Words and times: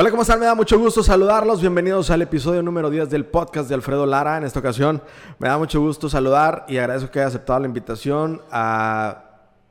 Hola, 0.00 0.10
¿cómo 0.12 0.22
están? 0.22 0.38
Me 0.38 0.46
da 0.46 0.54
mucho 0.54 0.78
gusto 0.78 1.02
saludarlos. 1.02 1.60
Bienvenidos 1.60 2.08
al 2.10 2.22
episodio 2.22 2.62
número 2.62 2.88
10 2.88 3.10
del 3.10 3.24
podcast 3.26 3.68
de 3.68 3.74
Alfredo 3.74 4.06
Lara. 4.06 4.36
En 4.36 4.44
esta 4.44 4.60
ocasión 4.60 5.02
me 5.40 5.48
da 5.48 5.58
mucho 5.58 5.80
gusto 5.80 6.08
saludar 6.08 6.64
y 6.68 6.78
agradezco 6.78 7.10
que 7.10 7.18
haya 7.18 7.26
aceptado 7.26 7.58
la 7.58 7.66
invitación 7.66 8.40
a... 8.52 9.24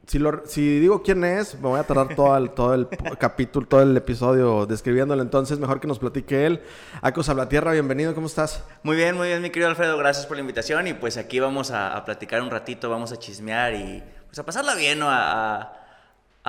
Si, 0.05 0.20
lo- 0.20 0.41
si 0.45 0.80
digo 0.82 1.02
quién 1.02 1.23
es, 1.23 1.55
me 1.55 1.70
voy 1.70 1.80
a 1.80 1.84
tardar 1.84 2.13
todo 2.13 2.36
el, 2.36 2.50
todo 2.50 2.73
el 2.73 2.88
capítulo, 3.20 3.68
todo 3.68 3.82
el 3.82 3.95
episodio 3.95 4.66
describiéndolo. 4.66 5.21
Entonces, 5.21 5.59
mejor 5.59 5.80
que 5.80 5.88
nos 5.88 5.98
platique 6.00 6.46
él. 6.46 6.62
Aco 7.02 7.23
Salvatierra, 7.23 7.71
bienvenido. 7.71 8.14
¿Cómo 8.14 8.28
estás? 8.28 8.66
Muy 8.84 8.98
bien, 8.98 9.16
muy 9.16 9.28
bien, 9.30 9.41
mi 9.41 9.50
querido 9.50 9.70
Alfredo, 9.70 9.98
gracias 9.98 10.25
por 10.25 10.36
la 10.36 10.41
invitación 10.41 10.88
y 10.88 10.94
pues 10.94 11.16
aquí 11.16 11.39
vamos 11.39 11.72
a, 11.72 11.95
a 11.95 12.03
platicar 12.03 12.41
un 12.41 12.50
ratito, 12.52 12.89
vamos 12.89 13.14
a 13.14 13.17
chismear 13.17 13.75
y 13.75 14.03
pues 14.28 14.38
a 14.39 14.45
pasarla 14.45 14.75
bien, 14.75 15.00
¿no? 15.00 15.09
A, 15.09 15.55
a- 15.62 15.73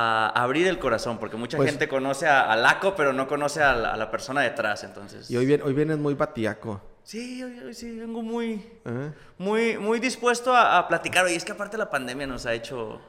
a 0.01 0.29
abrir 0.43 0.66
el 0.69 0.79
corazón, 0.79 1.19
porque 1.19 1.37
mucha 1.37 1.57
Pues- 1.57 1.70
gente 1.70 1.88
conoce 1.88 2.27
a, 2.29 2.51
a 2.52 2.57
Laco, 2.57 2.95
pero 2.97 3.12
no 3.12 3.27
conoce 3.27 3.62
a 3.62 3.75
la, 3.75 3.93
a 3.95 3.97
la 3.97 4.11
persona 4.11 4.43
detrás, 4.43 4.84
entonces... 4.84 5.29
Y 5.30 5.37
hoy, 5.37 5.45
viene, 5.47 5.65
hoy 5.65 5.73
vienes 5.73 5.98
muy 5.98 6.15
batiaco. 6.15 6.80
Sí, 7.02 7.43
hoy, 7.43 7.59
hoy 7.61 7.74
sí, 7.74 7.98
vengo 7.98 8.23
muy, 8.23 8.65
¿eh? 8.84 9.12
muy, 9.38 9.77
muy 9.79 9.98
dispuesto 9.98 10.55
a, 10.55 10.79
a 10.79 10.87
platicar. 10.87 11.24
Oye, 11.24 11.34
es 11.34 11.45
que 11.45 11.52
aparte 11.52 11.77
la 11.77 11.91
pandemia 11.91 12.27
nos 12.27 12.47
ha 12.47 12.52
hecho... 12.55 13.01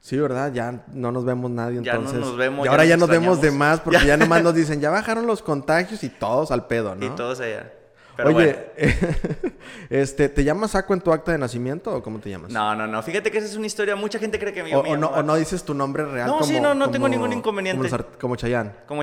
Sí, 0.00 0.18
¿verdad? 0.18 0.52
Ya 0.52 0.84
no 0.92 1.10
nos 1.10 1.24
vemos 1.24 1.50
nadie 1.50 1.80
Ya 1.82 1.94
no 1.94 2.00
entonces. 2.00 2.20
nos 2.20 2.36
vemos, 2.36 2.60
Y 2.60 2.64
ya 2.66 2.70
ahora 2.70 2.82
nos 2.84 2.88
ya 2.90 2.96
nos 2.98 3.08
vemos 3.08 3.40
de 3.40 3.50
más 3.50 3.80
porque 3.80 3.98
Ya. 4.00 4.04
ya 4.04 4.16
nomás 4.18 4.42
nos 4.42 4.54
dicen, 4.54 4.80
ya 4.82 4.90
bajaron 4.90 5.26
los 5.26 5.42
contagios 5.42 6.04
y 6.04 6.10
todos 6.10 6.50
al 6.50 6.66
pedo, 6.66 6.94
¿no? 6.94 7.06
Y 7.06 7.08
todos 7.10 7.40
allá. 7.40 7.72
Pero 8.16 8.30
Oye, 8.30 8.70
bueno. 8.76 8.94
este, 9.90 10.28
¿te 10.28 10.42
llamas 10.44 10.74
Aco 10.74 10.94
en 10.94 11.00
tu 11.00 11.12
acta 11.12 11.32
de 11.32 11.38
nacimiento 11.38 11.94
o 11.94 12.02
cómo 12.02 12.18
te 12.18 12.30
llamas? 12.30 12.50
No, 12.50 12.74
no, 12.74 12.86
no. 12.86 13.02
Fíjate 13.02 13.30
que 13.30 13.38
esa 13.38 13.46
es 13.46 13.56
una 13.56 13.66
historia. 13.66 13.94
Mucha 13.96 14.18
gente 14.18 14.38
cree 14.38 14.52
que 14.52 14.62
me 14.62 14.74
O, 14.74 14.82
no, 14.82 14.88
llamo 14.88 15.06
o 15.08 15.22
no 15.22 15.36
dices 15.36 15.62
tu 15.64 15.74
nombre 15.74 16.04
real 16.04 16.26
No, 16.28 16.34
como, 16.38 16.44
sí, 16.46 16.60
no, 16.60 16.74
no 16.74 16.86
como- 16.86 16.92
tengo 16.92 17.08
ningún 17.08 17.32
inconveniente. 17.32 17.88
Como, 17.88 17.94
art- 17.94 18.18
como 18.18 18.36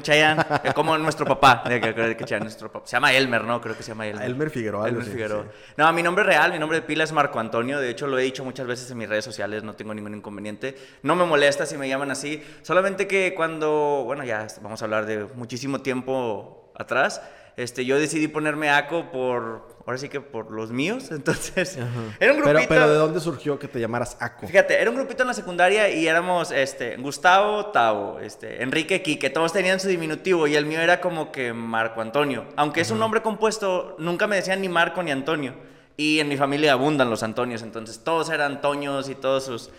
Chayanne, 0.01 0.41
eh, 0.63 0.73
como 0.73 0.97
nuestro 0.97 1.25
papá. 1.25 1.63
nuestro 2.39 2.71
papá. 2.71 2.85
Se 2.87 2.95
llama 2.95 3.13
Elmer, 3.13 3.43
¿no? 3.43 3.61
Creo 3.61 3.75
que 3.77 3.83
se 3.83 3.89
llama 3.89 4.07
Elmer. 4.07 4.25
Elmer 4.25 4.49
Figueroa, 4.49 4.89
Elmer 4.89 5.03
Figueroa. 5.05 5.43
sí. 5.43 5.73
No, 5.77 5.91
mi 5.93 6.03
nombre 6.03 6.23
real, 6.23 6.51
mi 6.51 6.59
nombre 6.59 6.79
de 6.79 6.85
pila 6.85 7.03
es 7.03 7.11
Marco 7.11 7.39
Antonio. 7.39 7.79
De 7.79 7.89
hecho, 7.89 8.07
lo 8.07 8.17
he 8.17 8.23
dicho 8.23 8.43
muchas 8.43 8.67
veces 8.67 8.89
en 8.91 8.97
mis 8.97 9.09
redes 9.09 9.25
sociales, 9.25 9.63
no 9.63 9.75
tengo 9.75 9.93
ningún 9.93 10.15
inconveniente. 10.15 10.75
No 11.03 11.15
me 11.15 11.25
molesta 11.25 11.65
si 11.65 11.77
me 11.77 11.87
llaman 11.87 12.11
así. 12.11 12.43
Solamente 12.61 13.07
que 13.07 13.33
cuando, 13.35 14.03
bueno, 14.05 14.23
ya 14.23 14.47
vamos 14.61 14.81
a 14.81 14.85
hablar 14.85 15.05
de 15.05 15.25
muchísimo 15.35 15.81
tiempo 15.81 16.71
atrás. 16.75 17.21
Este, 17.55 17.85
yo 17.85 17.99
decidí 17.99 18.27
ponerme 18.27 18.69
Aco 18.69 19.11
por, 19.11 19.67
ahora 19.85 19.97
sí 19.97 20.09
que 20.09 20.21
por 20.21 20.51
los 20.51 20.71
míos. 20.71 21.07
Entonces, 21.11 21.77
era 22.19 22.33
un 22.33 22.39
grupito. 22.39 22.57
Pero, 22.57 22.67
pero 22.67 22.89
¿de 22.89 22.95
dónde 22.95 23.19
surgió 23.19 23.59
que 23.59 23.67
te 23.67 23.79
llamaras 23.79 24.17
Aco? 24.19 24.47
Fíjate, 24.47 24.81
era 24.81 24.89
un 24.89 24.95
grupito 24.95 25.23
en 25.23 25.27
la 25.27 25.33
secundaria 25.33 25.89
y 25.89 26.07
éramos 26.07 26.51
este, 26.51 26.97
Gustavo, 26.97 27.67
Tavo, 27.67 28.19
este, 28.19 28.63
Enrique, 28.63 29.01
Quique, 29.01 29.29
todos 29.29 29.53
tenían 29.53 29.79
su 29.79 29.87
diminutivo 29.87 30.47
y 30.47 30.55
el 30.55 30.65
mío 30.65 30.79
era 30.79 30.99
como 30.99 31.31
que 31.31 31.53
Marco 31.53 32.01
Antonio. 32.01 32.45
Aunque 32.55 32.81
es 32.81 32.91
un 32.91 32.99
nombre 32.99 33.21
compuesto, 33.21 33.95
nunca 33.99 34.27
me 34.27 34.35
decían 34.37 34.61
ni 34.61 34.69
Marco 34.69 35.03
ni 35.03 35.11
Antonio. 35.11 35.53
Y 35.95 36.19
en 36.19 36.27
mi 36.27 36.37
familia 36.37 36.73
abundan 36.73 37.11
los 37.11 37.21
Antonios, 37.21 37.61
entonces 37.61 38.03
todos 38.03 38.31
eran 38.31 38.61
Toños 38.61 39.09
y 39.09 39.15
todos 39.15 39.45
sus 39.45 39.69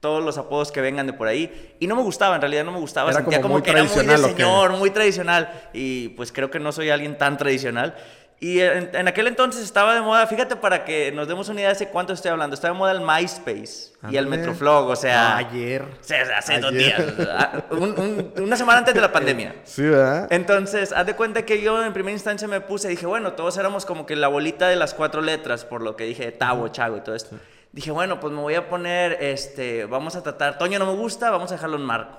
todos 0.00 0.24
los 0.24 0.38
apodos 0.38 0.72
que 0.72 0.80
vengan 0.80 1.06
de 1.06 1.12
por 1.12 1.28
ahí. 1.28 1.74
Y 1.78 1.86
no 1.86 1.94
me 1.96 2.02
gustaba, 2.02 2.34
en 2.34 2.40
realidad 2.40 2.64
no 2.64 2.72
me 2.72 2.78
gustaba. 2.80 3.10
Era 3.10 3.20
Sentía 3.20 3.40
como 3.40 3.54
como, 3.54 3.62
que 3.64 3.70
era 3.70 3.84
muy 3.84 4.04
de 4.06 4.18
señor, 4.18 4.72
muy 4.72 4.90
tradicional. 4.90 5.50
Y 5.72 6.08
pues 6.10 6.32
creo 6.32 6.50
que 6.50 6.58
no 6.58 6.72
soy 6.72 6.90
alguien 6.90 7.16
tan 7.18 7.36
tradicional. 7.36 7.94
Y 8.42 8.60
en, 8.60 8.88
en 8.94 9.06
aquel 9.06 9.26
entonces 9.26 9.62
estaba 9.62 9.94
de 9.94 10.00
moda, 10.00 10.26
fíjate 10.26 10.56
para 10.56 10.86
que 10.86 11.12
nos 11.12 11.28
demos 11.28 11.50
una 11.50 11.60
idea 11.60 11.74
de 11.74 11.88
cuánto 11.88 12.14
estoy 12.14 12.30
hablando, 12.30 12.54
estaba 12.54 12.72
de 12.72 12.78
moda 12.78 12.92
el 12.92 13.02
MySpace 13.02 13.92
y 14.10 14.16
el 14.16 14.24
Ándale. 14.24 14.28
Metroflog, 14.38 14.88
o 14.88 14.96
sea... 14.96 15.34
Ah, 15.34 15.36
ayer. 15.36 15.82
o 15.82 15.88
sea, 16.02 16.22
hace 16.38 16.58
dos 16.58 16.72
Ayer. 16.72 17.16
días, 17.16 17.28
ah, 17.30 17.64
un- 17.72 17.82
un- 18.00 18.32
una 18.42 18.56
semana 18.56 18.78
antes 18.78 18.94
de 18.94 19.00
la 19.02 19.12
pandemia. 19.12 19.56
Sí, 19.64 19.82
¿verdad? 19.82 20.26
Entonces, 20.32 20.90
haz 20.92 21.04
de 21.04 21.14
cuenta 21.16 21.44
que 21.44 21.60
yo 21.60 21.84
en 21.84 21.92
primera 21.92 22.14
instancia 22.14 22.48
me 22.48 22.62
puse, 22.62 22.88
dije, 22.88 23.04
bueno, 23.04 23.34
todos 23.34 23.58
éramos 23.58 23.84
como 23.84 24.06
que 24.06 24.16
la 24.16 24.28
bolita 24.28 24.68
de 24.68 24.76
las 24.76 24.94
cuatro 24.94 25.20
letras, 25.20 25.66
por 25.66 25.82
lo 25.82 25.94
que 25.96 26.04
dije 26.04 26.32
Tavo, 26.32 26.66
Chago 26.68 26.96
y 26.96 27.00
todo 27.02 27.14
esto. 27.14 27.36
Dije, 27.72 27.90
bueno, 27.90 28.18
pues 28.18 28.32
me 28.32 28.40
voy 28.40 28.54
a 28.54 28.68
poner, 28.68 29.18
este, 29.20 29.84
vamos 29.84 30.16
a 30.16 30.22
tratar, 30.22 30.58
Toño 30.58 30.78
no 30.78 30.86
me 30.86 30.94
gusta, 30.94 31.30
vamos 31.30 31.50
a 31.52 31.54
dejarlo 31.54 31.76
en 31.76 31.84
Marco. 31.84 32.18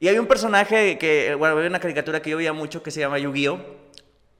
Y 0.00 0.08
hay 0.08 0.18
un 0.18 0.26
personaje 0.26 0.96
que, 0.96 1.34
bueno, 1.34 1.56
había 1.56 1.68
una 1.68 1.80
caricatura 1.80 2.22
que 2.22 2.30
yo 2.30 2.36
veía 2.36 2.52
mucho 2.52 2.82
que 2.82 2.90
se 2.90 3.00
llama 3.00 3.18
Yu-Gi-Oh! 3.18 3.58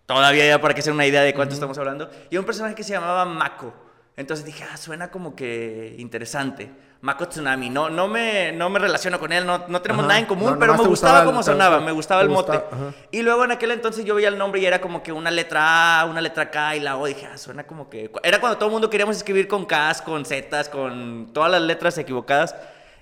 Todavía 0.06 0.46
ya 0.46 0.60
para 0.60 0.72
que 0.72 0.80
se 0.80 0.88
den 0.88 0.94
una 0.94 1.06
idea 1.06 1.20
de 1.20 1.34
cuánto 1.34 1.52
estamos 1.52 1.76
hablando. 1.76 2.08
Y 2.30 2.38
un 2.38 2.46
personaje 2.46 2.74
que 2.74 2.82
se 2.82 2.92
llamaba 2.92 3.26
Mako. 3.26 3.74
Entonces 4.18 4.44
dije, 4.44 4.64
ah, 4.70 4.76
suena 4.76 5.10
como 5.12 5.34
que 5.36 5.94
interesante. 5.96 6.70
Mako 7.00 7.28
Tsunami. 7.28 7.70
No, 7.70 7.88
no, 7.88 8.08
me, 8.08 8.50
no 8.50 8.68
me 8.68 8.80
relaciono 8.80 9.20
con 9.20 9.30
él, 9.32 9.46
no, 9.46 9.66
no 9.68 9.80
tenemos 9.80 10.00
Ajá. 10.02 10.08
nada 10.08 10.18
en 10.18 10.26
común, 10.26 10.54
No, 10.54 10.58
pero 10.58 10.72
me 10.72 10.78
gustaba 10.78 11.20
gustaba 11.20 11.24
cómo 11.24 11.42
sonaba, 11.44 11.78
me 11.80 11.92
gustaba 11.92 12.22
el 12.22 12.28
mote. 12.28 12.58
gustaba. 12.58 12.92
Y 13.12 13.22
luego 13.22 13.44
en 13.44 13.52
aquel 13.52 13.70
entonces 13.70 14.04
yo 14.04 14.16
veía 14.16 14.26
el 14.26 14.36
nombre 14.36 14.60
y 14.60 14.66
era 14.66 14.80
como 14.80 15.04
que 15.04 15.12
una 15.12 15.30
letra 15.30 16.00
A, 16.00 16.04
una 16.06 16.20
letra 16.20 16.50
K 16.50 16.74
y 16.74 16.80
la 16.80 16.96
O. 16.96 17.06
Dije, 17.06 17.28
ah, 17.32 17.38
suena 17.38 17.62
como 17.64 17.88
que. 17.88 18.10
Era 18.24 18.40
cuando 18.40 18.58
todo 18.58 18.68
el 18.68 18.72
mundo 18.72 18.90
queríamos 18.90 19.16
escribir 19.16 19.46
con 19.46 19.64
Ks, 19.64 20.02
con 20.04 20.24
Zs, 20.24 20.68
con 20.68 21.30
todas 21.32 21.52
las 21.52 21.62
letras 21.62 21.96
equivocadas. 21.98 22.56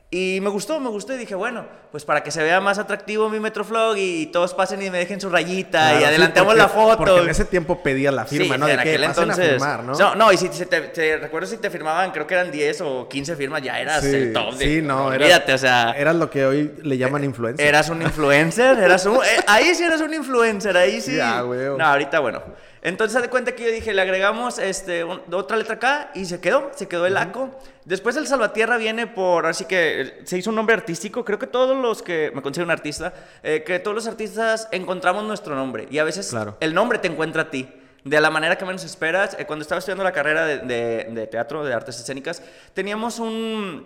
Y 0.08 0.38
me 0.40 0.50
gustó, 0.50 0.78
me 0.78 0.88
gustó 0.88 1.14
y 1.14 1.16
dije, 1.18 1.34
bueno, 1.34 1.66
pues 1.90 2.04
para 2.04 2.22
que 2.22 2.30
se 2.30 2.40
vea 2.40 2.60
más 2.60 2.78
atractivo 2.78 3.28
mi 3.28 3.40
Metroflog 3.40 3.96
y 3.98 4.26
todos 4.26 4.54
pasen 4.54 4.80
y 4.80 4.88
me 4.88 4.98
dejen 4.98 5.20
su 5.20 5.28
rayita 5.28 5.80
Claro, 5.80 5.96
y 5.96 5.98
sí, 6.00 6.04
adelantemos 6.06 6.46
porque- 6.54 6.62
la 6.62 6.68
foto. 6.68 6.96
Porque 6.96 7.18
en 7.24 7.28
ese 7.28 7.44
tiempo 7.44 7.82
pedías 7.82 8.14
la 8.14 8.24
firma, 8.24 8.54
Sí, 8.54 8.60
¿no? 8.60 8.66
De 8.66 8.72
en 8.74 8.78
que 8.82 8.88
aquel 8.90 9.02
entonces. 9.04 9.38
a 9.46 9.50
firmar, 9.50 9.82
¿no? 9.82 9.94
No, 9.98 10.14
no, 10.14 10.32
y 10.32 10.36
si 10.36 10.48
te, 10.48 10.64
te 10.80 11.16
recuerdo 11.16 11.48
si 11.48 11.56
te 11.58 11.70
firmaban, 11.70 12.12
creo 12.12 12.24
que 12.24 12.34
eran 12.34 12.52
10 12.52 12.80
o 12.82 13.08
15 13.08 13.34
firmas, 13.34 13.62
ya 13.62 13.80
eras 13.80 14.02
Sí, 14.04 14.14
el 14.14 14.32
top 14.32 14.54
de. 14.54 14.64
sí, 14.64 14.80
no, 14.80 15.12
era- 15.12 15.24
Olvídate, 15.24 15.54
o 15.54 15.58
sea. 15.58 15.90
Eras 15.98 16.14
lo 16.14 16.30
que 16.30 16.46
hoy 16.46 16.72
le 16.84 16.96
llaman 16.98 17.24
influencer. 17.24 17.66
Eras 17.66 17.88
un 17.90 18.00
influencer, 18.00 18.78
eras 18.78 19.04
un... 19.06 19.16
eh, 19.16 19.42
ahí 19.48 19.74
sí 19.74 19.82
eras 19.82 20.00
un 20.00 20.14
influencer, 20.14 20.76
ahí 20.76 21.00
sí. 21.00 21.16
Ya, 21.16 21.40
güey. 21.40 21.58
No, 21.76 21.84
ahorita 21.84 22.20
bueno. 22.20 22.42
Entonces, 22.86 23.16
haz 23.16 23.22
de 23.22 23.30
cuenta 23.30 23.50
que 23.56 23.64
yo 23.64 23.70
dije, 23.72 23.92
le 23.92 24.00
agregamos 24.00 24.60
este, 24.60 25.02
un- 25.02 25.20
otra 25.32 25.56
letra 25.56 25.74
acá 25.74 26.10
y 26.14 26.24
se 26.24 26.40
quedó, 26.40 26.70
se 26.76 26.86
quedó 26.86 27.04
el 27.04 27.16
ACO. 27.16 27.50
Después 27.84 28.14
el 28.16 28.28
Salvatierra 28.28 28.76
viene 28.76 29.08
por, 29.08 29.46
así 29.46 29.64
que 29.64 30.20
se 30.24 30.38
hizo 30.38 30.50
un 30.50 30.56
nombre 30.56 30.76
artístico. 30.76 31.24
Creo 31.24 31.36
que 31.40 31.48
todos 31.48 31.76
los 31.76 32.00
que, 32.00 32.30
me 32.32 32.42
considero 32.42 32.66
un 32.66 32.70
artista, 32.70 33.12
eh, 33.42 33.64
que 33.66 33.80
todos 33.80 33.94
los 33.96 34.06
artistas 34.06 34.68
encontramos 34.70 35.24
nuestro 35.24 35.56
nombre. 35.56 35.88
Y 35.90 35.98
a 35.98 36.04
veces 36.04 36.28
Claro. 36.30 36.56
el 36.60 36.74
nombre 36.74 37.00
te 37.00 37.08
encuentra 37.08 37.42
a 37.42 37.50
ti. 37.50 37.68
De 38.04 38.20
la 38.20 38.30
manera 38.30 38.56
que 38.56 38.64
menos 38.64 38.84
esperas. 38.84 39.34
Eh, 39.36 39.46
cuando 39.46 39.64
estaba 39.64 39.80
estudiando 39.80 40.04
la 40.04 40.12
carrera 40.12 40.46
de, 40.46 40.58
de- 40.58 41.08
de 41.10 41.26
teatro, 41.26 41.64
de 41.64 41.74
artes 41.74 41.98
escénicas, 41.98 42.40
teníamos 42.72 43.18
un, 43.18 43.84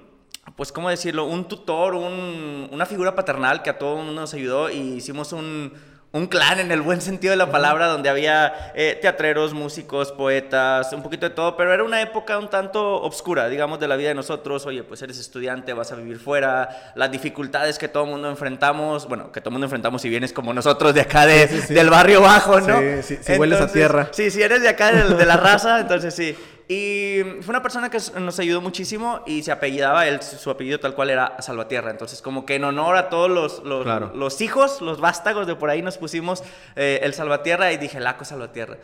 pues, 0.56 0.72
¿cómo 0.72 0.90
decirlo? 0.90 1.24
Un 1.24 1.48
tutor, 1.48 1.94
un- 1.94 2.68
una 2.70 2.84
figura 2.84 3.14
paternal 3.14 3.62
que 3.62 3.70
a 3.70 3.78
todo 3.78 3.98
el 3.98 4.04
mundo 4.04 4.20
nos 4.20 4.34
ayudó 4.34 4.68
y 4.68 4.76
hicimos 4.96 5.32
un, 5.32 5.72
un 6.12 6.26
clan 6.26 6.59
en 6.59 6.72
el 6.72 6.81
buen 6.82 7.00
sentido 7.00 7.31
de 7.31 7.37
la 7.37 7.53
palabra, 7.53 7.87
donde 7.87 8.09
había 8.09 8.72
eh, 8.75 8.98
teatreros, 9.00 9.54
músicos, 9.54 10.10
poetas, 10.10 10.93
un 10.93 11.04
poquito 11.04 11.28
de 11.28 11.34
todo, 11.34 11.56
pero 11.56 11.72
era 11.72 11.84
una 11.84 12.03
época 12.03 12.37
un 12.37 12.50
tanto 12.50 13.00
obscura, 13.03 13.48
digamos, 13.48 13.78
de 13.78 13.87
la 13.87 13.94
vida 13.94 14.09
de 14.09 14.16
nosotros. 14.16 14.66
Oye, 14.66 14.82
pues 14.82 15.00
eres 15.03 15.21
estudiante, 15.21 15.72
vas 15.72 15.93
a 15.93 15.94
vivir 15.94 16.19
fuera, 16.19 16.93
las 16.97 17.12
dificultades 17.12 17.78
que 17.78 17.87
todo 17.87 18.04
el 18.04 18.10
mundo 18.10 18.28
enfrentamos, 18.28 19.06
bueno, 19.06 19.31
que 19.31 19.41
todo 19.41 19.50
el 19.50 19.53
mundo 19.53 19.66
enfrentamos 19.66 20.03
si 20.03 20.09
vienes 20.09 20.32
como 20.32 20.53
nosotros 20.53 20.94
de 20.94 21.03
acá 21.03 21.26
de, 21.26 21.47
Sí, 21.47 21.60
sí, 21.60 21.66
sí. 21.69 21.75
del 21.75 21.91
barrio 21.91 22.21
bajo, 22.22 22.60
¿no? 22.60 22.81
Sí, 22.81 23.03
sí, 23.03 23.19
si 23.22 23.32
hueles 23.34 23.60
a 23.60 23.71
tierra. 23.71 24.09
Sí, 24.10 24.32
si 24.32 24.42
eres 24.42 24.62
de 24.62 24.69
acá, 24.69 24.91
de, 24.92 25.15
de 25.15 25.27
la 25.27 25.37
raza, 25.37 25.78
entonces 25.78 26.12
sí. 26.12 26.37
Y 26.72 27.22
fue 27.41 27.50
una 27.50 27.62
persona 27.64 27.91
que 27.91 27.98
nos 28.20 28.38
ayudó 28.38 28.60
muchísimo 28.60 29.22
y 29.26 29.42
se 29.42 29.50
apellidaba, 29.50 30.06
él, 30.06 30.22
su 30.22 30.48
apellido 30.50 30.78
tal 30.78 30.94
cual 30.94 31.10
era 31.10 31.34
Salvatierra. 31.42 31.91
Entonces, 31.91 32.22
como 32.22 32.47
que 32.47 32.54
en 32.54 32.62
honor 32.62 32.94
a 32.97 33.08
todos 33.08 33.28
los, 33.28 33.64
los, 33.64 33.82
Claro. 33.82 34.12
los 34.14 34.41
hijos, 34.41 34.80
los 34.80 35.00
vástagos 35.00 35.48
de 35.48 35.56
por 35.56 35.69
ahí, 35.69 35.82
nos 35.82 35.98
pusimos 35.98 36.44
eh, 36.76 37.00
el 37.03 37.12
Salvatierra 37.12 37.72
y 37.72 37.76
dije, 37.76 37.98
Laco 37.98 38.25
Salvatierra. 38.25 38.78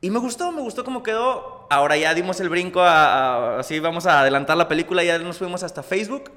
Y 0.00 0.10
me 0.10 0.20
gustó, 0.20 0.52
me 0.52 0.60
gustó 0.60 0.84
cómo 0.84 1.02
quedó. 1.02 1.66
Ahora 1.70 1.96
ya 1.96 2.14
dimos 2.14 2.38
el 2.38 2.50
brinco 2.50 2.80
a, 2.82 3.56
a- 3.56 3.58
así 3.58 3.80
vamos 3.80 4.06
a 4.06 4.20
adelantar 4.20 4.56
la 4.56 4.68
película, 4.68 5.02
ya 5.02 5.18
nos 5.18 5.38
fuimos 5.38 5.64
hasta 5.64 5.82
Facebook. 5.82 6.30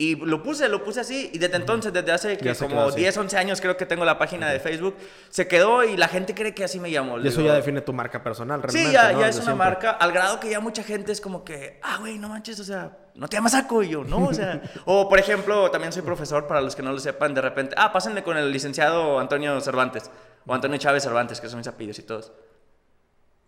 Y 0.00 0.16
lo 0.16 0.42
puse, 0.42 0.66
lo 0.66 0.82
puse 0.82 1.00
así. 1.00 1.28
Y 1.34 1.36
desde 1.36 1.56
entonces, 1.56 1.92
desde 1.92 2.10
hace 2.10 2.38
que 2.38 2.54
como 2.54 2.84
así. 2.84 3.00
10, 3.00 3.18
11 3.18 3.36
años 3.36 3.60
creo 3.60 3.76
que 3.76 3.84
tengo 3.84 4.06
la 4.06 4.16
página 4.16 4.48
de 4.48 4.58
Facebook, 4.58 4.96
se 5.28 5.46
quedó 5.46 5.84
y 5.84 5.94
la 5.98 6.08
gente 6.08 6.34
cree 6.34 6.54
que 6.54 6.64
así 6.64 6.80
me 6.80 6.88
llamo. 6.88 7.18
Y 7.18 7.28
eso 7.28 7.42
Digo, 7.42 7.52
ya 7.52 7.56
define 7.56 7.82
tu 7.82 7.92
marca 7.92 8.22
personal, 8.22 8.62
realmente. 8.62 8.88
Sí, 8.88 8.94
ya, 8.94 9.12
¿no? 9.12 9.20
ya 9.20 9.28
es 9.28 9.36
una 9.36 9.44
siempre. 9.44 9.66
marca, 9.66 9.90
al 9.90 10.10
grado 10.12 10.40
que 10.40 10.48
ya 10.48 10.58
mucha 10.58 10.82
gente 10.82 11.12
es 11.12 11.20
como 11.20 11.44
que, 11.44 11.78
ah, 11.82 11.98
güey, 12.00 12.16
no 12.16 12.30
manches, 12.30 12.58
o 12.60 12.64
sea, 12.64 12.96
no 13.14 13.28
te 13.28 13.36
llamas 13.36 13.52
Saco 13.52 13.82
y 13.82 13.90
yo, 13.90 14.02
¿no? 14.02 14.28
O 14.28 14.32
sea, 14.32 14.62
o 14.86 15.06
por 15.06 15.18
ejemplo, 15.18 15.70
también 15.70 15.92
soy 15.92 16.00
profesor, 16.00 16.46
para 16.46 16.62
los 16.62 16.74
que 16.74 16.82
no 16.82 16.92
lo 16.92 16.98
sepan, 16.98 17.34
de 17.34 17.42
repente, 17.42 17.74
ah, 17.76 17.92
pásenle 17.92 18.22
con 18.22 18.38
el 18.38 18.50
licenciado 18.50 19.20
Antonio 19.20 19.60
Cervantes, 19.60 20.10
o 20.46 20.54
Antonio 20.54 20.78
Chávez 20.78 21.02
Cervantes, 21.02 21.42
que 21.42 21.50
son 21.50 21.58
mis 21.58 21.68
apellidos 21.68 21.98
y 21.98 22.04
todos. 22.04 22.32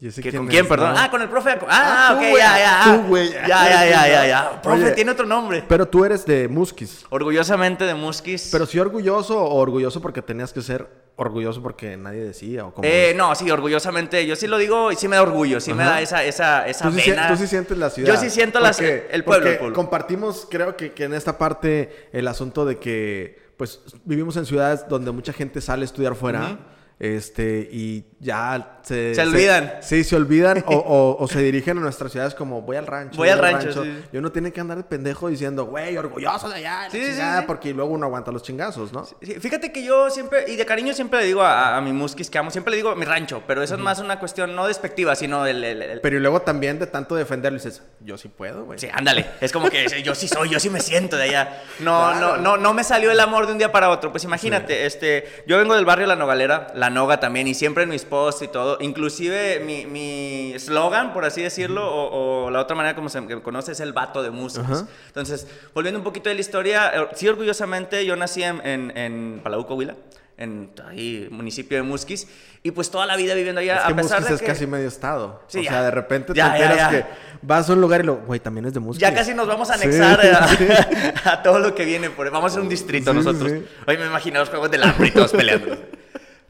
¿Y 0.02 0.08
ese 0.08 0.20
¿Que 0.20 0.32
¿Con 0.32 0.46
es, 0.46 0.50
quién, 0.50 0.66
perdón? 0.66 0.94
no? 0.94 0.98
Ah, 1.00 1.08
con 1.12 1.22
el 1.22 1.28
profe. 1.28 1.50
Ah, 1.50 1.56
Ah, 1.68 2.08
tú, 2.10 2.14
ok, 2.16 2.20
güey, 2.30 2.36
ya, 2.42 2.58
ya. 2.58 2.82
tú, 2.84 3.02
güey. 3.08 3.30
Ya, 3.30 3.46
ya, 3.46 3.86
ya, 3.88 4.08
ya, 4.08 4.26
ya. 4.26 4.60
Profe, 4.60 4.82
Oye, 4.86 4.90
tiene 4.94 5.12
otro 5.12 5.24
nombre. 5.26 5.62
Pero 5.68 5.86
tú 5.86 6.04
eres 6.04 6.26
de 6.26 6.48
Muskis. 6.48 7.06
Orgullosamente 7.10 7.84
de 7.84 7.94
Muskis. 7.94 8.48
Pero 8.50 8.66
sí 8.66 8.80
orgulloso 8.80 9.40
o 9.40 9.54
orgulloso 9.54 10.02
porque 10.02 10.20
tenías 10.20 10.52
que 10.52 10.60
ser 10.60 10.88
orgulloso 11.14 11.62
porque 11.62 11.96
nadie 11.96 12.24
decía 12.24 12.66
o 12.66 12.74
como... 12.74 12.88
Eh, 12.88 13.14
no, 13.16 13.32
sí, 13.36 13.48
orgullosamente. 13.48 14.26
Yo 14.26 14.34
sí 14.34 14.48
lo 14.48 14.58
digo 14.58 14.90
y 14.90 14.96
sí 14.96 15.06
me 15.06 15.14
da 15.14 15.22
orgullo, 15.22 15.60
sí 15.60 15.72
me 15.72 15.84
da 15.84 16.00
esa, 16.00 16.24
esa, 16.24 16.66
esa 16.66 16.90
¿Tú 16.90 16.98
sí, 16.98 17.08
vena. 17.10 17.28
tú 17.28 17.36
sí 17.36 17.46
sientes 17.46 17.78
la 17.78 17.88
ciudad. 17.88 18.12
Yo 18.12 18.20
sí 18.20 18.28
siento 18.28 18.58
la- 18.58 18.72
Porque- 18.72 19.06
el 19.08 19.22
pueblo, 19.22 19.42
porque 19.44 19.52
el 19.52 19.58
pueblo. 19.58 19.76
compartimos, 19.76 20.48
creo 20.50 20.76
que, 20.76 20.90
que 20.94 21.04
en 21.04 21.14
esta 21.14 21.38
parte, 21.38 22.08
el 22.12 22.26
asunto 22.26 22.64
de 22.64 22.78
que, 22.80 23.40
pues, 23.56 23.78
vivimos 24.04 24.36
en 24.36 24.46
ciudades 24.46 24.84
donde 24.88 25.12
mucha 25.12 25.32
gente 25.32 25.60
sale 25.60 25.82
a 25.82 25.84
estudiar 25.84 26.16
fuera. 26.16 26.58
Este, 27.06 27.68
y 27.72 28.04
ya 28.20 28.78
se... 28.82 29.12
Se 29.16 29.22
olvidan. 29.22 29.72
sí, 29.80 30.04
se 30.04 30.14
olvidan 30.14 30.62
o, 30.68 30.76
o- 30.76 31.16
o 31.20 31.26
se 31.26 31.40
dirigen 31.42 31.78
a 31.78 31.80
nuestras 31.80 32.12
ciudades 32.12 32.32
como 32.32 32.62
voy 32.62 32.76
al 32.76 32.86
rancho. 32.86 33.16
Voy 33.16 33.28
al 33.28 33.40
rancho, 33.40 33.82
sí. 33.82 34.04
Y 34.12 34.18
uno 34.18 34.30
tiene 34.30 34.52
que 34.52 34.60
andar 34.60 34.76
de 34.76 34.84
pendejo 34.84 35.26
diciendo, 35.28 35.64
güey, 35.64 35.96
orgulloso 35.96 36.48
de 36.48 36.54
allá, 36.58 36.88
Sí, 36.92 37.00
sí, 37.04 37.10
chingada", 37.10 37.40
sí. 37.40 37.44
porque 37.48 37.74
luego 37.74 37.90
uno 37.92 38.06
aguanta 38.06 38.30
los 38.30 38.44
chingazos, 38.44 38.92
¿no? 38.92 39.04
Sí, 39.04 39.16
fíjate 39.40 39.72
que 39.72 39.82
yo 39.82 40.10
siempre, 40.10 40.44
y 40.46 40.54
de 40.54 40.64
cariño 40.64 40.94
siempre 40.94 41.18
le 41.22 41.26
digo 41.26 41.42
a, 41.42 41.76
a 41.76 41.80
mi 41.80 41.92
muskis 41.92 42.30
que 42.30 42.38
amo, 42.38 42.52
siempre 42.52 42.70
le 42.70 42.76
digo 42.76 42.94
mi 42.94 43.04
rancho, 43.04 43.42
pero 43.48 43.64
eso 43.64 43.74
es 43.74 43.80
más 43.80 43.98
una 43.98 44.20
cuestión 44.20 44.54
no 44.54 44.68
despectiva, 44.68 45.16
sino 45.16 45.44
el... 45.44 45.64
el- 45.64 45.82
el- 45.82 46.00
Pero 46.02 46.18
y 46.18 46.20
luego 46.20 46.42
también 46.42 46.78
de 46.78 46.86
tanto 46.86 47.16
defenderlo 47.16 47.58
dices, 47.58 47.82
yo 47.98 48.16
sí 48.16 48.28
puedo, 48.28 48.64
güey. 48.64 48.78
Sí, 48.78 48.86
ándale. 48.92 49.26
Es 49.40 49.50
como 49.50 49.68
que 49.70 49.86
yo 50.04 50.14
sí 50.14 50.28
soy, 50.28 50.50
yo 50.50 50.60
sí 50.60 50.70
me 50.70 50.78
siento 50.78 51.16
de 51.16 51.24
allá. 51.24 51.62
No, 51.80 52.12
Claro. 52.12 52.36
no, 52.36 52.42
no, 52.42 52.56
no 52.58 52.74
me 52.74 52.84
salió 52.84 53.10
el 53.10 53.18
amor 53.18 53.46
de 53.46 53.52
un 53.54 53.58
día 53.58 53.72
para 53.72 53.90
otro. 53.90 54.12
Pues 54.12 54.22
imagínate, 54.22 54.86
este, 54.86 55.24
yo 55.48 55.58
vengo 55.58 55.74
del 55.74 55.84
barrio 55.84 56.06
La 56.06 56.14
Nogalera, 56.14 56.68
La 56.76 56.91
Noga 56.92 57.18
también, 57.18 57.48
y 57.48 57.54
siempre 57.54 57.82
en 57.82 57.88
mis 57.88 58.04
posts 58.04 58.42
y 58.42 58.48
todo. 58.48 58.76
Inclusive 58.80 59.60
mi, 59.66 59.86
mi 59.86 60.54
slogan, 60.58 61.12
por 61.12 61.24
así 61.24 61.42
decirlo, 61.42 61.84
o, 61.92 62.44
o 62.46 62.50
la 62.50 62.60
otra 62.60 62.76
manera 62.76 62.94
como 62.94 63.08
se 63.08 63.20
me 63.20 63.42
conoce 63.42 63.72
es 63.72 63.80
el 63.80 63.92
vato 63.92 64.22
de 64.22 64.30
músicos. 64.30 64.82
Ajá. 64.82 64.88
Entonces, 65.08 65.46
volviendo 65.74 65.98
un 65.98 66.04
poquito 66.04 66.28
de 66.28 66.34
la 66.36 66.40
historia, 66.40 66.92
eh, 66.94 67.08
sí, 67.14 67.26
orgullosamente, 67.28 68.04
yo 68.06 68.14
nací 68.14 68.42
en, 68.42 68.64
en, 68.64 68.96
en 68.96 69.40
Palau, 69.42 69.66
Coahuila, 69.66 69.96
en 70.38 70.70
ahí, 70.88 71.28
municipio 71.30 71.76
de 71.76 71.82
Musquis, 71.82 72.26
y 72.62 72.70
pues 72.70 72.90
toda 72.90 73.06
la 73.06 73.16
vida 73.16 73.34
viviendo 73.34 73.60
allá, 73.60 73.76
Es 73.78 73.84
que 73.86 73.92
a 73.92 73.96
pesar 73.96 74.20
Musquis 74.20 74.28
de 74.28 74.34
es 74.36 74.40
que... 74.40 74.46
casi 74.46 74.66
medio 74.66 74.88
estado. 74.88 75.42
Sí, 75.48 75.58
o 75.58 75.62
ya. 75.62 75.70
sea, 75.70 75.82
de 75.82 75.90
repente 75.90 76.32
Ya, 76.34 76.52
te 76.52 76.62
enteras 76.62 76.76
ya. 76.76 76.90
que 76.90 77.06
vas 77.42 77.68
a 77.68 77.72
un 77.72 77.80
lugar 77.80 78.00
y 78.02 78.04
lo, 78.04 78.16
güey, 78.18 78.40
también 78.40 78.64
es 78.66 78.72
de 78.74 78.80
Musquis. 78.80 79.00
Ya 79.00 79.14
casi 79.14 79.34
nos 79.34 79.46
vamos 79.46 79.68
a 79.70 79.76
Sí, 79.78 79.84
anexar 79.84 80.20
a, 80.20 80.48
sí. 80.48 80.66
a 81.24 81.42
todo 81.42 81.58
lo 81.58 81.74
que 81.74 81.84
viene. 81.84 82.10
Por, 82.10 82.30
vamos 82.30 82.50
a 82.52 82.54
ser 82.54 82.62
un 82.62 82.68
distrito 82.68 83.10
Sí, 83.10 83.16
nosotros. 83.16 83.50
sí. 83.50 83.64
Hoy 83.86 83.98
me 83.98 84.06
imagino 84.06 84.38
los 84.40 84.48
juegos 84.48 84.70
del 84.70 84.82
hambre 84.84 85.08
y 85.08 85.10
todos 85.10 85.32
peleando. 85.32 85.76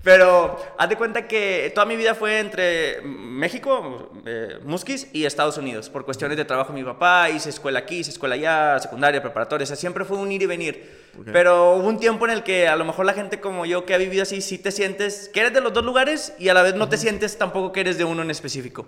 Pero 0.02 0.58
haz 0.78 0.88
de 0.88 0.96
cuenta 0.96 1.28
que 1.28 1.70
toda 1.74 1.86
mi 1.86 1.96
vida 1.96 2.14
fue 2.14 2.40
entre 2.40 3.00
México, 3.02 4.10
eh, 4.26 4.58
Musquis 4.64 5.08
y 5.12 5.24
Estados 5.24 5.58
Unidos. 5.58 5.88
Por 5.88 6.04
cuestiones 6.04 6.36
de 6.36 6.44
trabajo 6.44 6.72
mi 6.72 6.82
papá, 6.82 7.30
hice 7.30 7.50
escuela 7.50 7.80
aquí, 7.80 7.98
hice 7.98 8.10
escuela 8.10 8.34
allá, 8.34 8.80
secundaria, 8.80 9.22
preparatoria. 9.22 9.62
O 9.62 9.66
sea, 9.66 9.76
siempre 9.76 10.04
fue 10.04 10.18
un 10.18 10.32
ir 10.32 10.42
y 10.42 10.46
venir. 10.46 10.90
Ok. 11.18 11.28
Pero 11.32 11.74
hubo 11.74 11.86
un 11.86 12.00
tiempo 12.00 12.24
en 12.24 12.32
el 12.32 12.42
que 12.42 12.66
a 12.66 12.74
lo 12.74 12.84
mejor 12.84 13.06
la 13.06 13.14
gente 13.14 13.40
como 13.40 13.64
yo 13.64 13.86
que 13.86 13.94
ha 13.94 13.98
vivido 13.98 14.24
así, 14.24 14.40
sí 14.40 14.58
te 14.58 14.72
sientes 14.72 15.30
que 15.32 15.40
eres 15.40 15.52
de 15.52 15.60
los 15.60 15.72
dos 15.72 15.84
lugares 15.84 16.34
y 16.38 16.48
a 16.48 16.54
la 16.54 16.62
vez 16.62 16.74
no 16.74 16.88
te 16.88 16.96
sientes 16.96 17.38
tampoco 17.38 17.70
que 17.70 17.80
eres 17.80 17.96
de 17.96 18.04
uno 18.04 18.22
en 18.22 18.30
específico. 18.30 18.86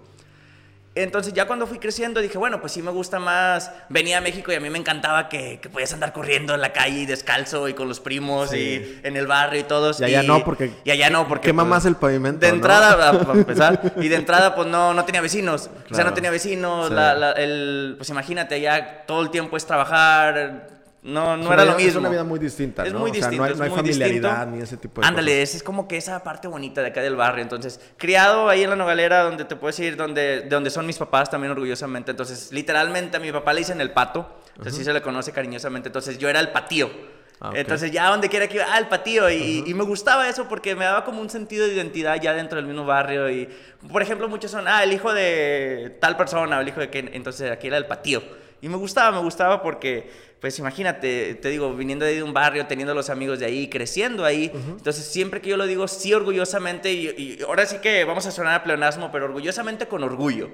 Entonces 0.96 1.32
ya 1.32 1.46
cuando 1.48 1.66
fui 1.66 1.80
creciendo 1.80 2.20
dije, 2.20 2.38
bueno, 2.38 2.60
pues 2.60 2.72
sí 2.72 2.80
me 2.80 2.92
gusta 2.92 3.18
más. 3.18 3.72
Venía 3.88 4.18
a 4.18 4.20
México 4.20 4.52
y 4.52 4.54
a 4.54 4.60
mí 4.60 4.70
me 4.70 4.78
encantaba 4.78 5.28
que, 5.28 5.58
que 5.60 5.68
podías 5.68 5.92
andar 5.92 6.12
corriendo 6.12 6.54
en 6.54 6.60
la 6.60 6.72
calle 6.72 7.00
y 7.00 7.06
descalzo 7.06 7.68
y 7.68 7.74
con 7.74 7.88
los 7.88 7.98
primos 7.98 8.50
Sí. 8.50 8.58
y 8.58 9.00
en 9.06 9.16
el 9.16 9.26
barrio 9.26 9.58
y 9.60 9.64
todos. 9.64 10.00
Y 10.00 10.04
allá 10.04 10.22
no, 10.22 10.44
porque 10.44 10.70
Y 10.84 10.90
allá 10.92 11.10
no, 11.10 11.26
porque... 11.26 11.46
quema 11.48 11.64
pues, 11.64 11.70
más 11.70 11.84
el 11.86 11.96
pavimento, 11.96 12.40
De 12.46 12.48
¿no? 12.52 12.56
entrada, 12.56 13.18
para 13.24 13.38
empezar. 13.38 13.92
Y 13.96 14.06
de 14.08 14.14
entrada, 14.16 14.54
pues 14.54 14.68
no, 14.68 14.94
no 14.94 15.04
tenía 15.04 15.20
vecinos. 15.20 15.68
O 15.90 15.94
sea, 15.94 16.04
no 16.04 16.14
tenía 16.14 16.30
vecinos. 16.30 16.88
Sí. 16.88 16.94
la- 16.94 17.14
la- 17.14 17.32
el, 17.32 17.94
pues 17.96 18.08
imagínate, 18.10 18.54
allá 18.54 19.04
todo 19.06 19.22
el 19.22 19.30
tiempo 19.30 19.56
es 19.56 19.66
trabajar. 19.66 20.73
No, 21.04 21.36
no 21.36 21.52
era 21.52 21.66
lo 21.66 21.74
mismo. 21.76 21.90
Es 21.90 21.96
una 21.96 22.08
vida 22.08 22.24
muy 22.24 22.38
distinta, 22.38 22.82
Es 22.86 22.92
¿no? 22.94 23.00
muy 23.00 23.10
o 23.10 23.14
sea, 23.14 23.28
distinto, 23.28 23.54
no 23.56 23.62
hay, 23.62 23.68
no 23.70 23.76
familiaridad 23.76 24.30
distinto. 24.30 24.56
ni 24.56 24.62
ese 24.62 24.76
tipo 24.78 25.02
de 25.02 25.06
Ándale, 25.06 25.40
cosas. 25.40 25.54
es 25.56 25.62
como 25.62 25.86
que 25.86 25.98
esa 25.98 26.24
parte 26.24 26.48
bonita 26.48 26.80
de 26.80 26.88
acá 26.88 27.02
del 27.02 27.14
barrio. 27.14 27.42
Entonces, 27.42 27.78
criado 27.98 28.48
ahí 28.48 28.62
en 28.62 28.70
la 28.70 28.76
nogalera, 28.76 29.22
donde 29.22 29.44
te 29.44 29.54
puedes 29.54 29.78
ir, 29.80 29.96
donde, 29.96 30.40
de 30.40 30.48
donde 30.48 30.70
son 30.70 30.86
mis 30.86 30.96
papás 30.96 31.28
también 31.30 31.50
orgullosamente. 31.52 32.12
Entonces, 32.12 32.50
literalmente 32.52 33.18
a 33.18 33.20
mi 33.20 33.30
papá 33.32 33.52
le 33.52 33.58
dicen 33.60 33.82
el 33.82 33.90
pato. 33.90 34.40
Entonces, 34.52 34.76
sí 34.76 34.84
se 34.84 34.94
le 34.94 35.02
conoce 35.02 35.30
cariñosamente. 35.30 35.90
Entonces, 35.90 36.16
yo 36.16 36.30
era 36.30 36.40
el 36.40 36.48
patío. 36.48 36.90
Ah. 37.38 37.50
Entonces, 37.54 37.90
ya 37.92 38.08
donde 38.08 38.30
quiera 38.30 38.48
que 38.48 38.54
iba, 38.54 38.66
ah, 38.72 38.78
el 38.78 38.86
patío. 38.88 39.28
Y, 39.28 39.62
y 39.66 39.74
me 39.74 39.84
gustaba 39.84 40.26
eso 40.26 40.48
porque 40.48 40.74
me 40.74 40.86
daba 40.86 41.04
como 41.04 41.20
un 41.20 41.28
sentido 41.28 41.66
de 41.66 41.74
identidad 41.74 42.18
ya 42.18 42.32
dentro 42.32 42.56
del 42.56 42.64
mismo 42.66 42.86
barrio. 42.86 43.28
Y, 43.28 43.46
por 43.92 44.00
ejemplo, 44.00 44.26
muchos 44.30 44.50
son, 44.50 44.66
ah, 44.68 44.82
el 44.82 44.90
hijo 44.94 45.12
de 45.12 45.98
tal 46.00 46.16
persona, 46.16 46.56
o 46.56 46.60
el 46.62 46.68
hijo 46.68 46.80
de 46.80 46.88
que. 46.88 47.10
Entonces, 47.12 47.50
aquí 47.50 47.66
era 47.66 47.76
el 47.76 47.84
patío. 47.84 48.22
Y 48.64 48.68
me 48.70 48.76
gustaba, 48.76 49.12
me 49.12 49.22
gustaba 49.22 49.62
porque, 49.62 50.08
pues 50.40 50.58
imagínate, 50.58 51.34
te 51.34 51.50
digo, 51.50 51.74
viniendo 51.74 52.06
de 52.06 52.22
un 52.22 52.32
barrio, 52.32 52.66
teniendo 52.66 52.94
los 52.94 53.10
amigos 53.10 53.38
de 53.38 53.44
ahí, 53.44 53.68
creciendo 53.68 54.24
ahí. 54.24 54.50
Entonces, 54.54 55.04
siempre 55.04 55.42
que 55.42 55.50
yo 55.50 55.58
lo 55.58 55.66
digo, 55.66 55.86
sí, 55.86 56.14
orgullosamente, 56.14 56.90
y, 56.90 57.08
y 57.08 57.42
ahora 57.46 57.66
sí 57.66 57.76
que 57.82 58.04
vamos 58.04 58.24
a 58.24 58.30
sonar 58.30 58.54
a 58.54 58.64
pleonasmo, 58.64 59.12
pero 59.12 59.26
orgullosamente 59.26 59.86
con 59.86 60.02
orgullo. 60.02 60.48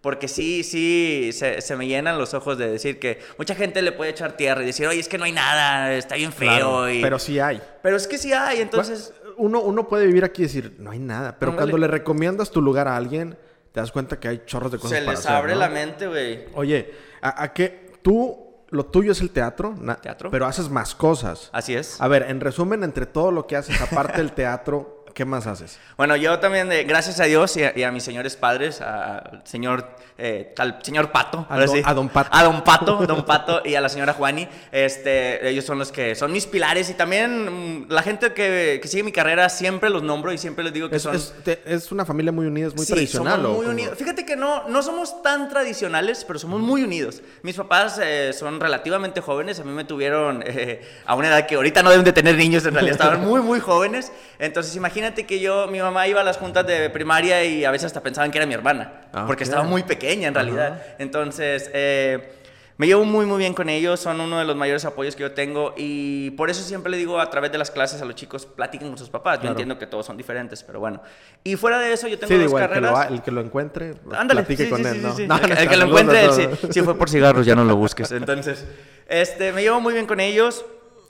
Porque 0.00 0.28
sí, 0.28 0.62
sí, 0.62 1.30
se, 1.32 1.60
se 1.60 1.74
me 1.74 1.88
llenan 1.88 2.18
los 2.18 2.34
ojos 2.34 2.56
de 2.56 2.68
decir 2.70 3.00
que 3.00 3.18
mucha 3.38 3.56
gente 3.56 3.82
le 3.82 3.90
puede 3.90 4.12
echar 4.12 4.36
tierra 4.36 4.62
y 4.62 4.66
decir, 4.66 4.86
oye, 4.86 5.00
es 5.00 5.08
que 5.08 5.18
no 5.18 5.24
hay 5.24 5.32
nada, 5.32 5.92
está 5.94 6.14
bien 6.14 6.32
feo. 6.32 6.48
Claro, 6.48 6.88
y- 6.88 7.02
Pero 7.02 7.18
sí 7.18 7.40
hay. 7.40 7.60
pero 7.82 7.96
es 7.96 8.06
que 8.06 8.16
sí 8.16 8.32
hay, 8.32 8.60
entonces... 8.60 9.12
Uno, 9.38 9.60
uno 9.60 9.86
puede 9.88 10.06
vivir 10.06 10.24
aquí 10.24 10.42
y 10.42 10.44
decir, 10.46 10.76
no 10.78 10.92
hay 10.92 10.98
nada. 10.98 11.36
Pero 11.38 11.54
cuando 11.56 11.76
le 11.76 11.88
recomiendas 11.88 12.50
tu 12.50 12.62
lugar 12.62 12.86
a 12.88 12.96
alguien, 12.96 13.36
te 13.76 13.80
das 13.80 13.92
cuenta 13.92 14.18
que 14.18 14.26
hay 14.26 14.42
chorros 14.46 14.72
de 14.72 14.78
cosas 14.78 14.96
Se 15.00 15.04
para 15.04 15.10
les 15.10 15.20
hacer, 15.20 15.32
abre 15.36 15.52
¿no? 15.52 15.58
la 15.58 15.68
mente, 15.68 16.06
güey. 16.06 16.46
Oye, 16.54 16.94
¿a, 17.20 17.42
a 17.42 17.52
qué? 17.52 17.92
Tú, 18.00 18.62
lo 18.70 18.86
tuyo 18.86 19.12
es 19.12 19.20
el 19.20 19.28
teatro, 19.28 19.74
Teatro. 20.00 20.30
pero 20.30 20.46
haces 20.46 20.70
más 20.70 20.94
cosas. 20.94 21.50
Así 21.52 21.74
es. 21.74 22.00
A 22.00 22.08
ver, 22.08 22.22
en 22.22 22.40
resumen, 22.40 22.82
entre 22.84 23.04
todo 23.04 23.30
lo 23.32 23.46
que 23.46 23.54
haces, 23.54 23.78
aparte 23.82 24.16
del 24.16 24.32
teatro, 24.34 24.95
¿qué 25.16 25.24
más 25.24 25.46
haces? 25.46 25.78
Bueno, 25.96 26.14
yo 26.14 26.38
también, 26.40 26.70
eh, 26.70 26.84
gracias 26.84 27.18
a 27.20 27.24
Dios 27.24 27.56
y 27.56 27.64
a, 27.64 27.72
y 27.74 27.82
a 27.84 27.90
mis 27.90 28.02
señores 28.02 28.36
padres, 28.36 28.82
al 28.82 29.40
señor, 29.44 29.88
eh, 30.18 30.52
al 30.58 30.78
señor 30.82 31.10
Pato, 31.10 31.46
A 31.48 31.58
don- 31.58 31.68
sí. 31.70 31.80
a 31.82 31.94
don 31.94 32.10
Pato. 32.10 32.28
a 32.32 32.42
don 32.44 32.62
Pato, 32.62 32.96
don 33.06 33.24
Pato 33.24 33.62
y 33.64 33.74
a 33.76 33.80
la 33.80 33.88
señora 33.88 34.12
Juani, 34.12 34.46
este, 34.72 35.48
ellos 35.48 35.64
son 35.64 35.78
los 35.78 35.90
que 35.90 36.14
son 36.14 36.32
mis 36.32 36.44
pilares 36.46 36.90
y 36.90 36.94
también 36.94 37.84
mm, 37.86 37.86
la 37.90 38.02
gente 38.02 38.34
que, 38.34 38.78
que 38.82 38.88
sigue 38.88 39.02
mi 39.04 39.12
carrera 39.12 39.48
siempre 39.48 39.88
los 39.88 40.02
nombro 40.02 40.32
y 40.32 40.38
siempre 40.38 40.62
les 40.64 40.74
digo 40.74 40.90
que 40.90 40.96
Es, 40.96 41.02
son 41.02 41.16
es- 41.16 41.32
te- 41.42 41.62
es 41.64 41.90
una 41.90 42.04
familia 42.04 42.30
muy 42.30 42.46
unida, 42.46 42.68
es 42.68 42.74
muy 42.76 42.84
Sí, 42.84 42.92
tradicional. 42.92 43.40
somos 43.40 43.50
¿o 43.56 43.62
muy 43.62 43.66
unidos. 43.66 43.96
Fíjate 43.96 44.26
que 44.26 44.36
no, 44.36 44.68
no 44.68 44.82
somos 44.82 45.22
tan 45.22 45.48
tradicionales, 45.48 46.24
pero 46.26 46.38
somos 46.38 46.60
muy 46.60 46.82
unidos. 46.82 47.22
Mis 47.42 47.56
papás 47.56 47.98
eh, 48.02 48.32
son 48.34 48.60
relativamente 48.60 49.22
jóvenes. 49.22 49.60
A 49.60 49.64
mí 49.64 49.72
me 49.72 49.84
tuvieron 49.84 50.42
eh, 50.46 50.86
a 51.06 51.14
una 51.14 51.28
edad 51.28 51.46
que 51.46 51.54
ahorita 51.54 51.82
no 51.82 51.88
deben 51.88 52.04
de 52.04 52.12
tener 52.12 52.36
niños, 52.36 52.66
en 52.66 52.74
realidad 52.74 52.96
estaban 53.00 53.22
muy, 53.22 53.40
muy 53.40 53.60
jóvenes. 53.60 54.12
Entonces, 54.38 54.74
imagínate 54.76 55.24
que 55.26 55.40
yo, 55.40 55.66
mi 55.68 55.80
mamá 55.80 56.06
iba 56.08 56.20
a 56.20 56.24
las 56.24 56.36
juntas 56.38 56.66
de 56.66 56.90
primaria 56.90 57.44
y 57.44 57.64
a 57.64 57.70
veces 57.70 57.86
hasta 57.86 58.02
pensaban 58.02 58.30
que 58.30 58.38
era 58.38 58.46
mi 58.46 58.54
hermana, 58.54 59.02
Ah, 59.12 59.24
porque 59.26 59.44
estaba 59.44 59.62
muy 59.64 59.82
pequeña 59.82 60.28
en 60.28 60.34
realidad. 60.34 60.82
Entonces, 60.98 61.70
eh, 61.72 62.32
me 62.78 62.86
llevo 62.86 63.04
muy, 63.06 63.24
muy 63.24 63.38
bien 63.38 63.54
con 63.54 63.70
ellos, 63.70 63.98
son 64.00 64.20
uno 64.20 64.38
de 64.38 64.44
los 64.44 64.54
mayores 64.54 64.84
apoyos 64.84 65.16
que 65.16 65.22
yo 65.22 65.32
tengo 65.32 65.72
y 65.78 66.30
por 66.32 66.50
eso 66.50 66.62
siempre 66.62 66.90
le 66.90 66.98
digo 66.98 67.18
a 67.18 67.30
través 67.30 67.50
de 67.50 67.56
las 67.56 67.70
clases 67.70 68.02
a 68.02 68.04
los 68.04 68.14
chicos, 68.16 68.44
platiquen 68.44 68.88
con 68.88 68.98
sus 68.98 69.08
papás. 69.08 69.36
Yo 69.36 69.40
Claro. 69.40 69.52
entiendo 69.54 69.78
que 69.78 69.86
todos 69.86 70.04
son 70.04 70.18
diferentes, 70.18 70.62
pero 70.62 70.78
bueno. 70.80 71.00
Y 71.42 71.56
fuera 71.56 71.78
de 71.78 71.94
eso, 71.94 72.06
yo 72.06 72.18
tengo 72.18 72.28
Sí, 72.28 72.34
dos 72.34 72.42
el 72.42 72.48
que, 72.68 72.80
lo, 72.80 72.92
carreras. 72.92 73.10
el 73.10 73.22
que 73.22 73.30
lo 73.30 73.40
encuentre, 73.40 73.94
Ándale, 74.12 74.42
platique 74.42 74.64
sí, 74.64 74.68
con 74.70 74.82
sí, 74.82 74.88
él, 74.88 74.94
sí, 74.96 75.00
¿no? 75.02 75.16
sí. 75.16 75.26
No, 75.26 75.36
el, 75.36 75.40
no 75.40 75.46
que- 75.48 75.52
el 75.54 75.58
está, 75.58 75.70
que 75.70 75.76
lo 75.78 75.84
encuentre, 75.86 76.20
él, 76.20 76.26
todos. 76.28 76.58
sí, 76.60 76.66
sí 76.72 76.82
fue 76.82 76.98
por 76.98 77.08
cigarros, 77.08 77.46
ya 77.46 77.54
no 77.54 77.64
lo 77.64 77.76
busques. 77.76 78.12
Entonces, 78.12 78.66
este, 79.08 79.52
me 79.52 79.62
llevo 79.62 79.80
muy 79.80 79.94
bien 79.94 80.04
con 80.06 80.20
ellos. 80.20 80.66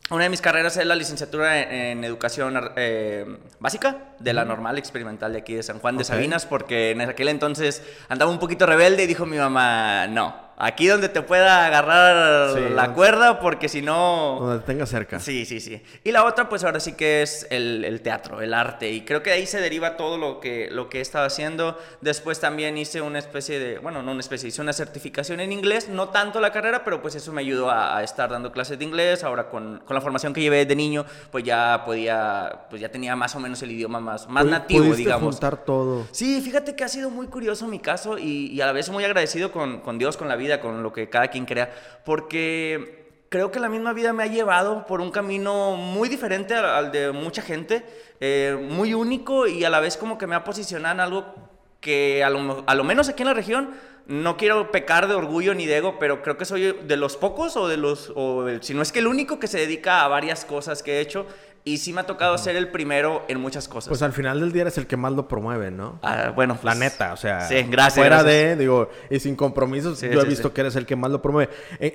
Una 0.08 0.24
de 0.24 0.30
mis 0.30 0.40
carreras 0.40 0.76
es 0.76 0.86
la 0.86 0.94
licenciatura 0.94 1.60
en, 1.60 1.98
en 1.98 2.04
educación 2.04 2.70
eh, 2.76 3.26
básica 3.58 4.14
de 4.20 4.32
la 4.32 4.44
normal 4.44 4.78
experimental 4.78 5.32
de 5.32 5.38
aquí 5.38 5.54
de 5.54 5.64
San 5.64 5.80
Juan 5.80 5.96
de. 5.96 6.04
Sabinas, 6.04 6.46
porque 6.46 6.92
en 6.92 7.00
aquel 7.00 7.28
entonces 7.28 7.82
andaba 8.08 8.30
un 8.30 8.38
poquito 8.38 8.66
rebelde 8.66 9.02
y 9.02 9.06
dijo 9.06 9.26
mi 9.26 9.36
mamá, 9.36 10.06
no, 10.06 10.45
aquí 10.56 10.86
donde 10.86 11.08
te 11.08 11.22
pueda 11.22 11.66
agarrar 11.66 12.54
Sí, 12.56 12.74
la 12.74 12.92
cuerda, 12.92 13.40
porque 13.40 13.68
si 13.68 13.82
no... 13.82 14.38
Donde 14.40 14.60
te 14.60 14.66
tenga 14.66 14.86
cerca. 14.86 15.20
Sí, 15.20 15.44
sí, 15.44 15.60
sí. 15.60 15.82
Y 16.04 16.12
la 16.12 16.24
otra, 16.24 16.48
pues 16.48 16.64
ahora 16.64 16.80
sí 16.80 16.92
que 16.94 17.22
es 17.22 17.46
el, 17.50 17.84
el 17.84 18.00
teatro, 18.00 18.40
el 18.40 18.54
arte. 18.54 18.90
Y 18.90 19.02
creo 19.02 19.22
que 19.22 19.30
de 19.30 19.36
ahí 19.36 19.46
se 19.46 19.60
deriva 19.60 19.96
todo 19.96 20.18
lo 20.18 20.40
que, 20.40 20.68
lo 20.70 20.88
que 20.88 20.98
he 20.98 21.00
estado 21.00 21.26
haciendo. 21.26 21.78
Después 22.00 22.40
también 22.40 22.78
hice 22.78 23.00
una 23.00 23.18
especie 23.18 23.58
de, 23.58 23.78
bueno, 23.78 24.02
no 24.02 24.12
una 24.12 24.20
especie, 24.20 24.48
hice 24.48 24.62
una 24.62 24.72
certificación 24.72 25.40
en 25.40 25.52
inglés. 25.52 25.88
No 25.88 26.08
tanto 26.08 26.40
la 26.40 26.52
carrera, 26.52 26.84
pero 26.84 27.02
pues 27.02 27.14
eso 27.14 27.32
me 27.32 27.40
ayudó 27.40 27.70
a, 27.70 27.98
a 27.98 28.02
estar 28.02 28.30
dando 28.30 28.52
clases 28.52 28.78
de 28.78 28.84
inglés. 28.84 29.24
Ahora 29.24 29.48
con, 29.48 29.82
con 29.84 29.94
la 29.94 30.00
formación 30.00 30.32
que 30.32 30.40
llevé 30.40 30.64
de 30.64 30.76
niño, 30.76 31.04
pues 31.30 31.44
ya 31.44 31.82
podía, 31.84 32.66
pues 32.70 32.80
ya 32.80 32.88
tenía 32.88 33.16
más 33.16 33.34
o 33.34 33.40
menos 33.40 33.60
el 33.62 33.72
idioma 33.72 34.00
más, 34.00 34.28
más 34.28 34.44
nativo, 34.46 34.94
digamos. 34.94 35.34
juntar 35.34 35.64
todo. 35.64 36.06
Sí, 36.12 36.40
fíjate 36.40 36.74
que 36.76 36.84
ha 36.84 36.88
sido 36.88 37.10
muy 37.10 37.26
curioso 37.26 37.66
mi 37.66 37.78
caso 37.78 38.18
y, 38.18 38.46
y 38.52 38.60
a 38.60 38.66
la 38.66 38.72
vez 38.72 38.88
muy 38.90 39.04
agradecido 39.04 39.52
con, 39.52 39.80
con 39.80 39.98
Dios, 39.98 40.16
con 40.16 40.28
la 40.28 40.36
vida, 40.36 40.45
con 40.60 40.82
lo 40.82 40.92
que 40.92 41.08
cada 41.08 41.28
quien 41.28 41.44
crea, 41.44 41.72
porque 42.04 43.06
creo 43.28 43.50
que 43.50 43.60
la 43.60 43.68
misma 43.68 43.92
vida 43.92 44.12
me 44.12 44.22
ha 44.22 44.26
llevado 44.26 44.86
por 44.86 45.00
un 45.00 45.10
camino 45.10 45.76
muy 45.76 46.08
diferente 46.08 46.54
al, 46.54 46.92
de 46.92 47.12
mucha 47.12 47.42
gente, 47.42 47.84
eh, 48.20 48.56
muy 48.70 48.94
único 48.94 49.46
y 49.46 49.64
a 49.64 49.70
la 49.70 49.80
vez 49.80 49.96
como 49.96 50.18
que 50.18 50.26
me 50.26 50.34
ha 50.34 50.44
posicionado 50.44 50.94
en 50.94 51.00
algo 51.00 51.34
que 51.80 52.24
a 52.24 52.30
lo, 52.30 52.84
menos 52.84 53.08
aquí 53.08 53.22
en 53.22 53.28
la 53.28 53.34
región 53.34 53.74
no 54.06 54.36
quiero 54.36 54.70
pecar 54.70 55.08
de 55.08 55.14
orgullo 55.14 55.54
ni 55.54 55.66
de 55.66 55.78
ego, 55.78 55.98
pero 55.98 56.22
creo 56.22 56.36
que 56.36 56.44
soy 56.44 56.72
de 56.72 56.96
los 56.96 57.16
pocos 57.16 57.56
o 57.56 57.68
de 57.68 57.76
los, 57.76 58.12
si 58.60 58.74
no 58.74 58.82
es 58.82 58.92
que 58.92 59.00
el 59.00 59.06
único 59.06 59.38
que 59.38 59.48
se 59.48 59.58
dedica 59.58 60.02
a 60.02 60.08
varias 60.08 60.44
cosas 60.44 60.82
que 60.82 60.94
he 60.94 61.00
hecho 61.00 61.26
y 61.66 61.78
sí 61.78 61.92
me 61.92 62.00
ha 62.00 62.06
tocado 62.06 62.38
ser 62.38 62.54
el 62.54 62.68
primero 62.68 63.24
en 63.26 63.40
muchas 63.40 63.66
cosas. 63.68 63.88
Pues 63.88 64.00
al 64.00 64.12
final 64.12 64.38
del 64.38 64.52
día 64.52 64.62
eres 64.62 64.78
el 64.78 64.86
que 64.86 64.96
más 64.96 65.12
lo 65.12 65.26
promueve, 65.26 65.72
¿no? 65.72 65.98
Ah, 66.00 66.30
bueno, 66.34 66.54
La 66.54 66.60
pues, 66.60 66.78
neta, 66.78 67.12
o 67.12 67.16
sea, 67.16 67.40
Sí, 67.48 67.56
gracias. 67.68 67.94
fuera 67.94 68.22
gracias. 68.22 68.32
de, 68.50 68.56
digo, 68.56 68.88
y 69.10 69.18
sin 69.18 69.34
compromisos, 69.34 69.98
Sí, 69.98 70.08
yo 70.08 70.20
he 70.22 70.24
visto 70.24 70.54
que 70.54 70.60
eres 70.60 70.76
el 70.76 70.86
que 70.86 70.94
más 70.94 71.10
lo 71.10 71.20
promueve. 71.20 71.52
¿En, 71.80 71.92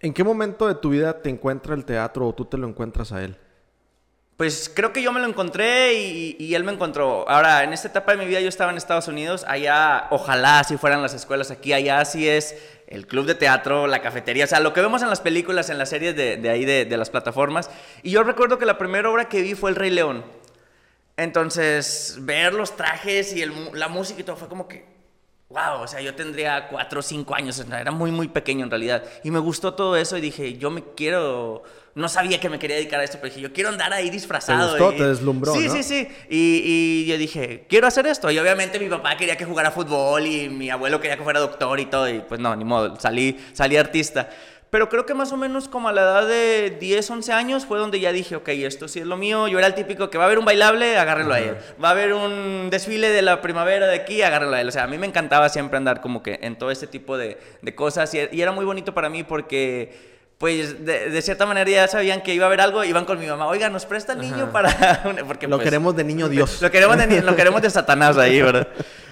en 0.00 0.14
qué 0.14 0.22
momento 0.22 0.68
de 0.68 0.76
tu 0.76 0.90
vida 0.90 1.20
te 1.20 1.30
encuentra 1.30 1.74
el 1.74 1.84
teatro 1.84 2.28
o 2.28 2.32
tú 2.32 2.44
te 2.44 2.56
lo 2.56 2.68
encuentras 2.68 3.10
a 3.12 3.22
él? 3.24 3.36
pues 4.36 4.70
creo 4.72 4.92
que 4.92 5.02
yo 5.02 5.10
me 5.10 5.18
lo 5.18 5.26
encontré 5.26 5.94
y, 5.94 6.36
y, 6.38 6.54
él 6.54 6.62
me 6.62 6.70
encontró. 6.70 7.28
Ahora, 7.28 7.64
en 7.64 7.72
esta 7.72 7.88
etapa 7.88 8.12
de 8.12 8.18
mi 8.18 8.26
vida 8.26 8.38
yo 8.40 8.48
estaba 8.48 8.70
en 8.70 8.76
Estados 8.76 9.08
Unidos, 9.08 9.44
allá 9.48 10.06
ojalá 10.10 10.60
así 10.60 10.76
fueran 10.76 11.02
las 11.02 11.12
escuelas, 11.12 11.50
aquí 11.50 11.72
allá 11.72 12.04
sí 12.04 12.28
es 12.28 12.54
el 12.88 13.06
club 13.06 13.26
de 13.26 13.34
teatro, 13.34 13.86
la 13.86 14.00
cafetería, 14.00 14.44
o 14.44 14.48
sea, 14.48 14.60
lo 14.60 14.72
que 14.72 14.80
vemos 14.80 15.02
en 15.02 15.10
las 15.10 15.20
películas, 15.20 15.68
en 15.70 15.78
las 15.78 15.90
series 15.90 16.16
de, 16.16 16.38
de 16.38 16.50
ahí, 16.50 16.64
de, 16.64 16.86
de, 16.86 16.96
las 16.96 17.10
plataformas. 17.10 17.70
Y 18.02 18.10
yo 18.10 18.22
recuerdo 18.22 18.58
que 18.58 18.66
la 18.66 18.78
primera 18.78 19.10
obra 19.10 19.28
que 19.28 19.42
vi 19.42 19.54
fue 19.54 19.70
El 19.70 19.76
Rey 19.76 19.90
León. 19.90 20.24
Entonces, 21.16 22.16
ver 22.20 22.54
los 22.54 22.76
trajes 22.76 23.34
y 23.34 23.42
el, 23.42 23.52
la 23.74 23.88
música 23.88 24.20
y 24.20 24.24
todo 24.24 24.36
fue 24.36 24.48
como 24.48 24.68
que, 24.68 24.86
wow, 25.50 25.80
o 25.80 25.86
sea, 25.86 26.00
yo 26.00 26.14
tendría 26.14 26.68
cuatro 26.68 27.00
o 27.00 27.02
cinco 27.02 27.34
años, 27.34 27.58
era 27.58 27.90
muy, 27.90 28.10
muy 28.10 28.28
pequeño 28.28 28.64
en 28.64 28.70
realidad. 28.70 29.02
Y 29.24 29.30
me 29.30 29.38
gustó 29.38 29.74
todo 29.74 29.96
eso 29.96 30.16
y 30.16 30.20
dije, 30.20 30.58
yo 30.58 30.70
me 30.70 30.84
quiero, 30.94 31.62
no 31.94 32.08
sabía 32.08 32.38
que 32.38 32.50
me 32.50 32.58
quería 32.58 32.76
dedicar 32.76 33.00
a 33.00 33.04
esto, 33.04 33.18
pero 33.20 33.32
dije, 33.32 33.40
yo 33.40 33.52
quiero 33.52 33.70
andar 33.70 33.92
ahí 33.92 34.10
disfrazado. 34.10 34.76
¿Te 34.76 34.82
gustó? 34.82 34.94
y, 34.94 34.98
¿Te 34.98 35.08
deslumbró? 35.08 35.54
Sí, 35.54 35.66
¿no? 35.66 35.72
sí, 35.72 35.82
sí. 35.82 36.08
Y, 36.28 36.62
y, 36.64 37.06
yo 37.06 37.16
dije, 37.16 37.64
quiero 37.66 37.86
hacer 37.86 38.06
esto. 38.06 38.30
Y 38.30 38.38
obviamente 38.38 38.78
mi 38.78 38.88
papá 38.88 39.16
quería 39.16 39.36
que 39.36 39.46
jugara 39.46 39.70
fútbol 39.70 40.26
y 40.26 40.50
mi 40.50 40.68
abuelo 40.68 41.00
quería 41.00 41.16
que 41.16 41.24
fuera 41.24 41.40
doctor 41.40 41.80
y 41.80 41.86
todo. 41.86 42.08
Y 42.10 42.20
pues 42.20 42.40
no, 42.40 42.54
ni 42.54 42.64
modo, 42.64 43.00
salí, 43.00 43.38
salí 43.54 43.76
artista. 43.78 44.28
Pero 44.70 44.90
creo 44.90 45.06
que 45.06 45.14
más 45.14 45.32
o 45.32 45.36
menos 45.38 45.66
como 45.66 45.88
a 45.88 45.92
la 45.92 46.02
edad 46.02 46.28
de 46.28 46.76
10, 46.78 47.10
11 47.10 47.32
años 47.32 47.64
fue 47.64 47.78
donde 47.78 48.00
ya 48.00 48.12
dije, 48.12 48.36
ok, 48.36 48.48
esto 48.48 48.86
sí 48.86 49.00
es 49.00 49.06
lo 49.06 49.16
mío. 49.16 49.48
Yo 49.48 49.58
era 49.58 49.66
el 49.66 49.74
típico 49.74 50.10
que 50.10 50.18
va 50.18 50.24
a 50.24 50.26
haber 50.26 50.38
un 50.38 50.44
bailable, 50.44 50.98
agárrenlo 50.98 51.32
a 51.32 51.40
él. 51.40 51.56
Va 51.82 51.88
a 51.88 51.90
haber 51.92 52.12
un 52.12 52.68
desfile 52.70 53.08
de 53.08 53.22
la 53.22 53.40
primavera 53.40 53.86
de 53.86 53.96
aquí, 53.96 54.20
agárrenlo 54.20 54.56
a 54.56 54.60
él. 54.60 54.68
O 54.68 54.72
sea, 54.72 54.84
a 54.84 54.86
mí 54.86 54.98
me 54.98 55.06
encantaba 55.06 55.48
siempre 55.48 55.78
andar 55.78 56.02
como 56.02 56.22
que 56.22 56.38
en 56.42 56.58
todo 56.58 56.70
este 56.70 56.86
tipo 56.86 57.16
de, 57.16 57.38
de 57.62 57.74
cosas. 57.74 58.12
Y, 58.12 58.18
y, 58.30 58.42
era 58.42 58.52
muy 58.52 58.66
bonito 58.66 58.92
para 58.92 59.08
mí 59.08 59.24
porque, 59.24 59.96
pues, 60.36 60.84
de, 60.84 61.08
de, 61.08 61.22
cierta 61.22 61.46
manera 61.46 61.70
ya 61.70 61.88
sabían 61.88 62.22
que 62.22 62.34
iba 62.34 62.44
a 62.44 62.48
haber 62.48 62.60
algo. 62.60 62.84
Iban 62.84 63.06
con 63.06 63.18
mi 63.18 63.26
mamá, 63.26 63.46
oiga, 63.46 63.70
nos 63.70 63.86
presta 63.86 64.12
el 64.12 64.20
niño 64.20 64.44
Ajá. 64.44 64.52
para... 64.52 65.02
Porque, 65.26 65.48
lo 65.48 65.56
pues, 65.56 65.64
queremos 65.64 65.96
de 65.96 66.04
niño 66.04 66.28
Dios. 66.28 66.60
Lo 66.60 66.70
queremos 66.70 66.98
de, 66.98 67.22
lo 67.22 67.34
queremos 67.34 67.62
de 67.62 67.70
Satanás 67.70 68.18
ahí, 68.18 68.42
¿verdad? 68.42 68.68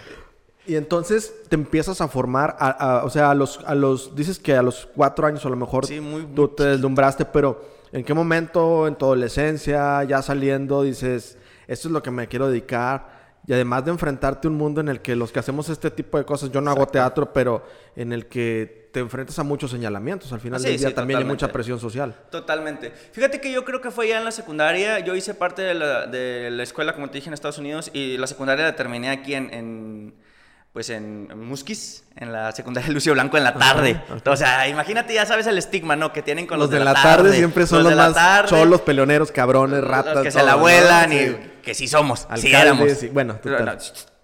Y 0.67 0.77
entonces 0.77 1.33
te 1.49 1.55
empiezas 1.55 2.01
a 2.01 2.09
formar, 2.09 2.57
a, 2.59 2.71
a, 2.71 3.05
o 3.05 3.11
sea, 3.11 3.31
a 3.31 3.35
los, 3.35 3.61
a 3.67 3.75
los, 3.75 4.15
dices 4.17 4.39
que 4.39 4.55
a 4.55 4.63
los 4.63 4.89
cuatro 4.95 5.27
años 5.27 5.45
a 5.47 5.49
lo 5.49 5.57
mejor 5.57 5.87
sí, 5.87 6.01
muy, 6.01 6.27
tú 6.35 6.49
te 6.49 6.65
deslumbraste, 6.65 7.25
pero 7.25 7.65
¿en 7.93 8.05
qué 8.05 8.15
momento, 8.15 8.87
en 8.87 8.97
tu 8.97 9.05
adolescencia, 9.05 10.03
ya 10.05 10.23
saliendo, 10.23 10.83
dices, 10.83 11.39
esto 11.69 11.89
es 11.89 11.93
lo 11.93 12.03
que 12.03 12.11
me 12.11 12.27
quiero 12.27 12.49
dedicar? 12.49 13.17
Y 13.47 13.53
además 13.53 13.85
de 13.85 13.93
enfrentarte 13.93 14.49
a 14.49 14.51
un 14.51 14.57
mundo 14.57 14.81
en 14.81 14.89
el 14.89 15.01
que 15.01 15.15
los 15.15 15.31
que 15.31 15.39
hacemos 15.39 15.69
este 15.69 15.93
tipo 15.93 16.19
de 16.19 16.25
cosas, 16.25 16.51
yo 16.51 16.61
no 16.61 16.73
Exacto. 16.73 16.83
hago 16.83 16.91
teatro, 16.91 17.33
pero 17.33 17.65
en 17.95 18.13
el 18.13 18.27
que 18.27 18.91
te 18.93 18.99
enfrentas 18.99 19.39
a 19.39 19.45
muchos 19.45 19.71
señalamientos. 19.71 20.33
Al 20.33 20.41
final 20.41 20.59
sí, 20.59 20.67
del 20.67 20.79
día 20.79 20.89
sí, 20.89 20.95
también 20.95 21.19
totalmente. 21.19 21.45
hay 21.45 21.47
mucha 21.47 21.53
presión 21.53 21.79
social. 21.79 22.13
Totalmente. 22.31 22.91
Fíjate 22.91 23.41
que 23.41 23.53
yo 23.53 23.65
creo 23.65 23.81
que 23.81 23.93
fue 23.93 24.09
ya 24.09 24.19
en 24.19 24.25
la 24.25 24.33
secundaria. 24.33 24.99
Yo 24.99 25.15
hice 25.15 25.35
parte 25.35 25.63
de 25.63 25.75
la, 25.75 26.07
de 26.07 26.51
la 26.51 26.63
escuela, 26.65 26.93
como 26.95 27.09
te 27.09 27.19
dije, 27.19 27.29
en 27.29 27.35
Estados 27.35 27.59
Unidos. 27.59 27.91
Y 27.93 28.17
la 28.17 28.27
secundaria 28.27 28.65
la 28.65 28.75
terminé 28.75 29.11
aquí 29.11 29.35
en, 29.35 29.55
en 29.55 30.15
pues 30.77 30.91
en 30.91 31.29
Musquis, 31.39 32.05
en 32.17 32.35
la 32.35 32.53
secundaria 32.53 32.89
de 32.89 32.93
Lucio 32.93 33.15
Blanco 33.15 33.39
en 33.39 33.45
la 33.45 33.55
tarde. 33.55 33.99
O 34.27 34.37
sea, 34.37 34.69
imagínate, 34.69 35.15
ya 35.15 35.25
sabes 35.25 35.47
el 35.47 35.57
estigma, 35.57 35.97
¿no? 35.97 36.13
Que 36.13 36.21
tienen 36.21 36.47
con 36.47 36.59
los, 36.59 36.67
los 36.67 36.71
de, 36.71 36.81
de, 36.81 36.85
la 36.85 36.93
tarde. 36.93 37.23
tarde 37.23 37.37
siempre 37.39 37.67
son 37.67 37.83
los, 37.83 37.95
los 37.95 37.99
más 37.99 38.15
tarde, 38.15 38.51
cholos, 38.51 38.83
peleoneros, 38.83 39.33
cabrones, 39.33 39.83
ratas. 39.83 40.17
Los 40.17 40.25
que 40.25 40.31
todo, 40.31 40.41
se 40.41 40.45
la 40.47 40.57
vuelan 40.57 41.09
¿no? 41.09 41.17
y 41.17 41.19
sí. 41.29 41.37
que 41.63 41.75
sí 41.75 41.89
somos, 41.89 42.25
Alcalde, 42.25 42.43
sí 42.43 42.55
éramos. 42.55 42.93
Sí, 42.93 43.09
bueno, 43.09 43.37
total. 43.37 43.79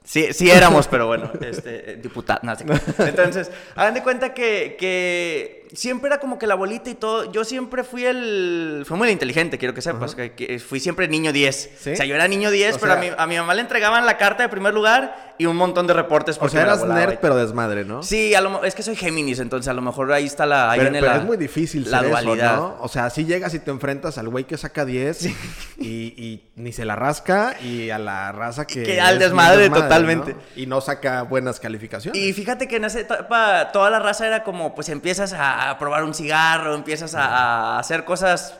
Sí, 0.04 0.34
sí 0.34 0.50
éramos, 0.50 0.88
pero 0.88 1.06
bueno, 1.06 1.30
este, 1.40 1.96
diputado. 1.96 2.40
No. 2.42 2.52
Entonces, 2.98 3.50
hagan 3.74 3.94
de 3.94 4.02
cuenta 4.02 4.34
que, 4.34 4.76
que 4.78 5.61
siempre 5.74 6.08
era 6.08 6.18
como 6.18 6.38
que 6.38 6.46
la 6.46 6.54
bolita 6.54 6.90
y 6.90 6.94
todo. 6.94 7.30
Yo 7.32 7.44
siempre 7.44 7.84
fui 7.84 8.04
el. 8.04 8.84
Fui 8.86 8.96
muy 8.96 9.10
inteligente, 9.10 9.58
quiero 9.58 9.74
que 9.74 9.82
sepas. 9.82 10.12
Uh 10.12 10.18
-huh. 10.18 10.34
que, 10.34 10.46
que, 10.46 10.58
fui 10.58 10.80
siempre 10.80 11.08
niño 11.08 11.32
10. 11.32 11.70
¿Sí? 11.78 11.92
O 11.92 11.96
sea, 11.96 12.06
yo 12.06 12.14
era 12.14 12.28
niño 12.28 12.50
10, 12.50 12.76
o 12.76 12.78
pero 12.78 12.92
sea, 12.92 13.00
a, 13.00 13.04
mi, 13.04 13.10
a 13.16 13.26
mi 13.26 13.36
mamá 13.36 13.54
le 13.54 13.60
entregaban 13.62 14.06
la 14.06 14.16
carta 14.16 14.42
de 14.42 14.48
primer 14.48 14.74
lugar 14.74 15.34
y 15.38 15.46
un 15.46 15.56
montón 15.56 15.86
de 15.86 15.94
reportes. 15.94 16.38
O 16.40 16.48
sea, 16.48 16.62
eras 16.62 16.84
nerd, 16.84 17.18
pero 17.20 17.36
desmadre, 17.36 17.84
¿no? 17.84 18.02
Sí, 18.02 18.34
a 18.34 18.40
lo, 18.40 18.64
es 18.64 18.74
que 18.74 18.82
soy 18.82 18.96
Géminis, 18.96 19.40
entonces 19.40 19.68
a 19.68 19.72
lo 19.72 19.82
mejor 19.82 20.12
ahí 20.12 20.26
está 20.26 20.46
la. 20.46 20.70
Ahí 20.70 20.78
pero, 20.78 20.90
viene 20.90 21.00
pero 21.00 21.12
la, 21.14 21.20
es 21.20 21.26
muy 21.26 21.36
difícil 21.36 21.90
la 21.90 22.00
ser 22.00 22.10
dualidad. 22.10 22.54
Eso, 22.54 22.62
¿no? 22.62 22.76
O 22.80 22.88
sea, 22.88 23.10
si 23.10 23.24
llegas 23.24 23.54
y 23.54 23.58
te 23.58 23.70
enfrentas 23.70 24.18
al 24.18 24.28
güey 24.28 24.44
que 24.44 24.56
saca 24.56 24.84
10 24.84 25.16
sí. 25.16 25.36
y, 25.78 25.88
y, 26.16 26.50
ni 26.56 26.72
se 26.72 26.84
la 26.84 26.96
rasca 26.96 27.56
y 27.62 27.90
a 27.90 27.98
la 27.98 28.32
raza 28.32 28.66
que. 28.66 28.82
Que 28.82 29.00
al 29.00 29.18
desmadre, 29.18 29.62
desmadre, 29.62 29.82
totalmente. 29.82 30.34
¿no? 30.34 30.40
Y 30.56 30.66
no 30.66 30.80
saca 30.80 31.22
buenas 31.22 31.60
calificaciones. 31.60 32.20
Y 32.20 32.32
fíjate 32.32 32.68
que 32.68 32.76
en 32.76 32.84
esa 32.84 33.00
etapa 33.00 33.70
toda 33.72 33.90
la 33.90 33.98
raza 33.98 34.26
era 34.26 34.44
como, 34.44 34.74
pues 34.74 34.88
empiezas 34.88 35.32
a, 35.32 35.61
a 35.70 35.78
probar 35.78 36.04
un 36.04 36.14
cigarro, 36.14 36.74
empiezas 36.74 37.14
a, 37.14 37.26
a 37.26 37.78
hacer 37.78 38.04
cosas 38.04 38.54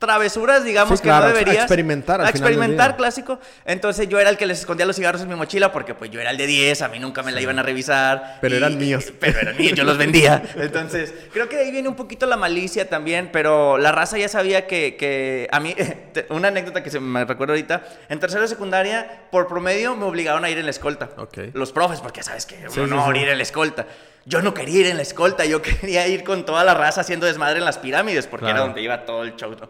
travesuras, 0.00 0.64
digamos, 0.64 0.98
sí, 0.98 1.02
que 1.02 1.10
no 1.10 1.20
deberías. 1.20 1.58
A 1.58 1.60
experimentar, 1.60 2.22
al 2.22 2.26
A 2.26 2.30
experimentar, 2.30 2.96
clásico. 2.96 3.38
Entonces 3.66 4.08
yo 4.08 4.18
era 4.18 4.30
el 4.30 4.38
que 4.38 4.46
les 4.46 4.60
escondía 4.60 4.86
los 4.86 4.96
cigarros 4.96 5.20
en 5.20 5.28
mi 5.28 5.34
mochila 5.34 5.72
porque 5.72 5.94
pues 5.94 6.10
yo 6.10 6.20
era 6.20 6.30
el 6.30 6.38
de 6.38 6.46
10, 6.46 6.80
a 6.80 6.88
mí 6.88 6.98
nunca 6.98 7.22
me 7.22 7.32
la 7.32 7.40
iban 7.42 7.58
a 7.58 7.62
revisar. 7.62 8.38
Pero 8.40 8.54
y, 8.54 8.58
eran 8.58 8.78
míos. 8.78 9.04
Y, 9.08 9.12
pero 9.12 9.38
eran 9.38 9.58
míos, 9.58 9.74
yo 9.74 9.84
los 9.84 9.98
vendía. 9.98 10.42
Entonces, 10.56 11.12
creo 11.34 11.50
que 11.50 11.56
de 11.56 11.64
ahí 11.64 11.70
viene 11.70 11.86
un 11.86 11.96
poquito 11.96 12.24
la 12.24 12.38
malicia 12.38 12.88
también, 12.88 13.28
pero 13.30 13.76
la 13.76 13.92
raza 13.92 14.16
ya 14.16 14.28
sabía 14.28 14.66
que, 14.66 14.96
que 14.96 15.48
a 15.52 15.60
mí, 15.60 15.76
una 16.30 16.48
anécdota 16.48 16.82
que 16.82 16.88
se 16.88 16.98
me 16.98 17.26
recuerdo 17.26 17.52
ahorita, 17.52 17.84
en 18.08 18.18
tercero 18.18 18.40
de 18.40 18.48
secundaria, 18.48 19.26
por 19.30 19.48
promedio 19.48 19.96
me 19.96 20.06
obligaron 20.06 20.46
a 20.46 20.50
ir 20.50 20.56
en 20.56 20.64
la 20.64 20.70
escolta. 20.70 21.10
Okay. 21.14 21.50
Los 21.52 21.72
profes, 21.72 22.00
porque 22.00 22.22
sabes 22.22 22.46
que 22.46 22.56
sí, 22.70 22.80
no 22.88 23.12
sí, 23.12 23.18
ir 23.18 23.28
en 23.28 23.36
la 23.36 23.42
escolta. 23.42 23.86
Yo 24.26 24.42
no 24.42 24.52
quería 24.54 24.80
ir 24.80 24.86
en 24.86 24.96
la 24.96 25.02
escolta, 25.02 25.44
yo 25.44 25.62
quería 25.62 26.06
ir 26.08 26.24
con 26.24 26.44
toda 26.44 26.64
la 26.64 26.74
raza 26.74 27.00
haciendo 27.00 27.26
desmadre 27.26 27.58
en 27.58 27.64
las 27.64 27.78
pirámides, 27.78 28.26
porque 28.26 28.44
Claro. 28.44 28.58
era 28.58 28.66
donde 28.66 28.82
iba 28.82 29.04
todo 29.04 29.22
el 29.24 29.34
show. 29.36 29.50
¿no? 29.58 29.68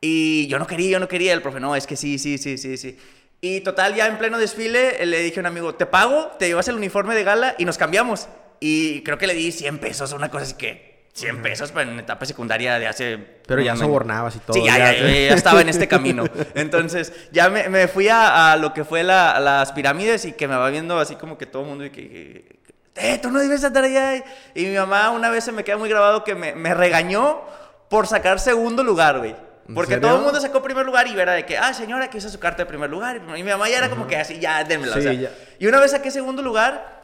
Y 0.00 0.46
yo 0.48 0.58
no 0.58 0.66
quería, 0.66 0.90
yo 0.90 1.00
no 1.00 1.08
quería. 1.08 1.32
El 1.32 1.42
profe, 1.42 1.60
no, 1.60 1.76
es 1.76 1.86
que 1.86 1.96
sí, 1.96 2.18
sí, 2.18 2.38
sí, 2.38 2.58
sí, 2.58 2.76
sí. 2.76 2.98
Y 3.40 3.60
total, 3.60 3.94
ya 3.94 4.06
en 4.06 4.18
pleno 4.18 4.38
desfile, 4.38 5.04
le 5.04 5.20
dije 5.20 5.38
a 5.38 5.42
un 5.42 5.46
amigo, 5.46 5.74
te 5.74 5.86
pago, 5.86 6.30
te 6.38 6.46
llevas 6.46 6.68
el 6.68 6.76
uniforme 6.76 7.14
de 7.14 7.24
gala 7.24 7.54
y 7.58 7.64
nos 7.64 7.76
cambiamos. 7.78 8.28
Y 8.60 9.02
creo 9.02 9.18
que 9.18 9.26
le 9.26 9.34
di 9.34 9.50
100 9.50 9.78
pesos, 9.78 10.12
una 10.12 10.30
cosa 10.30 10.44
así 10.44 10.54
que 10.54 10.92
100 11.14 11.42
pesos 11.42 11.72
pero 11.72 11.90
en 11.90 11.98
etapa 11.98 12.24
secundaria 12.24 12.78
de 12.78 12.86
hace... 12.86 13.18
Pero 13.46 13.60
ya 13.60 13.72
un- 13.72 13.78
sobornabas 13.80 14.36
y 14.36 14.38
todo. 14.38 14.54
Sí, 14.54 14.62
ya, 14.64 14.78
ya, 14.78 14.92
ya, 14.94 15.06
ya 15.28 15.34
estaba 15.34 15.60
en 15.60 15.68
este 15.68 15.88
camino. 15.88 16.24
Entonces, 16.54 17.12
ya 17.32 17.50
me, 17.50 17.68
me 17.68 17.88
fui 17.88 18.08
a, 18.08 18.52
a 18.52 18.56
lo 18.56 18.72
que 18.72 18.84
fue 18.84 19.02
la- 19.02 19.38
las 19.40 19.72
pirámides 19.72 20.24
y 20.24 20.32
que 20.32 20.46
me 20.46 20.54
va 20.56 20.70
viendo 20.70 20.98
así 20.98 21.16
como 21.16 21.36
que 21.36 21.46
todo 21.46 21.62
el 21.62 21.68
mundo 21.68 21.84
y 21.84 21.90
que... 21.90 22.61
eh, 22.96 23.18
tú 23.18 23.30
no 23.30 23.40
debes 23.40 23.62
estar 23.62 23.84
allá. 23.84 24.24
Y 24.54 24.66
mi 24.66 24.76
mamá 24.76 25.10
una 25.10 25.30
vez 25.30 25.44
se 25.44 25.52
me 25.52 25.64
queda 25.64 25.76
muy 25.76 25.88
grabado 25.88 26.24
que 26.24 26.34
me, 26.34 26.54
me 26.54 26.74
regañó 26.74 27.40
por 27.88 28.06
sacar 28.06 28.40
segundo 28.40 28.82
lugar, 28.82 29.18
güey. 29.18 29.34
¿En 29.68 29.74
Porque 29.74 29.98
todo 29.98 30.16
el 30.16 30.22
mundo 30.22 30.40
sacó 30.40 30.62
primer 30.62 30.84
lugar 30.84 31.06
y 31.06 31.18
era 31.18 31.32
de 31.32 31.46
que, 31.46 31.56
ah, 31.56 31.72
señora, 31.72 32.10
que 32.10 32.18
hizo 32.18 32.28
su 32.28 32.38
carta 32.40 32.62
de 32.62 32.66
primer 32.66 32.90
lugar. 32.90 33.20
Y 33.36 33.42
mi 33.42 33.50
mamá 33.50 33.68
ya 33.68 33.78
era 33.78 33.90
como 33.90 34.06
que 34.06 34.16
así, 34.16 34.38
ya, 34.40 34.64
démela. 34.64 34.96
o 34.96 35.00
sea. 35.00 35.12
Y 35.58 35.66
una 35.66 35.78
vez 35.78 35.92
saqué 35.92 36.10
segundo 36.10 36.42
lugar 36.42 37.01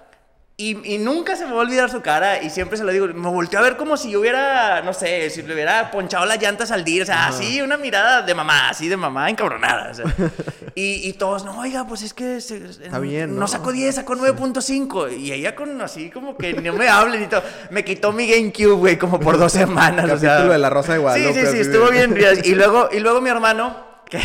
y, 0.60 0.94
y 0.94 0.98
nunca 0.98 1.36
se 1.36 1.44
me 1.46 1.52
va 1.52 1.58
a 1.58 1.60
olvidar 1.60 1.88
su 1.88 2.02
cara 2.02 2.42
y 2.42 2.50
siempre 2.50 2.76
se 2.76 2.82
lo 2.82 2.90
digo. 2.90 3.06
Me 3.06 3.28
volteó 3.28 3.60
a 3.60 3.62
ver 3.62 3.76
como 3.76 3.96
si 3.96 4.10
yo 4.10 4.18
hubiera, 4.18 4.82
no 4.82 4.92
sé, 4.92 5.30
si 5.30 5.42
le 5.42 5.54
hubiera 5.54 5.88
ponchado 5.92 6.26
las 6.26 6.42
llantas 6.42 6.72
al 6.72 6.82
día. 6.84 7.04
O 7.04 7.06
sea, 7.06 7.28
así, 7.28 7.62
una 7.62 7.76
mirada 7.76 8.22
de 8.22 8.34
mamá, 8.34 8.68
así 8.68 8.88
de 8.88 8.96
mamá 8.96 9.30
encabronada. 9.30 9.92
o 9.92 9.94
sea. 9.94 10.04
y, 10.74 11.08
y 11.08 11.12
todos, 11.12 11.44
no, 11.44 11.60
oiga, 11.60 11.86
pues 11.86 12.02
es 12.02 12.12
que 12.12 12.40
se- 12.40 12.56
Está 12.70 12.98
bien, 12.98 13.34
no 13.34 13.42
¿no? 13.42 13.46
sacó 13.48 13.70
10, 13.70 13.94
sacó 13.94 14.16
9.5. 14.16 15.16
Y 15.16 15.32
ella 15.32 15.54
con 15.54 15.80
así 15.80 16.10
como 16.10 16.36
que 16.36 16.54
no 16.54 16.72
me 16.72 16.88
hablen 16.88 17.22
y 17.22 17.26
todo. 17.28 17.42
Me 17.70 17.84
quitó 17.84 18.12
mi 18.12 18.26
GameCube, 18.28 18.72
güey, 18.74 18.98
como 18.98 19.20
por 19.20 19.38
dos 19.38 19.52
semanas. 19.52 20.10
o 20.10 20.18
sea. 20.18 20.30
Capítulo 20.30 20.52
de 20.54 20.58
La 20.58 20.70
Rosa 20.70 20.92
de 20.94 20.98
Sí, 20.98 21.02
Guadalupe, 21.02 21.46
sí, 21.46 21.52
sí, 21.52 21.58
estuvo 21.60 21.88
bien. 21.90 22.16
Y 22.42 22.54
luego, 22.56 22.88
y 22.90 22.98
luego 22.98 23.20
mi 23.20 23.30
hermano, 23.30 23.87
que, 24.08 24.18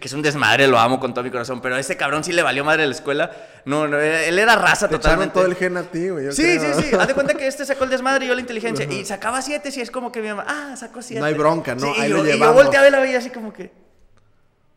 que 0.00 0.06
es 0.08 0.12
un 0.12 0.22
desmadre, 0.22 0.66
lo 0.68 0.78
amo 0.78 1.00
con 1.00 1.12
todo 1.12 1.24
mi 1.24 1.30
corazón, 1.30 1.60
pero 1.60 1.76
ese 1.76 1.96
cabrón 1.96 2.24
sí 2.24 2.32
le 2.32 2.42
valió 2.42 2.64
madre 2.64 2.86
la 2.86 2.92
escuela. 2.92 3.30
No, 3.64 3.88
no, 3.88 3.98
él 3.98 4.38
era 4.38 4.56
raza 4.56 4.88
Te 4.88 4.96
totalmente. 4.96 5.34
todo 5.34 5.46
el 5.46 5.56
gen 5.56 5.76
a 5.76 5.82
ti, 5.82 6.08
güey. 6.08 6.32
Sí, 6.32 6.42
creo. 6.42 6.74
sí, 6.74 6.82
sí. 6.90 6.94
Haz 6.96 7.08
de 7.08 7.14
cuenta 7.14 7.34
que 7.34 7.46
este 7.46 7.64
sacó 7.64 7.84
el 7.84 7.90
desmadre 7.90 8.24
y 8.24 8.28
yo 8.28 8.34
la 8.34 8.40
inteligencia. 8.40 8.86
Y 8.90 9.04
sacaba 9.04 9.42
siete, 9.42 9.70
y 9.74 9.80
es 9.80 9.90
como 9.90 10.12
que 10.12 10.20
mi 10.22 10.28
mamá, 10.28 10.44
ah, 10.46 10.76
sacó 10.76 11.02
siete. 11.02 11.20
No 11.20 11.26
hay 11.26 11.34
bronca, 11.34 11.74
¿no? 11.74 11.80
Sí, 11.80 11.92
y, 11.98 12.00
Ahí 12.02 12.10
yo, 12.10 12.16
lo 12.18 12.24
y 12.24 12.28
yo 12.28 12.34
llevamos. 12.34 12.62
volteaba 12.62 12.86
y 12.86 12.90
la 12.90 13.00
veía 13.00 13.18
así 13.18 13.30
como 13.30 13.52
que. 13.52 13.72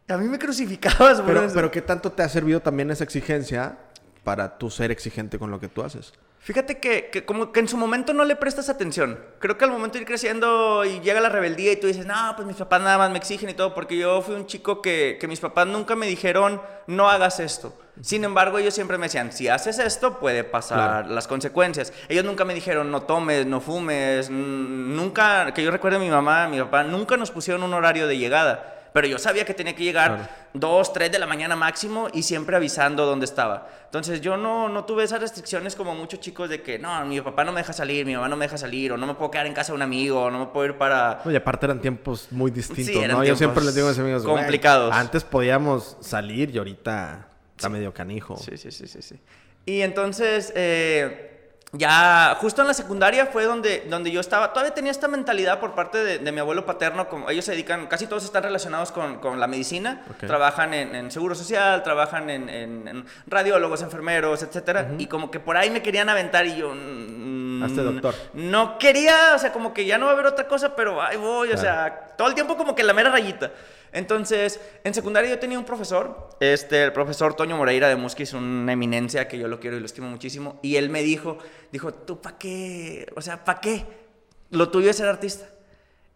A 0.07 0.17
mí 0.17 0.27
me 0.27 0.39
crucificabas, 0.39 1.21
por 1.21 1.25
Pero, 1.27 1.47
pero 1.53 1.71
¿qué 1.71 1.81
tanto 1.83 2.11
te 2.11 2.23
ha 2.23 2.29
servido 2.29 2.61
también 2.61 2.89
esa 2.89 3.03
exigencia 3.03 3.77
para 4.23 4.57
tú 4.57 4.71
ser 4.71 4.89
exigente 4.89 5.37
con 5.37 5.51
lo 5.51 5.59
que 5.59 5.67
tú 5.67 5.83
haces? 5.83 6.13
Fíjate 6.41 6.79
que, 6.79 7.09
que 7.11 7.25
como 7.25 7.51
que 7.51 7.59
en 7.59 7.67
su 7.67 7.75
momento 7.77 8.13
no 8.13 8.23
le 8.23 8.35
prestas 8.35 8.69
atención. 8.69 9.19
Creo 9.39 9.57
que 9.57 9.65
al 9.65 9.71
momento 9.71 9.95
de 9.95 10.01
ir 10.01 10.07
creciendo 10.07 10.85
y 10.85 11.01
llega 11.01 11.19
la 11.19 11.27
rebeldía 11.29 11.73
y 11.73 11.75
tú 11.75 11.87
dices, 11.87 12.05
no, 12.05 12.33
pues 12.35 12.47
mis 12.47 12.55
papás 12.55 12.81
nada 12.81 12.97
más 12.97 13.11
me 13.11 13.17
exigen 13.17 13.49
y 13.49 13.53
todo, 13.53 13.75
porque 13.75 13.97
yo 13.97 14.21
fui 14.21 14.35
un 14.35 14.45
chico 14.47 14.81
que, 14.81 15.17
que 15.19 15.27
mis 15.27 15.41
papás 15.41 15.67
nunca 15.67 15.95
me 15.95 16.07
dijeron, 16.07 16.61
no 16.87 17.09
hagas 17.09 17.39
esto. 17.41 17.77
Sin 18.01 18.23
embargo, 18.23 18.57
ellos 18.57 18.73
siempre 18.73 18.97
me 18.97 19.07
decían, 19.07 19.33
si 19.33 19.49
haces 19.49 19.77
esto, 19.79 20.17
puede 20.19 20.45
pasar 20.45 20.77
Claro. 21.01 21.13
las 21.13 21.27
consecuencias. 21.27 21.91
Ellos 22.07 22.23
nunca 22.23 22.45
me 22.45 22.53
dijeron, 22.53 22.89
no 22.89 23.01
tomes, 23.03 23.45
no 23.45 23.59
fumes. 23.59 24.29
Nunca, 24.29 25.53
que 25.53 25.61
yo 25.63 25.71
recuerde 25.71 25.99
mi 25.99 26.09
mamá, 26.09 26.47
mi 26.47 26.59
papá, 26.59 26.83
nunca 26.83 27.17
nos 27.17 27.31
pusieron 27.31 27.63
un 27.63 27.73
horario 27.73 28.07
de 28.07 28.17
llegada. 28.17 28.75
Pero 28.99 29.07
yo 29.07 29.17
sabía 29.17 29.45
que 29.45 29.53
tenía 29.53 29.73
que 29.73 29.81
llegar 29.81 30.49
dos, 30.53 30.91
tres 30.91 31.09
de 31.09 31.19
la 31.19 31.25
mañana 31.25 31.55
máximo 31.55 32.09
y 32.13 32.21
siempre 32.21 32.57
avisando 32.57 33.05
dónde 33.05 33.23
estaba. 33.23 33.69
Entonces 33.85 34.19
yo 34.19 34.35
no, 34.35 34.67
no 34.67 34.83
tuve 34.83 35.05
esas 35.05 35.21
restricciones 35.21 35.73
como 35.73 35.95
muchos 35.95 36.19
chicos 36.19 36.49
de 36.49 36.61
que, 36.61 36.77
no, 36.77 37.05
mi 37.05 37.21
papá 37.21 37.45
no 37.45 37.53
me 37.53 37.61
deja 37.61 37.71
salir, 37.71 38.05
mi 38.05 38.13
mamá 38.13 38.27
no 38.27 38.35
me 38.35 38.43
deja 38.43 38.57
salir, 38.57 38.91
o 38.91 38.97
no 38.97 39.07
me 39.07 39.13
puedo 39.13 39.31
quedar 39.31 39.47
en 39.47 39.53
casa 39.53 39.71
de 39.71 39.77
un 39.77 39.83
amigo, 39.83 40.23
o 40.23 40.29
no 40.29 40.39
me 40.39 40.45
puedo 40.47 40.65
ir 40.65 40.77
para... 40.77 41.21
Oye, 41.23 41.37
aparte 41.37 41.65
eran 41.65 41.79
tiempos 41.79 42.27
muy 42.29 42.51
distintos, 42.51 43.07
¿no? 43.07 43.23
Yo 43.23 43.37
siempre 43.37 43.63
les 43.63 43.73
digo 43.73 43.87
a 43.87 43.91
mis 43.91 43.99
amigos, 43.99 44.23
complicados. 44.23 44.93
antes 44.93 45.23
podíamos 45.23 45.95
salir 46.01 46.53
y 46.53 46.57
ahorita 46.57 47.25
está 47.55 47.69
medio 47.69 47.93
canijo. 47.93 48.35
Sí, 48.35 48.57
sí, 48.57 48.69
sí, 48.69 48.85
sí, 48.85 49.01
sí. 49.01 49.15
Y 49.65 49.79
entonces... 49.79 50.51
Eh, 50.57 51.28
ya 51.71 52.35
justo 52.41 52.61
en 52.61 52.67
la 52.67 52.73
secundaria 52.73 53.27
fue 53.27 53.45
donde, 53.45 53.85
donde 53.89 54.11
yo 54.11 54.19
estaba, 54.21 54.53
todavía 54.53 54.73
tenía 54.73 54.91
esta 54.91 55.07
mentalidad 55.07 55.59
por 55.59 55.75
parte 55.75 56.19
de, 56.19 56.31
mi 56.31 56.39
abuelo 56.39 56.65
paterno, 56.65 57.07
como 57.07 57.29
ellos 57.29 57.45
se 57.45 57.51
dedican, 57.51 57.87
casi 57.87 58.07
todos 58.07 58.23
están 58.23 58.43
relacionados 58.43 58.91
con, 58.91 59.19
con 59.19 59.39
la 59.39 59.47
medicina, 59.47 60.03
trabajan 60.19 60.73
en, 60.73 60.95
en, 60.95 61.11
seguro 61.11 61.35
social, 61.35 61.83
trabajan 61.83 62.29
en, 62.29 62.49
en 62.49 63.05
radiólogos, 63.27 63.81
enfermeros, 63.83 64.41
etcétera, 64.41 64.89
y 64.97 65.05
como 65.05 65.29
que 65.29 65.39
por 65.39 65.57
ahí 65.57 65.69
me 65.69 65.81
querían 65.81 66.09
aventar 66.09 66.45
y 66.47 66.55
yo... 66.57 66.73
Mm, 66.73 67.63
Hazte 67.63 67.81
doctor. 67.81 68.15
No 68.33 68.77
quería, 68.77 69.35
o 69.35 69.39
sea, 69.39 69.51
como 69.51 69.73
que 69.73 69.85
ya 69.85 69.97
no 69.97 70.05
va 70.05 70.11
a 70.11 70.13
haber 70.13 70.27
otra 70.27 70.47
cosa, 70.47 70.75
pero 70.75 71.01
ahí 71.01 71.17
voy, 71.17 71.51
o 71.51 71.57
sea, 71.57 72.13
todo 72.17 72.27
el 72.29 72.33
tiempo 72.33 72.57
como 72.57 72.73
que 72.73 72.83
la 72.83 72.93
mera 72.93 73.09
rayita. 73.09 73.51
Entonces, 73.91 74.59
en 74.83 74.93
secundaria 74.93 75.29
yo 75.29 75.39
tenía 75.39 75.57
un 75.57 75.65
profesor, 75.65 76.29
este, 76.39 76.83
el 76.83 76.93
profesor 76.93 77.33
Toño 77.33 77.57
Moreira 77.57 77.89
de 77.89 77.95
Musquis, 77.95 78.33
una 78.33 78.73
eminencia 78.73 79.27
que 79.27 79.37
yo 79.37 79.47
lo 79.47 79.59
quiero 79.59 79.77
y 79.77 79.79
lo 79.79 79.85
estimo 79.85 80.07
muchísimo, 80.07 80.59
y 80.61 80.75
él 80.75 80.89
me 80.89 81.01
dijo, 81.01 81.37
dijo, 81.71 81.93
¿tú 81.93 82.21
para 82.21 82.37
qué? 82.37 83.11
O 83.15 83.21
sea, 83.21 83.43
¿para 83.43 83.61
qué? 83.61 83.85
Lo 84.51 84.69
tuyo 84.69 84.89
es 84.89 84.97
ser 84.97 85.07
artista. 85.07 85.47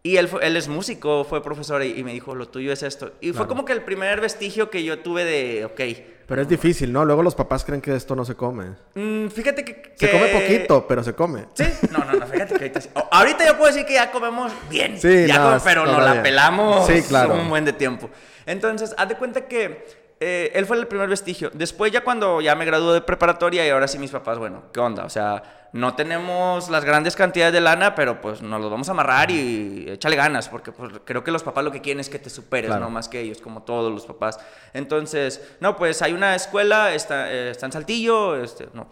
Y 0.06 0.18
él, 0.18 0.30
él 0.42 0.58
es 0.58 0.68
músico, 0.68 1.24
fue 1.24 1.42
profesor 1.42 1.82
y, 1.84 2.04
me 2.04 2.12
dijo, 2.12 2.36
lo 2.36 2.50
tuyo 2.50 2.74
es 2.74 2.84
esto. 2.84 3.14
Y 3.22 3.32
fue 3.32 3.48
como 3.48 3.64
que 3.64 3.72
el 3.72 3.84
primer 3.84 4.20
vestigio 4.20 4.70
que 4.70 4.84
yo 4.84 5.00
tuve 5.00 5.24
de, 5.24 5.66
ok. 5.66 5.82
Pero 6.28 6.42
es 6.42 6.48
difícil, 6.48 6.92
¿no? 6.92 7.04
Luego 7.04 7.22
los 7.22 7.36
papás 7.36 7.64
creen 7.66 7.82
que 7.82 7.96
esto 7.96 8.16
no 8.16 8.24
se 8.24 8.36
come. 8.36 8.66
Mm, 8.96 9.28
fíjate 9.28 9.66
que, 9.66 9.94
Se 9.96 10.10
come 10.10 10.28
poquito, 10.28 10.88
pero 10.88 11.04
se 11.04 11.14
come. 11.14 11.46
Sí, 11.54 11.66
no, 11.92 12.00
no, 12.00 12.14
no, 12.14 12.28
fíjate 12.28 12.56
que 12.56 12.66
ahorita 12.66 12.82
Ahorita 13.12 13.46
yo 13.46 13.58
puedo 13.58 13.72
decir 13.72 13.86
que 13.86 13.94
ya 13.94 14.12
comemos 14.12 14.52
bien. 14.70 15.00
Sí, 15.00 15.28
ya 15.28 15.60
pero 15.64 15.86
nos 15.86 16.04
la 16.04 16.24
pelamos 16.24 16.88
sí, 16.88 17.02
claro. 17.04 17.34
un 17.36 17.50
buen 17.50 17.66
de 17.66 17.74
tiempo. 17.74 18.10
Entonces, 18.46 18.94
haz 18.98 19.10
de 19.10 19.16
cuenta 19.16 19.48
que 19.48 20.03
eh, 20.26 20.52
él 20.56 20.66
fue 20.66 20.78
el 20.78 20.88
primer 20.88 21.10
vestigio. 21.10 21.52
Después 21.54 21.92
ya 21.92 22.02
cuando 22.02 22.40
ya 22.40 22.56
me 22.56 22.64
gradué 22.64 22.94
de 22.94 23.02
preparatoria 23.02 23.68
y 23.68 23.70
ahora 23.70 23.88
sí 23.90 24.00
mis 24.00 24.12
papás, 24.12 24.38
bueno, 24.38 24.64
¿qué 24.72 24.80
onda? 24.80 25.04
O 25.04 25.10
sea, 25.10 25.68
no 25.74 25.96
tenemos 25.96 26.70
las 26.70 26.86
grandes 26.86 27.16
cantidades 27.16 27.52
de 27.52 27.60
lana, 27.60 27.94
pero 27.94 28.22
pues 28.22 28.42
nos 28.42 28.62
los 28.62 28.72
vamos 28.72 28.88
a 28.88 28.92
amarrar 28.92 29.32
y 29.32 29.86
échale 29.90 30.16
ganas, 30.16 30.48
porque 30.48 30.72
pues, 30.72 30.94
creo 31.04 31.24
que 31.26 31.32
los 31.32 31.44
papás 31.44 31.66
lo 31.66 31.72
que 31.72 31.82
quieren 31.82 32.00
es 32.00 32.10
que 32.10 32.20
te 32.20 32.30
superes, 32.30 32.70
no 32.70 32.90
más 32.90 33.10
que 33.10 33.20
ellos, 33.20 33.42
como 33.42 33.64
todos 33.64 33.92
los 33.92 34.06
papás. 34.06 34.40
Entonces, 34.74 35.42
no, 35.60 35.76
pues 35.76 36.02
hay 36.02 36.14
una 36.14 36.36
escuela, 36.36 36.94
está, 36.94 37.30
eh, 37.30 37.50
está 37.50 37.66
en 37.66 37.72
Saltillo, 37.74 38.42
este, 38.42 38.70
no, 38.74 38.88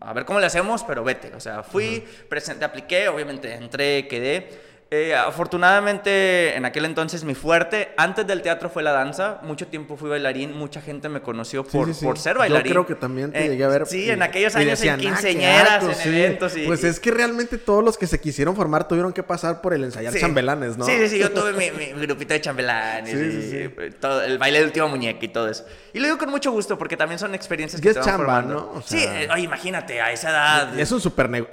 a 0.00 0.12
ver 0.12 0.24
cómo 0.24 0.40
le 0.40 0.46
hacemos, 0.46 0.84
pero 0.84 1.04
vete. 1.04 1.34
O 1.34 1.40
sea, 1.40 1.62
fui, 1.62 2.04
presente, 2.28 2.64
apliqué, 2.64 3.08
obviamente 3.08 3.54
entré, 3.54 4.06
quedé. 4.08 4.67
Eh, 4.90 5.14
afortunadamente, 5.14 6.56
en 6.56 6.64
aquel 6.64 6.86
entonces 6.86 7.22
mi 7.22 7.34
fuerte, 7.34 7.92
antes 7.98 8.26
del 8.26 8.40
teatro 8.40 8.70
fue 8.70 8.82
la 8.82 8.92
danza. 8.92 9.38
Mucho 9.42 9.66
tiempo 9.66 9.98
fui 9.98 10.08
bailarín, 10.08 10.56
mucha 10.56 10.80
gente 10.80 11.10
me 11.10 11.20
conoció 11.20 11.62
por, 11.62 11.94
por 12.00 12.18
ser 12.18 12.38
bailarín. 12.38 12.68
Yo 12.68 12.72
creo 12.72 12.86
que 12.86 12.94
también 12.94 13.30
te 13.30 13.48
llegué 13.48 13.64
a 13.64 13.68
ver. 13.68 13.86
Sí, 13.86 14.08
en 14.08 14.22
aquellos 14.22 14.56
años 14.56 14.80
en 14.82 14.90
ah, 14.90 14.96
quinceañeras, 14.96 16.06
en 16.06 16.14
eventos. 16.14 16.56
Y, 16.56 16.66
pues 16.66 16.84
es 16.84 16.98
que 17.00 17.10
realmente 17.10 17.58
todos 17.58 17.84
los 17.84 17.98
que 17.98 18.06
se 18.06 18.18
quisieron 18.18 18.56
formar 18.56 18.88
tuvieron 18.88 19.12
que 19.12 19.22
pasar 19.22 19.60
por 19.60 19.74
el 19.74 19.84
ensayar 19.84 20.14
chambelanes, 20.14 20.78
¿no? 20.78 20.86
Sí, 20.86 20.92
sí, 21.00 21.08
sí. 21.10 21.18
Yo 21.18 21.32
tuve 21.32 21.52
mi, 21.52 21.70
mi, 21.70 22.06
grupito 22.06 22.32
de 22.32 22.40
chambelanes 22.40 23.14
y 23.14 23.90
todo, 24.00 24.22
el 24.22 24.38
baile 24.38 24.60
del 24.60 24.68
último 24.68 24.88
muñeca 24.88 25.22
y 25.22 25.28
todo 25.28 25.50
eso. 25.50 25.66
Y 25.92 25.98
lo 25.98 26.06
digo 26.06 26.16
con 26.16 26.30
mucho 26.30 26.50
gusto 26.50 26.78
porque 26.78 26.96
también 26.96 27.18
son 27.18 27.34
experiencias 27.34 27.82
que 27.82 27.90
es 27.90 28.00
chamba, 28.00 28.40
¿no? 28.40 28.82
sí, 28.86 29.04
eh, 29.04 29.28
oye, 29.30 29.42
imagínate, 29.42 30.00
a 30.00 30.12
esa 30.12 30.30
edad. 30.30 30.80
Es 30.80 30.90
un 30.92 31.00
super, 31.02 31.28
negocio. 31.28 31.52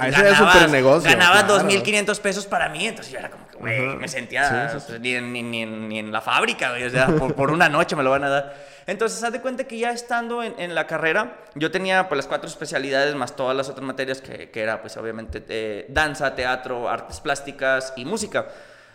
Ganaba 1.04 1.46
2.500 1.46 2.20
pesos 2.22 2.46
para 2.46 2.70
mí, 2.70 2.88
entonces 2.88 3.12
yo 3.12 3.25
era 3.26 3.32
como 3.32 3.48
que, 3.48 3.58
güey, 3.58 3.96
me 3.98 4.08
sentía 4.08 4.72
Ni, 5.00 5.16
en, 5.16 5.34
ni, 5.34 5.44
ni, 5.44 6.00
en, 6.00 6.12
la 6.12 6.22
fábrica, 6.22 6.72
güey, 6.72 6.84
o 6.84 6.90
sea, 6.90 7.08
por, 7.08 7.52
una 7.52 7.70
noche 7.70 7.96
me 7.96 8.04
lo 8.04 8.12
van 8.12 8.24
a 8.24 8.30
dar. 8.30 8.56
Entonces, 8.88 9.24
haz 9.24 9.34
de 9.34 9.42
cuenta 9.42 9.64
que 9.66 9.78
ya 9.78 9.92
estando 9.92 10.44
en, 10.44 10.54
en, 10.60 10.76
la 10.76 10.86
carrera, 10.86 11.38
yo 11.56 11.72
tenía 11.72 12.08
pues 12.08 12.18
las 12.18 12.28
cuatro 12.28 12.48
especialidades 12.48 13.16
más 13.16 13.36
todas 13.36 13.56
las 13.56 13.70
otras 13.70 13.86
materias 13.86 14.22
que, 14.22 14.52
que 14.52 14.62
era, 14.62 14.82
pues 14.82 14.96
obviamente, 14.98 15.44
eh, 15.50 15.86
danza, 15.90 16.36
teatro, 16.36 16.88
artes 16.88 17.20
plásticas 17.20 17.94
y 17.96 18.06
música. 18.06 18.48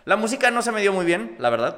La 0.05 0.15
música 0.15 0.49
no 0.49 0.61
se 0.61 0.71
me 0.71 0.81
dio 0.81 0.93
muy 0.93 1.05
bien, 1.05 1.35
la 1.39 1.49
verdad. 1.49 1.77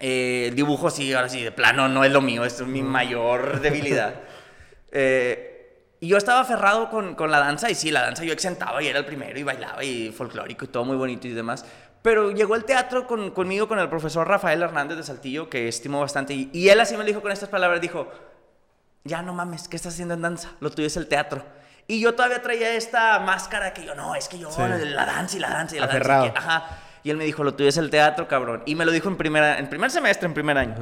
Eh, 0.00 0.46
el 0.48 0.56
dibujo 0.56 0.90
sí, 0.90 1.12
ahora 1.12 1.28
sí, 1.28 1.42
de 1.42 1.52
plano 1.52 1.88
no 1.88 2.04
es 2.04 2.12
lo 2.12 2.20
mío, 2.20 2.44
es 2.44 2.60
mi 2.62 2.82
mayor 2.82 3.60
debilidad. 3.60 4.14
Eh, 4.92 5.49
y 6.00 6.08
yo 6.08 6.16
estaba 6.16 6.40
aferrado 6.40 6.88
con, 6.88 7.14
con, 7.14 7.30
la 7.30 7.38
danza 7.38 7.70
y 7.70 7.74
sí, 7.74 7.90
la 7.90 8.00
danza 8.00 8.24
yo 8.24 8.32
exentaba 8.32 8.82
y 8.82 8.88
era 8.88 8.98
el 8.98 9.04
primero 9.04 9.38
y 9.38 9.42
bailaba 9.42 9.84
y 9.84 10.10
folclórico 10.10 10.64
y 10.64 10.68
todo 10.68 10.84
muy 10.84 10.96
bonito 10.96 11.28
y 11.28 11.32
demás. 11.32 11.64
Pero 12.02 12.30
llegó 12.30 12.56
el 12.56 12.64
teatro 12.64 13.06
con, 13.06 13.30
conmigo, 13.32 13.68
con 13.68 13.78
el 13.78 13.88
profesor 13.90 14.26
Rafael 14.26 14.62
Hernández 14.62 14.96
de 14.96 15.02
Saltillo, 15.02 15.50
que 15.50 15.68
estimo 15.68 16.00
bastante. 16.00 16.32
Y, 16.32 16.50
y, 16.54 16.70
él 16.70 16.80
así 16.80 16.96
me 16.96 17.04
dijo 17.04 17.20
con 17.20 17.30
estas 17.30 17.50
palabras, 17.50 17.82
dijo, 17.82 18.10
ya 19.04 19.20
no 19.20 19.34
mames, 19.34 19.68
¿qué 19.68 19.76
estás 19.76 19.92
haciendo 19.92 20.14
en 20.14 20.22
danza? 20.22 20.52
Lo 20.60 20.70
tuyo 20.70 20.86
es 20.86 20.96
el 20.96 21.06
teatro. 21.06 21.44
Y 21.86 22.00
yo 22.00 22.14
todavía 22.14 22.40
traía 22.40 22.72
esta 22.74 23.18
máscara 23.18 23.74
que 23.74 23.84
yo, 23.84 23.94
no, 23.94 24.14
es 24.14 24.28
que 24.28 24.38
yo, 24.38 24.48
la 24.56 25.04
danza 25.04 25.36
y 25.36 25.40
la 25.40 25.50
danza 25.50 25.76
y 25.76 25.80
la 25.80 25.86
danza. 25.88 26.32
ajá. 26.34 26.78
Y 27.02 27.10
él 27.10 27.16
me 27.16 27.24
dijo, 27.24 27.44
lo 27.44 27.54
tuyo 27.54 27.68
es 27.68 27.76
el 27.76 27.90
teatro, 27.90 28.28
cabrón. 28.28 28.62
Y 28.64 28.74
me 28.74 28.84
lo 28.84 28.92
dijo 28.92 29.08
en, 29.08 29.16
primera, 29.16 29.58
en 29.58 29.68
primer 29.68 29.90
semestre, 29.90 30.26
en 30.26 30.34
primer 30.34 30.56
año. 30.56 30.76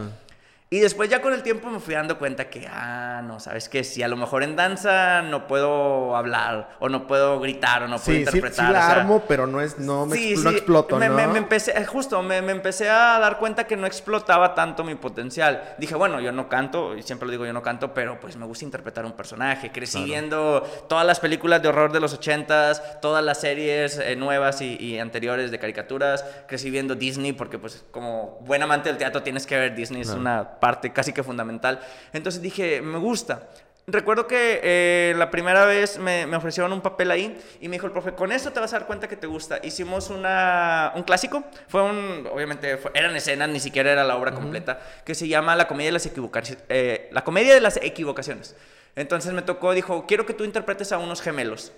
Y 0.70 0.80
después 0.80 1.08
ya 1.08 1.22
con 1.22 1.32
el 1.32 1.42
tiempo 1.42 1.70
me 1.70 1.80
fui 1.80 1.94
dando 1.94 2.18
cuenta 2.18 2.50
que, 2.50 2.66
ah, 2.70 3.22
no, 3.24 3.40
¿sabes 3.40 3.70
qué? 3.70 3.82
Si 3.84 4.02
a 4.02 4.08
lo 4.08 4.18
mejor 4.18 4.42
en 4.42 4.54
danza 4.54 5.22
no 5.22 5.46
puedo 5.46 6.14
hablar, 6.14 6.76
o 6.78 6.90
no 6.90 7.06
puedo 7.06 7.40
gritar, 7.40 7.84
o 7.84 7.88
no 7.88 7.98
puedo 7.98 8.18
interpretar. 8.18 8.66
Sí, 8.66 8.66
sí 8.66 8.72
la 8.72 8.90
armo, 8.90 9.22
pero 9.26 9.46
no, 9.46 9.62
es, 9.62 9.78
no, 9.78 10.04
me 10.04 10.32
exploto, 10.32 10.98
me, 10.98 11.08
¿no? 11.08 11.14
Me, 11.14 11.38
empecé, 11.38 11.70
eh, 11.70 11.86
justo, 11.86 12.22
me, 12.22 12.36
empecé 12.36 12.90
a 12.90 13.18
dar 13.18 13.38
cuenta 13.38 13.64
que 13.64 13.78
no 13.78 13.86
explotaba 13.86 14.54
tanto 14.54 14.84
mi 14.84 14.94
potencial. 14.94 15.74
Dije, 15.78 15.94
bueno, 15.94 16.20
yo 16.20 16.32
no 16.32 16.50
canto, 16.50 16.94
y 16.94 17.02
siempre 17.02 17.24
lo 17.24 17.32
digo, 17.32 17.46
yo 17.46 17.54
no 17.54 17.62
canto, 17.62 17.94
pero 17.94 18.20
pues 18.20 18.36
me 18.36 18.44
gusta 18.44 18.66
interpretar 18.66 19.06
un 19.06 19.12
personaje. 19.12 19.72
Crecí 19.72 20.04
viendo 20.04 20.60
todas 20.86 21.06
las 21.06 21.18
películas 21.18 21.62
de 21.62 21.68
horror 21.68 21.92
de 21.92 22.00
los 22.00 22.12
ochentas, 22.12 23.00
todas 23.00 23.24
las 23.24 23.40
series 23.40 23.98
eh, 23.98 24.16
nuevas 24.16 24.60
y, 24.60 24.98
anteriores 24.98 25.50
de 25.50 25.58
caricaturas. 25.58 26.26
Crecí 26.46 26.68
viendo 26.68 26.94
Disney, 26.94 27.32
porque 27.32 27.58
pues 27.58 27.86
como 27.90 28.38
buen 28.42 28.62
amante 28.62 28.90
del 28.90 28.98
teatro 28.98 29.22
tienes 29.22 29.46
que 29.46 29.56
ver 29.56 29.74
Disney, 29.74 30.02
es 30.02 30.10
una 30.10 30.57
parte 30.60 30.92
casi 30.92 31.12
que 31.12 31.22
fundamental. 31.22 31.80
Entonces 32.12 32.42
dije, 32.42 32.80
me 32.82 32.98
gusta. 32.98 33.48
Recuerdo 33.90 34.26
que 34.26 34.60
eh, 34.62 35.14
la 35.16 35.30
primera 35.30 35.64
vez 35.64 35.98
me, 35.98 36.26
me, 36.26 36.36
ofrecieron 36.36 36.74
un 36.74 36.82
papel 36.82 37.10
ahí 37.10 37.40
y 37.58 37.68
me 37.68 37.76
dijo 37.76 37.86
el 37.86 37.92
profe, 37.92 38.12
con 38.12 38.32
esto 38.32 38.52
te 38.52 38.60
vas 38.60 38.70
a 38.74 38.80
dar 38.80 38.86
cuenta 38.86 39.08
que 39.08 39.16
te 39.16 39.26
gusta. 39.26 39.60
Hicimos 39.62 40.10
una, 40.10 40.92
un 40.94 41.04
clásico, 41.04 41.42
fue 41.68 41.82
un, 41.82 42.28
obviamente 42.30 42.78
eran 42.92 43.16
escenas, 43.16 43.48
ni 43.48 43.60
siquiera 43.60 43.90
era 43.90 44.04
la 44.04 44.16
obra 44.16 44.32
completa, 44.32 44.78
que 45.06 45.14
se 45.14 45.26
llama 45.26 45.56
La 45.56 45.66
comedia 45.66 45.88
de 45.88 45.92
las 45.92 46.04
equivocaciones. 46.04 46.62
Eh, 46.68 47.08
la 47.12 47.24
comedia 47.24 47.54
de 47.54 47.62
las 47.62 47.78
equivocaciones. 47.78 48.56
Entonces 48.94 49.32
me 49.32 49.40
tocó, 49.40 49.72
dijo, 49.72 50.04
quiero 50.06 50.26
que 50.26 50.34
tú 50.34 50.44
interpretes 50.44 50.92
a 50.92 50.98
unos 50.98 51.22
gemelos. 51.22 51.72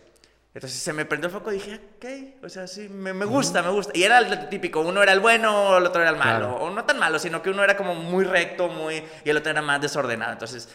Entonces 0.52 0.80
se 0.80 0.92
me 0.92 1.04
prendió 1.04 1.28
el 1.28 1.32
foco 1.32 1.52
y 1.52 1.54
dije, 1.54 1.80
ok, 1.96 2.44
o 2.44 2.48
sea, 2.48 2.66
sí, 2.66 2.88
me, 2.88 3.12
me 3.12 3.24
gusta, 3.24 3.62
me 3.62 3.70
gusta. 3.70 3.92
Y 3.94 4.02
era 4.02 4.18
el 4.18 4.48
típico, 4.48 4.80
uno 4.80 5.00
era 5.00 5.12
el 5.12 5.20
bueno, 5.20 5.78
el 5.78 5.86
otro 5.86 6.02
era 6.02 6.10
el 6.10 6.16
malo. 6.16 6.56
O 6.56 6.70
no 6.70 6.84
tan 6.84 6.98
malo, 6.98 7.20
sino 7.20 7.40
que 7.40 7.50
uno 7.50 7.62
era 7.62 7.76
como 7.76 7.94
muy 7.94 8.24
recto, 8.24 8.68
muy... 8.68 9.04
Y 9.24 9.30
el 9.30 9.36
otro 9.36 9.52
era 9.52 9.62
más 9.62 9.80
desordenado. 9.80 10.32
Entonces, 10.32 10.68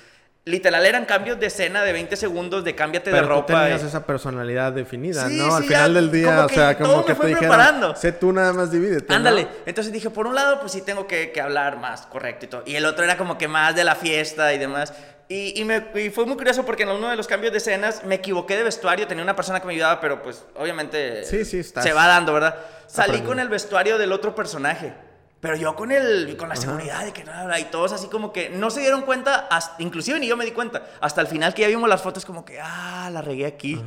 literal 0.45 0.85
eran 0.85 1.05
cambios 1.05 1.39
de 1.39 1.47
escena 1.47 1.83
de 1.83 1.91
20 1.91 2.15
segundos 2.15 2.63
de 2.63 2.73
cámbiate 2.73 3.11
de 3.11 3.21
ropa. 3.21 3.53
Tú 3.53 3.59
tenías 3.59 3.83
esa 3.83 4.05
personalidad 4.05 4.71
definida, 4.71 5.27
¿no? 5.27 5.55
Al 5.55 5.63
final 5.63 5.93
del 5.95 6.11
día, 6.11 6.45
o 6.45 6.49
sea, 6.49 6.77
como 6.77 7.03
que 7.03 7.15
te 7.15 7.27
dijeron, 7.27 7.97
sé 7.97 8.13
tú 8.13 8.31
nada 8.31 8.53
más 8.53 8.71
divídete. 8.71 9.13
Ándale. 9.13 9.47
Entonces 9.65 9.91
dije, 9.91 10.09
por 10.09 10.25
un 10.27 10.35
lado, 10.35 10.59
pues 10.61 10.71
sí 10.71 10.83
tengo 10.83 11.05
que, 11.07 11.31
que, 11.31 11.41
hablar 11.41 11.79
más 11.79 12.05
correcto 12.05 12.45
y 12.45 12.47
todo. 12.47 12.63
Y 12.65 12.75
el 12.75 12.85
otro 12.85 13.03
era 13.03 13.17
como 13.17 13.37
que 13.37 13.47
más 13.47 13.75
de 13.75 13.83
la 13.83 13.95
fiesta 13.95 14.53
y 14.53 14.57
demás. 14.57 14.93
Y, 15.27 15.59
y, 15.59 15.65
me, 15.65 15.81
fue 16.11 16.25
muy 16.25 16.35
curioso 16.35 16.65
porque 16.65 16.83
en 16.83 16.89
uno 16.89 17.09
de 17.09 17.15
los 17.15 17.27
cambios 17.27 17.51
de 17.51 17.57
escenas 17.57 18.03
me 18.03 18.15
equivoqué 18.15 18.55
de 18.57 18.63
vestuario. 18.63 19.07
Tenía 19.07 19.23
una 19.23 19.35
persona 19.35 19.59
que 19.59 19.67
me 19.67 19.73
ayudaba, 19.73 19.99
pero 19.99 20.21
pues 20.21 20.45
obviamente 20.55 21.25
se 21.25 21.93
va 21.93 22.07
dando, 22.07 22.33
¿verdad? 22.33 22.55
Salí 22.87 23.21
con 23.21 23.39
el 23.39 23.49
vestuario 23.49 23.97
del 23.97 24.11
otro 24.11 24.35
personaje. 24.35 24.93
Pero 25.41 25.57
yo 25.57 25.75
con 25.75 25.91
el 25.91 26.35
con 26.37 26.49
la 26.49 26.55
seguridad 26.55 27.05
de 27.05 27.13
que 27.13 27.23
nada, 27.23 27.59
y 27.59 27.65
todos 27.65 27.91
así 27.91 28.07
como 28.07 28.33
que 28.33 28.49
no 28.49 28.71
se 28.71 28.79
dieron 28.79 29.03
cuenta, 29.03 29.47
inclusive 29.77 30.19
ni 30.19 30.27
yo 30.27 30.37
me 30.37 30.45
di 30.45 30.51
cuenta, 30.51 30.87
hasta 31.01 31.21
el 31.21 31.27
final 31.27 31.53
que 31.53 31.61
ya 31.61 31.67
vimos 31.67 31.87
las 31.87 32.01
fotos 32.01 32.25
como 32.25 32.43
que, 32.43 32.59
ah, 32.59 33.09
la 33.11 33.21
regué 33.21 33.45
aquí. 33.45 33.79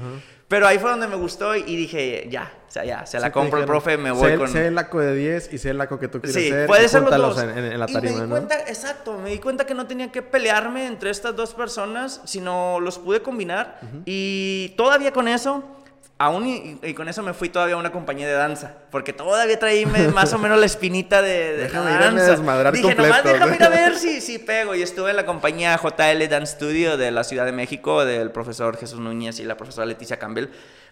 Pero 0.48 0.66
ahí 0.66 0.78
fue 0.78 0.90
donde 0.90 1.06
me 1.06 1.16
gustó 1.16 1.54
y, 1.54 1.76
dije, 1.76 2.26
ya, 2.30 2.50
o 2.66 2.70
sea, 2.70 2.82
ya, 2.82 3.04
se 3.04 3.20
la 3.20 3.30
compro 3.30 3.60
el 3.60 3.66
profe, 3.66 3.98
me 3.98 4.10
voy 4.10 4.38
con... 4.38 4.48
Sé 4.48 4.68
el 4.68 4.74
laco 4.74 4.98
de 4.98 5.14
10 5.14 5.52
y 5.52 5.58
sé 5.58 5.70
el 5.70 5.78
laco 5.78 5.98
que 5.98 6.08
tú 6.08 6.22
quieres 6.22 6.42
sí, 6.42 6.48
ser. 6.48 6.66
puede 6.66 6.88
ser 6.88 7.02
los 7.02 7.10
dos. 7.10 7.42
En, 7.42 7.78
la 7.78 7.86
tarima, 7.86 8.10
y 8.10 8.14
me 8.14 8.22
di 8.22 8.30
cuenta, 8.30 8.60
exacto, 8.66 9.18
me 9.18 9.28
di 9.28 9.38
cuenta 9.40 9.66
que 9.66 9.74
no 9.74 9.86
tenía 9.86 10.10
que 10.10 10.22
pelearme 10.22 10.86
entre 10.86 11.10
estas 11.10 11.36
dos 11.36 11.52
personas, 11.52 12.22
sino 12.24 12.80
los 12.80 12.98
pude 12.98 13.20
combinar. 13.20 13.78
Y 14.06 14.70
todavía 14.78 15.12
con 15.12 15.28
eso, 15.28 15.64
aún 16.18 16.78
y, 16.82 16.94
con 16.94 17.08
eso 17.08 17.22
me 17.22 17.32
fui 17.32 17.48
todavía 17.48 17.76
a 17.76 17.78
una 17.78 17.92
compañía 17.92 18.26
de 18.26 18.32
danza, 18.32 18.74
porque 18.90 19.12
todavía 19.12 19.58
traí 19.58 19.86
más 20.14 20.32
o 20.32 20.38
menos 20.38 20.58
la 20.58 20.66
espinita 20.66 21.22
de, 21.22 21.56
de 21.56 21.62
déjame 21.64 21.92
danza. 21.92 22.30
Desmadrar 22.32 22.74
Dije, 22.74 22.94
nomás 22.94 23.22
déjame 23.22 23.56
ir 23.56 23.62
a 23.62 23.68
ver 23.68 23.96
si, 23.96 24.20
si 24.20 24.38
pego. 24.38 24.74
Y 24.74 24.82
estuve 24.82 25.10
en 25.10 25.16
la 25.16 25.24
compañía 25.24 25.78
JL 25.78 26.28
Dance 26.28 26.54
Studio 26.54 26.96
de 26.96 27.12
la 27.12 27.22
Ciudad 27.22 27.46
de 27.46 27.52
México, 27.52 28.04
del 28.04 28.32
profesor 28.32 28.76
Jesús 28.76 28.98
Núñez 28.98 29.38
y 29.38 29.44
la 29.44 29.56
profesora 29.56 29.86
Leticia 29.86 30.18
Campbell. 30.18 30.48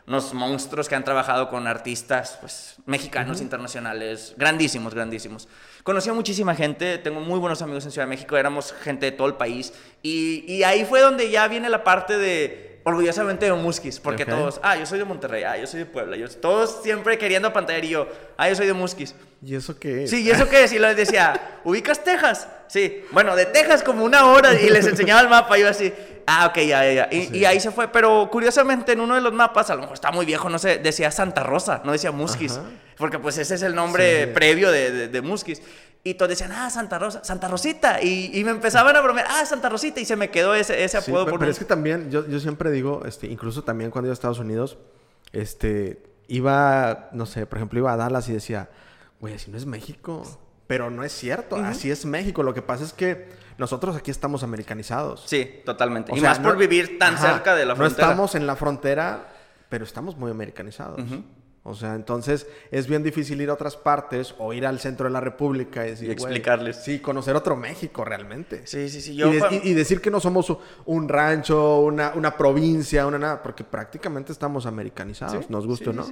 Unos 0.07 0.33
monstruos 0.35 0.89
que 0.89 0.95
han 0.95 1.03
trabajado 1.03 1.51
con 1.51 1.67
artistas 1.67 2.39
pues, 2.41 2.77
mexicanos, 2.87 3.41
internacionales, 3.41 4.35
grandísimos, 4.37 4.95
grandísimos. 4.95 5.49
Conocí 5.83 6.09
a 6.09 6.13
muchísima 6.13 6.55
gente, 6.55 6.99
tengo 6.99 7.19
muy 7.19 7.41
buenos 7.41 7.61
amigos 7.61 7.85
en 7.87 7.91
Ciudad 7.91 8.07
de 8.07 8.11
México, 8.11 8.37
éramos 8.37 8.73
gente 8.85 9.07
de 9.07 9.13
todo 9.13 9.27
el 9.27 9.35
país. 9.35 9.73
Y, 10.05 10.45
y 10.47 10.63
ahí 10.63 10.85
fue 10.85 11.01
donde 11.01 11.29
ya 11.29 11.49
viene 11.49 11.69
la 11.69 11.83
parte 11.83 12.17
de 12.17 12.76
orgullosamente 12.87 13.47
de 13.47 13.53
Musquis, 13.53 13.99
porque 13.99 14.25
todos, 14.25 14.61
ah, 14.63 14.77
yo 14.77 14.87
soy 14.87 15.01
de 15.01 15.05
Monterrey, 15.05 15.43
ah, 15.43 15.59
yo 15.59 15.67
soy 15.67 15.81
de 15.81 15.87
Puebla, 15.87 16.17
yo, 16.17 16.31
todos 16.31 16.85
siempre 16.85 17.19
queriendo 17.19 17.53
pantalla 17.53 17.85
y 17.85 17.89
yo, 17.89 18.07
ah, 18.37 18.49
yo 18.49 18.55
soy 18.55 18.69
de 18.69 18.75
Musquis. 18.75 19.13
¿Y 19.43 19.55
eso 19.55 19.79
qué 19.79 20.05
es? 20.05 20.11
Sí, 20.11 20.23
¿y 20.23 20.31
eso 20.31 20.49
qué 20.49 20.65
es? 20.65 20.73
Y 20.73 20.79
les 20.79 20.97
decía, 20.97 21.61
¿ubicas 21.65 22.03
Texas? 22.03 22.49
Sí, 22.69 23.05
bueno, 23.13 23.37
de 23.37 23.47
Texas 23.47 23.83
como 23.83 24.05
una 24.05 24.27
hora 24.27 24.55
y 24.55 24.71
les 24.71 24.87
enseñaba 24.87 25.21
el 25.21 25.29
mapa 25.29 25.57
y 25.57 25.63
yo 25.63 25.69
así, 25.69 25.93
ah, 26.27 26.47
ok, 26.47 26.57
ya, 26.59 26.85
ya, 26.85 26.93
ya. 26.93 27.09
Y, 27.13 27.45
ahí 27.45 27.61
se 27.61 27.71
fue, 27.71 27.89
pero 27.89 28.29
curiosamente 28.31 28.93
en 28.93 29.01
uno 29.01 29.15
de 29.15 29.21
los 29.21 29.33
mapas, 29.33 29.71
a 29.71 29.75
lo 29.75 29.83
mejor 29.83 29.95
está 29.95 30.11
muy 30.11 30.27
viejo, 30.27 30.49
no 30.49 30.59
sé, 30.59 30.79
decía 30.79 31.11
Santa 31.11 31.43
Rosa, 31.43 31.83
no 31.85 31.93
decía 31.93 32.11
Musquis, 32.13 32.59
porque 32.97 33.19
pues 33.19 33.39
ese 33.39 33.55
es 33.55 33.63
el 33.63 33.75
nombre 33.75 34.27
previo 34.29 34.71
de, 34.71 34.91
de, 34.91 35.09
de 35.09 35.23
Musquis. 35.23 35.63
Y 36.07 36.15
todos 36.15 36.29
decían, 36.29 36.53
ah, 36.53 36.71
Santa 36.71 37.01
Rosa, 37.01 37.25
Santa 37.25 37.49
Rosita. 37.49 38.01
Y, 38.01 38.41
me 38.45 38.53
empezaban 38.53 38.95
a 38.95 39.01
bromear, 39.01 39.27
ah, 39.29 39.45
Santa 39.45 39.69
Rosita. 39.69 39.99
Y 39.99 40.05
se 40.05 40.15
me 40.15 40.31
quedó 40.31 40.55
ese, 40.55 40.85
ese 40.85 40.99
apodo. 40.99 41.25
Sí, 41.25 41.33
pero, 41.37 41.51
es 41.51 41.59
que 41.59 41.65
también, 41.65 42.13
yo, 42.13 42.29
yo 42.29 42.39
siempre 42.39 42.71
digo, 42.71 43.03
este, 43.07 43.27
incluso 43.27 43.65
también 43.65 43.91
cuando 43.91 44.07
iba 44.07 44.13
a 44.13 44.15
Estados 44.15 44.39
Unidos, 44.39 44.79
este, 45.33 46.01
iba, 46.29 47.09
no 47.11 47.27
sé, 47.27 47.45
por 47.47 47.59
ejemplo, 47.59 47.81
iba 47.81 47.93
a 47.93 47.97
Dallas 47.97 48.29
y 48.29 48.35
decía, 48.35 48.69
güey, 49.21 49.35
así 49.35 49.51
no 49.51 49.57
es 49.57 49.67
México. 49.67 50.23
Pero 50.67 50.91
no 50.91 51.05
es 51.05 51.13
cierto, 51.13 51.57
así 51.57 51.91
es 51.91 52.05
México. 52.07 52.43
Lo 52.43 52.53
que 52.53 52.63
pasa 52.63 52.83
es 52.83 52.93
que 52.93 53.29
nosotros 53.57 53.95
aquí 53.97 54.11
estamos 54.11 54.43
americanizados. 54.43 55.23
Sí, 55.27 55.61
totalmente. 55.65 56.17
y 56.17 56.21
más 56.21 56.41
por 56.41 56.57
vivir 56.57 56.99
tan 56.99 57.17
cerca 57.19 57.55
de 57.55 57.65
la 57.65 57.77
frontera. 57.77 58.07
No 58.07 58.11
estamos 58.11 58.35
en 58.35 58.47
la 58.47 58.57
frontera, 58.57 59.29
pero 59.69 59.85
estamos 59.85 60.17
muy 60.17 60.31
americanizados. 60.31 61.01
O 61.69 61.75
sea, 61.75 61.97
entonces 61.97 62.47
es 62.71 62.87
bien 62.87 63.03
difícil 63.03 63.41
ir 63.41 63.51
a 63.51 63.55
otras 63.55 63.77
partes 63.77 64.37
o 64.39 64.53
ir 64.53 64.65
al 64.67 64.79
centro 64.79 65.07
de 65.07 65.13
la 65.13 65.21
República 65.21 65.85
y, 65.85 65.91
decir, 65.91 66.11
explicarles. 66.13 66.77
sí, 66.77 67.01
conocer 67.01 67.35
otro 67.35 67.57
México 67.57 68.05
realmente. 68.05 68.65
Sí, 68.69 68.89
sí, 68.89 69.01
sí. 69.01 69.21
y, 69.65 69.75
decir 69.75 70.01
que 70.01 70.09
no 70.09 70.21
somos 70.21 70.57
un 70.85 71.09
rancho, 71.09 71.81
una, 71.81 72.13
una 72.15 72.37
provincia, 72.37 73.05
una 73.05 73.19
nada, 73.19 73.43
porque 73.43 73.65
prácticamente 73.65 74.31
estamos 74.31 74.65
americanizados, 74.65 75.51
nos 75.51 75.67
gusta 75.67 75.91
o 75.91 75.93
no. 75.93 76.07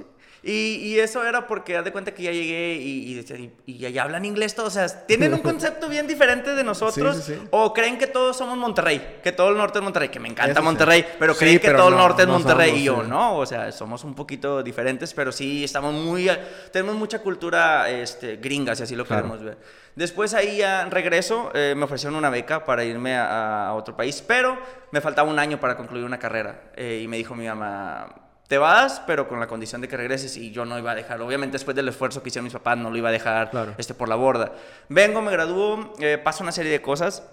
Y, 0.47 0.99
eso 0.99 1.25
era 1.25 1.47
porque 1.47 1.75
haz 1.75 1.83
de 1.83 1.91
cuenta 1.91 2.13
que 2.13 2.21
ya 2.21 2.31
llegué 2.31 2.75
y, 2.75 3.19
y, 3.65 3.77
ya 3.77 4.03
hablan 4.03 4.25
inglés 4.25 4.53
todos. 4.53 4.77
O 4.77 4.79
sea, 4.79 5.07
tienen 5.07 5.33
un 5.33 5.39
concepto 5.41 5.89
bien 5.89 6.05
diferente 6.05 6.53
de 6.53 6.63
nosotros. 6.63 7.31
o 7.49 7.73
creen 7.73 7.97
que 7.97 8.05
todos 8.05 8.37
somos 8.37 8.55
Monterrey, 8.55 9.17
que 9.23 9.31
todo 9.31 9.49
el 9.49 9.57
norte 9.57 9.79
es 9.79 9.83
Monterrey, 9.83 10.09
que 10.09 10.19
me 10.19 10.29
encanta 10.29 10.61
Monterrey, 10.61 11.03
pero 11.17 11.35
creen 11.35 11.59
que 11.59 11.71
todo 11.71 11.89
el 11.89 11.95
norte 11.95 12.21
es 12.21 12.27
Monterrey. 12.27 12.75
y 12.75 12.83
yo, 12.83 13.01
no, 13.01 13.37
o 13.37 13.45
sea, 13.47 13.71
somos 13.71 14.03
un 14.03 14.13
poquito 14.13 14.61
diferentes, 14.61 15.15
pero 15.15 15.31
sí 15.31 15.63
estamos 15.63 15.95
muy. 15.95 16.29
Tenemos 16.71 16.95
mucha 16.95 17.19
cultura 17.19 17.89
este, 17.89 18.35
gringa, 18.35 18.75
si 18.75 18.83
así 18.83 18.95
lo 18.95 19.03
queremos 19.03 19.43
ver. 19.43 19.57
Después 19.95 20.35
ahí 20.35 20.57
ya 20.57 20.85
regreso, 20.85 21.51
eh, 21.55 21.73
me 21.75 21.85
ofrecieron 21.85 22.15
una 22.15 22.29
beca 22.29 22.65
para 22.65 22.83
irme 22.83 23.15
a, 23.17 23.73
otro 23.73 23.95
país, 23.95 24.21
pero 24.21 24.59
me 24.91 25.01
faltaba 25.01 25.27
un 25.27 25.39
año 25.39 25.59
para 25.59 25.75
concluir 25.75 26.05
una 26.05 26.19
carrera. 26.19 26.71
Eh, 26.75 27.01
y 27.03 27.07
me 27.07 27.17
dijo 27.17 27.33
mi 27.33 27.47
mamá 27.47 28.24
te 28.47 28.57
vas, 28.57 29.01
pero 29.07 29.27
con 29.27 29.39
la 29.39 29.47
condición 29.47 29.81
de 29.81 29.87
que 29.87 29.97
regreses 29.97 30.37
y 30.37 30.51
yo 30.51 30.65
no 30.65 30.77
iba 30.77 30.91
a 30.91 30.95
dejar. 30.95 31.21
Obviamente 31.21 31.53
después 31.53 31.75
del 31.75 31.87
esfuerzo 31.87 32.21
que 32.21 32.29
hicieron 32.29 32.43
mis 32.43 32.53
papás, 32.53 32.77
no 32.77 32.89
lo 32.91 32.97
iba 32.97 33.09
a 33.09 33.11
dejar 33.11 33.75
este, 33.77 33.93
por 33.93 34.07
la 34.07 34.15
borda. 34.15 34.53
Vengo, 34.89 35.21
me 35.21 35.31
gradúo, 35.31 35.93
eh, 35.99 36.17
paso 36.17 36.43
una 36.43 36.51
serie 36.51 36.71
de 36.71 36.81
cosas 36.81 37.23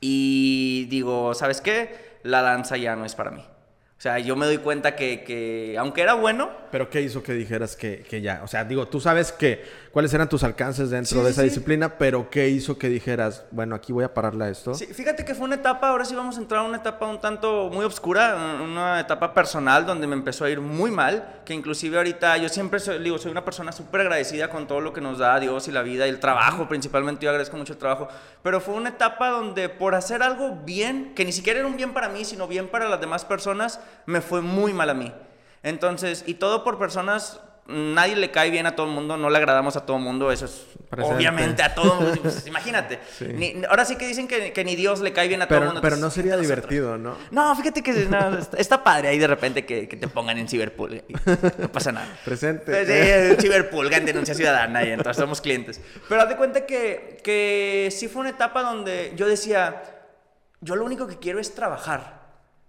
y 0.00 0.86
digo, 0.90 1.34
¿sabes 1.34 1.60
qué? 1.60 2.18
La 2.24 2.42
danza 2.42 2.76
ya 2.76 2.96
no 2.96 3.04
es 3.04 3.14
para 3.14 3.30
mí. 3.30 3.40
O 3.40 4.02
sea, 4.02 4.18
yo 4.18 4.34
me 4.34 4.46
doy 4.46 4.58
cuenta 4.58 4.96
que, 4.96 5.22
que 5.22 5.76
aunque 5.78 6.02
era 6.02 6.14
bueno... 6.14 6.50
¿Pero 6.72 6.90
qué 6.90 7.02
hizo 7.02 7.22
que 7.22 7.34
dijeras 7.34 7.76
que, 7.76 8.02
que, 8.02 8.20
ya? 8.20 8.40
O 8.42 8.48
sea, 8.48 8.64
digo, 8.64 8.88
tú 8.88 8.98
sabes 8.98 9.30
que 9.30 9.64
cuáles 9.92 10.12
eran 10.14 10.28
tus 10.28 10.42
alcances 10.42 10.90
dentro 10.90 11.22
de 11.22 11.30
esa 11.30 11.42
disciplina, 11.42 11.98
pero 11.98 12.30
¿qué 12.30 12.48
hizo 12.48 12.78
que 12.78 12.88
dijeras, 12.88 13.44
bueno, 13.50 13.74
aquí 13.74 13.92
voy 13.92 14.04
a 14.04 14.14
pararle 14.14 14.46
a 14.46 14.48
esto? 14.48 14.74
Sí, 14.74 14.86
fíjate 14.86 15.24
que 15.24 15.34
fue 15.34 15.44
una 15.44 15.56
etapa, 15.56 15.90
ahora 15.90 16.04
sí 16.04 16.14
vamos 16.14 16.38
a 16.38 16.40
entrar 16.40 16.62
a 16.62 16.64
una 16.64 16.78
etapa 16.78 17.06
un 17.06 17.20
tanto 17.20 17.68
muy 17.70 17.84
oscura, 17.84 18.58
una 18.64 18.98
etapa 19.00 19.34
personal 19.34 19.84
donde 19.84 20.06
me 20.06 20.14
empezó 20.14 20.46
a 20.46 20.50
ir 20.50 20.60
muy 20.60 20.90
mal, 20.90 21.40
que 21.44 21.52
inclusive 21.52 21.98
ahorita 21.98 22.38
yo 22.38 22.48
siempre 22.48 22.80
soy, 22.80 23.02
digo, 23.02 23.18
soy 23.18 23.30
una 23.30 23.44
persona 23.44 23.70
súper 23.70 24.00
agradecida 24.00 24.48
con 24.48 24.66
todo 24.66 24.80
lo 24.80 24.92
que 24.94 25.02
nos 25.02 25.18
da 25.18 25.38
Dios 25.38 25.68
y 25.68 25.72
la 25.72 25.82
vida 25.82 26.06
y 26.06 26.10
el 26.10 26.20
trabajo, 26.20 26.68
principalmente 26.68 27.24
yo 27.24 27.30
agradezco 27.30 27.58
mucho 27.58 27.74
el 27.74 27.78
trabajo, 27.78 28.08
pero 28.42 28.60
fue 28.60 28.74
una 28.74 28.88
etapa 28.88 29.28
donde 29.28 29.68
por 29.68 29.94
hacer 29.94 30.22
algo 30.22 30.56
bien, 30.64 31.14
que 31.14 31.26
ni 31.26 31.32
siquiera 31.32 31.58
era 31.58 31.68
un 31.68 31.76
bien 31.76 31.92
para 31.92 32.08
mí, 32.08 32.24
sino 32.24 32.48
bien 32.48 32.68
para 32.68 32.88
las 32.88 33.00
demás 33.00 33.26
personas, 33.26 33.78
me 34.06 34.22
fue 34.22 34.40
muy 34.40 34.72
mal 34.72 34.88
a 34.88 34.94
mí. 34.94 35.12
Entonces, 35.62 36.24
y 36.26 36.34
todo 36.34 36.64
por 36.64 36.78
personas, 36.78 37.40
nadie 37.66 38.16
le 38.16 38.30
cae 38.30 38.50
bien 38.50 38.66
a 38.66 38.74
todo 38.74 38.86
el 38.86 38.92
mundo, 38.92 39.16
no 39.16 39.30
le 39.30 39.38
agradamos 39.38 39.76
a 39.76 39.86
todo 39.86 39.96
el 39.96 40.02
mundo, 40.02 40.32
eso 40.32 40.46
es 40.46 40.66
obviamente 40.90 41.62
a 41.62 41.74
todo 41.74 41.94
mundo. 41.94 42.12
Pues, 42.22 42.46
imagínate. 42.46 43.00
ahora 43.68 43.84
sí 43.84 43.96
que 43.96 44.06
dicen 44.06 44.28
que, 44.28 44.64
ni 44.64 44.76
Dios 44.76 45.00
le 45.00 45.12
cae 45.12 45.28
bien 45.28 45.42
a 45.42 45.48
todo 45.48 45.58
el 45.58 45.64
mundo. 45.66 45.80
Pero 45.80 45.96
no 45.96 46.10
sería 46.10 46.36
divertido, 46.36 46.98
¿no? 46.98 47.16
No, 47.30 47.54
fíjate 47.56 47.82
que 47.82 48.08
está 48.58 48.84
padre 48.84 49.08
ahí 49.08 49.18
de 49.18 49.26
repente 49.26 49.64
que, 49.64 49.86
te 49.86 50.08
pongan 50.08 50.38
en 50.38 50.48
Ciberpool. 50.48 51.02
No 51.58 51.72
pasa 51.72 51.92
nada. 51.92 52.06
Presente. 52.24 52.64
Pues, 52.64 53.40
Ciberpool, 53.40 53.92
en 53.92 54.06
denuncia 54.06 54.34
ciudadana 54.34 54.84
y 54.84 54.90
entonces 54.90 55.16
somos 55.16 55.40
clientes. 55.40 55.80
Pero 56.08 56.22
haz 56.22 56.28
de 56.28 56.36
cuenta 56.36 56.66
que, 56.66 57.18
que 57.22 57.88
sí 57.90 58.08
fue 58.08 58.20
una 58.20 58.30
etapa 58.30 58.62
donde 58.62 59.12
yo 59.16 59.26
decía, 59.26 59.82
yo 60.60 60.76
lo 60.76 60.84
único 60.84 61.06
que 61.06 61.18
quiero 61.18 61.40
es 61.40 61.54
trabajar. 61.54 62.21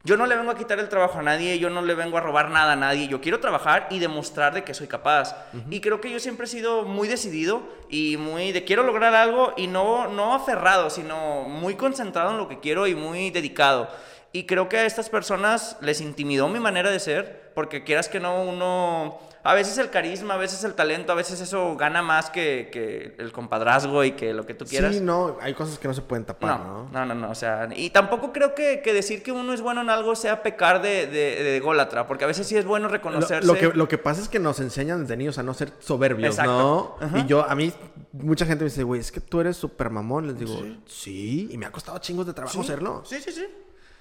Yo 0.06 0.18
no 0.18 0.26
le 0.26 0.36
vengo 0.36 0.52
a 0.52 0.58
quitar 0.58 0.80
el 0.80 0.90
trabajo 0.90 1.20
a 1.20 1.24
nadie, 1.24 1.58
yo 1.60 1.70
no 1.70 1.82
le 1.82 1.96
vengo 1.96 2.18
a 2.18 2.20
robar 2.20 2.50
nada 2.50 2.74
a 2.74 2.76
nadie, 2.76 3.08
yo 3.08 3.22
quiero 3.22 3.40
trabajar 3.40 3.88
y 3.90 4.00
demostrar 4.00 4.54
de 4.54 4.66
que 4.66 4.74
soy 4.74 4.88
capaz. 4.88 5.34
Y 5.70 5.80
creo 5.80 6.02
que 6.02 6.12
yo 6.12 6.20
siempre 6.20 6.46
he 6.46 6.50
sido 6.50 6.84
muy 6.84 7.08
decidido 7.08 7.64
y 7.90 8.18
muy 8.18 8.52
de 8.52 8.66
quiero 8.66 8.84
lograr 8.84 9.16
algo 9.16 9.54
y 9.56 9.68
no, 9.68 10.10
no 10.10 10.34
aferrado, 10.34 10.90
sino 10.90 11.44
muy 11.44 11.76
concentrado 11.76 12.32
en 12.32 12.38
lo 12.38 12.50
que 12.50 12.60
quiero 12.60 12.86
y 12.86 12.96
muy 12.96 13.30
dedicado. 13.30 13.88
Y 14.34 14.46
creo 14.46 14.68
que 14.68 14.78
a 14.78 14.86
estas 14.86 15.10
personas 15.10 15.78
les 15.80 16.02
intimidó 16.02 16.50
mi 16.50 16.60
manera 16.60 16.92
de 16.92 17.00
ser, 17.00 17.43
porque 17.54 17.84
quieras 17.84 18.10
que 18.10 18.20
no, 18.20 18.44
uno 18.44 19.20
a 19.46 19.54
veces 19.54 19.78
el 19.78 19.90
carisma, 19.90 20.36
a 20.36 20.38
veces 20.38 20.64
el 20.64 20.74
talento, 20.74 21.12
a 21.12 21.16
veces 21.16 21.42
eso 21.42 21.76
gana 21.76 22.02
más 22.02 22.30
que, 22.30 22.70
que, 22.72 23.14
el 23.18 23.34
compadrazgo 23.34 24.06
y 24.06 24.14
que 24.14 24.34
lo 24.34 24.46
que 24.46 24.54
tú 24.54 24.64
quieras. 24.64 24.96
Sí, 24.96 25.02
no, 25.02 25.38
hay 25.42 25.54
cosas 25.54 25.78
que 25.78 25.90
no 25.90 25.94
se 25.94 26.02
pueden 26.02 26.24
tapar, 26.24 26.62
¿no? 26.62 26.90
No, 26.94 27.06
no, 27.06 27.14
no, 27.14 27.30
o 27.30 27.36
sea, 27.36 27.68
y 27.76 27.90
tampoco 27.90 28.32
creo 28.32 28.56
que, 28.56 28.82
que 28.82 28.94
decir 28.94 29.22
que 29.22 29.34
uno 29.34 29.52
es 29.52 29.60
bueno 29.60 29.82
en 29.82 29.90
algo 29.90 30.16
sea 30.16 30.44
pecar 30.44 30.82
de, 30.82 31.08
de, 31.08 31.44
de 31.44 31.60
gólatra, 31.60 32.08
porque 32.08 32.24
a 32.24 32.28
veces 32.28 32.48
sí 32.48 32.56
es 32.56 32.64
bueno 32.64 32.88
reconocerse. 32.88 33.46
Lo, 33.46 33.56
que, 33.56 33.68
lo 33.74 33.90
que 33.90 33.98
pasa 33.98 34.22
es 34.22 34.30
que 34.30 34.40
nos 34.40 34.62
enseñan 34.62 35.02
desde 35.02 35.18
niños 35.18 35.38
a 35.38 35.44
no 35.44 35.54
ser 35.54 35.74
soberbios, 35.80 36.38
¿no? 36.38 36.96
Y 37.18 37.26
yo, 37.26 37.44
a 37.44 37.54
mí, 37.54 37.74
mucha 38.14 38.46
gente 38.46 38.64
me 38.64 38.70
dice, 38.70 38.84
güey, 38.84 39.02
es 39.02 39.12
que 39.12 39.20
tú 39.20 39.42
eres 39.42 39.58
súper 39.58 39.90
mamón. 39.90 40.28
Les 40.28 40.40
digo, 40.40 40.58
sí. 40.86 41.50
y 41.52 41.58
me 41.58 41.66
ha 41.66 41.72
costado 41.72 41.98
chingos 41.98 42.26
de 42.26 42.34
trabajo 42.34 42.62
hacerlo. 42.62 43.04
Sí, 43.06 43.18
sí, 43.20 43.34
sí. 43.34 43.46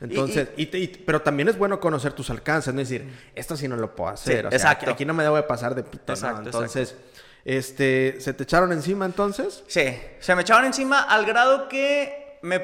Entonces, 0.00 0.48
y, 0.56 0.66
pero 0.88 1.22
también 1.22 1.48
es 1.48 1.56
bueno 1.56 1.78
conocer 1.78 2.12
tus 2.12 2.28
alcances, 2.30 2.74
no 2.74 2.80
es 2.80 2.88
decir, 2.88 3.08
esto 3.34 3.56
sí 3.56 3.68
no 3.68 3.76
lo 3.76 3.94
puedo 3.94 4.10
hacer. 4.10 4.46
exacto. 4.46 4.90
Aquí, 4.90 5.04
no 5.04 5.14
me 5.14 5.22
debo 5.22 5.36
de 5.36 5.44
pasar 5.44 5.74
de 5.74 5.84
pito, 5.84 6.12
exacto, 6.12 6.42
Entonces, 6.42 6.96
este, 7.44 8.16
¿se 8.20 8.34
te 8.34 8.42
echaron 8.42 8.72
encima 8.72 9.04
entonces? 9.04 9.62
Sí, 9.68 9.96
se 10.18 10.34
me 10.34 10.42
echaron 10.42 10.64
encima 10.64 11.02
al 11.02 11.24
grado 11.24 11.68
que 11.68 12.38
me, 12.42 12.58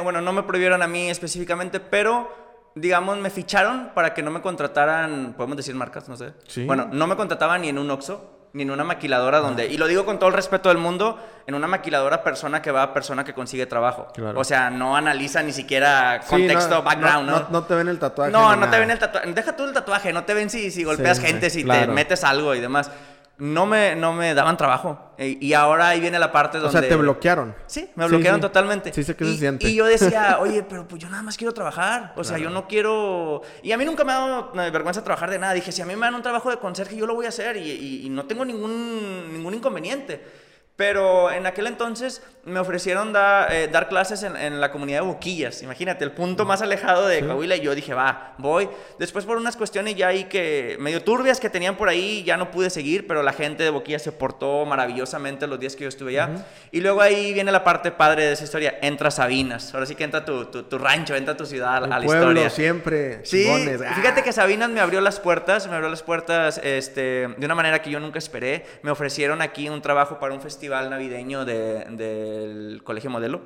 bueno, 0.00 0.20
no 0.20 0.32
me 0.32 0.44
prohibieron 0.44 0.82
a 0.82 0.86
mí 0.86 1.10
específicamente, 1.10 1.80
pero 1.80 2.72
digamos, 2.74 3.18
me 3.18 3.30
ficharon 3.30 3.90
para 3.94 4.14
que 4.14 4.22
no 4.22 4.30
me 4.30 4.40
contrataran, 4.40 5.34
podemos 5.36 5.56
decir 5.56 5.74
marcas, 5.74 6.08
no 6.08 6.16
sé. 6.16 6.32
¿Sí? 6.46 6.64
Bueno, 6.64 6.88
no 6.92 7.06
me 7.06 7.16
contrataban 7.16 7.62
ni 7.62 7.68
en 7.68 7.78
un 7.78 7.90
Oxxo, 7.90 8.35
ni 8.52 8.62
en 8.62 8.70
una 8.70 8.84
maquiladora 8.84 9.38
donde, 9.40 9.66
y 9.66 9.76
lo 9.76 9.86
digo 9.86 10.04
con 10.04 10.18
todo 10.18 10.28
el 10.28 10.34
respeto 10.34 10.68
del 10.70 10.78
mundo, 10.78 11.18
en 11.46 11.54
una 11.54 11.66
maquiladora 11.66 12.22
persona 12.22 12.62
que 12.62 12.70
va 12.70 12.82
a 12.82 12.94
persona 12.94 13.24
que 13.24 13.34
consigue 13.34 13.66
trabajo. 13.66 14.08
O 14.34 14.44
sea, 14.44 14.70
no 14.70 14.96
analiza 14.96 15.42
ni 15.42 15.52
siquiera 15.52 16.20
contexto, 16.28 16.82
background, 16.82 17.30
no, 17.30 17.46
¿no? 17.50 17.64
te 17.64 17.74
ven 17.74 17.88
el 17.88 17.98
tatuaje. 17.98 18.32
No, 18.32 18.56
no 18.56 18.70
te 18.70 18.78
ven 18.78 18.90
el 18.90 18.98
tatuaje. 18.98 19.32
Deja 19.32 19.54
tú 19.54 19.64
el 19.64 19.72
tatuaje, 19.72 20.12
no 20.12 20.24
te 20.24 20.34
ven 20.34 20.50
si, 20.50 20.70
si 20.70 20.84
golpeas 20.84 21.20
gente, 21.20 21.50
si 21.50 21.64
te 21.64 21.86
metes 21.86 22.24
algo 22.24 22.54
y 22.54 22.60
demás 22.60 22.90
no 23.38 23.66
me, 23.66 23.94
no 23.96 24.12
me 24.12 24.34
daban 24.34 24.56
trabajo. 24.56 25.12
Y, 25.18 25.52
ahora 25.52 25.88
ahí 25.88 26.00
viene 26.00 26.18
la 26.18 26.32
parte 26.32 26.58
donde... 26.58 26.68
O 26.76 26.80
sea, 26.80 26.88
te 26.88 26.96
bloquearon. 26.96 27.54
Sí, 27.66 27.88
me 27.94 28.06
bloquearon 28.06 28.40
totalmente. 28.40 28.92
Sí, 28.92 29.02
sé 29.02 29.14
que 29.16 29.24
y, 29.24 29.32
se 29.32 29.38
siente. 29.38 29.68
Y 29.68 29.74
yo 29.74 29.86
decía, 29.86 30.38
oye, 30.40 30.62
pero 30.62 30.86
pues 30.86 31.02
yo 31.02 31.08
nada 31.08 31.22
más 31.22 31.36
quiero 31.36 31.52
trabajar. 31.52 32.12
O 32.16 32.24
sea, 32.24 32.38
yo 32.38 32.50
no 32.50 32.66
quiero... 32.66 33.42
Y 33.62 33.72
a 33.72 33.78
mí 33.78 33.84
nunca 33.84 34.04
me 34.04 34.12
ha 34.12 34.18
dado 34.18 34.52
vergüenza 34.72 35.04
trabajar 35.04 35.30
de 35.30 35.38
nada. 35.38 35.52
Dije, 35.54 35.72
si 35.72 35.82
a 35.82 35.86
mí 35.86 35.94
me 35.94 36.00
dan 36.00 36.14
un 36.14 36.22
trabajo 36.22 36.50
de 36.50 36.58
conserje, 36.58 36.96
yo 36.96 37.06
lo 37.06 37.14
voy 37.14 37.26
a 37.26 37.30
hacer 37.30 37.56
y, 37.56 38.06
y 38.06 38.08
no 38.10 38.26
tengo 38.26 38.44
ningún, 38.44 39.32
ningún 39.32 39.54
inconveniente. 39.54 40.45
Pero 40.76 41.30
en 41.30 41.46
aquel 41.46 41.66
entonces 41.68 42.22
me 42.44 42.60
ofrecieron 42.60 43.12
eh, 43.50 43.68
dar 43.72 43.88
clases 43.88 44.22
en, 44.22 44.60
la 44.60 44.70
comunidad 44.70 45.00
de 45.00 45.06
Boquillas. 45.06 45.62
Imagínate, 45.62 46.04
el 46.04 46.12
punto 46.12 46.44
más 46.44 46.60
alejado 46.60 47.08
de 47.08 47.24
Coahuila. 47.24 47.56
Y 47.56 47.62
yo 47.62 47.74
dije, 47.74 47.94
va, 47.94 48.34
voy. 48.36 48.68
Después 48.98 49.24
por 49.24 49.38
unas 49.38 49.56
cuestiones 49.56 49.96
ya 49.96 50.08
ahí 50.08 50.24
que 50.24 50.76
medio 50.78 51.02
turbias 51.02 51.40
que 51.40 51.50
tenían 51.50 51.76
por 51.76 51.88
ahí, 51.88 52.22
ya 52.24 52.36
no 52.36 52.50
pude 52.50 52.68
seguir, 52.68 53.06
pero 53.06 53.22
la 53.22 53.32
gente 53.32 53.64
de 53.64 53.70
Boquillas 53.70 54.02
se 54.02 54.12
portó 54.12 54.64
maravillosamente 54.66 55.46
los 55.46 55.58
días 55.58 55.74
que 55.74 55.84
yo 55.84 55.88
estuve 55.88 56.10
allá. 56.20 56.44
Y 56.70 56.82
luego 56.82 57.00
ahí 57.00 57.32
viene 57.32 57.50
la 57.50 57.64
parte 57.64 57.90
padre 57.90 58.26
de 58.26 58.32
esa 58.32 58.44
historia. 58.44 58.78
Entra 58.82 59.10
Sabinas. 59.10 59.72
Ahora 59.72 59.86
sí 59.86 59.94
que 59.94 60.04
entra 60.04 60.24
tu, 60.26 60.44
tu, 60.44 60.78
rancho, 60.78 61.16
entra 61.16 61.36
tu 61.36 61.46
ciudad 61.46 61.76
a 61.76 61.80
la 61.80 62.00
pueblo, 62.02 62.28
historia. 62.28 62.50
siempre. 62.50 63.24
Sí, 63.24 63.50
fíjate 63.94 64.22
que 64.22 64.32
Sabinas 64.32 64.68
me 64.68 64.80
abrió 64.80 65.00
las 65.00 65.20
puertas, 65.20 65.66
me 65.68 65.74
abrió 65.74 65.88
las 65.88 66.02
puertas 66.02 66.60
este, 66.62 67.28
de 67.36 67.46
una 67.46 67.54
manera 67.54 67.80
que 67.80 67.90
yo 67.90 67.98
nunca 67.98 68.18
esperé. 68.18 68.66
Me 68.82 68.90
ofrecieron 68.90 69.40
aquí 69.40 69.70
un 69.70 69.80
trabajo 69.80 70.20
para 70.20 70.34
un 70.34 70.40
festival 70.40 70.65
festival 70.66 70.90
navideño 70.90 71.44
del 71.44 72.80
Colegio 72.82 73.08
Modelo. 73.08 73.40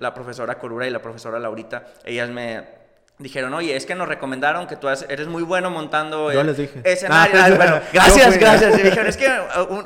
La 0.00 0.14
profesora 0.14 0.56
Corura 0.58 0.86
y 0.86 0.90
la 0.90 1.02
profesora 1.02 1.38
Laurita, 1.38 1.84
ellas 2.02 2.30
me 2.30 2.64
dijeron, 3.18 3.52
oye, 3.52 3.76
es 3.76 3.84
que 3.84 3.94
nos 3.94 4.08
recomendaron 4.08 4.66
que 4.66 4.76
tú 4.76 4.88
eres 4.88 5.28
muy 5.28 5.42
bueno 5.42 5.70
montando 5.70 6.32
Yo 6.32 6.42
les 6.42 6.56
dije. 6.56 6.80
escenario. 6.82 7.34
Ah, 7.38 7.50
bueno, 7.54 7.80
gracias, 7.92 8.38
gracias. 8.38 8.78
Y 8.78 8.82
dijeron, 8.84 9.06
es 9.06 9.18
que 9.18 9.28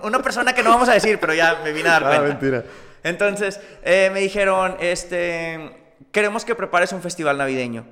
una 0.04 0.22
persona 0.22 0.52
que 0.52 0.62
no 0.62 0.70
vamos 0.70 0.88
a 0.88 0.92
decir, 0.92 1.18
pero 1.18 1.34
ya 1.34 1.60
me 1.64 1.72
vine 1.72 1.88
a 1.88 1.92
dar 1.92 2.04
ah, 2.04 2.08
cuenta. 2.08 2.28
mentira. 2.28 2.64
Entonces, 3.02 3.60
eh, 3.82 4.08
me 4.12 4.20
dijeron, 4.20 4.76
este, 4.78 5.76
queremos 6.12 6.44
que 6.44 6.54
prepares 6.54 6.92
un 6.92 7.02
festival 7.02 7.36
navideño. 7.36 7.84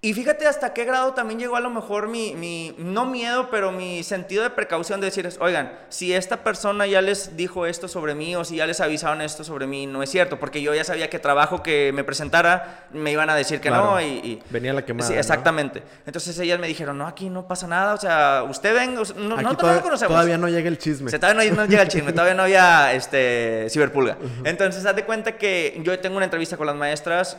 Y 0.00 0.14
fíjate 0.14 0.46
hasta 0.46 0.74
qué 0.74 0.84
grado 0.84 1.12
también 1.12 1.40
llegó 1.40 1.56
a 1.56 1.60
lo 1.60 1.70
mejor 1.70 2.06
mi, 2.06 2.32
mi, 2.36 2.72
no 2.78 3.04
miedo, 3.04 3.48
pero 3.50 3.72
mi 3.72 4.04
sentido 4.04 4.44
de 4.44 4.50
precaución 4.50 5.00
de 5.00 5.06
decir, 5.06 5.28
oigan, 5.40 5.76
si 5.88 6.14
esta 6.14 6.44
persona 6.44 6.86
ya 6.86 7.02
les 7.02 7.36
dijo 7.36 7.66
esto 7.66 7.88
sobre 7.88 8.14
mí 8.14 8.36
o 8.36 8.44
si 8.44 8.56
ya 8.56 8.66
les 8.68 8.80
avisaron 8.80 9.20
esto 9.22 9.42
sobre 9.42 9.66
mí, 9.66 9.88
no 9.88 10.00
es 10.00 10.08
cierto, 10.08 10.38
porque 10.38 10.62
yo 10.62 10.72
ya 10.72 10.84
sabía 10.84 11.10
que 11.10 11.18
trabajo 11.18 11.64
que 11.64 11.90
me 11.92 12.04
presentara 12.04 12.86
me 12.92 13.10
iban 13.10 13.28
a 13.28 13.34
decir 13.34 13.60
que 13.60 13.70
no 13.70 14.00
y, 14.00 14.40
Venía 14.50 14.72
la 14.72 14.84
quemada. 14.84 15.08
Sí, 15.08 15.14
exactamente. 15.14 15.82
Entonces 16.06 16.38
ellas 16.38 16.60
me 16.60 16.68
dijeron, 16.68 16.96
no, 16.96 17.08
aquí 17.08 17.28
no 17.28 17.48
pasa 17.48 17.66
nada, 17.66 17.94
o 17.94 17.98
sea, 17.98 18.44
usted 18.48 18.72
venga, 18.72 19.02
no, 19.16 19.42
no 19.42 19.56
todavía, 19.56 19.82
conocemos. 19.82 20.14
Todavía 20.14 20.38
no 20.38 20.48
llega 20.48 20.68
el 20.68 20.78
chisme. 20.78 21.10
todavía 21.10 21.50
no, 21.50 21.66
llega 21.66 21.82
el 21.82 21.88
chisme, 21.88 22.12
todavía 22.12 22.34
no 22.34 22.44
había 22.44 22.92
este, 22.92 23.66
ciberpulga. 23.68 24.16
Entonces, 24.44 24.86
haz 24.86 24.94
de 24.94 25.04
cuenta 25.04 25.36
que 25.36 25.80
yo 25.82 25.98
tengo 25.98 26.18
una 26.18 26.26
entrevista 26.26 26.56
con 26.56 26.68
las 26.68 26.76
maestras 26.76 27.36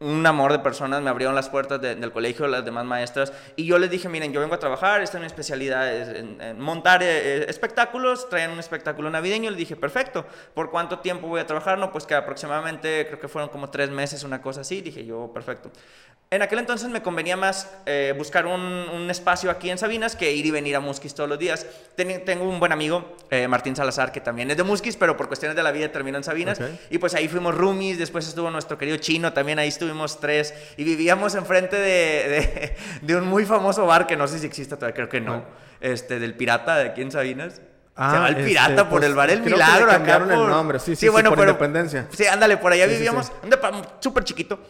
un 0.00 0.26
amor 0.26 0.50
de 0.50 0.60
personas, 0.60 1.02
me 1.02 1.10
abrieron 1.10 1.34
las 1.34 1.50
puertas 1.50 1.80
del 1.80 2.10
colegio, 2.10 2.46
las 2.46 2.64
demás 2.64 2.86
maestras, 2.86 3.34
y 3.54 3.66
yo 3.66 3.78
les 3.78 3.90
dije, 3.90 4.08
miren, 4.08 4.32
yo 4.32 4.40
vengo 4.40 4.54
a 4.54 4.58
trabajar, 4.58 5.02
esta 5.02 5.18
es 5.18 5.20
mi 5.20 5.26
especialidad, 5.26 5.94
es 5.94 6.08
en, 6.08 6.58
montar 6.58 7.02
eh, 7.02 7.44
espectáculos, 7.50 8.28
traen 8.30 8.50
un 8.50 8.58
espectáculo 8.58 9.10
navideño, 9.10 9.50
le 9.50 9.58
dije, 9.58 9.76
perfecto, 9.76 10.24
¿por 10.54 10.70
cuánto 10.70 11.00
tiempo 11.00 11.28
voy 11.28 11.40
a 11.40 11.46
trabajar? 11.46 11.78
No, 11.78 11.92
pues 11.92 12.06
que 12.06 12.14
aproximadamente, 12.14 13.06
creo 13.08 13.20
que 13.20 13.28
fueron 13.28 13.50
como 13.50 13.68
tres 13.68 13.90
meses, 13.90 14.24
una 14.24 14.40
cosa 14.40 14.62
así, 14.62 14.80
dije 14.80 15.04
yo, 15.04 15.30
perfecto. 15.34 15.70
En 16.32 16.42
aquel 16.42 16.60
entonces 16.60 16.88
me 16.90 17.02
convenía 17.02 17.36
más 17.36 17.68
eh, 17.86 18.14
buscar 18.16 18.46
un, 18.46 19.10
espacio 19.10 19.50
aquí 19.50 19.68
en 19.68 19.78
Sabinas 19.78 20.14
que 20.14 20.32
ir 20.32 20.46
y 20.46 20.52
venir 20.52 20.76
a 20.76 20.80
Musquis 20.80 21.12
todos 21.12 21.28
los 21.28 21.40
días. 21.40 21.66
tengo 21.96 22.48
un 22.48 22.60
buen 22.60 22.70
amigo, 22.70 23.16
eh, 23.30 23.48
Martín 23.48 23.74
Salazar, 23.74 24.12
que 24.12 24.20
también 24.20 24.48
es 24.48 24.56
de 24.56 24.62
Musquis, 24.62 24.94
pero 24.94 25.16
por 25.16 25.26
cuestiones 25.26 25.56
de 25.56 25.64
la 25.64 25.72
vida 25.72 25.90
terminó 25.90 26.18
en 26.18 26.22
Sabinas. 26.22 26.60
Y 26.88 26.98
pues 26.98 27.14
ahí 27.14 27.26
fuimos 27.26 27.56
roomies, 27.56 27.98
después 27.98 28.28
estuvo 28.28 28.48
nuestro 28.48 28.78
querido 28.78 28.96
Chino, 28.98 29.32
también 29.32 29.58
ahí 29.58 29.66
estuvimos 29.90 30.20
tres. 30.20 30.54
Y 30.76 30.84
vivíamos 30.84 31.34
enfrente 31.34 31.76
de, 31.76 32.76
de, 33.02 33.16
un 33.16 33.26
muy 33.26 33.44
famoso 33.44 33.86
bar 33.86 34.06
que 34.06 34.16
no 34.16 34.28
sé 34.28 34.38
si 34.38 34.46
existe 34.46 34.76
todavía, 34.76 34.94
creo 34.94 35.08
que 35.08 35.20
no. 35.20 35.44
Este, 35.80 36.18
del 36.18 36.34
Pirata 36.34 36.76
de 36.76 36.90
aquí 36.90 37.02
en 37.02 37.10
Sabinas. 37.10 37.60
Ah, 37.96 38.10
se 38.10 38.16
llama 38.16 38.28
El 38.28 38.36
este, 38.36 38.48
Pirata 38.48 38.88
por 38.88 39.04
el 39.04 39.10
pues, 39.10 39.16
bar 39.16 39.30
El 39.30 39.42
Milagro. 39.42 39.88
Cambiaron 39.88 40.30
el 40.30 40.46
nombre, 40.46 40.78
sí, 40.78 40.94
sí, 40.94 41.06
sí, 41.06 41.08
bueno, 41.08 41.30
por 41.30 41.40
independencia. 41.40 42.06
Sí, 42.12 42.26
ándale, 42.26 42.56
por 42.56 42.72
allá 42.72 42.86
vivíamos, 42.86 43.32
súper 44.00 44.24
chiquito. 44.24 44.60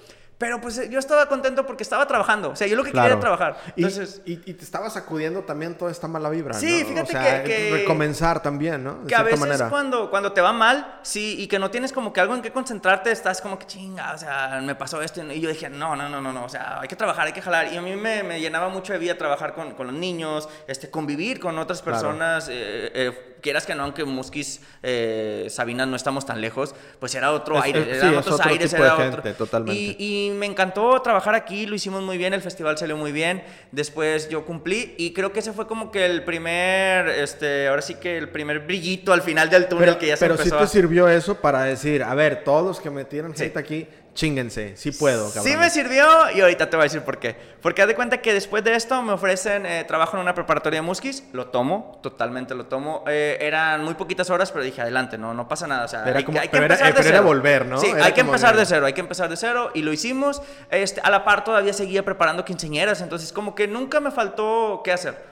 Pero 0.41 0.59
pues 0.59 0.89
yo 0.89 0.99
estaba 0.99 1.27
contento 1.27 1.67
porque 1.67 1.83
estaba 1.83 2.07
trabajando. 2.07 2.49
O 2.49 2.57
sea, 2.57 2.67
yo 2.67 2.75
lo 2.75 2.83
que 2.83 2.93
quería 2.93 3.09
era 3.09 3.21
trabajar. 3.21 3.61
Entonces, 3.77 4.23
y, 4.25 4.41
y, 4.51 4.55
te 4.55 4.65
estaba 4.65 4.89
sacudiendo 4.89 5.43
también 5.43 5.77
toda 5.77 5.91
esta 5.91 6.09
mala 6.09 6.31
vibra. 6.31 6.55
Sí, 6.55 6.83
fíjate 6.83 7.13
que, 7.45 7.69
Recomenzar 7.71 8.43
también, 8.43 8.83
¿no? 8.83 8.95
De 9.01 9.07
que 9.09 9.15
a 9.15 9.23
veces 9.23 9.63
cuando, 9.69 10.09
cuando 10.09 10.33
te 10.33 10.41
va 10.41 10.55
mal, 10.55 10.99
sí, 11.03 11.37
y 11.39 11.47
que 11.47 11.59
no 11.59 11.71
tienes 11.71 11.93
como 11.93 12.15
que 12.15 12.23
algo 12.23 12.35
en 12.35 12.41
qué 12.41 12.53
concentrarte, 12.53 13.13
estás 13.13 13.43
como 13.43 13.59
que 13.59 13.67
chinga, 13.67 14.15
o 14.15 14.17
sea, 14.17 14.63
me 14.63 14.75
pasó 14.75 15.03
esto. 15.03 15.23
Y 15.31 15.41
yo 15.43 15.51
dije, 15.51 15.69
no, 15.69 15.95
no, 15.95 16.09
no, 16.09 16.23
no, 16.23 16.33
no. 16.33 16.47
O 16.47 16.49
sea, 16.49 16.81
hay 16.81 16.89
que 16.89 16.97
trabajar, 16.97 17.27
hay 17.27 17.35
que 17.35 17.43
jalar. 17.43 17.71
Y 17.71 17.77
a 17.77 17.83
mí 17.83 17.95
me, 17.95 18.23
me 18.23 18.41
llenaba 18.41 18.71
mucho 18.71 18.95
de 18.95 18.99
vida 18.99 19.19
trabajar 19.19 19.53
con, 19.53 19.75
con, 19.75 19.89
los 19.89 19.97
niños, 19.97 20.49
este, 20.67 20.89
convivir 20.89 21.39
con 21.39 21.59
otras 21.59 21.83
personas. 21.83 22.49
Eh, 22.49 22.91
eh, 22.95 23.31
quieras 23.41 23.67
que 23.67 23.75
no, 23.75 23.85
aunque 23.85 24.05
Musquis, 24.05 24.61
eh, 24.83 25.47
Sabinas 25.51 25.89
no 25.89 25.97
estamos 25.97 26.25
tan 26.27 26.41
lejos, 26.41 26.75
pues 26.99 27.15
era 27.15 27.33
otro 27.33 27.61
aire, 27.61 27.97
eran 27.97 28.17
otros 28.17 28.41
aires, 28.41 28.73
era 28.73 28.97
otro. 28.97 29.23
Totalmente. 29.35 29.97
Y, 29.99 30.30
me 30.39 30.47
encantó 30.47 31.01
trabajar 31.03 31.35
aquí, 31.35 31.67
lo 31.67 31.75
hicimos 31.75 32.03
muy 32.03 32.19
bien, 32.19 32.35
el 32.35 32.43
festival 32.43 32.79
salió 32.79 32.97
muy 32.97 33.13
bien. 33.13 33.43
Después 33.73 34.29
yo 34.29 34.45
cumplí 34.45 34.95
y 34.99 35.13
creo 35.13 35.33
que 35.33 35.41
ese 35.41 35.53
fue 35.53 35.67
como 35.67 35.91
que 35.91 36.07
el 36.07 36.25
primer, 36.25 37.09
este, 37.09 37.69
ahora 37.69 37.83
sí 37.83 37.95
que 37.97 38.19
el 38.19 38.29
primer 38.29 38.61
brillito 38.61 39.13
al 39.13 39.23
final 39.23 39.51
del 39.51 39.69
túnel 39.69 39.99
que 39.99 40.09
ya 40.09 40.17
se 40.17 40.27
empezó. 40.27 40.45
Pero 40.45 40.59
sí 40.59 40.65
te 40.65 40.79
sirvió 40.79 41.09
eso 41.09 41.37
para 41.41 41.63
decir, 41.65 42.03
a 42.03 42.15
ver, 42.15 42.45
todos 42.45 42.65
los 42.65 42.81
que 42.81 42.91
metieron 42.91 43.33
hate 43.33 43.57
aquí 43.57 43.87
Chinguense, 44.15 44.77
sí 44.77 44.91
puedo, 44.91 45.33
cabrón. 45.33 45.45
Sí 45.45 45.57
me 45.57 45.71
sirvió 45.71 46.05
y 46.35 46.41
ahorita 46.41 46.69
te 46.69 46.77
voy 46.77 46.83
a 46.83 46.85
decir 46.85 47.03
por 47.03 47.19
qué. 47.19 47.37
Porque 47.63 47.83
haz 47.83 47.89
de 47.89 47.95
cuenta 47.95 48.21
que 48.21 48.35
después 48.35 48.65
de 48.65 48.75
esto 48.75 49.01
me 49.03 49.13
ofrecen 49.13 49.65
eh, 49.67 49.85
trabajo 49.85 50.17
en 50.17 50.23
una 50.23 50.35
preparatoria 50.35 50.81
de 50.81 50.83
Musquis, 50.83 51.25
lo 51.33 51.47
tomo, 51.47 52.01
totalmente 52.03 52.55
lo 52.55 52.67
tomo. 52.67 53.05
Eh, 53.07 53.39
eran 53.41 53.85
muy 53.85 53.95
poquitas 53.95 54.29
horas, 54.31 54.51
pero 54.51 54.65
dije, 54.65 54.81
adelante, 54.81 55.17
no, 55.17 55.33
no 55.33 55.47
pasa 55.47 55.67
nada. 55.67 55.85
O 55.85 55.89
sea, 55.89 56.05
hay, 56.05 56.25
que 56.25 56.57
empezar 56.57 56.95
de 56.95 57.03
cero. 57.03 57.23
volver, 57.23 57.67
¿no? 57.67 57.79
Sí, 57.79 57.89
hay 58.03 58.13
que 58.13 58.23
empezar 58.23 58.57
de 58.57 58.67
cero, 58.67 58.87
hay 58.87 58.93
que 58.93 59.01
empezar 59.01 59.29
de 59.29 59.37
cero 59.37 59.71
y 59.75 59.83
lo 59.83 59.93
hicimos. 59.93 60.43
Este, 60.71 61.01
a 61.03 61.11
la 61.11 61.25
par 61.25 61.45
todavía 61.45 61.73
seguía 61.73 62.05
preparando 62.05 62.45
quinceñeras, 62.45 63.01
entonces 63.03 63.33
como 63.33 63.55
que 63.55 63.69
nunca 63.69 64.01
me 64.01 64.11
faltó 64.11 64.81
qué 64.85 64.93
hacer. 64.93 65.31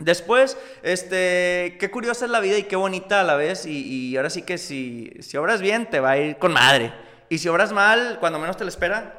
Después, 0.00 0.56
este, 0.82 1.76
qué 1.78 1.90
curiosa 1.90 2.24
es 2.24 2.30
la 2.30 2.40
vida 2.40 2.56
y 2.56 2.62
qué 2.64 2.74
bonita 2.74 3.20
a 3.20 3.24
la 3.24 3.36
vez. 3.36 3.66
Y, 3.66 3.82
y 4.10 4.16
ahora 4.16 4.30
sí 4.30 4.42
que 4.42 4.58
si, 4.58 5.12
si 5.20 5.36
obras 5.36 5.60
bien, 5.60 5.88
te 5.88 6.00
va 6.00 6.12
a 6.12 6.16
ir 6.16 6.38
con 6.38 6.52
madre. 6.54 6.92
Y 7.30 7.38
si 7.38 7.48
obras 7.48 7.72
mal, 7.72 8.18
cuando 8.18 8.38
menos 8.38 8.56
te 8.56 8.64
lo 8.64 8.68
espera, 8.68 9.14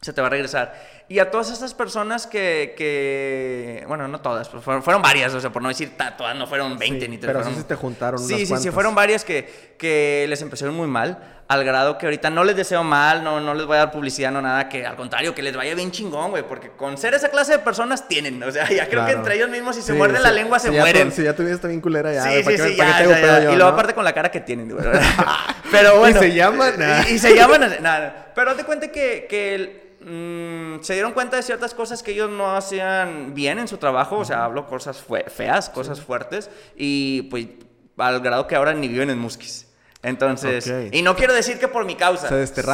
se 0.00 0.12
te 0.12 0.20
va 0.22 0.26
a 0.26 0.30
regresar. 0.30 0.74
Y 1.08 1.20
a 1.20 1.30
todas 1.30 1.52
estas 1.52 1.72
personas 1.72 2.26
que, 2.26 2.74
que 2.76 3.84
bueno, 3.86 4.08
no 4.08 4.20
todas, 4.20 4.48
pues 4.48 4.64
fueron, 4.64 4.82
fueron, 4.82 5.00
varias, 5.02 5.32
o 5.34 5.40
sea, 5.40 5.50
por 5.50 5.62
no 5.62 5.68
decir 5.68 5.92
todas, 6.18 6.34
no 6.34 6.48
fueron 6.48 6.76
20 6.76 7.08
ni 7.08 7.18
30. 7.18 7.26
Pero 7.26 7.44
sí 7.44 7.54
se 7.54 7.62
te 7.62 7.76
juntaron 7.76 8.18
Sí, 8.18 8.44
sí, 8.44 8.56
sí, 8.56 8.70
fueron 8.72 8.92
varias 8.92 9.24
que, 9.24 9.74
que 9.78 10.26
les 10.28 10.42
empezaron 10.42 10.74
muy 10.74 10.88
mal, 10.88 11.44
al 11.46 11.64
grado 11.64 11.96
que 11.96 12.06
ahorita 12.06 12.28
no 12.30 12.42
les 12.42 12.56
deseo 12.56 12.82
mal, 12.82 13.22
no, 13.22 13.40
no 13.40 13.54
les 13.54 13.66
voy 13.66 13.76
a 13.76 13.80
dar 13.80 13.92
publicidad, 13.92 14.32
no 14.32 14.42
nada, 14.42 14.68
que 14.68 14.84
al 14.84 14.96
contrario, 14.96 15.32
que 15.32 15.42
les 15.42 15.56
vaya 15.56 15.76
bien 15.76 15.92
chingón, 15.92 16.32
güey, 16.32 16.42
porque 16.42 16.70
con 16.70 16.98
ser 16.98 17.14
esa 17.14 17.28
clase 17.28 17.52
de 17.52 17.58
personas 17.60 18.08
tienen, 18.08 18.42
o 18.42 18.50
sea, 18.50 18.68
ya 18.68 18.88
creo 18.88 19.06
que 19.06 19.12
entre 19.12 19.36
ellos 19.36 19.48
mismos 19.48 19.76
si 19.76 19.82
se 19.82 19.92
muerden 19.92 20.24
la 20.24 20.32
lengua 20.32 20.58
se 20.58 20.72
mueren. 20.72 21.12
Si 21.12 21.22
ya 21.22 21.36
tuviste 21.36 21.68
bien 21.68 21.80
culera 21.80 22.12
ya. 22.12 22.24
Sí, 22.24 22.42
sí, 22.42 22.58
sí, 22.58 22.76
ya, 22.76 23.04
ya, 23.04 23.52
Y 23.52 23.54
luego 23.54 23.70
aparte 23.70 23.94
con 23.94 24.02
la 24.02 24.12
cara 24.12 24.28
que 24.28 24.40
tienen, 24.40 24.70
güey. 24.70 24.84
Pero 25.70 25.98
bueno. 26.00 26.18
Y 26.18 26.20
se 26.20 26.34
llaman... 26.34 26.74
Y, 27.10 27.18
se 27.20 27.34
llaman... 27.34 27.76
Nada. 27.80 28.32
Pero 28.34 28.56
te 28.56 28.64
cuenta 28.64 28.88
que, 28.88 29.26
que 29.28 29.85
Mm, 30.08 30.82
se 30.82 30.92
dieron 30.92 31.10
cuenta 31.10 31.36
de 31.36 31.42
ciertas 31.42 31.74
cosas 31.74 32.00
que 32.00 32.12
ellos 32.12 32.30
no 32.30 32.54
hacían 32.54 33.34
bien 33.34 33.58
en 33.58 33.66
su 33.66 33.76
trabajo, 33.76 34.18
o 34.18 34.24
sea, 34.24 34.44
hablo 34.44 34.68
cosas 34.68 35.04
feas, 35.26 35.68
cosas 35.68 36.00
fuertes, 36.00 36.48
y 36.76 37.22
pues 37.22 37.48
al 37.96 38.20
grado 38.20 38.46
que 38.46 38.54
ahora 38.54 38.72
ni 38.72 38.86
viven 38.86 39.10
en 39.10 39.18
Musquis. 39.18 39.66
Entonces, 40.04 40.72
y 40.92 41.02
no 41.02 41.16
quiero 41.16 41.34
decir 41.34 41.58
que 41.58 41.66
por 41.66 41.84
mi 41.84 41.96
causa, 41.96 42.28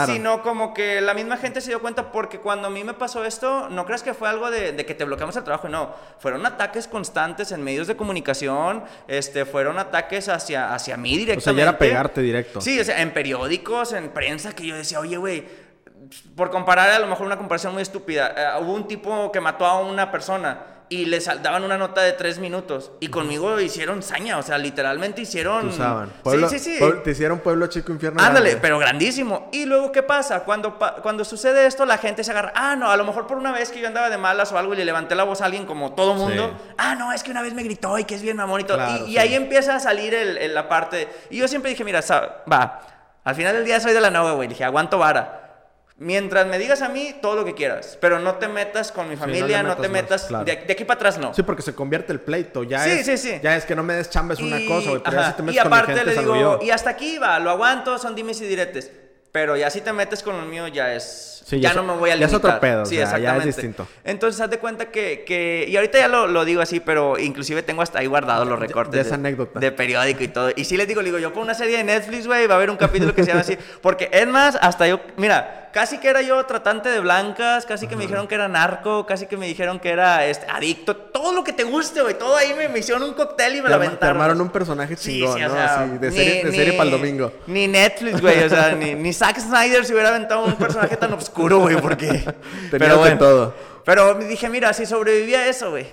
sino 0.05 0.42
como 0.42 0.75
que 0.75 1.01
la 1.01 1.14
misma 1.14 1.38
gente 1.38 1.62
se 1.62 1.71
dio 1.71 1.81
cuenta 1.81 2.12
porque 2.12 2.38
cuando 2.38 2.68
a 2.68 2.71
mí 2.71 2.85
me 2.85 2.92
pasó 2.92 3.25
esto, 3.25 3.71
no 3.71 3.87
creas 3.87 4.03
que 4.03 4.12
fue 4.12 4.29
algo 4.29 4.51
de, 4.51 4.77
que 4.77 4.95
te 4.95 5.05
bloqueamos 5.05 5.35
el 5.37 5.45
trabajo, 5.45 5.71
no, 5.71 5.95
fueron 6.18 6.45
ataques 6.45 6.87
constantes 6.87 7.51
en 7.53 7.64
medios 7.64 7.87
de 7.87 7.97
comunicación, 7.97 8.85
este, 9.09 9.47
fueron 9.47 9.79
ataques 9.79 10.29
hacia, 10.29 10.75
hacia 10.75 10.99
mí 10.99 11.16
directamente. 11.16 11.51
O 11.51 11.55
sea, 11.55 11.55
ya 11.55 11.62
era 11.62 11.79
pegarte 11.79 12.21
directo. 12.21 12.61
Sí, 12.61 12.79
o 12.79 12.85
sea, 12.85 13.01
en 13.01 13.14
periódicos, 13.14 13.95
en 13.95 14.11
prensa, 14.11 14.55
que 14.55 14.66
yo 14.66 14.77
decía, 14.77 15.01
oye, 15.01 15.16
güey, 15.16 15.47
por 16.37 16.51
comparar 16.51 16.90
a 16.90 16.98
lo 16.98 17.07
mejor 17.07 17.27
una 17.27 17.37
comparación 17.37 17.72
muy 17.72 17.83
estúpida, 17.83 18.35
eh, 18.37 18.62
hubo 18.62 18.75
un 18.75 18.87
tipo 18.87 19.31
que 19.33 19.40
mató 19.40 19.66
a 19.66 19.81
una 19.81 20.11
persona 20.11 20.72
y 20.92 21.07
le 21.07 21.20
daban 21.20 21.64
una 21.64 21.79
nota 21.79 22.03
de 22.03 22.12
tres 22.12 22.38
minutos 22.38 22.92
y 23.01 23.09
conmigo 23.09 23.59
hicieron 23.59 24.03
saña, 24.03 24.37
o 24.37 24.42
sea, 24.42 24.59
literalmente 24.59 25.22
hicieron... 25.22 25.72
sí, 25.72 26.38
sí, 26.51 26.59
sí. 26.59 26.79
te 27.03 27.12
hicieron 27.12 27.38
pueblo 27.38 27.66
chico 27.68 27.92
infierno. 27.92 28.22
Ándale, 28.22 28.59
pero 28.59 28.79
grandísimo. 28.79 29.48
Y 29.53 29.64
luego, 29.64 29.90
¿qué 29.90 30.03
pasa? 30.03 30.40
Cuando, 30.40 30.79
cuando 31.03 31.25
sucede 31.25 31.66
esto, 31.66 31.87
la 31.87 31.96
gente 31.96 32.22
se 32.25 32.31
agarra, 32.31 32.53
ah, 32.55 32.77
no, 32.77 32.90
a 32.90 32.96
lo 32.98 33.05
mejor 33.05 33.27
por 33.27 33.38
una 33.38 33.53
vez 33.53 33.70
que 33.70 33.81
yo 33.81 33.87
andaba 33.87 34.11
de 34.11 34.18
malas 34.18 34.53
o 34.53 34.59
algo 34.59 34.75
y 34.75 34.77
le 34.77 34.85
levanté 34.85 35.14
la 35.14 35.25
voz 35.25 35.40
a 35.40 35.46
alguien 35.46 35.64
como 35.64 35.94
todo 35.94 36.12
mundo, 36.12 36.55
ah, 36.77 36.94
no, 36.94 37.11
es 37.12 37.22
que 37.22 37.31
una 37.31 37.40
vez 37.40 37.55
me 37.55 37.62
gritó 37.62 37.98
y 37.98 38.05
que 38.05 38.14
es 38.14 38.20
bien 38.20 38.37
mamón 38.37 38.61
y 38.61 38.64
todo. 38.64 39.07
y, 39.07 39.16
ahí 39.16 39.35
empieza 39.35 39.77
a 39.77 39.81
salir 39.81 40.14
el, 40.14 40.53
la 40.53 40.68
parte... 40.68 41.09
Y 41.31 41.38
yo 41.38 41.48
siempre 41.48 41.70
dije, 41.70 41.85
mira, 41.85 42.01
va, 42.53 42.83
al 43.25 43.35
final 43.35 43.55
del 43.55 43.64
día 43.64 43.81
soy 43.81 43.94
de 43.94 44.01
la 44.01 44.11
nueva, 44.11 44.33
güey, 44.33 44.48
dije, 44.48 44.62
aguanto 44.62 44.98
vara 44.98 45.42
Mientras 46.03 46.47
me 46.47 46.59
digas 46.59 46.83
a 46.83 46.88
mí 46.88 47.15
todo 47.23 47.37
lo 47.37 47.45
que 47.45 47.55
quieras, 47.55 47.97
pero 48.01 48.19
no 48.19 48.35
te 48.35 48.49
metas 48.49 48.91
con 48.91 49.09
mi 49.09 49.17
familia, 49.17 49.62
le 49.62 49.69
no, 49.69 49.77
te 49.77 49.88
metas 49.88 50.23
más, 50.23 50.29
claro. 50.29 50.45
de, 50.45 50.57
de 50.57 50.73
aquí 50.73 50.85
para 50.85 50.97
atrás 50.99 51.19
no. 51.19 51.33
Sí, 51.33 51.43
porque 51.43 51.62
se 51.62 51.75
convierte 51.75 52.12
el 52.12 52.21
pleito. 52.21 52.65
Ya 52.65 52.83
Sí, 52.85 52.91
es, 52.91 53.07
sí, 53.07 53.17
sí. 53.17 53.41
Ya 53.43 53.57
es 53.57 53.65
que 53.65 53.77
no 53.77 53.83
me 53.83 53.95
des 53.95 54.11
chamba 54.11 54.35
es 54.35 54.41
una 54.41 54.59
cosa, 54.67 54.91
güey. 54.91 55.03
Pero 55.03 55.17
ya 55.17 55.31
si 55.31 55.37
te 55.37 55.43
metes 55.43 55.57
y 55.57 55.62
con 55.62 55.71
mi 55.71 55.77
aparte 55.77 55.95
gente, 55.95 56.15
le 56.15 56.21
digo, 56.21 56.59
y 56.61 56.71
hasta 56.71 56.91
aquí 56.91 57.19
va, 57.19 57.38
lo 57.38 57.51
aguanto, 57.51 57.99
son 57.99 58.15
dimes 58.15 58.41
y 58.41 58.47
diretes. 58.47 58.91
Pero 59.31 59.57
ya 59.57 59.71
si 59.71 59.81
te 59.81 59.93
metes 59.93 60.23
con 60.23 60.37
lo 60.37 60.43
mío, 60.45 60.69
ya 60.69 60.95
es. 60.95 61.42
Sí, 61.45 61.61
ya 61.61 61.71
ya 61.71 61.75
no 61.75 61.83
me 61.85 61.95
voy 61.99 62.11
a 62.11 62.15
ya 62.15 62.21
limitar. 62.21 62.29
es 62.41 62.45
otro 62.45 62.61
pedo, 62.61 62.87
Sí, 62.87 62.97
o 62.97 63.07
sea, 63.07 63.19
ya 63.19 63.37
es 63.37 63.45
exactamente. 63.45 63.47
distinto. 63.47 63.89
Entonces, 64.05 64.41
haz 64.41 64.51
de 64.51 64.59
cuenta 64.59 64.87
que, 64.91 65.25
que- 65.27 65.67
Y 65.69 65.77
ahorita 65.77 65.99
ya 65.99 66.09
lo, 66.09 66.27
lo 66.27 66.45
digo 66.45 66.61
así, 66.63 66.81
pero 66.81 67.19
inclusive 67.19 67.63
tengo 67.63 67.83
hasta 67.83 67.99
ahí 67.99 68.07
guardados 68.07 68.47
los 68.49 68.59
recortes. 68.59 68.93
de 68.95 69.01
esa 69.01 69.15
anécdota. 69.17 69.59
De 69.61 69.73
periódico 69.73 70.23
y 70.23 70.29
todo. 70.29 70.51
Y 70.55 70.65
sí 70.65 70.77
les 70.77 70.87
digo, 70.89 71.03
digo, 71.03 71.19
yo 71.19 71.33
por 71.33 71.43
una 71.43 71.55
serie 71.55 71.77
de 71.79 71.85
Netflix, 71.85 72.27
güey, 72.27 72.47
va 72.47 72.55
a 72.55 72.57
haber 72.59 72.71
un 72.71 72.77
capítulo 72.77 73.15
que 73.15 73.23
se 73.23 73.29
llama 73.29 73.41
así. 73.41 73.57
Porque 73.81 74.09
es 74.13 74.27
más, 74.27 74.57
hasta 74.61 74.87
yo. 74.87 75.01
Mira, 75.17 75.71
casi 75.73 75.99
que 75.99 76.09
era 76.09 76.21
yo 76.23 76.45
tratante 76.45 76.89
de 76.91 77.01
blancas, 77.01 77.65
casi 77.67 77.87
que 77.87 77.97
me 77.97 78.03
dijeron 78.03 78.29
que 78.29 78.35
era 78.35 78.47
narco, 78.49 79.07
casi 79.07 79.27
que 79.27 79.37
me 79.37 79.47
dijeron 79.47 79.81
que 79.81 79.89
era 79.91 80.27
este, 80.27 80.47
adicto. 80.51 80.95
Todo 80.97 81.33
lo 81.33 81.43
que 81.45 81.53
te 81.53 81.65
guste, 81.65 82.03
güey. 82.03 82.15
Todo 82.19 82.37
ahí 82.37 82.53
me, 82.55 82.69
me 82.69 82.79
hicieron 82.81 83.03
un 83.03 83.15
cóctel 83.15 83.55
y 83.57 83.63
me 83.63 83.65
Te 83.65 83.69
lo 83.71 83.75
arma- 83.77 83.81
te 83.81 83.87
aventaron. 83.87 84.17
armaron 84.17 84.41
un 84.41 84.51
personaje 84.51 84.97
chingón, 84.97 85.37
sí, 85.39 85.45
o 85.45 85.49
¿no? 85.49 85.55
sea, 85.55 85.81
Así, 85.83 85.99
de 85.99 86.11
ni- 86.11 86.17
serie, 86.17 86.45
de 86.45 86.51
serie 86.51 86.71
ni- 86.73 86.77
para 86.77 86.85
el 86.85 86.91
domingo. 86.91 87.33
Ni 87.47 87.67
Netflix, 87.69 88.21
güey, 88.21 88.43
o 88.45 88.49
sea, 88.49 88.73
ni, 88.75 88.95
ni 88.95 89.13
Zack 89.13 89.39
Snyder 89.41 89.85
se 89.85 89.93
hubiera 89.93 90.11
aventado 90.11 90.45
un 90.45 90.55
personaje 90.57 90.97
tan 90.97 91.13
oscuro, 91.33 91.61
güey, 91.61 91.81
porque... 91.81 92.07
Tenías 92.71 93.05
de 93.05 93.16
todo. 93.16 93.55
Pero 93.85 94.14
dije, 94.14 94.49
mira, 94.49 94.73
si 94.73 94.87
sobrevivía 94.87 95.40
a 95.40 95.49
eso, 95.49 95.71
güey. 95.71 95.87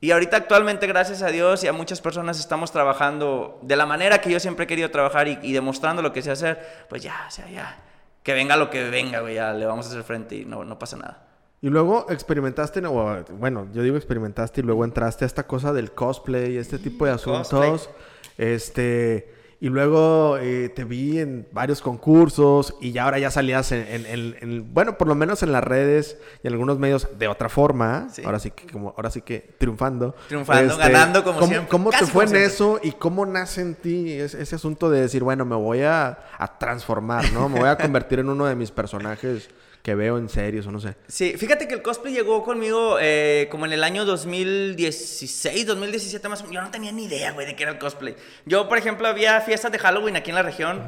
Y 0.00 0.10
ahorita 0.10 0.36
actualmente, 0.36 0.86
gracias 0.86 1.22
a 1.22 1.28
Dios 1.28 1.64
y 1.64 1.66
a 1.66 1.72
muchas 1.72 2.00
personas 2.00 2.38
estamos 2.38 2.70
trabajando 2.70 3.58
de 3.62 3.76
la 3.76 3.86
manera 3.86 4.20
que 4.20 4.30
yo 4.30 4.38
siempre 4.38 4.64
he 4.64 4.68
querido 4.68 4.90
trabajar 4.90 5.28
y, 5.28 5.38
y 5.42 5.52
demostrando 5.52 6.02
lo 6.02 6.12
que 6.12 6.20
sé 6.20 6.30
hacer, 6.30 6.86
pues 6.90 7.02
ya, 7.02 7.24
o 7.26 7.30
sea, 7.30 7.48
ya. 7.48 7.82
Que 8.22 8.34
venga 8.34 8.56
lo 8.56 8.70
que 8.70 8.88
venga, 8.90 9.20
güey, 9.20 9.36
ya 9.36 9.52
le 9.52 9.64
vamos 9.64 9.86
a 9.86 9.88
hacer 9.90 10.02
frente 10.02 10.36
y 10.36 10.44
no, 10.44 10.64
no 10.64 10.78
pasa 10.78 10.96
nada. 10.96 11.26
Y 11.64 11.70
luego 11.70 12.06
experimentaste, 12.10 12.82
bueno, 12.82 13.68
yo 13.72 13.82
digo 13.82 13.96
experimentaste 13.96 14.60
y 14.60 14.64
luego 14.64 14.84
entraste 14.84 15.24
a 15.24 15.26
esta 15.26 15.46
cosa 15.46 15.72
del 15.72 15.92
cosplay 15.92 16.58
este 16.58 16.78
tipo 16.78 17.06
de 17.06 17.12
asuntos. 17.12 17.88
Cosplay. 17.88 17.96
Este, 18.36 19.32
y 19.64 19.70
luego 19.70 20.36
eh, 20.38 20.68
te 20.68 20.84
vi 20.84 21.20
en 21.20 21.48
varios 21.50 21.80
concursos 21.80 22.74
y 22.82 22.92
ya 22.92 23.04
ahora 23.04 23.18
ya 23.18 23.30
salías 23.30 23.72
en, 23.72 23.86
en- 23.88 24.04
en- 24.06 24.36
en- 24.42 24.74
bueno, 24.74 24.98
por 24.98 25.08
lo 25.08 25.14
menos 25.14 25.42
en 25.42 25.52
las 25.52 25.64
redes 25.64 26.18
y 26.42 26.48
en 26.48 26.52
algunos 26.52 26.78
medios 26.78 27.08
de 27.18 27.28
otra 27.28 27.48
forma. 27.48 28.08
Sí. 28.12 28.20
Ahora 28.26 28.38
sí 28.40 28.50
que, 28.50 28.66
como, 28.66 28.90
ahora 28.94 29.10
sí 29.10 29.22
que 29.22 29.54
triunfando. 29.56 30.08
Este, 30.08 30.28
Triunfando, 30.28 30.76
ganando 30.76 31.24
como 31.24 31.38
¿cómo, 31.38 31.48
siempre, 31.50 31.70
¿Cómo 31.70 31.90
te 31.90 32.04
fue 32.04 32.24
en 32.24 32.28
siempre. 32.30 32.44
eso 32.44 32.78
y 32.82 32.92
cómo 32.92 33.24
nace 33.24 33.62
en 33.62 33.74
ti 33.74 34.12
ese, 34.12 34.42
ese 34.42 34.54
asunto 34.56 34.90
de 34.90 35.00
decir, 35.00 35.22
bueno, 35.24 35.46
me 35.46 35.56
voy 35.56 35.80
a, 35.80 36.18
a 36.36 36.58
transformar, 36.58 37.32
¿no? 37.32 37.48
Me 37.48 37.60
voy 37.60 37.68
a 37.70 37.78
convertir 37.78 38.18
en 38.18 38.28
uno 38.28 38.44
de 38.44 38.54
mis 38.56 38.70
personajes 38.70 39.48
que 39.84 39.94
veo 39.94 40.16
en 40.16 40.30
series 40.30 40.66
o 40.66 40.70
no 40.72 40.80
sé. 40.80 40.96
Sí, 41.08 41.34
fíjate 41.36 41.68
que 41.68 41.74
el 41.74 41.82
cosplay 41.82 42.14
llegó 42.14 42.42
conmigo 42.42 42.96
eh, 42.98 43.48
como 43.50 43.66
en 43.66 43.74
el 43.74 43.84
año 43.84 44.06
2016, 44.06 45.66
2017 45.66 46.26
más 46.26 46.40
o 46.40 46.44
menos. 46.44 46.54
Yo 46.54 46.62
no 46.62 46.70
tenía 46.70 46.90
ni 46.90 47.04
idea, 47.04 47.32
güey, 47.32 47.46
de 47.46 47.54
qué 47.54 47.64
era 47.64 47.72
el 47.72 47.78
cosplay. 47.78 48.16
Yo, 48.46 48.66
por 48.66 48.78
ejemplo, 48.78 49.06
había 49.06 49.38
fiestas 49.42 49.70
de 49.70 49.78
Halloween 49.78 50.16
aquí 50.16 50.30
en 50.30 50.36
la 50.36 50.42
región. 50.42 50.80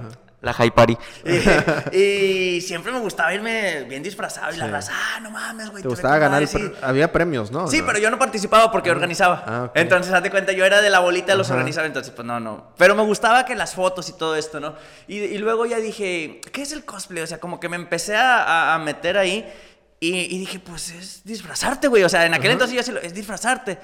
La 0.43 0.53
High 0.53 0.71
Party. 0.71 0.97
Y, 1.93 1.97
y 2.57 2.61
siempre 2.61 2.93
me 2.93 2.99
gustaba 3.01 3.33
irme 3.35 3.85
bien 3.89 4.03
disfrazado 4.03 4.53
y 4.55 4.57
la 4.59 4.67
Sí. 4.67 4.71
raza, 4.71 4.93
ah, 4.95 5.21
no 5.21 5.31
mames, 5.31 5.71
güey. 5.71 5.83
Te 5.83 5.89
gustaba 5.89 6.19
ganar, 6.19 6.43
el 6.43 6.49
madre", 6.49 6.61
sí. 6.69 6.69
pre- 6.77 6.87
había 6.87 7.11
premios, 7.11 7.51
¿no? 7.51 7.67
Sí, 7.69 7.79
¿No? 7.81 7.87
pero 7.87 7.99
yo 7.99 8.11
no 8.11 8.19
participaba 8.19 8.71
porque 8.71 8.91
organizaba. 8.91 9.45
Ah. 9.47 9.71
Entonces, 9.75 10.13
hazte 10.13 10.31
cuenta, 10.31 10.53
yo 10.53 10.65
era 10.65 10.83
de 10.83 10.91
la 10.91 11.01
bolita 11.01 11.33
de 11.33 11.39
los 11.39 11.47
Ajá. 11.49 11.55
organizadores, 11.55 11.89
entonces, 11.91 12.13
pues 12.15 12.27
no, 12.27 12.39
no. 12.39 12.73
Pero 12.77 12.95
me 12.95 13.03
gustaba 13.03 13.45
que 13.45 13.55
las 13.55 13.75
fotos 13.75 14.09
y 14.09 14.13
todo 14.13 14.37
esto, 14.37 14.61
¿no? 14.61 14.75
Y, 15.09 15.19
y 15.19 15.39
luego 15.39 15.65
ya 15.67 15.79
dije, 15.79 16.41
¿qué 16.53 16.63
es 16.63 16.73
el 16.73 16.85
cosplay? 16.85 17.23
O 17.23 17.27
sea, 17.27 17.39
como 17.41 17.59
que 17.59 17.69
me 17.69 17.77
empecé 17.77 18.15
a, 18.17 18.79
meter 18.85 19.17
ahí 19.19 19.51
y, 20.01 20.35
y 20.37 20.39
dije, 20.39 20.59
pues 20.61 20.91
es 20.91 21.25
disfrazarte, 21.25 21.89
güey. 21.89 22.05
O 22.05 22.09
sea, 22.09 22.27
en 22.27 22.35
aquel 22.35 22.51
entonces 22.53 22.87
yo 22.87 22.93
lo, 22.93 23.01
es 23.01 23.15
disfrazarte. 23.15 23.79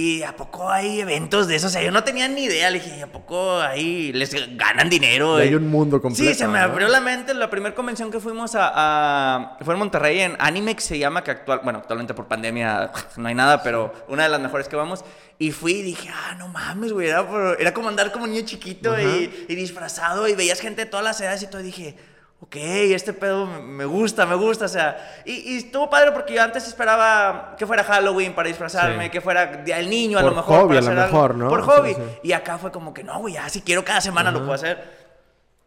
Y 0.00 0.22
a 0.22 0.36
poco 0.36 0.70
hay 0.70 1.00
eventos 1.00 1.48
de 1.48 1.56
eso, 1.56 1.66
o 1.66 1.70
sea, 1.70 1.82
yo 1.82 1.90
no 1.90 2.04
tenía 2.04 2.28
ni 2.28 2.44
idea, 2.44 2.70
le 2.70 2.78
dije, 2.78 3.02
¿a 3.02 3.08
poco 3.10 3.60
ahí 3.60 4.12
les 4.12 4.30
ganan 4.56 4.88
dinero? 4.88 5.40
Y 5.40 5.42
hay 5.42 5.48
Y- 5.50 5.54
un 5.56 5.66
mundo 5.68 6.00
completo, 6.00 6.30
Sí, 6.30 6.38
se 6.38 6.46
me 6.46 6.58
¿no? 6.58 6.64
abrió 6.66 6.86
la 6.86 7.00
mente, 7.00 7.34
la 7.34 7.50
primera 7.50 7.74
convención 7.74 8.08
que 8.12 8.20
fuimos 8.20 8.54
a, 8.54 8.70
a- 8.74 9.58
fue 9.64 9.74
en 9.74 9.80
Monterrey, 9.80 10.20
en 10.20 10.36
Animex 10.38 10.84
se 10.84 10.98
llama, 11.00 11.24
que 11.24 11.32
actual, 11.32 11.62
bueno, 11.64 11.80
actualmente 11.80 12.14
por 12.14 12.28
pandemia 12.28 12.92
no 13.16 13.26
hay 13.28 13.34
nada, 13.34 13.60
pero 13.64 13.92
una 14.06 14.22
de 14.22 14.28
las 14.28 14.40
mejores 14.40 14.68
que 14.68 14.76
vamos. 14.76 15.04
Y 15.40 15.50
fui 15.50 15.72
y 15.72 15.82
dije, 15.82 16.08
ah, 16.14 16.36
no 16.38 16.46
mames, 16.46 16.92
güey, 16.92 17.08
era, 17.08 17.26
por- 17.26 17.56
era 17.60 17.74
como 17.74 17.88
andar 17.88 18.12
como 18.12 18.28
niño 18.28 18.42
chiquito 18.44 18.96
y, 19.00 19.46
y 19.48 19.54
disfrazado 19.56 20.28
y 20.28 20.34
veías 20.36 20.60
gente 20.60 20.84
de 20.84 20.90
todas 20.90 21.02
las 21.04 21.20
edades 21.20 21.42
y 21.42 21.48
todo, 21.48 21.60
y 21.60 21.64
dije... 21.64 21.96
Ok, 22.40 22.54
este 22.56 23.12
pedo 23.12 23.46
me- 23.46 23.84
gusta, 23.84 24.24
me 24.24 24.36
gusta, 24.36 24.66
o 24.66 24.68
sea, 24.68 25.22
y, 25.24 25.54
y 25.54 25.56
estuvo 25.58 25.90
padre 25.90 26.12
porque 26.12 26.34
yo 26.34 26.42
antes 26.42 26.68
esperaba 26.68 27.56
que 27.58 27.66
fuera 27.66 27.82
Halloween 27.82 28.32
para 28.32 28.46
disfrazarme, 28.48 29.04
Sí. 29.06 29.10
que 29.10 29.20
fuera 29.20 29.46
del 29.46 29.90
Niño 29.90 30.18
a 30.18 30.22
Por 30.22 30.30
lo 30.30 30.36
mejor. 30.36 30.60
hobby, 30.60 30.68
para 30.68 30.78
a 30.78 30.82
lo 30.82 30.86
hacer 30.88 30.98
algo. 31.04 31.12
mejor, 31.16 31.34
¿no? 31.34 31.48
Por 31.48 31.60
Sí, 31.62 31.66
hobby. 31.68 31.94
sí. 31.94 32.00
Y 32.22 32.32
acá 32.32 32.56
fue 32.56 32.70
como 32.70 32.94
que 32.94 33.02
no, 33.02 33.18
güey, 33.18 33.34
ya 33.34 33.48
si 33.48 33.60
quiero 33.62 33.84
cada 33.84 34.00
semana 34.00 34.30
lo 34.30 34.38
puedo 34.38 34.52
hacer. 34.52 34.97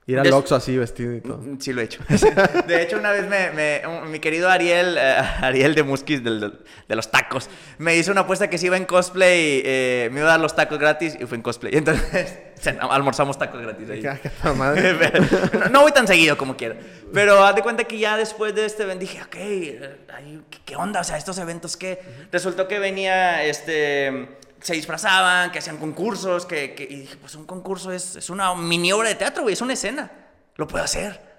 Ir 0.08 0.18
al 0.20 0.34
Oxxo 0.34 0.56
así 0.56 0.76
vestido 0.78 1.14
y 1.14 1.22
todo. 1.22 1.38
Mm, 1.38 1.60
Sí, 1.60 1.72
lo 1.74 1.82
he 1.82 1.84
hecho. 1.86 2.02
De 2.68 2.82
hecho, 2.82 2.98
una 2.98 3.12
vez 3.12 3.28
me, 3.28 3.52
me- 3.52 3.82
un- 3.88 4.10
mi 4.12 4.20
querido 4.20 4.50
Ariel, 4.50 4.98
eh, 5.00 5.16
Ariel 5.42 5.76
de 5.76 5.84
Muskis, 5.84 6.24
del- 6.24 6.40
del- 6.40 6.60
de 6.90 6.96
los 6.96 7.12
tacos, 7.12 7.50
me 7.78 7.96
hizo 7.96 8.12
una 8.12 8.22
apuesta 8.22 8.50
que 8.50 8.58
si 8.58 8.66
iba 8.66 8.78
en 8.78 8.86
cosplay, 8.86 9.62
eh, 9.64 10.10
me 10.12 10.20
iba 10.22 10.28
a 10.30 10.32
dar 10.32 10.40
los 10.40 10.56
tacos 10.56 10.80
gratis 10.80 11.16
y 11.20 11.26
fue 11.28 11.38
en 11.38 11.44
cosplay. 11.44 11.74
Entonces, 11.78 12.36
almorzamos 12.80 13.38
tacos 13.38 13.62
gratis 13.62 13.90
ahí. 13.92 14.04
Madre. 14.56 14.94
no, 15.54 15.70
no 15.70 15.82
voy 15.82 15.92
tan 15.92 16.08
seguido 16.08 16.36
como 16.36 16.58
quiera. 16.58 16.76
Pero 17.14 17.46
haz 17.46 17.56
de 17.56 17.62
cuenta 17.62 17.84
que 17.84 18.00
ya 18.00 18.18
después 18.18 18.56
de 18.56 18.66
este 18.66 18.84
evento 18.84 19.02
dije, 19.02 19.22
ok, 19.22 19.36
eh, 19.36 19.98
ay, 20.14 20.42
¿qué, 20.50 20.58
qué 20.66 20.76
onda? 20.76 21.02
O 21.02 21.04
sea, 21.04 21.18
estos 21.18 21.38
eventos 21.38 21.78
que 21.78 22.00
resultó 22.32 22.68
que 22.68 22.80
venía, 22.80 23.44
este, 23.44 24.30
se 24.62 24.74
disfrazaban, 24.74 25.52
que 25.52 25.60
hacían 25.60 25.78
concursos, 25.78 26.46
que, 26.46 26.74
que- 26.76 26.84
y 26.84 26.96
dije, 27.02 27.18
pues 27.18 27.36
un 27.36 27.46
concurso 27.46 27.92
es, 27.92 28.16
es 28.16 28.30
una 28.30 28.54
mini 28.56 28.92
obra 28.92 29.10
de 29.10 29.16
teatro, 29.16 29.44
güey, 29.44 29.54
es 29.54 29.62
una 29.62 29.74
escena, 29.74 30.12
lo 30.56 30.68
puedo 30.68 30.84
hacer. 30.84 31.32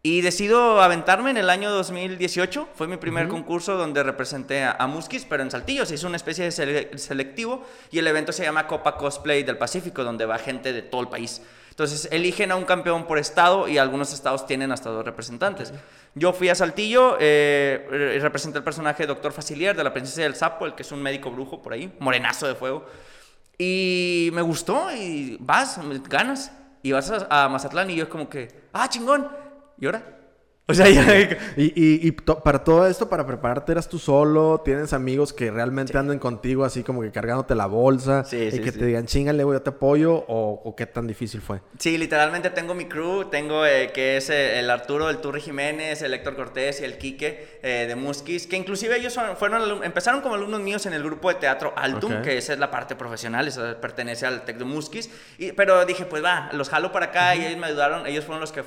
Y 0.00 0.20
decido 0.20 0.80
aventarme 0.80 1.30
en 1.32 1.38
el 1.38 1.50
año 1.50 1.70
2018. 1.72 2.68
Fue 2.76 2.86
mi 2.86 2.96
primer 2.98 3.26
concurso 3.26 3.76
donde 3.76 4.04
representé 4.04 4.62
a, 4.62 4.70
a 4.78 4.86
Muskis, 4.86 5.24
pero 5.28 5.42
en 5.42 5.50
Saltillo. 5.50 5.84
Se 5.84 5.96
hizo 5.96 6.06
una 6.06 6.16
especie 6.16 6.44
de 6.44 6.50
sele- 6.52 6.96
selectivo 6.96 7.66
y 7.90 7.98
el 7.98 8.06
evento 8.06 8.30
se 8.32 8.44
llama 8.44 8.68
Copa 8.68 8.96
Cosplay 8.96 9.42
del 9.42 9.58
Pacífico, 9.58 10.04
donde 10.04 10.24
va 10.24 10.38
gente 10.38 10.72
de 10.72 10.82
todo 10.82 11.00
el 11.00 11.08
país. 11.08 11.42
Entonces 11.78 12.08
eligen 12.10 12.50
a 12.50 12.56
un 12.56 12.64
campeón 12.64 13.06
por 13.06 13.18
estado 13.18 13.68
y 13.68 13.78
algunos 13.78 14.12
estados 14.12 14.44
tienen 14.48 14.72
hasta 14.72 14.90
dos 14.90 15.04
representantes. 15.04 15.72
Yo 16.16 16.32
fui 16.32 16.48
a 16.48 16.56
Saltillo, 16.56 17.16
eh, 17.20 17.86
re- 17.88 18.18
representé 18.18 18.58
el 18.58 18.64
personaje 18.64 19.04
de 19.04 19.06
Doctor 19.06 19.30
Facilier 19.30 19.76
de 19.76 19.84
la 19.84 19.92
Princesa 19.92 20.22
del 20.22 20.34
Sapo, 20.34 20.66
el 20.66 20.74
que 20.74 20.82
es 20.82 20.90
un 20.90 21.00
médico 21.00 21.30
brujo 21.30 21.62
por 21.62 21.72
ahí, 21.72 21.94
morenazo 22.00 22.48
de 22.48 22.56
fuego. 22.56 22.84
Y 23.56 24.30
me 24.32 24.42
gustó 24.42 24.90
y 24.92 25.36
vas, 25.38 25.78
ganas. 26.08 26.50
Y 26.82 26.90
vas 26.90 27.12
a, 27.12 27.44
a 27.44 27.48
Mazatlán 27.48 27.88
y 27.90 27.94
yo 27.94 28.02
es 28.02 28.08
como 28.08 28.28
que, 28.28 28.48
ah, 28.72 28.88
chingón. 28.88 29.28
¿Y 29.78 29.86
ahora? 29.86 30.17
O 30.70 30.74
sea, 30.74 30.88
ya... 30.88 31.02
Y, 31.56 31.64
y, 31.74 32.06
y 32.08 32.12
to- 32.12 32.40
para 32.42 32.62
todo 32.62 32.86
esto, 32.86 33.08
para 33.08 33.26
prepararte, 33.26 33.72
eras 33.72 33.88
tú 33.88 33.98
solo, 33.98 34.60
tienes 34.62 34.92
amigos 34.92 35.32
que 35.32 35.50
realmente 35.50 35.96
anden 35.96 36.18
contigo 36.18 36.64
así 36.64 36.82
como 36.82 37.00
que 37.00 37.10
cargándote 37.10 37.54
la 37.54 37.64
bolsa 37.66 38.22
Sí, 38.24 38.36
y 38.36 38.50
sí, 38.50 38.60
que 38.60 38.72
te 38.72 38.84
digan, 38.84 39.06
chingale, 39.06 39.44
güey, 39.44 39.56
yo 39.58 39.62
te 39.62 39.70
apoyo 39.70 40.12
o, 40.14 40.60
o 40.62 40.76
qué 40.76 40.84
tan 40.84 41.06
difícil 41.06 41.40
fue. 41.40 41.60
Sí, 41.78 41.96
literalmente 41.96 42.50
tengo 42.50 42.74
mi 42.74 42.84
crew, 42.84 43.24
tengo 43.30 43.64
eh, 43.64 43.92
que 43.94 44.18
es 44.18 44.28
eh, 44.28 44.58
el 44.58 44.68
Arturo, 44.68 45.08
el 45.08 45.18
Turri 45.18 45.40
Jiménez, 45.40 46.02
el 46.02 46.12
Héctor 46.12 46.36
Cortés 46.36 46.82
y 46.82 46.84
el 46.84 46.98
Quique 46.98 47.58
eh, 47.62 47.86
de 47.88 47.96
Muskis, 47.96 48.46
que 48.46 48.56
inclusive 48.56 48.96
ellos 48.98 49.14
son- 49.14 49.36
fueron, 49.38 49.82
empezaron 49.82 50.20
como 50.20 50.34
alumnos 50.34 50.60
míos 50.60 50.84
en 50.84 50.92
el 50.92 51.02
grupo 51.02 51.30
de 51.30 51.36
teatro 51.36 51.72
Altum, 51.76 52.20
que 52.22 52.36
esa 52.36 52.52
es 52.52 52.58
la 52.58 52.70
parte 52.70 52.94
profesional, 52.94 53.48
esa 53.48 53.80
pertenece 53.80 54.26
al 54.26 54.44
Tec 54.44 54.58
de 54.58 54.64
Muskis, 54.66 55.08
y, 55.38 55.52
pero 55.52 55.86
dije, 55.86 56.04
pues 56.04 56.22
va, 56.22 56.50
los 56.52 56.68
jalo 56.68 56.92
para 56.92 57.06
acá 57.06 57.34
y 57.36 57.46
ellos 57.46 57.58
me 57.58 57.68
ayudaron, 57.68 58.06
ellos 58.06 58.26
fueron 58.26 58.42
los 58.42 58.52
que, 58.52 58.62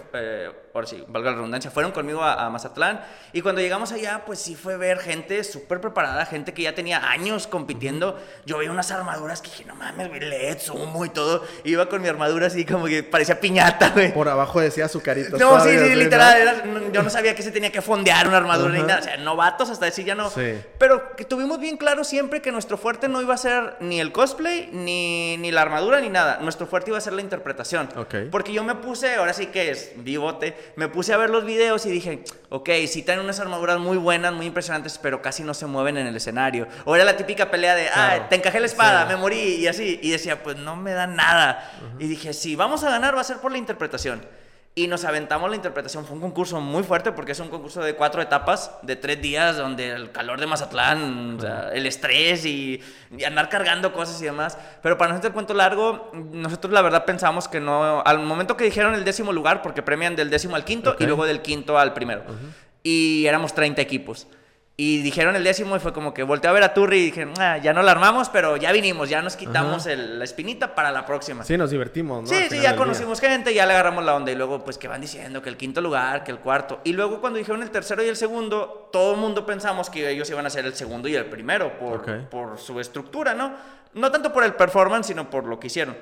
ahora 0.74 0.88
sí, 0.88 1.04
valga 1.08 1.30
la 1.30 1.36
redundancia, 1.36 1.70
fueron 1.70 1.91
conmigo 1.94 2.24
a, 2.24 2.46
a 2.46 2.50
Mazatlán, 2.50 3.02
y 3.34 3.42
cuando 3.42 3.62
llegamos 3.62 3.92
allá, 3.92 4.24
pues 4.26 4.40
sí 4.40 4.56
fue 4.56 4.78
ver 4.78 5.00
gente 5.00 5.44
súper 5.44 5.80
preparada, 5.82 6.26
gente 6.26 6.54
que 6.54 6.64
ya 6.64 6.76
tenía 6.76 7.10
años 7.12 7.48
compitiendo, 7.48 8.20
yo 8.46 8.58
veía 8.58 8.72
unas 8.72 8.92
armaduras 8.92 9.42
que 9.42 9.50
dije, 9.50 9.66
no 9.66 9.76
mames, 9.76 10.10
LED, 10.12 10.60
sumo 10.60 11.06
y 11.06 11.10
todo, 11.10 11.46
iba 11.64 11.88
con 11.88 12.02
mi 12.02 12.08
armadura 12.08 12.48
así 12.48 12.66
como 12.66 12.86
que 12.86 13.04
parecía 13.04 13.40
piñata, 13.40 13.90
güey. 13.90 14.14
Por 14.14 14.28
abajo 14.28 14.60
decía 14.60 14.86
azucaritos. 14.86 15.40
No, 15.40 15.60
sí, 15.64 15.70
sí, 15.78 15.96
literal. 15.96 16.38
era- 16.42 16.66
no- 16.66 16.92
yo 16.92 17.02
no 17.04 17.10
sabía 17.10 17.36
que 17.36 17.44
se 17.44 17.52
tenía 17.52 17.72
que 17.72 17.82
fondear 17.82 18.28
una 18.28 18.38
armadura 18.38 18.72
ni 18.72 18.80
Ajá. 18.80 18.88
nada. 18.88 19.00
O 19.00 19.04
sea, 19.04 19.18
novatos 19.18 19.70
hasta 19.70 19.86
decir 19.86 20.06
ya 20.06 20.16
no. 20.16 20.30
Sí. 20.30 20.60
Pero 20.78 21.16
que 21.16 21.24
tuvimos 21.26 21.60
bien 21.60 21.78
claro 21.78 22.04
siempre 22.04 22.42
que 22.42 22.52
nuestro 22.52 22.78
fuerte 22.78 23.08
no 23.08 23.22
iba 23.22 23.34
a 23.34 23.38
ser 23.38 23.76
ni 23.80 24.00
el 24.00 24.12
cosplay, 24.12 24.70
ni, 24.72 25.38
ni 25.38 25.52
la 25.52 25.62
armadura, 25.62 26.00
ni 26.02 26.10
nada. 26.10 26.40
Nuestro 26.42 26.68
fuerte 26.68 26.90
iba 26.92 26.98
a 26.98 27.02
ser 27.02 27.14
la 27.14 27.22
interpretación. 27.22 27.90
Ok. 27.96 28.16
Porque 28.32 28.54
yo 28.54 28.64
me 28.64 28.76
puse, 28.76 29.16
ahora 29.16 29.34
sí 29.34 29.48
que 29.48 29.72
es 29.72 29.92
vivote, 29.96 30.56
me 30.76 30.88
puse 30.88 31.14
a 31.14 31.18
ver 31.18 31.30
los 31.30 31.46
videos 31.46 31.81
y 31.86 31.92
dije, 31.92 32.24
ok, 32.50 32.70
sí 32.88 33.04
traen 33.04 33.20
unas 33.22 33.40
armaduras 33.40 33.80
muy 33.80 33.98
buenas, 33.98 34.34
muy 34.34 34.46
impresionantes, 34.46 34.98
pero 34.98 35.22
casi 35.22 35.44
no 35.44 35.54
se 35.54 35.66
mueven 35.66 35.98
en 35.98 36.08
el 36.08 36.16
escenario. 36.16 36.68
O 36.86 36.96
era 36.96 37.04
la 37.06 37.18
típica 37.18 37.50
pelea 37.52 37.76
de, 37.76 37.88
Claro. 37.88 38.24
ah, 38.26 38.30
te 38.30 38.36
encajé 38.36 38.60
la 38.60 38.66
espada, 38.66 39.04
Sí. 39.04 39.08
me 39.10 39.16
morí 39.18 39.40
y 39.56 39.68
así. 39.68 40.00
Y 40.02 40.12
decía, 40.12 40.42
pues 40.44 40.58
no 40.58 40.76
me 40.76 40.92
da 40.94 41.08
nada. 41.08 41.72
Y 42.00 42.08
dije, 42.08 42.34
si 42.34 42.56
vamos 42.56 42.84
a 42.84 42.90
ganar 42.90 43.16
va 43.16 43.22
a 43.22 43.26
ser 43.26 43.38
por 43.38 43.52
la 43.52 43.58
interpretación. 43.58 44.22
Y 44.74 44.88
nos 44.88 45.04
aventamos 45.04 45.50
la 45.50 45.58
interpretación. 45.58 46.06
Fue 46.06 46.16
un 46.16 46.22
concurso 46.22 46.62
muy 46.62 46.84
fuerte 46.84 47.12
porque 47.12 47.34
es 47.34 47.40
un 47.42 47.50
concurso 47.50 47.82
de 47.82 47.94
cuatro 47.96 48.22
etapas, 48.22 48.72
de 48.84 48.96
tres 48.96 49.22
días, 49.22 49.58
donde 49.58 49.90
el 49.90 50.12
calor 50.14 50.40
de 50.40 50.48
Mazatlán, 50.48 51.36
o 51.38 51.42
sea, 51.42 51.70
el 51.74 51.86
estrés 51.86 52.46
y, 52.46 52.82
y 53.18 53.24
andar 53.26 53.50
cargando 53.50 53.92
cosas 53.92 54.22
y 54.22 54.26
demás. 54.26 54.58
Pero 54.82 54.98
para 54.98 55.12
no 55.12 55.18
hacer 55.18 55.28
el 55.32 55.34
cuento 55.34 55.54
largo, 55.54 56.10
nosotros 56.32 56.72
la 56.72 56.82
verdad 56.82 57.04
pensamos 57.04 57.50
que 57.50 57.60
no. 57.60 58.02
Al 58.02 58.20
momento 58.20 58.56
que 58.56 58.64
dijeron 58.64 58.94
el 58.94 59.04
décimo 59.04 59.34
lugar, 59.34 59.62
porque 59.62 59.82
premian 59.82 60.16
del 60.16 60.30
décimo 60.30 60.56
al 60.56 60.64
quinto 60.64 60.92
Ok. 60.92 61.02
y 61.02 61.06
luego 61.06 61.26
del 61.26 61.42
quinto 61.42 61.78
al 61.78 61.94
primero. 61.94 62.24
Y 62.82 63.26
éramos 63.26 63.54
30 63.54 63.82
equipos. 63.82 64.26
Y 64.78 65.02
dijeron 65.04 65.36
el 65.36 65.44
décimo 65.44 65.76
y 65.76 65.80
fue 65.80 65.94
como 65.94 66.12
que 66.14 66.24
volteé 66.24 66.50
a 66.50 66.54
ver 66.54 66.64
a 66.64 66.74
Turri 66.74 66.98
y 66.98 67.06
dije, 67.12 67.28
"Ah, 67.38 67.58
ya 67.58 67.72
no 67.72 67.84
la 67.84 67.92
armamos, 67.92 68.30
pero 68.30 68.58
ya 68.58 68.72
vinimos, 68.72 69.10
ya 69.10 69.22
nos 69.22 69.36
quitamos 69.36 69.86
el- 69.86 70.18
la 70.18 70.24
espinita 70.24 70.74
para 70.74 70.92
la 70.92 71.06
próxima. 71.06 71.44
Sí, 71.44 71.56
nos 71.56 71.70
divertimos, 71.70 72.24
¿no? 72.24 72.28
Sí, 72.28 72.46
sí, 72.50 72.56
ya 72.56 72.70
día. 72.72 72.76
conocimos 72.78 73.20
gente, 73.20 73.54
ya 73.54 73.66
le 73.68 73.74
agarramos 73.74 74.04
la 74.04 74.16
onda 74.16 74.32
y 74.32 74.36
luego 74.36 74.64
pues 74.64 74.78
que 74.80 74.88
van 74.88 75.02
diciendo 75.02 75.42
que 75.42 75.50
el 75.50 75.58
quinto 75.58 75.82
lugar, 75.82 76.24
que 76.24 76.32
el 76.32 76.40
cuarto. 76.40 76.80
Y 76.84 76.94
luego 76.94 77.22
cuando 77.22 77.38
dijeron 77.38 77.62
el 77.62 77.70
tercero 77.70 78.02
y 78.04 78.08
el 78.08 78.16
segundo, 78.16 78.90
todo 78.92 79.14
el 79.14 79.20
mundo 79.20 79.46
pensamos 79.46 79.90
que 79.90 80.10
ellos 80.10 80.28
iban 80.32 80.46
a 80.48 80.50
ser 80.50 80.66
el 80.66 80.74
segundo 80.74 81.08
y 81.08 81.16
el 81.16 81.26
primero 81.26 81.78
por, 81.78 82.04
por 82.30 82.58
su 82.58 82.80
estructura, 82.80 83.36
¿no? 83.36 83.54
No 83.94 84.10
tanto 84.10 84.32
por 84.34 84.44
el 84.46 84.54
performance, 84.54 85.06
sino 85.08 85.30
por 85.30 85.46
lo 85.46 85.60
que 85.60 85.68
hicieron. 85.68 85.96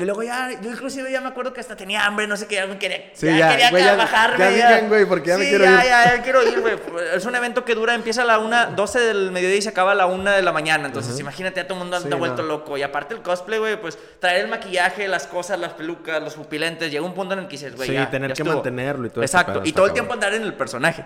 Y 0.00 0.04
luego 0.04 0.22
ya, 0.22 0.50
yo 0.60 0.70
inclusive 0.70 1.10
ya 1.10 1.20
me 1.20 1.26
acuerdo 1.26 1.52
que 1.52 1.58
hasta 1.58 1.74
tenía 1.74 2.06
hambre, 2.06 2.28
no 2.28 2.36
sé 2.36 2.46
qué, 2.46 2.54
ya 2.54 2.68
me 2.68 2.78
quería, 2.78 3.10
Sí, 3.14 3.26
ya, 3.26 3.36
ya, 3.36 3.48
quería 3.50 3.70
güey, 3.70 3.82
ya- 3.84 3.96
bajarme. 3.96 4.38
ya 4.38 4.50
digan, 4.50 4.88
güey, 4.88 5.04
porque 5.06 5.30
ya 5.30 5.38
me 5.38 5.42
Sí, 5.42 5.50
quiero 5.50 5.64
ya, 5.64 5.70
ir. 5.72 5.76
Ya, 5.90 6.14
ya 6.16 6.22
quiero 6.22 6.48
ir, 6.48 6.60
güey. 6.60 6.76
Es 7.16 7.26
un 7.26 7.34
evento 7.34 7.64
que 7.64 7.74
dura, 7.74 7.94
empieza 7.96 8.22
a 8.22 8.24
la 8.24 8.38
una, 8.38 8.66
12 8.66 9.00
del 9.00 9.32
mediodía 9.32 9.56
y 9.56 9.62
se 9.62 9.70
acaba 9.70 9.90
a 9.90 9.94
la 9.96 10.06
1 10.06 10.30
de 10.30 10.40
la 10.42 10.52
mañana. 10.52 10.86
Entonces, 10.86 11.18
imagínate, 11.18 11.58
a 11.58 11.64
todo 11.66 11.74
el 11.74 11.80
mundo 11.80 11.96
anda 11.96 12.08
Sí, 12.08 12.14
vuelto 12.16 12.42
no. 12.42 12.48
loco. 12.48 12.78
Y 12.78 12.82
aparte 12.84 13.14
el 13.14 13.22
cosplay, 13.22 13.58
güey, 13.58 13.80
pues 13.80 13.98
traer 14.20 14.42
el 14.44 14.48
maquillaje, 14.48 15.08
las 15.08 15.26
cosas, 15.26 15.58
las 15.58 15.72
pelucas, 15.72 16.22
los 16.22 16.34
pupilentes. 16.34 16.92
Llega 16.92 17.04
un 17.04 17.12
punto 17.14 17.34
en 17.34 17.40
el 17.40 17.46
que 17.46 17.52
dices, 17.56 17.74
güey, 17.74 17.88
Sí, 17.88 17.94
ya, 17.94 18.08
tener 18.08 18.30
ya 18.30 18.34
que 18.36 18.42
estuvo. 18.42 18.54
mantenerlo 18.54 19.04
y 19.08 19.10
todo 19.10 19.22
Exacto. 19.24 19.54
pedo, 19.54 19.62
Y 19.66 19.72
todo 19.72 19.86
el 19.86 19.90
cabrón. 19.90 19.94
tiempo 19.94 20.12
andar 20.14 20.32
en 20.34 20.42
el 20.44 20.54
personaje. 20.54 21.04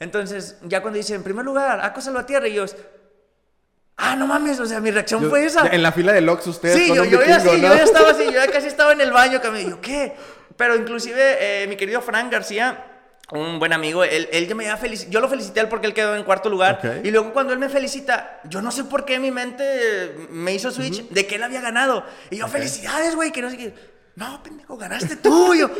Entonces, 0.00 0.58
ya 0.62 0.80
cuando 0.82 0.96
dice, 0.96 1.14
en 1.14 1.22
primer 1.22 1.44
lugar, 1.44 1.78
Aco 1.80 2.00
Salvatierra, 2.00 2.48
y 2.48 2.54
yo, 2.54 2.64
ah, 3.96 4.16
no 4.16 4.26
mames, 4.26 4.58
o 4.60 4.66
sea, 4.66 4.80
mi 4.80 4.90
reacción 4.90 5.22
Yo- 5.22 5.30
fue 5.30 5.44
esa. 5.44 5.66
En 5.68 5.82
la 5.82 5.92
fila 5.92 6.12
del 6.12 6.28
Ox 6.28 6.46
ustedes 6.46 6.76
Sí, 6.76 6.88
con 6.88 6.96
yo, 6.96 7.02
un 7.04 7.08
yo 7.10 7.20
yo 7.20 7.26
ya 7.26 7.82
estaba 7.82 8.10
así, 8.10 8.24
yo 8.24 8.32
ya 8.32 8.46
casi 8.52 8.66
estaba 8.66 8.92
en 8.92 9.00
el 9.00 9.12
baño, 9.12 9.40
que 9.40 9.50
me 9.50 9.60
dijo, 9.60 9.80
¿qué? 9.80 10.14
Pero 10.56 10.76
inclusive 10.76 11.62
eh, 11.62 11.66
mi 11.66 11.76
querido 11.76 12.00
Frank 12.02 12.30
García, 12.30 12.86
un 13.30 13.58
buen 13.58 13.72
amigo, 13.72 14.04
él, 14.04 14.28
él 14.32 14.46
ya 14.46 14.54
me 14.54 14.64
había 14.64 14.76
felicitado, 14.76 15.12
yo 15.12 15.20
lo 15.20 15.28
felicité 15.28 15.60
a 15.60 15.62
él 15.62 15.68
porque 15.68 15.86
él 15.86 15.94
quedó 15.94 16.14
en 16.16 16.24
cuarto 16.24 16.50
lugar, 16.50 17.00
y 17.02 17.10
luego 17.10 17.32
cuando 17.32 17.52
él 17.52 17.58
me 17.58 17.68
felicita, 17.70 18.40
yo 18.44 18.60
no 18.60 18.70
sé 18.70 18.84
por 18.84 19.04
qué 19.04 19.18
mi 19.18 19.30
mente 19.30 20.26
me 20.30 20.52
hizo 20.52 20.70
switch 20.70 21.08
de 21.08 21.26
que 21.26 21.36
él 21.36 21.42
había 21.42 21.60
ganado, 21.62 22.04
y 22.30 22.36
yo, 22.36 22.48
felicidades, 22.48 23.14
güey, 23.14 23.32
que 23.32 23.40
no 23.40 23.48
sé 23.50 23.56
qué, 23.56 23.74
no, 24.16 24.42
pendejo, 24.42 24.76
ganaste 24.76 25.16
tú, 25.16 25.54
yo... 25.54 25.70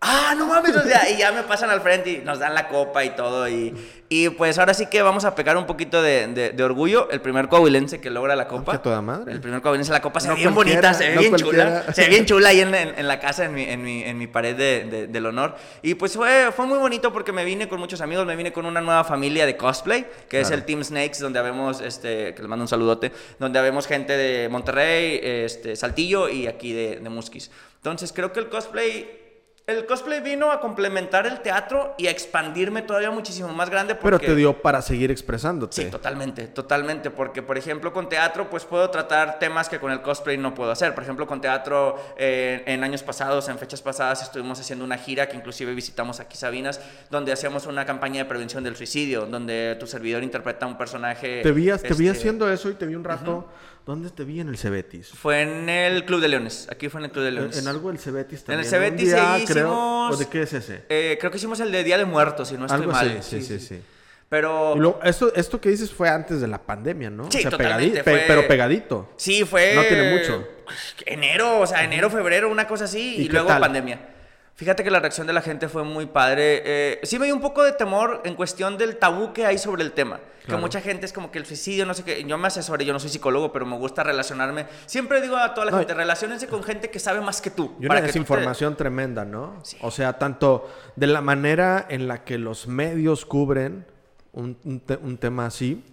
Ah, 0.00 0.34
no 0.36 0.46
mames, 0.46 0.76
o 0.76 0.82
sea, 0.82 1.08
y 1.10 1.16
ya 1.16 1.32
me 1.32 1.42
pasan 1.42 1.70
al 1.70 1.80
frente 1.80 2.10
y 2.10 2.16
nos 2.18 2.38
dan 2.38 2.54
la 2.54 2.68
copa 2.68 3.02
y 3.04 3.10
todo. 3.16 3.48
Y, 3.48 3.74
y 4.10 4.28
pues 4.28 4.58
ahora 4.58 4.74
sí 4.74 4.86
que 4.86 5.00
vamos 5.02 5.24
a 5.24 5.34
pegar 5.34 5.56
un 5.56 5.64
poquito 5.66 6.02
de, 6.02 6.26
de- 6.28 6.50
de 6.50 6.62
orgullo. 6.62 7.08
El 7.10 7.20
primer 7.22 7.48
coahuilense 7.48 7.98
que 8.00 8.10
logra 8.10 8.36
la 8.36 8.46
copa. 8.46 8.72
que 8.72 8.78
toda 8.78 9.00
madre. 9.00 9.32
El 9.32 9.40
primer 9.40 9.62
coahuilense 9.62 9.90
la 9.92 10.02
copa 10.02 10.20
se 10.20 10.28
No 10.28 10.34
ve 10.34 10.40
bien 10.40 10.54
bonita, 10.54 10.92
se 10.92 11.08
ve 11.08 11.14
no 11.14 11.20
bien 11.22 11.32
cualquiera. 11.32 11.80
chula. 11.82 11.94
Se 11.94 12.02
ve 12.02 12.08
bien 12.08 12.26
chula 12.26 12.48
ahí 12.50 12.60
en, 12.60 12.74
en- 12.74 12.94
en 12.98 13.08
la 13.08 13.18
casa, 13.18 13.46
en 13.46 13.54
mi, 13.54 13.62
en 13.64 13.82
mi, 13.82 14.02
en 14.04 14.18
mi 14.18 14.26
pared 14.26 14.54
de- 14.54 14.84
de- 14.84 15.06
del 15.06 15.26
honor. 15.26 15.56
Y 15.82 15.94
pues 15.94 16.12
fue, 16.12 16.52
fue 16.54 16.66
muy 16.66 16.78
bonito 16.78 17.10
porque 17.12 17.32
me 17.32 17.44
vine 17.44 17.66
con 17.66 17.80
muchos 17.80 18.02
amigos, 18.02 18.26
me 18.26 18.36
vine 18.36 18.52
con 18.52 18.66
una 18.66 18.82
nueva 18.82 19.02
familia 19.02 19.46
de 19.46 19.56
cosplay, 19.56 20.06
que 20.28 20.40
es 20.40 20.48
Claro. 20.48 20.60
el 20.60 20.66
Team 20.66 20.84
Snakes, 20.84 21.18
donde 21.20 21.38
habemos, 21.38 21.80
este, 21.80 22.34
que 22.34 22.42
les 22.42 22.48
mando 22.48 22.64
un 22.64 22.68
saludote, 22.68 23.12
donde 23.38 23.58
habemos 23.58 23.86
gente 23.86 24.14
de 24.16 24.48
Monterrey, 24.50 25.18
este, 25.22 25.74
Saltillo 25.74 26.28
y 26.28 26.46
aquí 26.46 26.72
de, 26.74 27.00
de 27.00 27.08
Musquis. 27.08 27.50
Entonces 27.78 28.12
creo 28.12 28.30
que 28.32 28.40
el 28.40 28.48
cosplay... 28.50 29.25
El 29.68 29.84
cosplay 29.84 30.20
vino 30.20 30.52
a 30.52 30.60
complementar 30.60 31.26
el 31.26 31.40
teatro 31.40 31.96
y 31.98 32.06
a 32.06 32.12
expandirme 32.12 32.82
todavía 32.82 33.10
muchísimo 33.10 33.48
más 33.48 33.68
grande 33.68 33.96
porque... 33.96 34.18
Pero 34.18 34.32
te 34.32 34.36
dio 34.36 34.62
para 34.62 34.80
seguir 34.80 35.10
expresándote. 35.10 35.82
Sí, 35.82 35.90
totalmente, 35.90 36.46
totalmente, 36.46 37.10
porque 37.10 37.42
por 37.42 37.58
ejemplo 37.58 37.92
con 37.92 38.08
teatro 38.08 38.48
pues 38.48 38.64
puedo 38.64 38.88
tratar 38.90 39.40
temas 39.40 39.68
que 39.68 39.80
con 39.80 39.90
el 39.90 40.02
cosplay 40.02 40.38
no 40.38 40.54
puedo 40.54 40.70
hacer. 40.70 40.94
Por 40.94 41.02
ejemplo 41.02 41.26
con 41.26 41.40
teatro 41.40 41.96
eh, 42.16 42.62
en 42.64 42.84
años 42.84 43.02
pasados, 43.02 43.48
en 43.48 43.58
fechas 43.58 43.82
pasadas 43.82 44.22
estuvimos 44.22 44.60
haciendo 44.60 44.84
una 44.84 44.98
gira 44.98 45.28
que 45.28 45.36
inclusive 45.36 45.74
visitamos 45.74 46.20
aquí 46.20 46.36
Sabinas, 46.36 46.80
donde 47.10 47.32
hacíamos 47.32 47.66
una 47.66 47.84
campaña 47.84 48.22
de 48.22 48.26
prevención 48.26 48.62
del 48.62 48.76
suicidio, 48.76 49.26
donde 49.26 49.76
tu 49.80 49.88
servidor 49.88 50.22
interpreta 50.22 50.64
un 50.68 50.78
personaje... 50.78 51.42
Te 51.42 51.50
vi, 51.50 51.72
te 51.72 51.94
vi 51.94 52.06
este, 52.06 52.10
haciendo 52.10 52.48
eso 52.48 52.70
y 52.70 52.74
te 52.74 52.86
vi 52.86 52.94
un 52.94 53.02
rato. 53.02 53.48
¿Dónde 53.86 54.10
te 54.10 54.24
vi? 54.24 54.40
En 54.40 54.48
el 54.48 54.58
Cebetis. 54.58 55.08
Fue 55.10 55.42
en 55.42 55.68
el 55.68 56.04
Club 56.04 56.20
de 56.20 56.26
Leones, 56.28 56.66
aquí 56.70 56.88
fue 56.88 57.00
en 57.00 57.04
el 57.06 57.10
Club 57.12 57.24
de 57.24 57.30
Leones. 57.30 57.56
en 57.58 57.68
algo 57.68 57.88
del 57.88 57.98
Cebetis 58.00 58.44
En 58.48 58.58
el 58.58 58.68
también. 58.68 58.98
Cebetis 58.98 59.14
ahí 59.14 59.44
creo. 59.44 59.66
hicimos- 59.68 60.14
¿O 60.14 60.16
de 60.18 60.26
qué 60.26 60.42
es 60.42 60.52
ese? 60.52 60.82
Eh, 60.88 61.16
creo 61.20 61.30
que 61.30 61.36
hicimos 61.38 61.60
el 61.60 61.70
de 61.70 61.84
Día 61.84 61.96
de 61.96 62.04
Muertos, 62.04 62.48
si 62.48 62.56
no 62.56 62.66
estoy 62.66 62.80
algo 62.80 62.92
mal. 62.92 63.16
así, 63.20 63.40
sí, 63.42 63.58
sí, 63.58 63.60
sí. 63.64 63.80
Pero... 64.28 64.74
Y 64.74 64.80
luego, 64.80 64.98
esto, 65.04 65.32
esto 65.36 65.60
que 65.60 65.68
dices 65.68 65.92
fue 65.92 66.08
antes 66.08 66.40
de 66.40 66.48
la 66.48 66.58
pandemia, 66.60 67.10
¿no? 67.10 67.30
Sí, 67.30 67.38
o 67.38 67.42
sea, 67.42 67.50
totalmente, 67.52 68.02
pe- 68.02 68.24
pero 68.26 68.48
pegadito. 68.48 69.12
Sí, 69.16 69.44
fue. 69.44 69.74
No 69.76 69.82
tiene 69.84 70.18
mucho. 70.18 70.44
Enero, 71.04 71.60
o 71.60 71.66
sea, 71.66 71.84
enero, 71.84 72.10
febrero, 72.10 72.50
una 72.50 72.66
cosa 72.66 72.84
así, 72.86 73.16
¿Y 73.18 73.28
luego 73.28 73.46
tal? 73.46 73.60
pandemia. 73.60 74.00
Fíjate 74.56 74.82
que 74.82 74.90
la 74.90 75.00
reacción 75.00 75.26
de 75.26 75.34
la 75.34 75.42
gente 75.42 75.68
fue 75.68 75.84
muy 75.84 76.06
padre. 76.06 76.62
Eh, 76.64 77.00
sí 77.02 77.18
me 77.18 77.26
dio 77.26 77.34
un 77.34 77.42
poco 77.42 77.62
de 77.62 77.72
temor 77.72 78.22
en 78.24 78.34
cuestión 78.34 78.78
del 78.78 78.96
tabú 78.96 79.32
que 79.34 79.44
hay 79.44 79.58
sobre 79.58 79.82
el 79.82 79.92
tema. 79.92 80.18
Que 80.46 80.56
mucha 80.56 80.80
gente 80.80 81.04
es 81.06 81.12
como 81.12 81.30
que 81.32 81.38
el 81.38 81.44
suicidio, 81.44 81.84
no 81.84 81.92
sé 81.92 82.04
qué. 82.04 82.22
Yo 82.24 82.38
me 82.38 82.46
asesoré, 82.46 82.84
yo 82.84 82.92
no 82.92 83.00
soy 83.00 83.10
psicólogo, 83.10 83.52
pero 83.52 83.66
me 83.66 83.76
gusta 83.76 84.02
relacionarme. 84.04 84.66
Siempre 84.86 85.20
digo 85.20 85.36
a 85.36 85.52
toda 85.54 85.64
la 85.66 85.72
No, 85.72 85.78
gente, 85.78 85.92
relaciónense 85.92 86.46
con 86.46 86.62
gente 86.62 86.88
que 86.88 87.00
sabe 87.00 87.20
más 87.20 87.40
que 87.40 87.50
tú. 87.50 87.74
Y 87.80 87.86
una 87.86 87.88
para 87.88 88.00
que 88.02 88.06
tú 88.06 88.12
te- 88.12 88.18
desinformación 88.20 88.76
tremenda, 88.76 89.24
¿no? 89.24 89.60
O 89.82 89.90
sea, 89.90 90.18
tanto 90.18 90.70
de 90.94 91.08
la 91.08 91.20
manera 91.20 91.84
en 91.88 92.06
la 92.06 92.22
que 92.22 92.38
los 92.38 92.68
medios 92.68 93.26
cubren 93.26 93.86
un, 94.32 94.56
un 94.64 94.78
te- 94.80 94.96
un 94.98 95.18
tema 95.18 95.46
así, 95.46 95.84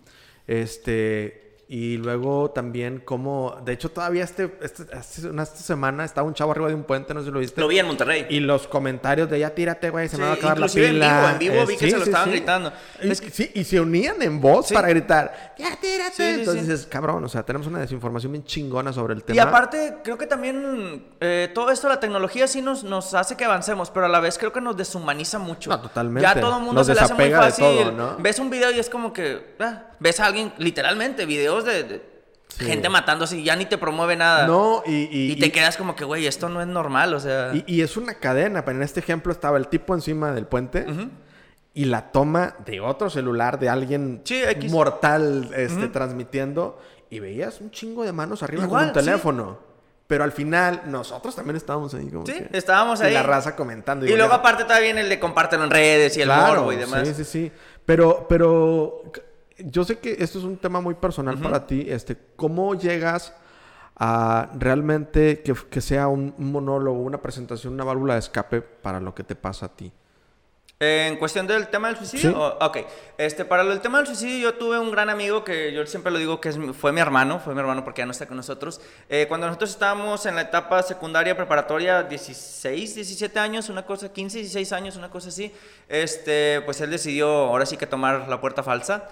este, 0.47 1.42
y 1.76 1.97
luego 1.97 2.51
también 2.51 2.99
como, 2.99 3.59
de 3.65 3.74
hecho 3.74 3.89
todavía 3.89 4.24
este, 4.24 4.55
este- 4.61 4.86
hace 4.95 5.28
una 5.28 5.41
esta 5.41 5.57
semana 5.57 6.05
estaba 6.05 6.28
un 6.28 6.36
chavo 6.36 6.51
arriba 6.51 6.67
de 6.67 6.76
un 6.76 6.84
puente, 6.84 7.15
no 7.15 7.21
sé 7.21 7.26
si 7.28 7.32
lo 7.32 7.39
viste. 7.39 7.59
Lo 7.59 7.67
vi 7.67 7.80
en 7.80 7.88
Monterrey. 7.88 8.28
Y 8.30 8.41
los 8.41 8.67
comentarios 8.67 9.28
de 9.28 9.39
ya 9.39 9.49
tírate, 9.55 9.89
güey, 9.89 10.07
se 10.07 10.17
me 10.17 10.24
Sí, 10.24 10.28
va 10.28 10.34
a 10.34 10.36
acabar 10.36 10.59
la 10.59 10.65
inclusive 10.67 10.88
en 10.89 10.93
pila. 10.93 11.17
vivo, 11.17 11.30
en 11.32 11.39
vivo 11.39 11.55
Eh, 11.55 11.65
vi 11.65 11.78
que 11.78 11.89
se 11.89 11.97
lo 11.97 12.03
estaban 12.03 12.30
gritando. 12.30 12.71
Y, 13.01 13.09
Es 13.09 13.21
que- 13.21 13.32
sí, 13.32 13.49
y 13.55 13.63
se 13.63 13.80
unían 13.80 14.21
en 14.21 14.39
voz 14.39 14.71
para 14.71 14.88
gritar, 14.89 15.55
ya 15.57 15.76
tírate. 15.82 16.36
Entonces 16.36 16.67
dices, 16.67 16.86
cabrón, 16.86 17.24
o 17.24 17.28
sea, 17.28 17.41
tenemos 17.41 17.65
una 17.65 17.80
desinformación 17.80 18.34
bien 18.34 18.43
chingona 18.45 18.93
sobre 18.93 19.15
el 19.15 19.24
tema. 19.24 19.36
Y 19.36 19.39
aparte, 19.39 19.95
creo 20.03 20.19
que 20.19 20.28
también 20.28 21.07
eh, 21.21 21.49
todo 21.55 21.71
esto, 21.71 21.89
la 21.89 21.99
tecnología 21.99 22.45
sí 22.47 22.61
nos, 22.61 22.84
nos 22.84 23.15
hace 23.15 23.36
que 23.36 23.45
avancemos, 23.45 23.89
pero 23.89 24.05
a 24.05 24.09
la 24.09 24.19
vez 24.19 24.38
creo 24.38 24.53
que 24.53 24.61
nos 24.61 24.78
deshumaniza 24.78 25.39
mucho. 25.39 25.71
No, 25.71 25.82
totalmente. 25.82 26.21
Ya 26.21 26.39
todo 26.39 26.57
el 26.57 26.63
mundo 26.63 26.82
Nos 26.82 26.86
se 26.88 26.93
le 26.93 26.99
hace 27.01 27.15
muy 27.15 27.32
fácil. 27.32 27.65
todo, 27.65 27.91
¿no? 27.91 28.17
Ves 28.19 28.38
un 28.38 28.51
video 28.51 28.69
y 28.69 28.78
es 28.78 28.91
como 28.91 29.11
que 29.11 29.55
ah, 29.59 29.86
ves 29.99 30.19
a 30.19 30.28
alguien, 30.28 30.53
literalmente, 30.59 31.26
videos 31.26 31.62
de, 31.64 31.84
de 31.84 32.14
Sí. 32.49 32.66
gente 32.66 32.88
matándose 32.88 33.38
y 33.39 33.43
ya 33.43 33.55
ni 33.55 33.66
te 33.66 33.80
promueve 33.80 34.16
nada. 34.16 34.45
No, 34.45 34.84
y, 34.86 34.91
y, 35.11 35.32
Y 35.32 35.36
te 35.39 35.47
y- 35.47 35.51
quedas 35.51 35.76
como 35.76 35.95
que, 35.95 36.03
güey, 36.05 36.28
esto 36.28 36.49
no 36.49 36.61
es 36.61 36.68
normal, 36.68 37.14
o 37.16 37.20
sea. 37.20 37.51
Y, 37.53 37.64
y 37.66 37.82
es 37.82 37.97
una 37.97 38.14
cadena, 38.16 38.64
pero 38.64 38.78
en 38.78 38.84
este 38.84 38.99
ejemplo 38.99 39.32
estaba 39.32 39.57
el 39.57 39.68
tipo 39.70 39.95
encima 39.95 40.32
del 40.34 40.45
puente 40.45 40.86
y 41.74 41.86
la 41.86 42.11
toma 42.11 42.55
de 42.64 42.80
otro 42.80 43.09
celular 43.09 43.57
de 43.59 43.70
alguien 43.70 44.22
Sí, 44.24 44.43
mortal 44.70 45.49
este, 45.55 45.88
transmitiendo 45.88 46.80
y 47.09 47.20
veías 47.20 47.59
un 47.59 47.72
chingo 47.72 48.03
de 48.03 48.11
manos 48.14 48.43
arriba 48.43 48.66
Igual, 48.66 48.82
con 48.82 48.88
un 48.89 48.93
teléfono. 48.93 49.59
Pero 50.05 50.24
al 50.24 50.32
final 50.32 50.82
nosotros 50.86 51.36
también 51.36 51.55
estábamos 51.55 51.93
ahí 51.95 52.07
como 52.09 52.26
Sí, 52.28 52.34
que- 52.34 52.49
estábamos 52.55 52.99
y 53.01 53.05
ahí. 53.05 53.14
la 53.16 53.24
raza 53.24 53.55
comentando. 53.55 54.05
y 54.05 54.16
luego 54.16 54.34
aparte 54.34 54.64
todavía 54.66 54.88
viene 54.93 55.01
el 55.01 55.09
de 55.09 55.20
compártelo 55.20 55.64
en 55.64 55.72
redes 55.72 56.16
y 56.18 56.22
el 56.22 56.28
Claro, 56.28 56.55
morbo 56.57 56.74
y 56.74 56.76
demás. 56.76 57.07
Sí, 57.07 57.14
sí, 57.16 57.24
sí. 57.24 57.51
Pero, 57.86 58.28
pero 58.30 59.01
yo 59.66 59.84
sé 59.84 59.99
que 59.99 60.18
esto 60.20 60.39
es 60.39 60.43
un 60.45 60.57
tema 60.57 60.82
muy 60.82 60.93
personal 60.95 61.38
para 61.39 61.66
ti. 61.68 61.86
Este, 61.88 62.18
¿Cómo 62.36 62.76
llegas 62.76 63.34
a 63.95 64.49
realmente 64.55 65.41
que, 65.43 65.53
que 65.70 65.82
sea 65.82 66.07
un, 66.07 66.34
monólogo, 66.38 66.99
una 67.01 67.22
presentación, 67.22 67.74
una 67.74 67.84
válvula 67.84 68.14
de 68.14 68.20
escape 68.20 68.61
para 68.61 68.99
lo 68.99 69.14
que 69.14 69.24
te 69.24 69.36
pasa 69.36 69.68
a 69.68 69.70
ti? 69.76 69.91
En 70.80 71.16
cuestión 71.18 71.47
del 71.47 71.68
tema 71.70 71.88
del 71.88 71.95
suicidio, 71.97 72.32
Sí. 72.32 72.36
o- 72.38 72.57
ok. 72.66 72.78
Este, 73.18 73.45
para 73.45 73.64
el 73.64 73.80
tema 73.80 73.99
del 73.99 74.07
suicidio, 74.07 74.49
yo 74.51 74.55
tuve 74.55 74.80
un 74.80 74.91
gran 74.91 75.09
amigo 75.09 75.43
que 75.45 75.72
yo 75.72 75.86
siempre 75.86 76.11
lo 76.11 76.18
digo 76.18 76.41
que 76.41 76.49
es, 76.49 76.59
fue 76.74 76.91
mi 76.91 76.99
hermano, 76.99 77.39
fue 77.39 77.53
mi 77.53 77.61
hermano 77.61 77.86
porque 77.86 78.01
ya 78.01 78.05
no 78.05 78.11
está 78.11 78.26
con 78.26 78.36
nosotros. 78.36 78.82
Eh, 79.07 79.26
cuando 79.30 79.47
nosotros 79.47 79.70
estábamos 79.70 80.26
en 80.26 80.36
la 80.36 80.41
etapa 80.41 80.84
secundaria 80.84 81.38
preparatoria, 81.38 82.03
16, 82.03 82.95
17 82.95 83.39
años, 83.39 83.70
una 83.70 83.86
cosa, 83.86 84.11
15, 84.11 84.39
16 84.39 84.74
años, 84.74 84.97
una 84.97 85.09
cosa 85.09 85.30
así, 85.30 85.53
este, 85.88 86.61
pues 86.66 86.82
él 86.82 86.89
decidió 86.89 87.30
ahora 87.30 87.66
sí 87.66 87.78
que 87.78 87.88
tomar 87.88 88.28
la 88.28 88.41
puerta 88.41 88.61
falsa. 88.61 89.07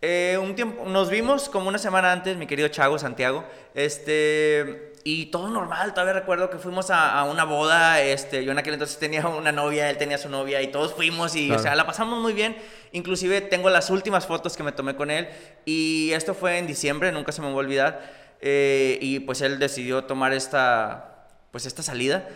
Eh, 0.00 0.38
un 0.40 0.54
tiempo, 0.54 0.84
nos 0.86 1.10
vimos 1.10 1.48
como 1.48 1.68
una 1.68 1.78
semana 1.78 2.12
antes, 2.12 2.36
mi 2.36 2.46
querido 2.46 2.68
Chago, 2.68 3.00
Santiago, 3.00 3.44
este, 3.74 4.92
y 5.02 5.26
todo 5.26 5.48
normal, 5.48 5.92
todavía 5.92 6.12
recuerdo 6.12 6.50
que 6.50 6.58
fuimos 6.58 6.90
a, 6.90 7.18
a 7.18 7.24
una 7.24 7.42
boda, 7.42 8.00
este, 8.00 8.44
yo 8.44 8.52
en 8.52 8.58
aquel 8.58 8.74
entonces 8.74 8.96
tenía 9.00 9.26
una 9.26 9.50
novia, 9.50 9.90
él 9.90 9.98
tenía 9.98 10.16
su 10.16 10.28
novia, 10.28 10.62
y 10.62 10.68
todos 10.68 10.94
fuimos, 10.94 11.34
y, 11.34 11.46
Claro. 11.48 11.60
o 11.60 11.62
sea, 11.64 11.74
la 11.74 11.84
pasamos 11.84 12.20
muy 12.22 12.32
bien, 12.32 12.56
inclusive 12.92 13.40
tengo 13.40 13.70
las 13.70 13.90
últimas 13.90 14.24
fotos 14.24 14.56
que 14.56 14.62
me 14.62 14.70
tomé 14.70 14.94
con 14.94 15.10
él, 15.10 15.28
y 15.64 16.12
esto 16.12 16.32
fue 16.32 16.58
en 16.58 16.68
diciembre, 16.68 17.10
nunca 17.10 17.32
se 17.32 17.40
me 17.40 17.48
va 17.48 17.54
a 17.54 17.56
olvidar, 17.56 18.12
eh, 18.40 18.98
y 19.00 19.18
pues 19.18 19.40
él 19.40 19.58
decidió 19.58 20.04
tomar 20.04 20.32
esta, 20.32 21.26
pues 21.50 21.66
esta 21.66 21.82
salida, 21.82 22.28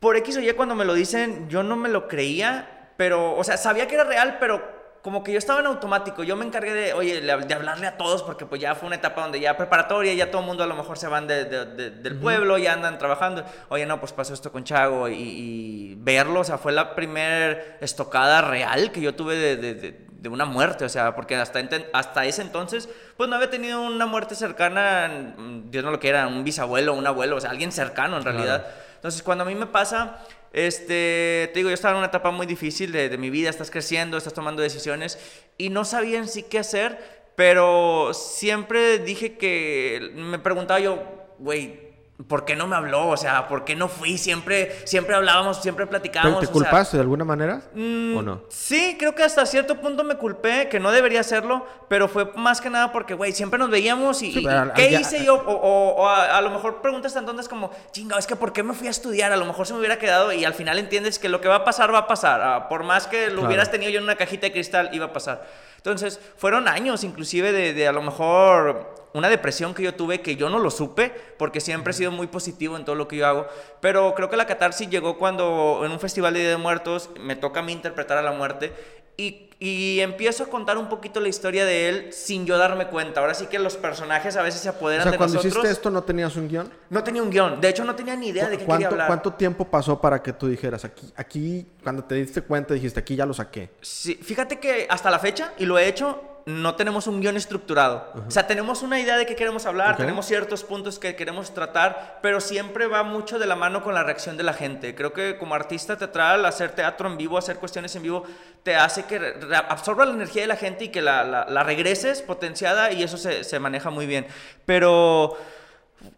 por 0.00 0.16
X 0.18 0.36
o 0.36 0.40
Y 0.40 0.52
cuando 0.52 0.74
me 0.74 0.84
lo 0.84 0.92
dicen, 0.92 1.48
yo 1.48 1.62
no 1.62 1.76
me 1.76 1.88
lo 1.88 2.08
creía, 2.08 2.90
pero, 2.98 3.34
o 3.36 3.42
sea, 3.42 3.56
sabía 3.56 3.88
que 3.88 3.94
era 3.94 4.04
real, 4.04 4.36
pero 4.38 4.76
como 5.08 5.24
que 5.24 5.32
yo 5.32 5.38
estaba 5.38 5.60
en 5.60 5.66
automático, 5.66 6.22
yo 6.22 6.36
me 6.36 6.44
encargué 6.44 6.74
de, 6.74 6.92
oye, 6.92 7.22
de 7.22 7.54
hablarle 7.54 7.86
a 7.86 7.96
todos, 7.96 8.22
porque 8.22 8.44
pues 8.44 8.60
ya 8.60 8.74
fue 8.74 8.88
una 8.88 8.96
etapa 8.96 9.22
donde 9.22 9.40
ya 9.40 9.56
preparatoria, 9.56 10.12
ya 10.12 10.30
todo 10.30 10.42
el 10.42 10.46
mundo 10.46 10.62
a 10.62 10.66
lo 10.66 10.74
mejor 10.74 10.98
se 10.98 11.08
van 11.08 11.26
del 11.26 12.18
pueblo, 12.20 12.58
ya 12.58 12.74
andan 12.74 12.98
trabajando, 12.98 13.42
oye, 13.70 13.86
no, 13.86 14.00
pues 14.00 14.12
pasó 14.12 14.34
esto 14.34 14.52
con 14.52 14.64
Chago, 14.64 15.08
y, 15.08 15.94
verlo, 15.96 16.40
o 16.40 16.44
sea, 16.44 16.58
fue 16.58 16.72
la 16.72 16.94
primer 16.94 17.78
estocada 17.80 18.42
real 18.42 18.92
que 18.92 19.00
yo 19.00 19.14
tuve 19.14 19.34
de, 19.34 20.08
de 20.18 20.28
una 20.28 20.44
muerte, 20.44 20.84
o 20.84 20.90
sea, 20.90 21.14
porque 21.14 21.36
hasta, 21.36 21.58
hasta 21.94 22.26
ese 22.26 22.42
entonces, 22.42 22.90
pues 23.16 23.30
no 23.30 23.36
había 23.36 23.48
tenido 23.48 23.80
una 23.80 24.04
muerte 24.04 24.34
cercana, 24.34 25.34
mm, 25.38 25.70
Dios 25.70 25.82
no 25.82 25.90
lo 25.90 26.00
quiera, 26.00 26.26
un 26.26 26.44
bisabuelo, 26.44 26.92
un 26.92 27.06
abuelo, 27.06 27.36
o 27.36 27.40
sea, 27.40 27.48
alguien 27.48 27.72
cercano 27.72 28.18
en 28.18 28.24
realidad. 28.24 28.66
Entonces, 28.96 29.22
cuando 29.22 29.44
a 29.44 29.46
mí 29.46 29.54
me 29.54 29.66
pasa, 29.66 30.18
este, 30.52 31.50
te 31.52 31.58
digo, 31.58 31.68
yo 31.68 31.74
estaba 31.74 31.92
en 31.92 31.98
una 31.98 32.08
etapa 32.08 32.30
muy 32.30 32.46
difícil 32.46 32.92
de, 32.92 33.08
de 33.08 33.18
mi 33.18 33.30
vida, 33.30 33.50
estás 33.50 33.70
creciendo, 33.70 34.16
estás 34.16 34.34
tomando 34.34 34.62
decisiones 34.62 35.18
y 35.56 35.70
no 35.70 35.84
sabía 35.84 36.18
en 36.18 36.28
sí 36.28 36.44
qué 36.44 36.58
hacer, 36.58 36.98
pero 37.34 38.12
siempre 38.14 38.98
dije 38.98 39.36
que, 39.36 40.10
me 40.14 40.38
preguntaba 40.38 40.80
yo, 40.80 41.00
güey, 41.38 41.87
¿por 42.26 42.44
qué 42.44 42.56
no 42.56 42.66
me 42.66 42.74
habló? 42.74 43.08
O 43.08 43.16
sea, 43.16 43.46
¿por 43.46 43.64
qué 43.64 43.76
no 43.76 43.88
fui? 43.88 44.18
Siempre, 44.18 44.76
siempre 44.84 45.14
hablábamos, 45.14 45.62
siempre 45.62 45.86
platicábamos. 45.86 46.40
¿Te, 46.40 46.48
culpaste 46.48 46.96
de 46.96 47.02
alguna 47.02 47.24
manera? 47.24 47.62
Mm, 47.74 48.16
¿O 48.16 48.22
no? 48.22 48.42
Sí, 48.48 48.96
creo 48.98 49.14
que 49.14 49.22
hasta 49.22 49.46
cierto 49.46 49.80
punto 49.80 50.02
me 50.02 50.16
culpé, 50.16 50.68
que 50.68 50.80
no 50.80 50.90
debería 50.90 51.20
hacerlo, 51.20 51.64
pero 51.88 52.08
fue 52.08 52.32
más 52.34 52.60
que 52.60 52.70
nada 52.70 52.90
porque, 52.90 53.14
güey, 53.14 53.32
siempre 53.32 53.58
nos 53.58 53.70
veíamos 53.70 54.22
y, 54.22 54.44
¿qué 54.74 54.98
hice 54.98 55.24
yo? 55.24 55.36
O, 55.36 56.08
a, 56.08 56.40
lo 56.40 56.50
mejor 56.50 56.80
preguntas 56.80 57.14
entonces 57.14 57.48
como, 57.48 57.70
chinga, 57.92 58.18
es 58.18 58.26
que 58.26 58.36
¿por 58.36 58.52
qué 58.52 58.62
me 58.62 58.74
fui 58.74 58.88
a 58.88 58.90
estudiar? 58.90 59.32
A 59.32 59.36
lo 59.36 59.44
mejor 59.44 59.66
se 59.66 59.72
me 59.72 59.78
hubiera 59.78 59.98
quedado 59.98 60.32
y 60.32 60.44
al 60.44 60.54
final 60.54 60.78
entiendes 60.78 61.18
que 61.18 61.28
lo 61.28 61.40
que 61.40 61.48
va 61.48 61.56
a 61.56 61.64
pasar, 61.64 61.94
va 61.94 61.98
a 61.98 62.06
pasar. 62.06 62.40
Ah, 62.42 62.68
por 62.68 62.82
más 62.82 63.06
que 63.06 63.30
lo 63.30 63.44
hubieras 63.44 63.70
tenido 63.70 63.90
yo 63.90 63.98
en 63.98 64.04
una 64.04 64.16
cajita 64.16 64.46
de 64.46 64.52
cristal, 64.52 64.90
iba 64.92 65.06
a 65.06 65.12
pasar. 65.12 65.46
Entonces, 65.90 66.20
fueron 66.36 66.68
años 66.68 67.04
inclusive 67.04 67.52
de, 67.52 67.74
de 67.74 67.88
a 67.88 67.92
lo 67.92 68.02
mejor 68.02 68.98
una 69.14 69.28
depresión 69.28 69.74
que 69.74 69.82
yo 69.82 69.94
tuve 69.94 70.20
que 70.20 70.36
yo 70.36 70.50
no 70.50 70.58
lo 70.58 70.70
supe 70.70 71.12
porque 71.38 71.60
siempre 71.60 71.92
he 71.92 71.94
sido 71.94 72.10
muy 72.10 72.26
positivo 72.26 72.76
en 72.76 72.84
todo 72.84 72.94
lo 72.94 73.08
que 73.08 73.16
yo 73.16 73.26
hago. 73.26 73.46
Pero 73.80 74.14
creo 74.14 74.30
que 74.30 74.36
la 74.36 74.46
catarsis 74.46 74.88
llegó 74.88 75.18
cuando 75.18 75.82
en 75.84 75.92
un 75.92 76.00
festival 76.00 76.34
de 76.34 76.40
Día 76.40 76.50
de 76.50 76.56
Muertos 76.56 77.10
me 77.20 77.36
toca 77.36 77.60
a 77.60 77.62
mí 77.62 77.72
interpretar 77.72 78.18
a 78.18 78.22
la 78.22 78.32
muerte 78.32 78.72
y, 79.16 79.47
empiezo 79.60 80.44
a 80.44 80.46
contar 80.46 80.78
un 80.78 80.88
poquito 80.88 81.20
la 81.20 81.28
historia 81.28 81.64
de 81.64 81.88
él 81.88 82.12
sin 82.12 82.46
yo 82.46 82.56
darme 82.58 82.86
cuenta. 82.86 83.20
Ahora 83.20 83.34
sí 83.34 83.46
que 83.46 83.58
los 83.58 83.76
personajes 83.76 84.36
a 84.36 84.42
veces 84.42 84.60
se 84.60 84.68
apoderan 84.68 85.06
o 85.06 85.10
sea, 85.10 85.18
cuando 85.18 85.38
hiciste 85.40 85.70
esto 85.70 85.90
no 85.90 86.02
tenías 86.04 86.36
un 86.36 86.48
guion? 86.48 86.70
No 86.90 87.02
tenía 87.02 87.22
un 87.22 87.30
guion. 87.30 87.60
De 87.60 87.68
hecho, 87.68 87.84
no 87.84 87.94
tenía 87.96 88.14
ni 88.14 88.28
idea 88.28 88.48
de 88.48 88.58
qué 88.58 88.64
quería 88.64 88.88
hablar. 88.88 89.08
¿Cuánto 89.08 89.32
tiempo 89.32 89.64
pasó 89.64 90.00
para 90.00 90.22
que 90.22 90.32
tú 90.32 90.46
dijeras, 90.46 90.84
aquí, 90.84 91.12
aquí, 91.16 91.66
cuando 91.82 92.04
te 92.04 92.14
diste 92.14 92.42
cuenta, 92.42 92.74
dijiste, 92.74 93.00
aquí 93.00 93.16
ya 93.16 93.26
lo 93.26 93.34
saqué? 93.34 93.70
Sí, 93.80 94.14
fíjate 94.14 94.60
que 94.60 94.86
hasta 94.88 95.10
la 95.10 95.18
fecha, 95.18 95.52
y 95.58 95.66
lo 95.66 95.76
he 95.78 95.88
hecho, 95.88 96.37
no 96.48 96.76
tenemos 96.76 97.06
un 97.06 97.20
guion 97.20 97.36
estructurado. 97.36 98.10
O 98.26 98.30
sea, 98.30 98.46
tenemos 98.46 98.82
una 98.82 98.98
idea 98.98 99.18
de 99.18 99.26
qué 99.26 99.36
queremos 99.36 99.66
hablar, 99.66 99.98
tenemos 99.98 100.24
ciertos 100.24 100.64
puntos 100.64 100.98
que 100.98 101.14
queremos 101.14 101.52
tratar, 101.52 102.20
pero 102.22 102.40
siempre 102.40 102.86
va 102.86 103.02
mucho 103.02 103.38
de 103.38 103.46
la 103.46 103.54
mano 103.54 103.82
con 103.82 103.92
la 103.92 104.02
reacción 104.02 104.38
de 104.38 104.44
la 104.44 104.54
gente. 104.54 104.94
Creo 104.94 105.12
que 105.12 105.36
como 105.36 105.54
artista 105.54 105.98
teatral, 105.98 106.46
hacer 106.46 106.70
teatro 106.70 107.06
en 107.06 107.18
vivo, 107.18 107.36
hacer 107.36 107.58
cuestiones 107.58 107.94
en 107.96 108.02
vivo, 108.02 108.24
te 108.62 108.74
hace 108.76 109.04
que 109.04 109.20
absorba 109.68 110.06
la 110.06 110.14
energía 110.14 110.40
de 110.40 110.48
la 110.48 110.56
gente 110.56 110.86
y 110.86 110.88
que 110.88 111.02
la, 111.02 111.44
regreses 111.64 112.22
potenciada 112.22 112.92
y 112.92 113.02
eso 113.02 113.18
se, 113.18 113.58
maneja 113.58 113.90
muy 113.90 114.06
bien. 114.06 114.26
Pero 114.64 115.36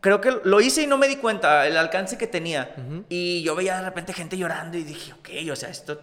creo 0.01 0.20
que 0.20 0.39
lo 0.45 0.61
hice 0.61 0.83
y 0.83 0.87
no 0.87 0.97
me 0.97 1.09
di 1.09 1.16
cuenta 1.16 1.66
el 1.66 1.76
alcance 1.76 2.16
que 2.16 2.28
tenía. 2.28 2.76
Y 3.09 3.43
yo 3.43 3.57
veía 3.57 3.78
de 3.78 3.83
repente 3.83 4.12
gente 4.12 4.39
llorando 4.39 4.78
y 4.78 4.85
dije, 4.85 5.12
ok, 5.12 5.51
o 5.51 5.57
sea, 5.57 5.70
esto 5.70 6.01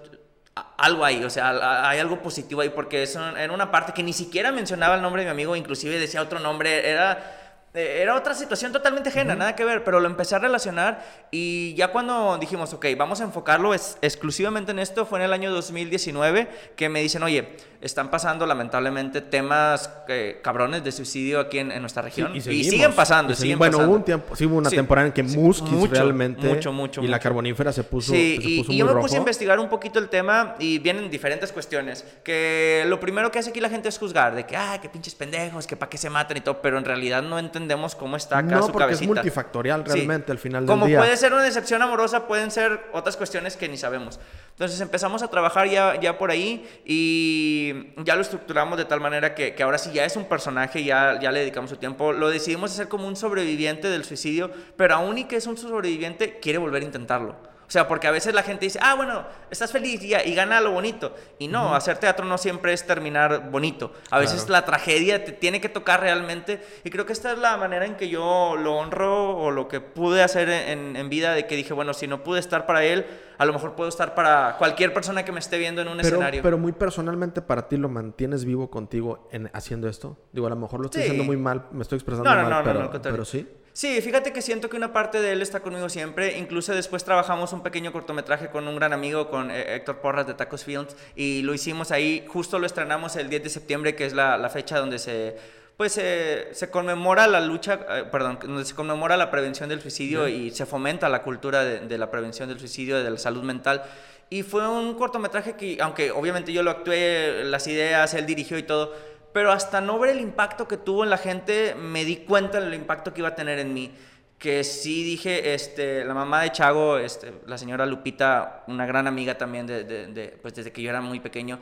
algo 0.77 1.05
ahí, 1.05 1.23
o 1.23 1.29
sea, 1.29 1.89
hay 1.89 1.99
algo 1.99 2.21
positivo 2.21 2.61
ahí, 2.61 2.69
porque 2.69 3.03
es 3.03 3.15
era 3.15 3.51
una 3.51 3.71
parte 3.71 3.93
que 3.93 4.03
ni 4.03 4.13
siquiera 4.13 4.51
mencionaba 4.51 4.95
el 4.95 5.01
nombre 5.01 5.21
de 5.21 5.27
mi 5.27 5.31
amigo, 5.31 5.55
inclusive 5.55 5.99
decía 5.99 6.21
otro 6.21 6.39
nombre, 6.39 6.89
era 6.89 7.46
era 7.77 8.15
otra 8.15 8.33
situación 8.33 8.71
totalmente 8.71 9.09
ajena, 9.09 9.35
nada 9.35 9.55
que 9.55 9.63
ver, 9.63 9.83
pero 9.83 9.99
lo 9.99 10.07
empecé 10.07 10.35
a 10.35 10.39
relacionar 10.39 11.05
y 11.29 11.75
ya 11.75 11.89
cuando 11.89 12.37
dijimos, 12.39 12.73
ok, 12.73 12.85
vamos 12.97 13.21
a 13.21 13.25
enfocarlo 13.25 13.73
exclusivamente 13.73 14.71
en 14.71 14.79
esto, 14.79 15.05
fue 15.05 15.19
en 15.19 15.25
el 15.25 15.33
año 15.33 15.51
2019 15.51 16.47
que 16.75 16.89
me 16.89 17.01
dicen, 17.01 17.21
oye, 17.21 17.55
están 17.79 18.09
pasando 18.09 18.47
lamentablemente 18.47 19.21
temas 19.21 19.91
eh, 20.07 20.39
cabrones 20.41 20.83
de 20.83 20.91
suicidio 20.91 21.39
aquí 21.39 21.59
en, 21.59 21.79
nuestra 21.79 22.01
región. 22.01 22.35
y, 22.35 22.41
siguen 22.41 22.93
pasando, 22.93 23.35
siguen 23.35 23.59
bueno, 23.59 23.77
hubo 23.77 23.93
un 23.93 24.03
tiempo, 24.03 24.35
sí 24.35 24.45
hubo 24.45 24.57
una 24.57 24.71
temporada 24.71 25.07
en 25.07 25.13
que 25.13 25.21
Muskis 25.21 25.89
realmente... 25.91 26.47
Mucho, 26.47 26.73
mucho, 26.73 27.03
Y 27.03 27.07
la 27.07 27.19
carbonífera 27.19 27.71
se 27.71 27.83
puso 27.83 28.11
Sí, 28.11 28.39
y, 28.41 28.77
yo 28.77 28.85
me 28.85 28.99
puse 28.99 29.15
a 29.15 29.19
investigar 29.19 29.59
un 29.59 29.69
poquito 29.69 29.99
el 29.99 30.09
tema 30.09 30.55
y 30.59 30.79
vienen 30.79 31.11
diferentes 31.11 31.51
cuestiones. 31.51 32.03
Que 32.23 32.83
lo 32.87 32.99
primero 32.99 33.31
que 33.31 33.39
hace 33.39 33.51
aquí 33.51 33.59
la 33.59 33.69
gente 33.69 33.89
es 33.89 33.99
juzgar, 33.99 34.33
de 34.33 34.45
que, 34.45 34.57
ah, 34.57 34.79
qué 34.81 34.89
pinches 34.89 35.13
pendejos, 35.13 35.67
que 35.67 35.75
para 35.75 35.89
qué 35.89 35.97
se 35.97 36.09
matan 36.09 36.37
y 36.37 36.41
todo, 36.41 36.61
pero 36.61 36.77
en 36.77 36.85
realidad 36.85 37.21
no 37.21 37.37
entendemos 37.37 37.66
cómo 37.95 38.17
está 38.17 38.39
acá 38.39 38.55
no, 38.55 38.67
porque 38.67 38.93
es 38.93 39.01
multifactorial 39.01 39.85
realmente 39.85 40.31
al 40.31 40.37
final 40.37 40.65
del 40.65 40.67
Como 40.67 40.85
día. 40.85 40.99
puede 40.99 41.15
ser 41.17 41.33
una 41.33 41.43
decepción 41.43 41.81
amorosa, 41.81 42.27
pueden 42.27 42.51
ser 42.51 42.89
otras 42.93 43.17
cuestiones 43.17 43.57
que 43.57 43.67
ni 43.67 43.77
sabemos. 43.77 44.19
Entonces 44.51 44.79
empezamos 44.81 45.21
a 45.23 45.27
trabajar 45.27 45.67
ya, 45.67 45.99
ya 45.99 46.17
por 46.17 46.31
ahí 46.31 46.67
y 46.85 47.93
ya 48.03 48.15
lo 48.15 48.21
estructuramos 48.21 48.77
de 48.77 48.85
tal 48.85 49.01
manera 49.01 49.35
que, 49.35 49.53
que, 49.53 49.63
ahora 49.63 49.77
sí 49.77 49.91
ya 49.93 50.05
es 50.05 50.15
un 50.15 50.25
personaje, 50.25 50.83
ya, 50.83 51.19
ya 51.19 51.31
le 51.31 51.41
dedicamos 51.41 51.69
su 51.69 51.77
tiempo. 51.77 52.13
Lo 52.13 52.29
decidimos 52.29 52.71
hacer 52.71 52.87
como 52.87 53.07
un 53.07 53.15
sobreviviente 53.15 53.89
del 53.89 54.03
suicidio, 54.03 54.51
pero 54.75 54.95
aún 54.95 55.17
y 55.17 55.25
que 55.25 55.35
es 55.35 55.47
un 55.47 55.57
sobreviviente, 55.57 56.39
quiere 56.39 56.57
volver 56.57 56.81
a 56.81 56.85
intentarlo. 56.85 57.35
O 57.67 57.71
sea, 57.71 57.87
porque 57.87 58.07
a 58.07 58.11
veces 58.11 58.33
la 58.33 58.43
gente 58.43 58.65
dice, 58.65 58.79
ah, 58.81 58.95
bueno, 58.95 59.25
estás 59.51 59.73
feliz 59.73 60.01
y, 60.01 60.15
y 60.15 60.33
gana 60.33 60.61
lo 60.61 60.71
bonito. 60.71 61.13
Y 61.37 61.49
no, 61.49 61.75
hacer 61.75 61.97
teatro 61.97 62.25
no 62.25 62.37
siempre 62.37 62.71
es 62.71 62.87
terminar 62.87 63.51
bonito. 63.51 63.91
A 64.09 64.19
veces 64.19 64.47
la 64.47 64.63
tragedia 64.63 65.25
te 65.25 65.33
tiene 65.33 65.59
que 65.59 65.67
tocar 65.67 65.99
realmente. 65.99 66.65
Y 66.85 66.89
creo 66.89 67.05
que 67.05 67.11
esta 67.11 67.33
es 67.33 67.39
la 67.39 67.57
manera 67.57 67.85
en 67.85 67.95
que 67.95 68.07
yo 68.07 68.55
lo 68.57 68.77
honro 68.77 69.37
o 69.37 69.51
lo 69.51 69.67
que 69.67 69.81
pude 69.81 70.23
hacer 70.23 70.49
en, 70.49 70.95
en 70.95 71.09
vida, 71.09 71.33
de 71.33 71.45
que 71.45 71.57
dije, 71.57 71.73
bueno, 71.73 71.93
si 71.93 72.07
no 72.07 72.23
pude 72.23 72.39
estar 72.39 72.65
para 72.65 72.85
él, 72.85 73.05
a 73.37 73.45
lo 73.45 73.53
mejor 73.53 73.75
puedo 73.75 73.89
estar 73.89 74.15
para 74.15 74.55
cualquier 74.57 74.93
persona 74.93 75.23
que 75.23 75.33
me 75.33 75.39
esté 75.39 75.57
viendo 75.57 75.81
en 75.81 75.89
un 75.89 75.99
escenario. 75.99 76.41
Pero 76.41 76.57
muy 76.57 76.71
personalmente 76.71 77.41
para 77.41 77.67
ti 77.67 77.75
lo 77.77 77.89
mantienes 77.89 78.45
vivo 78.45 78.69
contigo 78.69 79.27
en 79.31 79.49
haciendo 79.53 79.89
esto. 79.89 80.17
Digo, 80.31 80.47
a 80.47 80.49
lo 80.49 80.55
mejor 80.55 80.79
lo 80.79 80.85
estoy 80.85 81.01
diciendo 81.01 81.23
muy 81.23 81.37
mal, 81.37 81.65
me 81.71 81.81
estoy 81.81 81.97
expresando 81.97 82.29
mal, 82.29 82.49
no, 82.49 82.63
pero, 82.63 83.01
pero 83.01 83.25
sí. 83.25 83.45
Sí, 83.77 84.01
fíjate 84.01 84.33
que 84.33 84.41
siento 84.41 84.71
que 84.71 84.75
una 84.75 84.91
parte 84.91 85.21
de 85.21 85.33
él 85.33 85.43
está 85.43 85.59
conmigo 85.59 85.87
siempre. 85.87 86.39
Incluso 86.39 86.73
después 86.73 87.03
trabajamos 87.03 87.53
un 87.53 87.61
pequeño 87.61 87.93
cortometraje 87.93 88.47
con 88.47 88.67
un 88.67 88.75
gran 88.75 88.91
amigo, 88.91 89.29
con 89.29 89.51
eh, 89.51 89.75
Héctor 89.75 89.97
Porras 89.97 90.25
de 90.25 90.33
Tacos 90.33 90.63
Films, 90.63 90.95
y 91.15 91.43
lo 91.43 91.53
hicimos 91.53 91.91
ahí. 91.91 92.25
Justo 92.27 92.57
lo 92.57 92.65
estrenamos 92.65 93.15
el 93.17 93.29
10 93.29 93.43
de 93.43 93.49
septiembre, 93.51 93.95
que 93.95 94.07
es 94.07 94.13
la, 94.13 94.49
fecha 94.49 94.79
donde 94.79 94.97
se, 94.97 95.37
pues 95.77 95.91
se 95.93 96.69
conmemora 96.71 97.27
la 97.27 97.39
lucha, 97.39 97.79
eh, 97.87 98.05
perdón, 98.11 98.39
donde 98.41 98.65
se 98.65 98.73
conmemora 98.73 99.15
la 99.15 99.29
prevención 99.29 99.69
del 99.69 99.79
suicidio 99.79 100.27
y 100.27 100.49
se 100.49 100.65
fomenta 100.65 101.07
la 101.07 101.21
cultura 101.21 101.63
de, 101.63 101.81
de, 101.81 101.97
la 101.99 102.09
prevención 102.09 102.49
del 102.49 102.59
suicidio, 102.59 103.03
de 103.03 103.11
la 103.11 103.19
salud 103.19 103.43
mental. 103.43 103.83
Y 104.31 104.41
fue 104.41 104.67
un 104.67 104.95
cortometraje 104.95 105.55
que, 105.55 105.77
aunque 105.81 106.09
obviamente 106.09 106.51
yo 106.51 106.63
lo 106.63 106.71
actué, 106.71 107.43
las 107.43 107.67
ideas, 107.67 108.11
él 108.15 108.25
dirigió 108.25 108.57
y 108.57 108.63
todo, 108.63 108.95
pero 109.37 109.51
hasta 109.51 109.81
no 109.81 109.99
ver 109.99 110.15
el 110.15 110.19
impacto 110.19 110.67
que 110.67 110.77
tuvo 110.77 111.03
en 111.03 111.11
la 111.11 111.19
gente, 111.19 111.75
me 111.75 112.03
di 112.03 112.15
cuenta 112.15 112.59
del 112.59 112.73
impacto 112.73 113.13
que 113.13 113.21
iba 113.21 113.29
a 113.29 113.35
tener 113.35 113.59
en 113.59 113.71
mí. 113.71 113.93
Que 114.39 114.63
sí 114.63 115.03
dije, 115.03 115.53
este, 115.53 116.03
la 116.03 116.15
mamá 116.15 116.41
de 116.41 116.51
Chago, 116.51 116.97
este, 116.97 117.31
la 117.45 117.55
señora 117.55 117.85
Lupita, 117.85 118.63
una 118.65 118.87
gran 118.87 119.05
amiga 119.05 119.37
también 119.37 119.67
de, 119.67 119.83
de, 119.83 120.39
pues 120.41 120.55
desde 120.55 120.71
que 120.71 120.81
yo 120.81 120.89
era 120.89 121.01
muy 121.01 121.19
pequeño, 121.19 121.59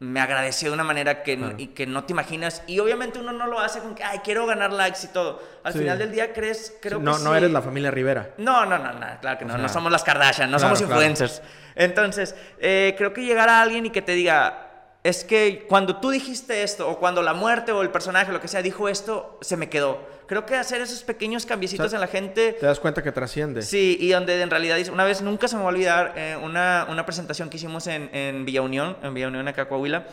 me 0.00 0.20
agradeció 0.20 0.68
de 0.68 0.74
una 0.74 0.84
manera 0.84 1.22
que, 1.22 1.38
no, 1.38 1.54
y 1.56 1.68
que 1.68 1.86
no 1.86 2.04
te 2.04 2.12
imaginas. 2.12 2.62
Y 2.66 2.78
obviamente 2.78 3.18
uno 3.18 3.32
no 3.32 3.46
lo 3.46 3.58
hace 3.58 3.78
con 3.78 3.94
que, 3.94 4.04
ay, 4.04 4.20
quiero 4.22 4.44
ganar 4.44 4.70
likes 4.70 4.98
y 5.04 5.08
todo. 5.08 5.42
Al 5.62 5.72
final 5.72 5.98
del 5.98 6.12
día 6.12 6.34
crees, 6.34 6.76
creo 6.82 6.98
no, 6.98 7.16
que 7.16 7.24
No, 7.24 7.34
eres 7.34 7.50
la 7.50 7.62
familia 7.62 7.90
Rivera. 7.90 8.34
No, 8.36 8.66
no, 8.66 8.76
no, 8.76 8.92
no 8.92 9.06
claro 9.22 9.38
que 9.38 9.46
no. 9.46 9.56
no 9.56 9.68
somos 9.70 9.90
las 9.90 10.04
Kardashian, 10.04 10.50
no 10.50 10.58
somos 10.58 10.78
influencers. 10.78 11.40
Entonces, 11.74 12.34
eh, 12.58 12.94
creo 12.98 13.14
que 13.14 13.24
llegar 13.24 13.48
a 13.48 13.62
alguien 13.62 13.86
y 13.86 13.90
que 13.90 14.02
te 14.02 14.12
diga, 14.12 14.63
es 15.04 15.22
que 15.22 15.66
cuando 15.68 15.96
tú 15.96 16.10
dijiste 16.10 16.62
esto, 16.62 16.88
o 16.88 16.98
cuando 16.98 17.22
la 17.22 17.34
muerte 17.34 17.72
o 17.72 17.82
el 17.82 17.90
personaje, 17.90 18.32
lo 18.32 18.40
que 18.40 18.48
sea, 18.48 18.62
dijo 18.62 18.88
esto, 18.88 19.38
se 19.42 19.58
me 19.58 19.68
quedó. 19.68 20.00
Creo 20.26 20.46
que 20.46 20.56
hacer 20.56 20.80
esos 20.80 21.02
pequeños 21.02 21.44
cambiecitos 21.44 21.92
en 21.92 22.00
la 22.00 22.06
gente... 22.06 22.54
Te 22.54 22.64
das 22.64 22.80
cuenta 22.80 23.02
que 23.02 23.12
trasciende. 23.12 23.60
Sí, 23.60 23.98
y 24.00 24.08
donde 24.08 24.40
en 24.40 24.48
realidad, 24.48 24.78
una 24.90 25.04
vez, 25.04 25.20
nunca 25.20 25.46
se 25.46 25.56
me 25.56 25.62
va 25.62 25.68
a 25.68 25.72
olvidar, 25.72 26.14
eh, 26.16 26.38
una, 26.42 26.86
una, 26.88 27.04
presentación 27.04 27.50
que 27.50 27.58
hicimos 27.58 27.86
en, 27.86 28.08
en 28.14 28.46
Villa 28.46 28.62
Unión, 28.62 28.96
en 29.02 29.12
Villa 29.12 29.28
Unión, 29.28 29.46
acá 29.46 29.68
Coahuila, 29.68 30.06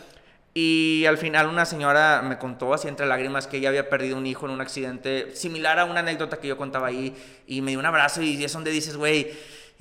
y 0.54 1.06
al 1.08 1.18
final 1.18 1.48
una 1.48 1.66
señora 1.66 2.22
me 2.22 2.38
contó 2.38 2.74
así 2.74 2.90
entre 2.90 3.06
lágrimas 3.06 3.48
que 3.48 3.58
ella 3.58 3.70
había 3.70 3.90
perdido 3.90 4.18
un 4.18 4.28
hijo 4.28 4.46
en 4.46 4.52
un 4.52 4.60
accidente 4.60 5.34
similar 5.34 5.80
a 5.80 5.86
una 5.86 6.02
anécdota 6.02 6.42
que 6.42 6.50
yo 6.50 6.58
contaba 6.58 6.88
ahí, 6.88 7.16
y 7.48 7.62
me 7.62 7.72
dio 7.72 7.80
un 7.80 7.86
abrazo 7.86 8.22
y 8.22 8.44
es 8.44 8.52
donde 8.52 8.72
dices, 8.72 8.98
güey 8.98 9.32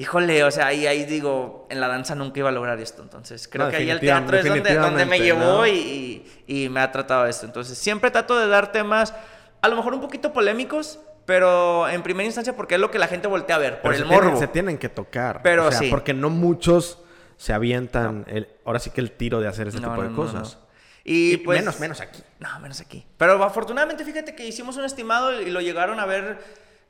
híjole, 0.01 0.43
o 0.45 0.51
sea, 0.51 0.67
ahí, 0.67 0.87
ahí 0.87 1.05
digo, 1.05 1.67
en 1.71 1.81
la 1.81 1.89
danza 1.89 2.15
nunca 2.15 2.39
iba 2.41 2.49
a 2.49 2.53
lograr 2.53 2.79
esto. 2.81 3.03
Entonces, 3.03 3.47
creo 3.49 3.69
que 3.71 3.77
ahí 3.77 3.91
el 3.91 4.01
teatro 4.01 4.37
es 4.39 4.45
donde, 4.45 4.75
donde 4.75 5.05
me 5.05 5.21
llevó 5.21 5.67
y, 5.67 6.25
y, 6.47 6.69
me 6.69 6.81
ha 6.81 6.91
tratado 6.91 7.27
esto. 7.27 7.47
Entonces, 7.47 7.77
siempre 7.77 8.11
trato 8.11 8.39
de 8.39 8.49
dar 8.49 8.73
temas, 8.73 9.15
a 9.61 9.69
lo 9.69 9.77
mejor 9.77 9.95
un 9.95 10.01
poquito 10.01 10.33
polémicos, 10.33 11.01
pero 11.27 11.89
en 11.89 12.03
primera 12.03 12.25
instancia 12.25 12.57
porque 12.57 12.75
es 12.77 12.81
lo 12.81 12.91
que 12.91 12.99
la 12.99 13.07
gente 13.09 13.29
voltea 13.29 13.57
a 13.57 13.59
ver, 13.59 13.81
por 13.83 13.93
Pero 13.93 13.95
el 13.95 13.99
se 13.99 14.09
tienen- 14.09 14.25
morbo. 14.25 14.41
se 14.41 14.49
tienen 14.49 14.79
que 14.79 14.89
tocar. 14.89 15.43
Pero 15.43 15.67
o 15.67 15.71
sea, 15.71 15.81
sí. 15.81 15.89
Porque 15.91 16.15
no 16.15 16.31
muchos 16.31 16.99
se 17.37 17.53
avientan, 17.53 18.25
el- 18.29 18.49
ahora 18.65 18.79
sí 18.79 18.91
que 18.91 19.01
el 19.01 19.13
tiro 19.13 19.41
de 19.41 19.49
hacer 19.49 19.69
ese 19.69 19.79
tipo 19.79 19.91
de 19.93 20.09
no, 20.09 20.11
no, 20.11 20.17
cosas. 20.17 20.55
no. 20.57 20.71
Y, 21.05 21.33
Y 21.35 21.37
pues, 21.39 21.61
menos, 21.61 21.81
menos 21.81 22.01
aquí. 22.01 22.23
No, 22.41 22.59
menos 22.61 22.81
aquí. 22.81 23.07
Pero 23.17 23.43
afortunadamente, 23.43 24.05
fíjate 24.05 24.35
que 24.35 24.47
hicimos 24.47 24.77
un 24.77 24.85
estimado 24.85 25.41
y 25.41 25.51
lo 25.51 25.61
llegaron 25.61 25.99
a 26.01 26.07
ver. 26.07 26.39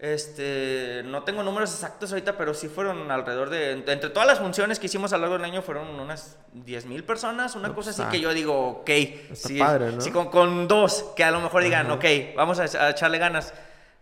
Este, 0.00 1.02
no 1.04 1.24
tengo 1.24 1.42
números 1.42 1.70
exactos 1.74 2.10
ahorita, 2.10 2.36
pero 2.38 2.54
sí 2.54 2.68
fueron 2.68 3.10
alrededor 3.10 3.50
de. 3.50 3.72
Entre 3.72 4.08
todas 4.08 4.26
las 4.26 4.38
funciones 4.38 4.78
que 4.78 4.86
hicimos 4.86 5.12
a 5.12 5.16
lo 5.16 5.22
largo 5.22 5.36
del 5.36 5.44
año, 5.44 5.60
fueron 5.60 5.88
unas 6.00 6.38
10 6.54 6.86
mil 6.86 7.04
personas, 7.04 7.54
una 7.54 7.74
cosa 7.74 7.90
así 7.90 8.00
está- 8.00 8.10
que 8.10 8.18
yo 8.20 8.32
digo, 8.32 8.68
ok. 8.80 8.88
está 8.88 9.48
sí, 9.48 9.58
padre, 9.58 9.92
¿no? 9.92 10.00
sí, 10.00 10.10
con, 10.10 10.30
con 10.30 10.66
dos 10.66 11.04
que 11.14 11.22
a 11.22 11.30
lo 11.30 11.40
mejor 11.40 11.62
digan, 11.62 11.90
ok, 11.90 12.04
vamos 12.34 12.58
a, 12.60 12.62
a 12.86 12.90
echarle 12.90 13.18
ganas. 13.18 13.52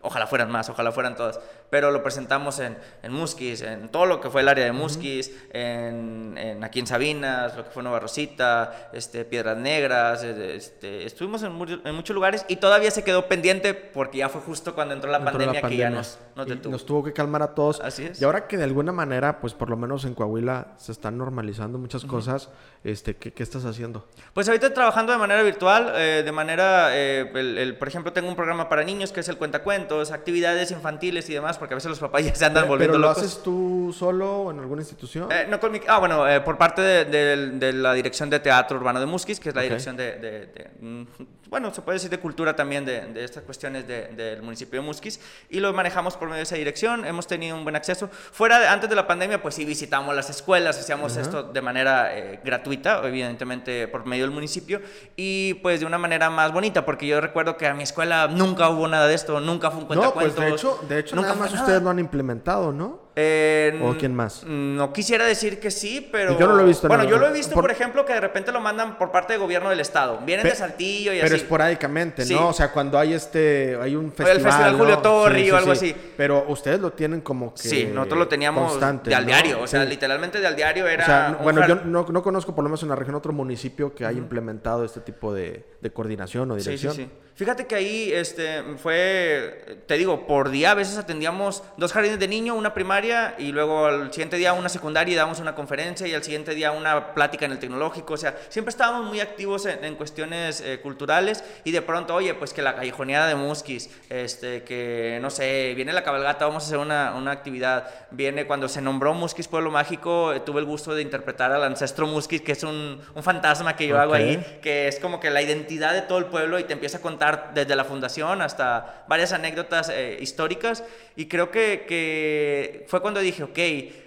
Ojalá 0.01 0.29
fueran 0.29 0.49
más, 0.53 0.69
ojalá 0.69 0.93
fueran 0.93 1.17
todas. 1.17 1.41
Pero 1.71 1.91
lo 1.91 2.03
presentamos 2.03 2.59
en, 2.61 2.77
en 3.03 3.13
Musquis, 3.13 3.61
en 3.63 3.89
todo 3.91 4.07
lo 4.07 4.21
que 4.21 4.31
fue 4.31 4.41
el 4.41 4.49
área 4.49 4.65
de 4.65 4.73
Musquis, 4.73 5.31
en, 5.53 6.37
en 6.39 6.65
aquí 6.65 6.81
en 6.81 6.87
Sabinas, 6.87 7.57
lo 7.57 7.65
que 7.65 7.71
fue 7.71 7.83
Nueva 7.83 8.01
Rosita, 8.01 8.89
este, 8.93 9.25
Piedras 9.25 9.57
Negras. 9.59 10.23
eh, 10.25 10.55
Este, 10.57 11.05
estuvimos 11.05 11.43
en, 11.43 11.53
mu- 11.53 11.67
en 11.85 11.95
muchos 11.95 12.15
lugares 12.15 12.45
y 12.49 12.57
todavía 12.57 12.91
se 12.91 13.05
quedó 13.05 13.29
pendiente 13.29 13.75
porque 13.75 14.19
ya 14.19 14.29
fue 14.29 14.41
justo 14.41 14.75
cuando 14.75 14.95
entró 14.95 15.11
la, 15.11 15.19
Entró 15.19 15.33
la 15.39 15.39
pandemia, 15.47 15.69
que 15.69 15.77
ya 15.77 15.91
nos, 15.91 16.19
detuvo. 16.47 16.73
nos 16.73 16.87
tuvo 16.87 17.05
que 17.05 17.13
calmar 17.13 17.43
a 17.43 17.55
todos. 17.55 17.81
Así 17.81 18.05
es. 18.05 18.21
Y 18.21 18.25
ahora 18.25 18.47
que 18.47 18.57
de 18.57 18.65
alguna 18.65 18.93
manera, 18.93 19.41
pues 19.41 19.53
por 19.55 19.69
lo 19.69 19.77
menos 19.77 20.05
en 20.05 20.15
Coahuila 20.15 20.69
se 20.79 20.93
están 20.93 21.19
normalizando 21.19 21.79
muchas 21.79 22.05
cosas, 22.05 22.49
este, 22.85 23.17
¿qué, 23.17 23.33
qué 23.33 23.43
estás 23.43 23.65
haciendo? 23.65 24.07
Pues 24.33 24.49
ahorita 24.49 24.73
trabajando 24.73 25.13
de 25.13 25.19
manera 25.19 25.43
virtual, 25.43 25.93
eh, 25.97 26.23
de 26.25 26.33
manera, 26.33 26.97
eh, 26.97 27.31
el- 27.35 27.59
el- 27.59 27.77
por 27.77 27.89
ejemplo, 27.89 28.13
tengo 28.13 28.29
un 28.29 28.37
programa 28.37 28.69
para 28.69 28.85
niños 28.85 29.13
que 29.13 29.21
es 29.21 29.29
el 29.29 29.37
cuentacuentos, 29.37 30.13
actividades 30.13 30.71
infantiles 30.71 31.29
y 31.29 31.35
demás, 31.35 31.58
porque 31.59 31.75
a 31.75 31.77
veces 31.77 31.91
los 31.91 31.99
papás 31.99 32.25
ya 32.25 32.35
se 32.35 32.45
andan 32.45 32.63
Pero- 32.65 32.69
volviendo 32.73 32.93
¿Pero 32.95 33.03
lo 33.03 33.09
locos. 33.09 33.23
haces 33.23 33.43
tú 33.43 33.95
solo 33.97 34.37
o 34.43 34.51
en 34.51 34.61
alguna 34.61 34.83
institución? 34.83 35.31
Eh, 35.33 35.47
no 35.49 35.59
con 35.61 35.73
mi- 35.73 35.81
ah, 35.89 35.99
bueno, 35.99 36.29
eh, 36.29 36.41
por 36.41 36.57
parte 36.59 36.81
de, 36.83 37.05
de- 37.05 37.51
de 37.59 37.73
la 37.73 37.93
dirección 37.95 38.31
de 38.31 38.41
teatro 38.41 38.77
urbano 38.79 39.01
de 39.01 39.07
Musquis, 39.07 39.41
que 39.41 39.49
es 39.51 39.55
la 39.55 39.61
Ok. 39.61 39.65
dirección 39.65 39.97
de, 39.97 40.17
de- 40.17 40.71
mm, 40.81 41.03
bueno, 41.49 41.73
se 41.73 41.81
puede 41.81 41.97
decir 41.97 42.11
de 42.11 42.19
cultura 42.19 42.55
también 42.55 42.85
de, 42.85 43.25
estas 43.25 43.43
cuestiones 43.43 43.87
de- 43.89 44.09
del 44.09 44.43
municipio 44.43 44.81
de 44.81 44.87
Musquis, 44.87 45.19
y 45.49 45.61
lo 45.61 45.73
manejamos 45.73 46.15
por 46.17 46.29
medio 46.29 46.39
de 46.39 46.43
esa 46.43 46.57
dirección, 46.57 47.05
hemos 47.07 47.27
tenido 47.27 47.57
un 47.57 47.65
buen 47.65 47.75
acceso. 47.77 48.09
Fuera, 48.33 48.71
antes 48.73 48.91
de 48.91 48.97
la 48.97 49.07
pandemia, 49.07 49.41
pues 49.43 49.55
sí 49.55 49.65
visitamos 49.65 50.15
las 50.15 50.29
escuelas, 50.31 50.79
hacíamos 50.79 51.17
esto 51.17 51.43
de 51.45 51.63
manera 51.63 52.17
eh, 52.17 52.41
gratuita, 52.45 53.01
evidentemente 53.05 53.89
por 53.89 54.05
medio 54.07 54.25
del 54.25 54.31
municipio, 54.31 54.81
y 55.17 55.55
pues 55.55 55.81
de 55.81 55.87
una 55.87 55.97
manera 55.99 56.29
más 56.31 56.53
bonita, 56.53 56.85
porque 56.85 57.07
yo 57.07 57.21
recuerdo 57.21 57.57
que 57.57 57.67
a 57.67 57.73
mi 57.75 57.83
escuela 57.83 58.29
nunca 58.29 58.69
hubo 58.69 58.87
nada 58.87 59.07
de 59.09 59.15
esto, 59.15 59.41
nunca 59.41 59.71
fue 59.71 59.81
un 59.85 59.89
no, 59.89 60.13
pues 60.13 60.33
cuentacuentos. 60.35 60.41
de 60.41 60.51
hecho, 60.55 60.87
de 60.89 60.99
hecho 61.01 61.17
nunca 61.17 61.29
nada 61.29 61.41
más. 61.41 61.48
Ustedes 61.55 61.83
lo 61.83 61.91
han 61.91 61.99
implementado, 61.99 62.73
¿no? 62.73 63.08
Eh, 63.21 63.81
¿O 63.83 63.97
quién 63.97 64.15
más? 64.15 64.45
No 64.45 64.93
quisiera 64.93 65.27
decir 65.27 65.59
que 65.59 65.73
sí, 65.73 66.09
pero. 66.13 66.39
Yo 66.39 66.47
no 66.47 66.55
lo 66.55 66.63
he 66.63 66.67
visto 66.67 66.87
en 66.87 66.89
Bueno, 66.89 67.03
el- 67.03 67.11
yo 67.11 67.19
lo 67.19 67.27
he 67.27 67.33
visto, 67.33 67.53
por- 67.53 67.65
por... 67.65 67.71
ejemplo, 67.73 68.05
que 68.05 68.13
de 68.13 68.21
repente 68.21 68.53
lo 68.53 68.61
mandan 68.61 68.97
por 68.97 69.11
parte 69.11 69.33
del 69.33 69.43
gobierno 69.43 69.71
del 69.71 69.81
estado. 69.81 70.21
Vienen 70.25 70.45
Pe- 70.45 70.51
de 70.51 70.55
Saltillo 70.57 71.13
y 71.13 71.17
Pero 71.21 71.35
así. 71.35 71.43
esporádicamente, 71.43 72.25
Sí. 72.25 72.35
¿no? 72.35 72.49
O 72.49 72.53
sea, 72.53 72.71
cuando 72.71 72.97
hay 72.97 73.15
este, 73.15 73.77
hay 73.83 73.97
un 73.97 74.07
el 74.07 74.13
festival. 74.13 74.41
Festival 74.41 74.73
¿no? 74.73 74.79
Julio 74.79 74.99
Torri 74.99 75.51
o 75.51 75.57
algo 75.57 75.73
así. 75.73 75.95
Pero 76.17 76.45
ustedes 76.49 76.79
lo 76.79 76.93
tienen 76.93 77.21
como 77.21 77.53
que. 77.55 77.63
Sí, 77.69 77.91
nosotros 77.93 78.19
lo 78.21 78.29
teníamos 78.29 78.71
constante, 78.71 79.11
de 79.11 79.17
al 79.17 79.25
¿no? 79.25 79.29
diario. 79.29 79.61
O 79.63 79.67
sea, 79.67 79.85
literalmente 79.85 80.39
de 80.41 80.47
al 80.47 80.55
diario 80.55 80.87
era. 80.87 81.03
O 81.03 81.07
sea, 81.07 81.35
un 81.39 81.43
bueno, 81.45 81.67
yo 81.67 81.75
no, 81.85 82.07
no 82.09 82.23
conozco 82.23 82.55
por 82.55 82.63
lo 82.63 82.69
menos 82.71 82.83
en 82.85 82.89
la 82.91 82.95
región 82.97 83.17
otro 83.17 83.33
municipio 83.33 83.95
que 83.95 84.07
haya 84.07 84.19
implementado 84.19 84.85
este 84.85 85.01
tipo 85.01 85.35
de, 85.35 85.65
de 85.81 85.91
coordinación 85.91 86.51
o 86.53 86.55
Sí, 86.55 86.61
sí, 86.61 86.67
dirección. 86.71 86.95
sí. 86.95 87.09
Fíjate 87.35 87.67
que 87.69 87.77
ahí 87.77 88.11
este, 88.13 88.65
fue, 88.79 89.79
te 89.87 89.95
digo, 89.97 90.27
por 90.27 90.51
día 90.51 90.73
a 90.73 90.75
veces 90.75 90.99
atendíamos 90.99 91.63
dos 91.77 91.93
jardines 91.93 92.19
de 92.19 92.27
niño, 92.27 92.55
una 92.57 92.75
primaria 92.75 93.08
y 93.39 93.53
luego 93.53 93.87
al 93.87 94.13
siguiente 94.13 94.37
día 94.37 94.53
una 94.53 94.69
secundaria 94.69 95.13
y 95.13 95.17
dábamos 95.17 95.41
una 95.41 95.55
conferencia 95.55 96.07
y 96.07 96.15
al 96.15 96.23
siguiente 96.23 96.55
día 96.55 96.73
una 96.73 97.15
plática 97.15 97.47
en 97.47 97.53
el 97.53 97.59
tecnológico. 97.59 98.15
O 98.15 98.17
sea, 98.17 98.37
siempre 98.49 98.71
estábamos 98.71 99.07
muy 99.07 99.21
activos 99.21 99.67
en, 99.67 99.85
en 99.85 99.95
cuestiones 99.95 100.61
eh, 100.61 100.81
culturales 100.81 101.45
y 101.65 101.71
de 101.71 101.83
pronto, 101.83 102.15
oye, 102.15 102.35
pues 102.35 102.53
que 102.53 102.63
la 102.63 102.75
callejoneada 102.77 103.29
de 103.29 103.35
Musquis, 103.35 103.91
este, 104.09 104.63
que 104.63 105.19
no 105.23 105.31
sé, 105.31 105.73
viene 105.75 105.93
la 105.93 106.03
cabalgata, 106.03 106.47
vamos 106.47 106.65
a 106.65 106.67
hacer 106.67 106.79
una, 106.79 107.15
una 107.17 107.33
actividad. 107.33 107.89
Viene 108.11 108.47
cuando 108.47 108.69
se 108.69 108.81
nombró 108.83 109.15
Musquis 109.15 109.49
Pueblo 109.49 109.71
Mágico, 109.71 110.33
eh, 110.33 110.41
tuve 110.41 110.61
el 110.61 110.67
gusto 110.67 110.95
de 110.95 111.03
interpretar 111.03 111.53
al 111.53 111.63
ancestro 111.65 112.07
Musquis, 112.07 112.43
que 112.43 112.53
es 112.53 112.63
un, 112.63 113.01
un 113.15 113.23
fantasma 113.23 113.77
que 113.77 113.87
yo 113.87 113.99
hago 113.99 114.13
Ok. 114.13 114.19
ahí 114.19 114.59
que 114.63 114.89
es 114.89 114.99
como 114.99 115.21
que 115.21 115.31
la 115.31 115.43
identidad 115.43 115.93
de 115.93 116.03
todo 116.03 116.19
el 116.19 116.27
pueblo 116.27 116.59
y 116.59 116.65
te 116.65 116.73
empieza 116.73 116.99
a 116.99 117.01
contar 117.01 117.53
desde 117.55 117.77
la 117.77 117.85
fundación 117.85 118.43
hasta 118.43 119.05
varias 119.09 119.33
anécdotas 119.33 119.89
eh, 119.89 120.19
históricas. 120.21 120.85
Y 121.17 121.27
creo 121.27 121.51
que, 121.51 121.85
que 121.89 122.85
fue 122.89 122.98
cuando 123.01 123.21
dije, 123.21 123.43
ok, 123.43 123.59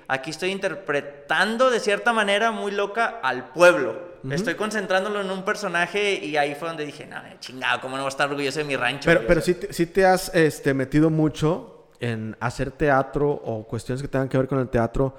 aquí 0.08 0.30
estoy 0.32 0.52
interpretando 0.52 1.70
de 1.70 1.80
cierta 1.80 2.14
manera 2.14 2.52
muy 2.52 2.72
loca 2.72 3.20
al 3.24 3.50
pueblo. 3.54 4.12
Estoy 4.30 4.54
concentrándolo 4.54 5.20
en 5.22 5.32
un 5.32 5.44
personaje 5.44 6.24
y 6.24 6.38
ahí 6.38 6.54
fue 6.54 6.68
donde 6.68 6.86
dije, 6.86 7.08
no, 7.08 7.18
chingado, 7.40 7.82
¿cómo 7.82 7.96
no 7.98 8.04
voy 8.04 8.08
a 8.08 8.10
estar 8.10 8.30
orgulloso 8.30 8.60
de 8.60 8.66
mi 8.66 8.76
rancho? 8.76 9.06
Pero, 9.06 9.22
güey?" 9.22 9.28
pero 9.28 9.42
sí, 9.42 9.56
te- 9.56 9.74
sí 9.74 9.88
te 9.88 10.06
has 10.06 10.34
este, 10.36 10.76
metido 10.76 11.10
mucho 11.10 11.88
en 12.00 12.38
hacer 12.40 12.70
teatro 12.72 13.30
o 13.32 13.66
cuestiones 13.68 14.02
que 14.02 14.08
tengan 14.08 14.30
que 14.30 14.38
ver 14.38 14.48
con 14.48 14.60
el 14.60 14.70
teatro 14.70 15.16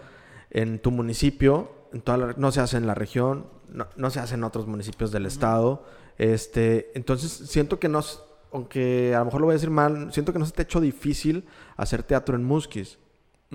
en 0.50 0.78
tu 0.78 0.92
municipio. 0.92 1.88
En 1.92 2.00
toda 2.02 2.16
la- 2.18 2.34
no 2.36 2.52
se 2.52 2.60
hace 2.60 2.76
en 2.76 2.86
la 2.86 2.94
región, 2.94 3.46
no, 3.68 3.88
no 3.96 4.08
se 4.10 4.20
hace 4.20 4.34
en 4.34 4.44
otros 4.44 4.68
municipios 4.68 5.10
del 5.10 5.26
estado. 5.26 5.84
Este, 6.16 6.92
entonces 6.94 7.32
siento 7.50 7.80
que 7.80 7.88
no, 7.88 8.02
aunque 8.52 9.14
a 9.16 9.18
lo 9.18 9.24
mejor 9.24 9.40
lo 9.40 9.46
voy 9.46 9.54
a 9.54 9.56
decir 9.56 9.70
mal, 9.70 10.12
siento 10.12 10.32
que 10.32 10.38
no 10.38 10.46
se 10.46 10.52
te 10.52 10.62
ha 10.62 10.64
hecho 10.64 10.80
difícil 10.80 11.44
hacer 11.76 12.04
teatro 12.04 12.36
en 12.36 12.44
Musquis. 12.44 12.98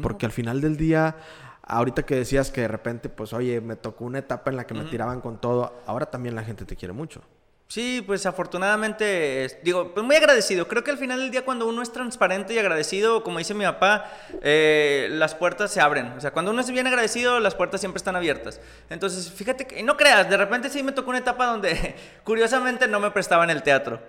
Porque 0.02 0.26
al 0.26 0.32
final 0.32 0.62
del 0.62 0.78
día, 0.78 1.16
ahorita 1.64 2.04
que 2.04 2.16
decías 2.16 2.52
que 2.52 2.62
de 2.62 2.68
repente, 2.68 3.10
pues 3.10 3.34
oye, 3.34 3.62
me 3.62 3.76
tocó 3.76 4.06
una 4.06 4.20
etapa 4.20 4.50
en 4.50 4.58
la 4.58 4.68
que 4.68 4.74
me 4.74 4.84
tiraban 4.86 5.22
con 5.22 5.40
todo, 5.42 5.82
ahora 5.86 6.08
también 6.08 6.36
la 6.36 6.44
gente 6.44 6.66
te 6.66 6.76
quiere 6.76 6.94
mucho. 6.94 7.22
Sí, 7.68 8.02
pues 8.06 8.26
afortunadamente, 8.26 9.60
digo, 9.62 9.94
pues 9.94 10.06
muy 10.06 10.16
agradecido. 10.16 10.70
Creo 10.70 10.86
que 10.86 10.92
al 10.92 10.98
final 10.98 11.20
del 11.20 11.32
día 11.32 11.44
cuando 11.44 11.68
uno 11.68 11.82
es 11.82 11.92
transparente 11.92 12.54
y 12.54 12.60
agradecido, 12.60 13.24
como 13.24 13.40
dice 13.40 13.54
mi 13.54 13.66
papá, 13.66 14.10
eh, 14.42 15.10
las 15.12 15.36
puertas 15.36 15.70
se 15.72 15.82
abren. 15.82 16.14
O 16.14 16.22
sea, 16.22 16.32
cuando 16.32 16.52
uno 16.52 16.62
es 16.62 16.72
bien 16.72 16.88
agradecido, 16.88 17.42
las 17.42 17.56
puertas 17.56 17.82
siempre 17.82 17.98
están 17.98 18.16
abiertas. 18.16 18.62
Entonces, 18.90 19.30
fíjate 19.30 19.68
que, 19.68 19.84
no 19.84 19.98
creas, 19.98 20.30
de 20.30 20.38
repente 20.38 20.70
sí 20.70 20.82
me 20.82 20.94
tocó 20.94 21.10
una 21.10 21.20
etapa 21.20 21.46
donde 21.46 21.96
curiosamente 22.24 22.88
no 22.88 23.02
me 23.02 23.12
prestaban 23.12 23.50
el 23.50 23.64
teatro. 23.64 24.00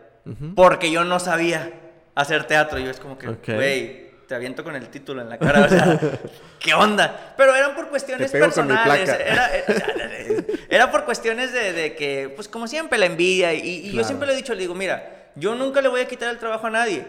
Porque 0.54 0.92
yo 0.92 1.04
no 1.04 1.18
sabía 1.18 1.72
hacer 2.14 2.44
teatro. 2.44 2.78
Yo 2.78 2.90
es 2.90 3.00
como 3.00 3.16
que, 3.16 3.28
güey, 3.28 4.07
te 4.28 4.34
aviento 4.34 4.62
con 4.62 4.76
el 4.76 4.88
título 4.88 5.22
en 5.22 5.30
la 5.30 5.38
cara. 5.38 5.64
O 5.64 5.68
sea, 5.68 5.98
¿qué 6.60 6.74
onda? 6.74 7.34
Pero 7.36 7.56
eran 7.56 7.74
por 7.74 7.88
cuestiones 7.88 8.30
Te 8.30 8.38
pego 8.38 8.52
con 8.52 8.66
mi 8.66 8.74
personales. 8.74 9.10
placa. 9.10 9.50
Era, 10.68 10.90
por 10.90 11.06
cuestiones 11.06 11.52
de, 11.52 11.72
de 11.72 11.96
que, 11.96 12.30
pues 12.36 12.46
como 12.46 12.68
siempre, 12.68 12.98
la 12.98 13.06
envidia. 13.06 13.54
Y, 13.54 13.88
y 13.88 13.92
yo 13.92 14.04
siempre 14.04 14.26
le 14.28 14.34
he 14.34 14.36
dicho, 14.36 14.52
le 14.54 14.60
digo, 14.60 14.74
mira, 14.74 15.30
yo 15.34 15.54
nunca 15.54 15.80
le 15.80 15.88
voy 15.88 16.02
a 16.02 16.06
quitar 16.06 16.28
el 16.28 16.38
trabajo 16.38 16.66
a 16.66 16.70
nadie. 16.70 17.06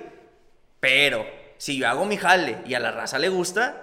Pero 0.80 1.26
si 1.58 1.78
yo 1.78 1.90
hago 1.90 2.06
mi 2.06 2.16
jale 2.16 2.60
y 2.66 2.74
a 2.74 2.80
la 2.80 2.92
raza 2.92 3.20
le 3.20 3.28
gusta, 3.28 3.82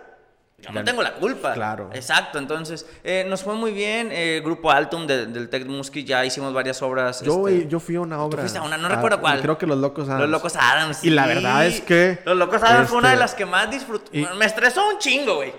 yo 0.59 0.72
no 0.72 0.82
tengo 0.82 1.02
la 1.02 1.12
culpa. 1.14 1.52
Claro. 1.52 1.90
Exacto. 1.92 2.38
Entonces, 2.38 2.86
eh, 3.04 3.24
nos 3.28 3.42
fue 3.42 3.54
muy 3.54 3.72
bien. 3.72 4.09
eh, 4.11 4.40
Grupo 4.42 4.70
Altum 4.70 5.07
de- 5.07 5.26
del 5.26 5.48
Tec 5.50 5.66
Musky 5.66 6.02
ya 6.02 6.24
hicimos 6.24 6.52
varias 6.54 6.80
obras. 6.82 7.20
Yo, 7.20 7.46
este, 7.46 7.68
yo 7.68 7.78
fui 7.78 7.96
a 7.96 8.00
una 8.00 8.20
obra. 8.22 8.40
fuiste 8.40 8.59
a 8.59 8.62
una, 8.62 8.78
no 8.78 8.86
Ah, 8.86 8.94
recuerdo 8.96 9.20
cuál. 9.20 9.40
Creo 9.42 9.59
que 9.59 9.66
Los 9.66 9.78
Locos 9.78 10.09
Adams. 10.09 10.22
Los 10.22 10.30
Locos 10.30 10.57
Adams. 10.57 11.04
Y 11.04 11.11
la 11.11 11.26
verdad 11.26 11.66
es 11.66 11.82
que, 11.82 12.18
Los 12.24 12.36
Locos 12.38 12.62
Adams 12.62 12.88
fue 12.88 12.98
una 12.98 13.09
de 13.09 13.14
este, 13.14 13.20
las 13.24 13.34
que 13.34 13.44
más 13.46 13.70
disfruté. 13.70 14.18
y- 14.18 14.26
Me 14.38 14.46
estresó 14.46 14.88
un 14.88 14.98
chingo, 14.98 15.36
güey. 15.36 15.52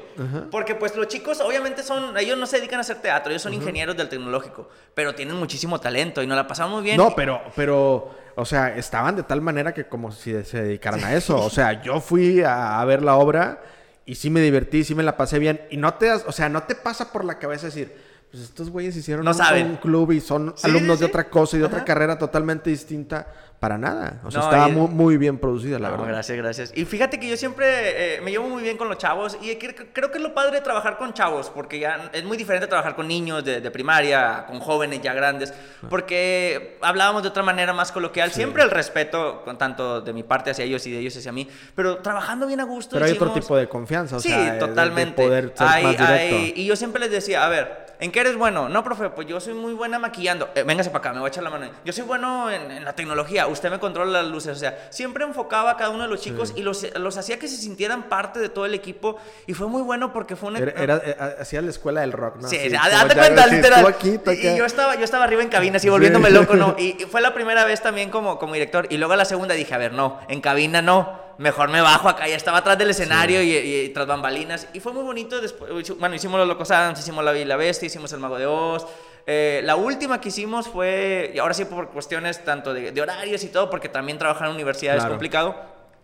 Porque 0.50 0.74
pues 0.74 0.96
los 0.96 1.08
chicos 1.08 1.40
obviamente 1.42 1.84
son... 1.84 2.18
Ellos 2.18 2.38
no 2.40 2.48
se 2.48 2.58
dedican 2.58 2.80
a 2.80 2.82
hacer 2.82 2.98
teatro, 2.98 3.30
ellos 3.32 3.44
son 3.44 3.54
ingenieros 3.54 3.96
del 3.96 4.10
tecnológico. 4.10 4.68
Pero 4.96 5.14
tienen 5.14 5.36
muchísimo 5.36 5.80
talento 5.80 6.24
y 6.24 6.28
nos 6.28 6.36
la 6.36 6.48
pasamos 6.48 6.82
bien. 6.82 6.98
No, 6.98 7.14
pero, 7.16 7.40
pero, 7.56 8.10
o 8.36 8.46
sea, 8.46 8.76
estaban 8.76 9.16
de 9.16 9.22
tal 9.22 9.42
manera 9.42 9.76
que 9.76 9.86
como 9.88 10.12
si 10.12 10.44
se 10.44 10.64
dedicaran 10.64 11.04
a 11.04 11.14
eso. 11.14 11.38
O 11.40 11.52
sea, 11.52 11.84
yo 11.84 12.02
fui 12.02 12.42
a, 12.42 12.82
a 12.82 12.86
ver 12.86 13.04
la 13.04 13.16
obra 13.18 13.62
y 14.08 14.16
sí 14.16 14.32
me 14.32 14.42
divertí, 14.42 14.84
sí 14.84 14.96
me 14.96 15.04
la 15.04 15.18
pasé 15.18 15.38
bien. 15.40 15.62
Y 15.70 15.78
no 15.78 15.94
te, 15.96 16.08
das- 16.08 16.24
o 16.28 16.32
sea, 16.32 16.50
no 16.50 16.64
te 16.64 16.74
pasa 16.76 17.12
por 17.12 17.26
la 17.26 17.38
cabeza 17.40 17.68
decir, 17.68 17.96
pues 18.32 18.44
estos 18.44 18.70
güeyes 18.70 18.96
hicieron 18.96 19.24
No 19.26 19.32
un, 19.32 19.38
saben. 19.38 19.68
un 19.68 19.76
club 19.78 20.12
y 20.12 20.20
son 20.22 20.54
Sí, 20.58 20.68
alumnos 20.68 20.98
sí, 20.98 21.02
de 21.02 21.08
sí. 21.08 21.12
otra 21.12 21.30
cosa 21.30 21.56
y 21.56 21.60
de 21.60 21.66
otra 21.66 21.78
Ajá. 21.78 21.86
carrera 21.86 22.18
totalmente 22.18 22.70
distinta. 22.70 23.28
Para 23.60 23.76
nada. 23.80 24.22
O 24.24 24.30
sea, 24.30 24.42
No, 24.42 24.46
estaba 24.46 24.70
y- 24.70 24.72
muy, 24.72 24.88
muy 24.88 25.18
bien 25.18 25.40
producida, 25.40 25.80
la 25.80 25.88
No, 25.90 25.94
verdad. 25.98 26.10
gracias, 26.10 26.38
gracias. 26.38 26.72
Y 26.76 26.86
fíjate 26.86 27.20
que 27.20 27.28
yo 27.28 27.36
siempre 27.38 28.18
eh, 28.18 28.22
me 28.22 28.30
llevo 28.30 28.48
muy 28.48 28.62
bien 28.62 28.78
con 28.78 28.88
los 28.88 29.00
chavos 29.00 29.36
y 29.42 29.48
cre- 29.58 29.88
creo 29.94 30.12
que 30.12 30.18
es 30.20 30.24
lo 30.24 30.36
padre 30.36 30.58
de 30.58 30.62
trabajar 30.62 31.00
con 31.00 31.12
chavos, 31.16 31.50
porque 31.50 31.80
ya 31.80 32.12
es 32.14 32.24
muy 32.24 32.38
diferente 32.38 32.68
trabajar 32.68 32.96
con 32.96 33.08
niños 33.08 33.44
de, 33.44 33.60
de 33.60 33.72
primaria, 33.72 34.46
con 34.48 34.60
jóvenes 34.60 35.02
ya 35.02 35.12
grandes, 35.16 35.56
porque 35.90 36.78
hablábamos 36.82 37.24
de 37.24 37.30
otra 37.30 37.42
manera 37.42 37.74
más 37.74 37.92
coloquial, 37.92 38.32
siempre 38.32 38.62
el 38.62 38.70
respeto, 38.70 39.42
con 39.44 39.58
tanto 39.58 40.02
de 40.02 40.14
mi 40.14 40.22
parte 40.22 40.52
hacia 40.52 40.64
ellos 40.64 40.86
y 40.86 40.92
de 40.92 41.00
ellos 41.00 41.18
hacia 41.18 41.32
mí, 41.32 41.48
pero 41.74 41.98
trabajando 41.98 42.46
bien 42.46 42.60
a 42.60 42.64
gusto. 42.64 42.92
Pero 42.94 43.06
hay 43.06 43.14
otro 43.14 43.32
tipo 43.32 43.58
de 43.58 43.68
confianza, 43.68 44.18
o 44.18 44.20
sí, 44.20 44.30
sea, 44.30 44.38
de- 44.40 44.52
de 44.52 44.60
totalmente. 44.60 45.24
poder 45.24 45.54
ser 45.58 45.68
Hay- 45.68 45.84
más 45.84 45.92
directo. 45.98 46.36
hay- 46.38 46.54
y 46.56 46.66
yo 46.66 46.76
siempre 46.76 47.00
les 47.02 47.10
decía, 47.10 47.44
a 47.44 47.50
ver, 47.50 47.87
¿En 48.00 48.12
qué 48.12 48.20
eres 48.20 48.36
bueno? 48.36 48.70
No, 48.70 48.84
profe, 48.84 49.10
pues 49.10 49.28
yo 49.28 49.40
soy 49.40 49.54
muy 49.54 49.74
buena 49.74 49.98
maquillando. 49.98 50.50
Eh, 50.56 50.64
véngase 50.64 50.90
para 50.90 51.00
acá, 51.00 51.14
me 51.14 51.20
voy 51.20 51.28
a 51.28 51.30
echar 51.30 51.44
la 51.44 51.50
mano. 51.50 51.70
Yo 51.84 51.94
soy 51.94 52.04
bueno 52.04 52.52
en, 52.52 52.84
la 52.86 52.94
tecnología, 52.94 53.48
usted 53.48 53.72
me 53.72 53.80
controla 53.80 54.22
las 54.22 54.32
luces. 54.32 54.56
O 54.56 54.60
sea, 54.60 54.88
siempre 54.90 55.24
enfocaba 55.24 55.72
a 55.72 55.78
cada 55.78 55.90
uno 55.90 56.04
de 56.04 56.10
los 56.10 56.22
chicos 56.22 56.54
y 56.56 56.62
los, 56.62 56.86
los, 56.96 57.18
hacía 57.18 57.40
que 57.40 57.48
se 57.48 57.58
sintieran 57.58 58.04
parte 58.04 58.40
de 58.40 58.50
todo 58.50 58.66
el 58.66 58.74
equipo. 58.74 59.18
Y 59.48 59.54
fue 59.54 59.68
muy 59.68 59.82
bueno 59.82 60.14
porque 60.14 60.36
fue 60.36 60.50
una... 60.50 60.60
Era, 60.60 61.02
eh, 61.04 61.18
hacía 61.40 61.62
la 61.62 61.72
escuela 61.72 62.02
del 62.02 62.12
rock, 62.12 62.38
¿no? 62.38 62.48
Sí, 62.48 62.58
sí 62.58 62.70
date 62.70 63.16
cuenta, 63.16 63.48
literal. 63.48 63.96
y, 64.04 64.58
yo 64.58 64.66
estaba, 64.66 64.96
yo 64.96 65.04
estaba 65.04 65.24
arriba 65.24 65.42
en 65.42 65.50
cabina, 65.50 65.78
así 65.78 65.90
volviéndome 65.90 66.30
loco, 66.30 66.56
¿no? 66.56 66.76
Y, 66.88 66.94
fue 67.10 67.22
la 67.22 67.34
primera 67.34 67.66
vez 67.66 67.82
también 67.82 68.10
como, 68.10 68.38
como 68.38 68.54
director. 68.54 68.88
Y 68.90 68.98
luego 68.98 69.16
la 69.16 69.26
segunda 69.26 69.56
dije, 69.56 69.74
a 69.74 69.78
ver, 69.78 69.94
no, 69.94 70.20
en 70.28 70.42
cabina 70.42 70.82
no 70.82 71.27
mejor 71.38 71.70
me 71.70 71.82
bajo 71.82 72.10
acá. 72.10 72.28
Ya 72.28 72.36
estaba 72.36 72.60
atrás 72.60 72.78
del 72.78 72.90
escenario 72.90 73.42
y, 73.42 73.90
tras 73.90 74.08
bambalinas. 74.08 74.68
Y 74.74 74.80
fue 74.80 74.94
muy 74.94 75.04
bonito. 75.04 75.40
Después, 75.42 75.98
bueno, 75.98 76.16
hicimos 76.16 76.40
los 76.40 76.48
Locos 76.48 76.72
Adams, 76.72 77.00
hicimos 77.00 77.24
La 77.24 77.32
Bella 77.32 77.56
Bestia, 77.56 77.88
hicimos 77.88 78.12
El 78.14 78.20
Mago 78.20 78.38
de 78.38 78.46
Oz. 78.46 78.86
Eh, 79.26 79.62
la 79.66 79.76
última 79.76 80.22
que 80.22 80.30
hicimos 80.30 80.70
fue, 80.70 81.32
y 81.36 81.40
ahora 81.40 81.54
sí 81.54 81.66
por 81.66 81.90
cuestiones 81.90 82.46
tanto 82.46 82.74
de, 82.74 83.02
horarios 83.02 83.44
y 83.44 83.50
todo, 83.50 83.70
porque 83.70 83.90
también 83.90 84.18
trabajar 84.18 84.48
en 84.48 84.56
universidad 84.56 84.96
es 84.96 85.06
complicado, 85.06 85.54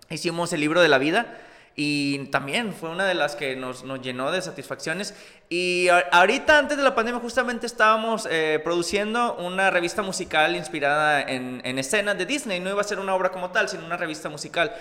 hicimos 0.09 0.51
el 0.51 0.59
libro 0.59 0.81
de 0.81 0.89
la 0.89 0.97
vida. 0.97 1.37
Y 1.75 2.25
también 2.25 2.71
fue 2.71 2.91
una 2.91 3.05
de 3.05 3.15
las 3.15 3.35
que 3.35 3.55
nos, 3.55 3.83
nos 3.83 3.99
llenó 3.99 4.31
de 4.31 4.43
satisfacciones. 4.43 5.15
Y 5.49 5.87
ahorita, 6.11 6.59
antes 6.59 6.77
de 6.77 6.83
la 6.83 6.93
pandemia, 6.93 7.19
justamente 7.19 7.65
estábamos 7.65 8.27
eh, 8.29 8.61
produciendo 8.63 9.35
una 9.37 9.71
revista 9.71 10.03
musical 10.03 10.55
inspirada 10.55 11.23
en, 11.23 11.61
en 11.63 11.79
escenas 11.79 12.15
de 12.15 12.27
Disney. 12.27 12.59
No 12.59 12.69
iba 12.69 12.81
a 12.81 12.83
ser 12.83 12.99
una 12.99 13.15
obra 13.15 13.31
como 13.31 13.49
tal, 13.49 13.69
sino 13.69 13.85
una 13.85 13.97
revista 13.97 14.29
musical. 14.29 14.71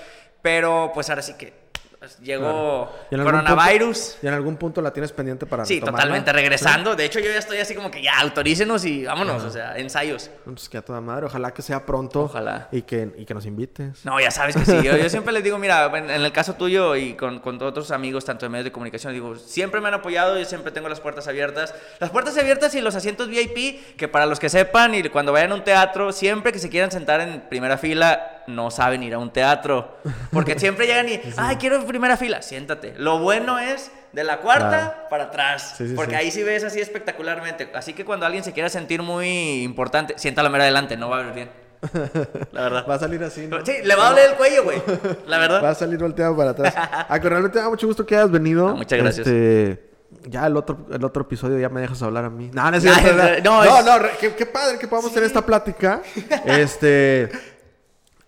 Pero 0.43 0.91
pues 0.93 1.09
ahora 1.09 1.23
sí 1.23 1.35
que 1.35 1.63
pues, 2.03 2.19
llegó 2.19 2.91
coronavirus. 3.11 4.17
¿Y 4.23 4.27
en 4.27 4.35
algún 4.35 4.57
punto 4.57 4.83
la 4.83 4.93
tienes 4.93 5.13
pendiente 5.13 5.47
para 5.47 5.65
Sí, 5.65 5.79
totalmente, 5.79 6.33
regresando. 6.33 6.97
De 6.97 7.05
hecho, 7.05 7.21
yo 7.21 7.31
ya 7.31 7.39
estoy 7.39 7.59
así 7.59 7.77
como 7.77 7.93
que 7.93 8.03
ya, 8.03 8.19
autorícenos 8.19 8.85
y 8.85 9.05
vámonos, 9.05 9.45
o 9.45 9.51
sea, 9.51 9.79
ensayos. 9.79 10.29
Pues 10.45 10.69
que 10.69 10.79
a 10.79 10.83
toda 10.83 11.01
madre, 11.01 11.27
ojalá 11.27 11.55
que 11.55 11.63
sea 11.63 11.87
pronto. 11.87 12.23
Ojalá. 12.23 12.67
Y 12.73 12.83
que, 12.83 13.13
y 13.17 13.25
que 13.25 13.35
nos 13.35 13.47
invites. 13.47 14.05
No, 14.05 14.19
ya 14.19 14.33
sabes 14.33 14.57
que 14.57 14.65
sí. 14.65 14.83
Yo, 14.83 15.09
siempre 15.09 15.33
les 15.33 15.45
digo, 15.45 15.59
mira, 15.59 15.97
en, 15.97 16.11
el 16.11 16.33
caso 16.33 16.55
tuyo 16.55 16.97
y 16.97 17.15
con, 17.15 17.39
con 17.39 17.63
otros 17.63 17.93
amigos, 17.93 18.25
tanto 18.25 18.47
de 18.47 18.51
medios 18.51 18.65
de 18.65 18.73
comunicación, 18.73 19.13
digo, 19.13 19.37
siempre 19.37 19.81
me 19.81 19.87
han 19.87 19.95
apoyado, 19.95 20.37
yo 20.37 20.45
siempre 20.45 20.73
tengo 20.73 20.89
las 20.89 20.99
puertas 20.99 21.29
abiertas. 21.29 21.73
Las 22.01 22.11
puertas 22.11 22.37
abiertas 22.37 22.75
y 22.75 22.81
los 22.81 22.97
asientos 22.97 23.29
VIP, 23.29 23.97
que 23.97 24.09
para 24.09 24.27
los 24.27 24.41
que 24.41 24.49
sepan 24.49 24.97
y 24.97 25.05
cuando 25.05 25.31
vayan 25.31 25.53
a 25.53 25.55
un 25.55 25.63
teatro, 25.63 26.11
siempre 26.11 26.53
que 26.53 26.59
se 26.59 26.69
quieran 26.69 26.91
sentar 26.91 27.21
en 27.21 27.43
primera 27.43 27.79
fila, 27.79 28.42
no 28.47 28.71
saben 28.71 29.03
ir 29.03 29.15
a 29.15 29.19
un 29.19 29.31
teatro. 29.33 29.99
Porque 30.33 30.59
siempre 30.59 30.87
llegan 30.87 31.09
y, 31.09 31.21
ay, 31.37 31.57
quiero 31.57 31.85
primera 31.87 32.17
fila, 32.17 32.43
siéntate. 32.43 32.95
Lo 32.97 33.19
bueno 33.19 33.59
es 33.59 33.91
de 34.13 34.25
la 34.25 34.39
cuarta 34.39 35.07
para 35.09 35.25
atrás, 35.25 35.77
porque 35.97 36.17
ahí 36.17 36.31
sí 36.31 36.43
ves 36.43 36.65
así 36.65 36.81
espectacularmente. 36.81 37.71
Así 37.75 37.95
que 37.95 38.05
cuando 38.05 38.27
alguien 38.27 38.45
se 38.45 38.53
quiera 38.53 38.69
sentir 38.69 39.03
muy 39.03 39.63
importante, 39.63 40.15
sienta 40.19 40.43
la 40.43 40.51
mera 40.51 40.65
adelante, 40.65 40.97
no 40.97 41.09
va 41.09 41.21
a 41.21 41.23
ver 41.23 41.35
bien. 41.35 41.63
La 42.53 42.63
verdad. 42.63 42.87
Va 42.89 42.95
a 42.95 42.99
salir 42.99 43.23
así. 43.25 43.47
¿no? 43.47 43.65
Sí, 43.65 43.73
le 43.83 43.97
va 43.97 44.07
a 44.07 44.11
doler 44.11 44.31
el 44.31 44.37
cuello, 44.37 44.65
güey. 44.65 44.83
La 45.27 45.39
verdad. 45.39 45.63
Va 45.65 45.71
a 45.71 45.75
salir 45.75 45.99
volteado 45.99 46.37
para 46.37 46.51
atrás. 46.51 46.75
Ah, 46.77 47.19
que 47.21 47.29
realmente 47.29 47.59
me 47.59 47.65
da 47.65 47.71
mucho 47.71 47.87
gusto 47.87 48.07
que 48.07 48.15
hayas 48.15 48.31
venido. 48.31 48.77
muchas 48.77 48.99
gracias. 48.99 49.27
Este, 49.27 49.91
ya 50.29 50.47
el 50.47 50.57
otro, 50.57 50.87
el 50.93 51.03
otro 51.05 51.23
episodio 51.23 51.59
ya 51.59 51.69
me 51.69 51.81
dejas 51.81 52.01
hablar 52.03 52.27
a 52.27 52.31
mí. 52.31 52.51
No, 52.53 52.71
no, 52.71 52.77
es 52.77 52.85
no, 52.85 53.65
no, 53.65 53.83
no, 53.83 54.09
qué, 54.21 54.35
qué, 54.35 54.47
padre 54.47 54.79
que 54.79 54.87
podamos 54.87 55.13
tener 55.13 55.27
esta 55.27 55.45
plática. 55.45 56.03
Este 56.45 57.31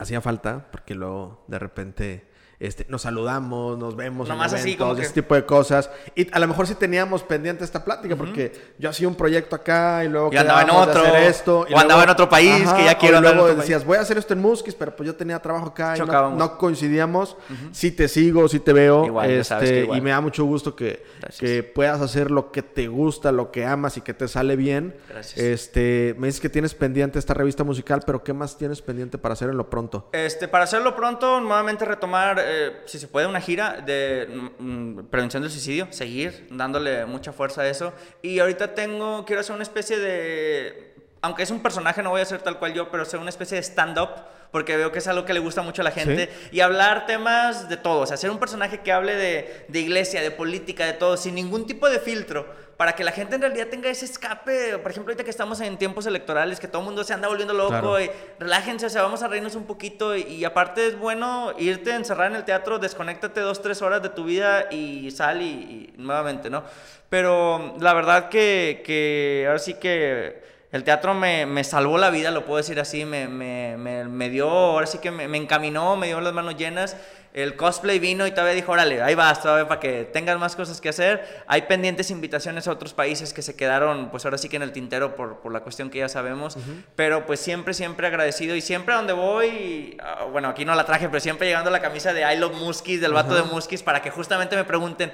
hacía 0.05 0.21
falta, 0.21 0.69
porque 0.71 0.95
luego 0.95 1.45
de 1.49 1.59
repente 1.59 2.34
este, 2.61 2.87
nos 2.89 3.03
saludamos, 3.03 3.79
nos 3.79 3.97
vemos, 3.97 4.29
Nomás 4.29 4.53
así 4.53 4.77
como 4.77 4.95
ese 4.95 5.13
tipo 5.13 5.35
de 5.35 5.45
cosas. 5.45 5.91
Y 6.15 6.33
a 6.33 6.39
lo 6.39 6.49
mejor 6.49 6.67
sí 6.67 6.75
teníamos 6.75 7.23
pendiente 7.23 7.65
esta 7.65 7.85
plática, 7.85 8.17
porque 8.17 8.53
yo 8.79 8.91
hacía 8.91 9.09
un 9.09 9.15
proyecto 9.15 9.57
acá 9.57 10.05
y 10.05 10.09
luego 10.09 10.31
y 10.33 10.37
andaba 10.37 10.63
en 10.63 10.71
otro, 10.71 11.05
esto. 11.17 11.67
o 11.73 11.79
andaba 11.79 12.05
en 12.05 12.11
otro 12.11 12.29
país, 12.29 12.69
que 12.73 12.85
ya 12.85 12.97
quiero 12.97 13.19
y 13.19 13.23
luego 13.23 13.55
decías, 13.55 13.85
voy 13.85 13.99
a 13.99 14.01
hacer 14.01 14.19
esto 14.19 14.33
en 14.35 14.41
Muskis, 14.41 14.75
pero 14.75 14.95
pues 14.95 15.07
yo 15.07 15.15
tenía 15.15 15.41
trabajo 15.41 15.69
acá 15.69 15.97
y 15.97 16.01
no, 16.01 16.59
coincidíamos. 16.59 17.37
Sí 17.73 17.91
te 17.91 18.09
sigo, 18.09 18.49
sí 18.49 18.61
te 18.61 18.73
veo. 18.73 19.23
este, 19.23 19.89
Y 19.93 20.01
me 20.01 20.11
da 20.11 20.21
mucho 20.21 20.45
gusto 20.45 20.75
que, 20.75 21.05
que 21.39 21.63
puedas 21.63 22.01
hacer 22.01 22.31
lo 22.31 22.51
que 22.53 22.63
te 22.63 22.89
gusta, 22.89 23.33
lo 23.33 23.51
que 23.51 23.65
amas 23.65 23.97
y 23.97 24.01
que 24.01 24.15
te 24.15 24.29
sale 24.29 24.57
bien. 24.57 24.95
Gracias. 25.09 25.39
Este, 25.39 26.15
me 26.19 26.27
dices 26.27 26.41
que 26.41 26.49
tienes 26.49 26.75
pendiente 26.75 27.19
esta 27.19 27.35
revista 27.35 27.65
musical, 27.65 28.03
pero 28.05 28.23
¿qué 28.23 28.33
más 28.33 28.57
tienes 28.57 28.83
pendiente 28.83 29.19
para 29.19 29.35
hacerlo 29.35 29.69
pronto? 29.71 30.09
Este, 30.13 30.49
para 30.49 30.65
hacerlo 30.65 30.95
pronto, 30.97 31.41
nuevamente 31.41 31.85
retomar 31.85 32.39
eh, 32.55 32.73
si 32.87 32.99
se 32.99 33.09
puede, 33.09 33.27
una 33.27 33.41
gira 33.41 33.81
de 33.81 34.29
mm, 34.59 35.07
prevención 35.11 35.43
del 35.43 35.51
suicidio, 35.51 35.89
seguir 35.91 36.47
dándole 36.51 37.05
mucha 37.07 37.33
fuerza 37.33 37.63
a 37.63 37.69
eso. 37.69 37.93
Y 38.23 38.39
ahorita 38.39 38.75
tengo, 38.75 39.25
quiero 39.25 39.41
hacer 39.41 39.55
una 39.55 39.63
especie 39.63 39.99
de, 39.99 40.95
aunque 41.21 41.43
es 41.43 41.51
un 41.51 41.61
personaje, 41.61 42.03
no 42.03 42.11
voy 42.11 42.21
a 42.21 42.25
ser 42.25 42.43
tal 42.43 42.59
cual 42.59 42.75
yo, 42.75 42.91
pero 42.91 43.03
hacer 43.03 43.21
una 43.21 43.31
especie 43.31 43.57
de 43.57 43.63
stand-up, 43.63 44.11
porque 44.53 44.77
veo 44.77 44.93
que 44.93 45.01
es 45.01 45.09
algo 45.09 45.25
que 45.25 45.35
le 45.35 45.41
gusta 45.41 45.63
mucho 45.63 45.83
a 45.83 45.85
la 45.85 45.91
gente, 45.91 46.31
y 46.53 46.61
hablar 46.61 47.07
temas 47.07 47.69
de 47.69 47.77
todo, 47.77 48.01
o 48.03 48.07
sea, 48.07 48.17
ser 48.17 48.31
un 48.31 48.39
personaje 48.39 48.81
que 48.81 48.93
hable 48.93 49.17
de, 49.17 49.67
de 49.69 49.81
iglesia, 49.81 50.23
de 50.23 50.31
política, 50.31 50.87
de 50.87 50.93
todo, 50.93 51.17
sin 51.17 51.35
ningún 51.35 51.67
tipo 51.67 51.89
de 51.89 51.99
filtro 51.99 52.64
para 52.77 52.95
que 52.95 53.05
la 53.05 53.12
gente 53.12 53.37
en 53.37 53.43
realidad 53.43 53.68
tenga 53.68 53.89
ese 53.89 54.05
escape. 54.05 54.79
Por 54.79 54.91
ejemplo, 54.91 55.12
ahorita 55.12 55.25
que 55.25 55.31
estamos 55.31 55.61
en 55.61 55.77
tiempos 55.77 56.07
electorales, 56.07 56.59
que 56.59 56.68
todo 56.68 56.83
el 56.83 56.87
mundo 56.87 57.05
se 57.05 57.14
anda 57.14 57.29
volviendo 57.29 57.55
loco, 57.55 58.01
y 58.01 58.11
relájense, 58.39 58.87
o 58.87 58.91
sea, 58.91 59.03
vamos 59.03 59.22
a 59.22 59.29
reírnos 59.29 59.55
un 59.55 59.64
poquito. 59.64 60.16
Y, 60.16 60.45
aparte 60.45 60.87
es 60.87 60.99
bueno 60.99 61.55
irte 61.59 61.93
a 61.93 61.97
encerrar 61.97 62.31
en 62.31 62.37
el 62.37 62.45
teatro, 62.45 62.79
desconéctate 62.79 63.41
dos, 63.41 63.62
tres 63.62 63.83
horas 63.83 64.03
de 64.03 64.09
tu 64.09 64.25
vida 64.25 64.66
y 64.70 65.11
sal 65.11 65.43
y, 65.43 65.93
nuevamente, 65.97 66.51
¿no? 66.51 66.64
Pero 67.09 67.77
la 67.81 67.95
verdad 67.95 68.29
que, 68.29 68.83
que 68.85 69.45
ahora 69.47 69.59
sí 69.59 69.75
que 69.75 70.43
el 70.75 70.83
teatro 70.83 71.14
me, 71.14 71.47
me, 71.47 71.62
salvó 71.62 71.99
la 71.99 72.11
vida, 72.11 72.33
lo 72.33 72.45
puedo 72.45 72.57
decir 72.57 72.81
así, 72.81 73.05
me, 73.05 73.29
me, 73.29 73.77
me 73.77 74.29
dio, 74.29 74.49
ahora 74.49 74.89
sí 74.89 74.99
que 74.99 75.12
me, 75.12 75.37
encaminó, 75.37 75.95
me 75.95 76.09
dio 76.09 76.20
las 76.20 76.33
manos 76.33 76.57
llenas. 76.57 76.97
El 77.35 77.57
cosplay 77.57 77.99
vino 77.99 78.28
y 78.28 78.30
todavía 78.30 78.55
dijo, 78.55 78.70
órale, 78.70 79.03
ahí 79.03 79.16
vas, 79.16 79.43
todavía 79.43 79.66
para 79.66 79.80
que 79.80 80.05
tengas 80.05 80.39
más 80.39 80.55
cosas 80.55 80.80
que 80.80 80.89
hacer. 80.89 81.43
Hay 81.49 81.62
pendientes 81.62 82.12
invitaciones 82.12 82.68
a 82.68 82.70
otros 82.70 82.95
países 82.95 83.32
que 83.35 83.43
se 83.43 83.57
quedaron, 83.57 84.11
pues 84.11 84.24
ahora 84.24 84.39
sí 84.39 84.49
que 84.49 84.55
en 84.55 84.62
el 84.62 84.70
tintero 84.70 85.16
por, 85.16 85.41
por 85.41 85.53
la 85.53 85.59
cuestión 85.59 85.91
que 85.91 85.99
ya 85.99 86.09
sabemos. 86.09 86.57
Pero 86.95 87.26
pues 87.26 87.41
siempre, 87.41 87.74
siempre 87.74 88.07
agradecido 88.07 88.55
y 88.55 88.61
siempre 88.61 88.95
a 88.95 88.99
donde 88.99 89.14
voy, 89.14 89.97
ah, 90.01 90.26
bueno, 90.30 90.49
aquí 90.49 90.64
no 90.64 90.76
la 90.76 90.87
traje, 90.87 91.09
pero 91.09 91.18
siempre 91.18 91.49
llegando 91.49 91.70
la 91.70 91.80
camisa 91.80 92.12
de 92.12 92.20
I 92.20 92.39
Love 92.39 92.55
Muskis, 92.55 93.01
del 93.01 93.12
vato 93.12 93.35
de 93.35 93.43
Muskis, 93.43 93.82
para 93.82 94.01
que 94.01 94.11
justamente 94.12 94.55
me 94.55 94.62
pregunten, 94.62 95.12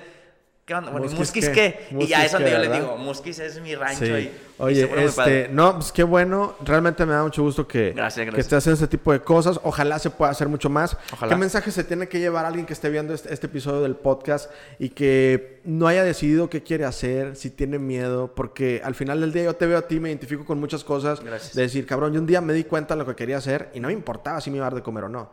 ¿Qué 0.71 0.75
onda? 0.75 0.93
Bueno, 0.93 1.09
¿Muskis, 1.11 1.49
qué? 1.49 1.89
y 1.99 2.07
ya 2.07 2.25
es 2.25 2.31
donde 2.31 2.49
yo 2.49 2.59
les 2.59 2.73
digo, 2.73 2.97
Muskis 2.97 3.41
es 3.41 3.61
mi 3.61 3.75
rancho. 3.75 4.17
Y, 4.17 4.31
Oye, 4.57 4.89
este, 5.05 5.49
no, 5.51 5.75
pues 5.75 5.91
qué 5.91 6.05
bueno. 6.05 6.55
Realmente 6.65 7.05
me 7.05 7.13
da 7.13 7.25
mucho 7.25 7.43
gusto 7.43 7.67
que, 7.67 7.91
gracias, 7.91 8.33
que 8.33 8.41
estés 8.41 8.59
haciendo 8.59 8.75
este 8.75 8.87
tipo 8.87 9.11
de 9.11 9.19
cosas. 9.19 9.59
Ojalá 9.65 9.99
se 9.99 10.11
pueda 10.11 10.31
hacer 10.31 10.49
mucho 10.49 10.71
más. 10.71 10.97
¿Qué 11.29 11.35
mensaje 11.35 11.73
se 11.73 11.83
tiene 11.83 12.07
que 12.07 12.21
llevar 12.21 12.47
alguien 12.47 12.67
que 12.67 12.73
esté 12.73 12.89
viendo 12.89 13.13
este, 13.13 13.35
este, 13.35 13.49
episodio 13.49 13.81
del 13.81 13.97
podcast 13.97 14.49
y 14.79 14.91
que 14.91 15.61
no 15.65 15.89
haya 15.89 16.05
decidido 16.05 16.49
qué 16.49 16.63
quiere 16.63 16.85
hacer, 16.85 17.35
si 17.35 17.51
tiene 17.51 17.81
miedo? 17.81 18.33
Porque 18.37 18.81
al 18.85 18.95
final 18.95 19.21
del 19.21 19.33
día 19.33 19.43
yo 19.43 19.57
te 19.57 19.67
veo 19.67 19.79
a 19.79 19.89
ti, 19.89 19.99
me 19.99 20.11
identifico 20.11 20.45
con 20.45 20.61
muchas 20.61 20.85
cosas. 20.85 21.19
Gracias. 21.19 21.53
De 21.53 21.63
decir, 21.63 21.85
cabrón, 21.85 22.13
yo 22.13 22.21
un 22.21 22.29
día 22.29 22.41
me 22.41 22.53
di 22.53 22.63
cuenta 22.63 22.95
de 22.95 23.01
lo 23.01 23.07
que 23.09 23.17
quería 23.17 23.39
hacer 23.39 23.71
y 23.75 23.81
no 23.81 23.89
me 23.89 23.95
importaba 23.95 24.41
si 24.41 24.53
me 24.53 24.59
iba 24.59 24.67
a 24.67 24.71
dar 24.71 24.77
de 24.77 24.85
comer 24.85 25.03
o 25.03 25.09
no. 25.09 25.33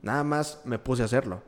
Nada 0.00 0.24
más 0.24 0.62
me 0.64 0.78
puse 0.78 1.02
a 1.02 1.04
hacerlo. 1.04 1.42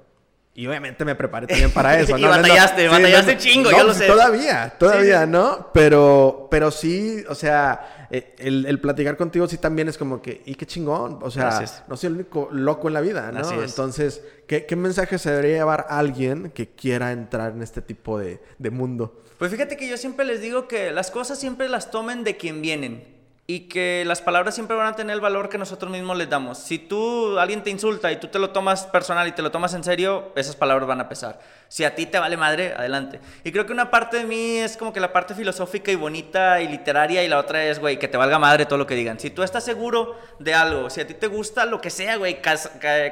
Y 0.52 0.66
obviamente 0.66 1.04
me 1.04 1.14
preparé 1.14 1.46
también 1.46 1.70
para 1.70 1.96
eso. 2.00 2.18
y 2.18 2.22
batallaste, 2.22 2.88
batallaste 2.88 3.36
chingo, 3.38 3.70
yo 3.70 3.84
lo 3.84 3.94
sé. 3.94 4.06
Todavía, 4.06 4.74
todavía, 4.78 5.24
¿no? 5.24 5.70
Pero, 5.72 6.48
pero 6.50 6.70
sí, 6.70 7.24
o 7.28 7.34
sea, 7.34 8.08
eh, 8.10 8.34
el, 8.38 8.80
platicar 8.80 9.16
contigo 9.16 9.46
sí 9.46 9.58
también 9.58 9.88
es 9.88 9.96
como 9.96 10.20
que, 10.20 10.42
y 10.44 10.56
qué 10.56 10.66
chingón. 10.66 11.20
O 11.22 11.30
sea, 11.30 11.64
no 11.86 11.96
soy 11.96 12.08
el 12.08 12.14
único 12.14 12.48
loco 12.50 12.88
en 12.88 12.94
la 12.94 13.00
vida, 13.00 13.30
¿no? 13.30 13.62
Entonces, 13.62 14.22
¿qué, 14.46 14.66
mensaje 14.76 15.18
se 15.18 15.30
debería 15.30 15.58
llevar 15.58 15.86
a 15.88 15.98
alguien 15.98 16.50
que 16.50 16.68
quiera 16.68 17.12
entrar 17.12 17.52
en 17.52 17.62
este 17.62 17.80
tipo 17.80 18.18
de, 18.18 18.40
de 18.58 18.70
mundo? 18.70 19.22
Pues 19.38 19.52
fíjate 19.52 19.76
que 19.76 19.88
yo 19.88 19.96
siempre 19.96 20.26
les 20.26 20.40
digo 20.40 20.66
que 20.66 20.90
las 20.90 21.10
cosas 21.10 21.38
siempre 21.38 21.68
las 21.68 21.90
tomen 21.90 22.24
de 22.24 22.36
quien 22.36 22.60
vienen 22.60 23.19
y 23.52 23.62
que 23.62 24.04
las 24.06 24.22
palabras 24.22 24.54
siempre 24.54 24.76
van 24.76 24.86
a 24.86 24.94
tener 24.94 25.12
el 25.12 25.20
valor 25.20 25.48
que 25.48 25.58
nosotros 25.58 25.90
mismos 25.90 26.16
les 26.16 26.30
damos. 26.30 26.56
Si 26.56 26.78
tú, 26.78 27.36
alguien 27.36 27.64
te 27.64 27.70
insulta 27.70 28.12
y 28.12 28.16
tú 28.16 28.28
te 28.28 28.38
lo 28.38 28.50
tomas 28.50 28.86
personal 28.86 29.26
y 29.26 29.32
te 29.32 29.42
lo 29.42 29.50
tomas 29.50 29.74
en 29.74 29.82
serio, 29.82 30.30
esas 30.36 30.54
palabras 30.54 30.86
van 30.86 31.00
a 31.00 31.08
pesar. 31.08 31.40
Si 31.66 31.82
a 31.82 31.96
ti 31.96 32.06
te 32.06 32.20
vale 32.20 32.36
madre, 32.36 32.74
adelante. 32.76 33.18
Y 33.42 33.50
creo 33.50 33.66
que 33.66 33.72
una 33.72 33.90
parte 33.90 34.18
de 34.18 34.24
mí 34.24 34.58
es 34.58 34.76
como 34.76 34.92
que 34.92 35.00
la 35.00 35.12
parte 35.12 35.34
filosófica 35.34 35.90
y 35.90 35.96
bonita 35.96 36.60
y 36.60 36.68
literaria 36.68 37.24
y 37.24 37.28
la 37.28 37.38
otra 37.38 37.64
es, 37.64 37.80
güey, 37.80 37.98
que 37.98 38.06
te 38.06 38.16
valga 38.16 38.38
madre 38.38 38.66
todo 38.66 38.78
lo 38.78 38.86
que 38.86 38.94
digan. 38.94 39.18
Si 39.18 39.30
tú 39.30 39.42
estás 39.42 39.64
seguro 39.64 40.16
de 40.38 40.54
algo, 40.54 40.88
si 40.88 41.00
a 41.00 41.06
ti 41.08 41.14
te 41.14 41.26
gusta 41.26 41.66
lo 41.66 41.80
que 41.80 41.90
sea, 41.90 42.18
güey, 42.18 42.40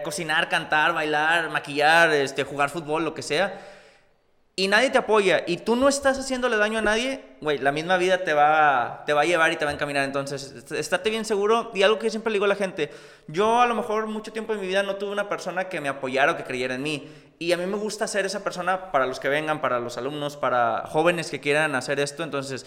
cocinar, 0.05 0.49
cantar, 0.49 0.95
bailar, 0.95 1.51
maquillar, 1.51 2.13
este, 2.13 2.45
jugar 2.45 2.71
fútbol, 2.71 3.05
lo 3.05 3.13
que 3.13 3.23
sea, 3.23 3.59
y 4.59 4.67
nadie 4.67 4.91
te 4.91 4.99
apoya 4.99 5.45
y 5.47 5.59
tú 5.59 5.77
no 5.77 5.89
estás 5.89 6.19
haciéndole 6.19 6.57
daño 6.57 6.81
a 6.81 6.83
nadie, 6.83 7.23
güey, 7.41 7.59
la 7.59 7.71
misma 7.71 7.97
vida 7.97 8.25
te 8.25 8.33
va, 8.33 9.05
te 9.07 9.13
va 9.13 9.21
a 9.21 9.25
llevar 9.25 9.53
y 9.53 9.57
te 9.57 9.65
va 9.65 9.71
a 9.71 9.75
encaminar. 9.75 10.03
Entonces, 10.03 10.53
estate 10.73 11.11
bien 11.11 11.25
seguro. 11.25 11.71
Y 11.75 11.85
algo 11.85 12.01
que 12.01 12.11
siempre 12.11 12.33
le 12.33 12.39
digo 12.39 12.45
a 12.45 12.49
la 12.49 12.57
gente, 12.57 12.91
yo 13.29 13.61
a 13.61 13.67
lo 13.67 13.77
mejor 13.77 14.09
mucho 14.09 14.33
tiempo 14.33 14.53
en 14.53 14.61
mi 14.61 14.67
vida 14.67 14.83
no 14.83 14.97
tuve 14.97 15.13
una 15.13 15.29
persona 15.29 15.69
que 15.69 15.81
me 15.81 15.89
apoyara 15.89 16.33
o 16.33 16.37
que 16.37 16.43
creyera 16.43 16.75
en 16.75 16.83
mí. 16.83 17.09
Y 17.39 17.53
a 17.53 17.57
mí 17.57 17.67
me 17.67 17.77
gusta 17.77 18.09
ser 18.09 18.27
esa 18.27 18.43
persona 18.43 18.91
para 18.91 19.07
los 19.07 19.21
que 19.21 19.29
vengan, 19.29 19.61
para 19.61 19.79
los 19.79 19.97
alumnos, 19.97 20.37
para 20.37 20.83
jóvenes 20.89 21.31
que 21.31 21.39
quieran 21.39 21.77
hacer 21.77 22.01
esto. 22.01 22.25
Entonces, 22.25 22.67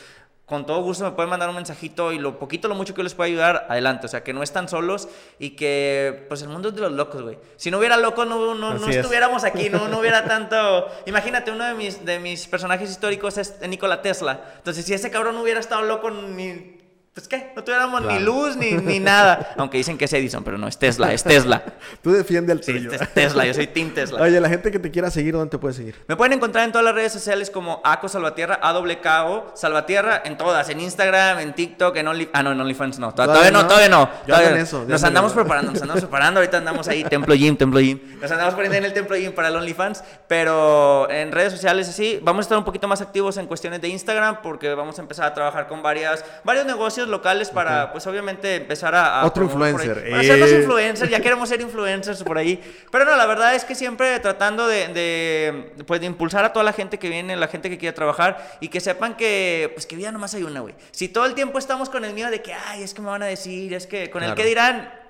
con 0.52 0.66
todo 0.66 0.82
gusto 0.82 1.06
me 1.06 1.12
pueden 1.12 1.30
mandar 1.30 1.48
un 1.48 1.56
mensajito 1.56 2.12
y 2.12 2.20
lo 2.20 2.38
poquito, 2.38 2.68
lo 2.68 2.76
mucho 2.76 2.94
que 2.94 3.04
les 3.04 3.14
pueda 3.14 3.30
ayudar, 3.30 3.68
adelante. 3.70 4.06
O 4.06 4.10
sea, 4.10 4.22
que 4.22 4.34
no 4.34 4.44
están 4.44 4.68
solos 4.68 5.08
y 5.40 5.52
que, 5.52 6.26
pues, 6.28 6.42
el 6.42 6.50
mundo 6.50 6.68
es 6.68 6.76
de 6.76 6.82
los 6.82 6.92
locos, 6.92 7.22
güey. 7.22 7.38
Si 7.56 7.72
no 7.72 7.78
hubiera 7.78 7.96
locos, 7.96 8.28
no, 8.28 8.54
no, 8.54 8.74
no 8.74 8.88
estuviéramos 8.90 9.46
aquí, 9.46 9.70
no, 9.70 9.88
no 9.88 10.00
hubiera 10.00 10.26
tanto... 10.28 10.90
Imagínate, 11.06 11.52
uno 11.52 11.64
de 11.64 11.74
mis, 11.74 12.04
de 12.04 12.20
mis 12.20 12.48
personajes 12.48 12.92
históricos 12.92 13.38
es 13.38 13.62
Nikola 13.66 14.02
Tesla. 14.02 14.42
Entonces, 14.58 14.84
si 14.84 14.94
ese 14.94 15.10
cabrón 15.10 15.36
no 15.36 15.42
hubiera 15.42 15.62
estado 15.62 15.84
loco 15.84 16.12
ni 16.12 16.81
pues 17.14 17.28
qué, 17.28 17.52
no 17.58 17.62
tuviéramos 17.62 18.02
ni 18.04 18.20
luz 18.20 18.56
ni, 18.56 18.72
ni, 18.72 19.00
nada. 19.00 19.54
Aunque 19.58 19.78
dicen 19.78 19.98
que 19.98 20.06
es 20.06 20.14
Edison, 20.14 20.46
pero 20.46 20.58
no, 20.58 20.70
es 20.70 20.78
Tesla, 20.78 21.12
es 21.12 21.26
Tesla. 21.26 21.62
Tú 22.02 22.14
defiende 22.14 22.54
al 22.54 22.62
tuyo. 22.62 22.90
es 22.90 23.14
Tesla, 23.14 23.46
yo 23.46 23.54
soy 23.54 23.68
Team 23.74 23.94
Tesla. 23.94 24.22
Oye, 24.22 24.40
la 24.40 24.48
gente 24.48 24.72
que 24.72 24.80
te 24.80 24.92
quiera 24.92 25.12
seguir, 25.12 25.34
¿dónde 25.34 25.50
te 25.50 25.58
puede 25.58 25.74
seguir? 25.74 25.96
Me 26.08 26.16
pueden 26.16 26.32
encontrar 26.32 26.64
en 26.64 26.72
todas 26.72 26.86
las 26.86 26.96
redes 26.96 27.12
sociales 27.12 27.50
como 27.50 27.82
ACO 27.84 28.08
Salvatierra, 28.08 28.60
A-W-K-O, 28.62 29.52
Salvatierra, 29.56 30.22
en 30.24 30.38
todas, 30.38 30.70
en 30.70 30.80
Instagram, 30.80 31.40
en 31.40 31.54
TikTok, 31.54 31.98
en 31.98 32.08
OnlyFans. 32.08 32.32
Ah, 32.34 32.44
no, 32.44 32.54
en 32.54 32.62
OnlyFans 32.62 33.00
no. 33.00 33.14
Todavía, 33.14 33.52
no, 33.52 33.68
todavía 33.68 33.90
no. 33.90 34.10
Todavía 34.26 34.62
Eso, 34.62 34.86
nos 34.88 35.04
andamos 35.04 35.34
preparando, 35.34 35.74
nos 35.74 35.82
andamos 35.82 36.04
preparando. 36.04 36.40
Ahorita 36.40 36.60
andamos 36.60 36.88
ahí, 36.88 37.04
Templo 37.04 37.36
Gym, 37.36 37.58
Templo 37.58 37.82
Gym. 37.82 38.00
Nos 38.22 38.32
andamos 38.32 38.54
poniendo 38.54 38.78
en 38.78 38.86
el 38.86 38.94
Templo 38.94 39.18
Gym 39.18 39.34
para 39.34 39.50
el 39.50 39.56
OnlyFans. 39.58 40.02
Pero 40.30 41.10
en 41.12 41.34
redes 41.34 41.52
sociales 41.52 41.90
así, 41.90 42.22
vamos 42.24 42.44
a 42.44 42.44
estar 42.44 42.58
un 42.58 42.64
poquito 42.64 42.88
más 42.88 43.02
activos 43.02 43.36
en 43.36 43.48
cuestiones 43.48 43.82
de 43.82 43.90
Instagram 43.90 44.42
porque 44.42 44.74
vamos 44.76 44.98
a 44.98 45.02
empezar 45.02 45.26
a 45.26 45.34
trabajar 45.34 45.68
con 45.68 45.84
varias, 45.84 46.24
varios 46.46 46.66
negocios 46.66 47.01
locales 47.08 47.50
para 47.50 47.92
pues 47.92 48.06
obviamente 48.08 48.56
empezar 48.56 48.96
a... 48.96 49.26
Otro 49.26 49.44
influencer. 49.44 50.10
Para 50.10 50.24
ser 50.24 50.40
los 50.40 50.52
influencers, 50.52 51.10
ya 51.10 51.20
queremos 51.20 51.50
ser 51.50 51.62
influencers 51.62 52.24
por 52.24 52.38
ahí. 52.38 52.62
Pero 52.92 53.06
no, 53.06 53.16
la 53.16 53.26
verdad 53.26 53.56
es 53.56 53.66
que 53.66 53.76
siempre 53.76 54.20
tratando 54.20 54.68
de, 54.68 55.74
pues, 55.86 56.00
de 56.00 56.08
impulsar 56.08 56.46
a 56.46 56.54
toda 56.54 56.64
la 56.64 56.74
gente 56.74 57.00
que 57.00 57.10
viene, 57.10 57.36
la 57.36 57.48
gente 57.48 57.70
que 57.70 57.78
quiere 57.78 57.94
trabajar 57.94 58.58
y 58.60 58.70
que 58.70 58.80
sepan 58.80 59.16
que, 59.16 59.72
pues 59.74 59.86
que 59.86 59.96
vida 59.96 60.12
nomás 60.12 60.34
hay 60.34 60.44
una, 60.44 60.62
güey. 60.62 60.76
Si 60.92 61.08
todo 61.08 61.26
el 61.26 61.34
tiempo 61.34 61.60
estamos 61.60 61.90
con 61.90 62.06
el 62.06 62.14
miedo 62.14 62.30
de 62.30 62.42
que, 62.42 62.54
ay, 62.54 62.84
es 62.84 62.94
que 62.94 63.02
me 63.02 63.08
van 63.08 63.24
a 63.24 63.28
decir, 63.28 63.74
es 63.74 63.88
que 63.88 64.10
con 64.10 64.24
el 64.24 64.34
que 64.36 64.46
dirán, 64.46 65.01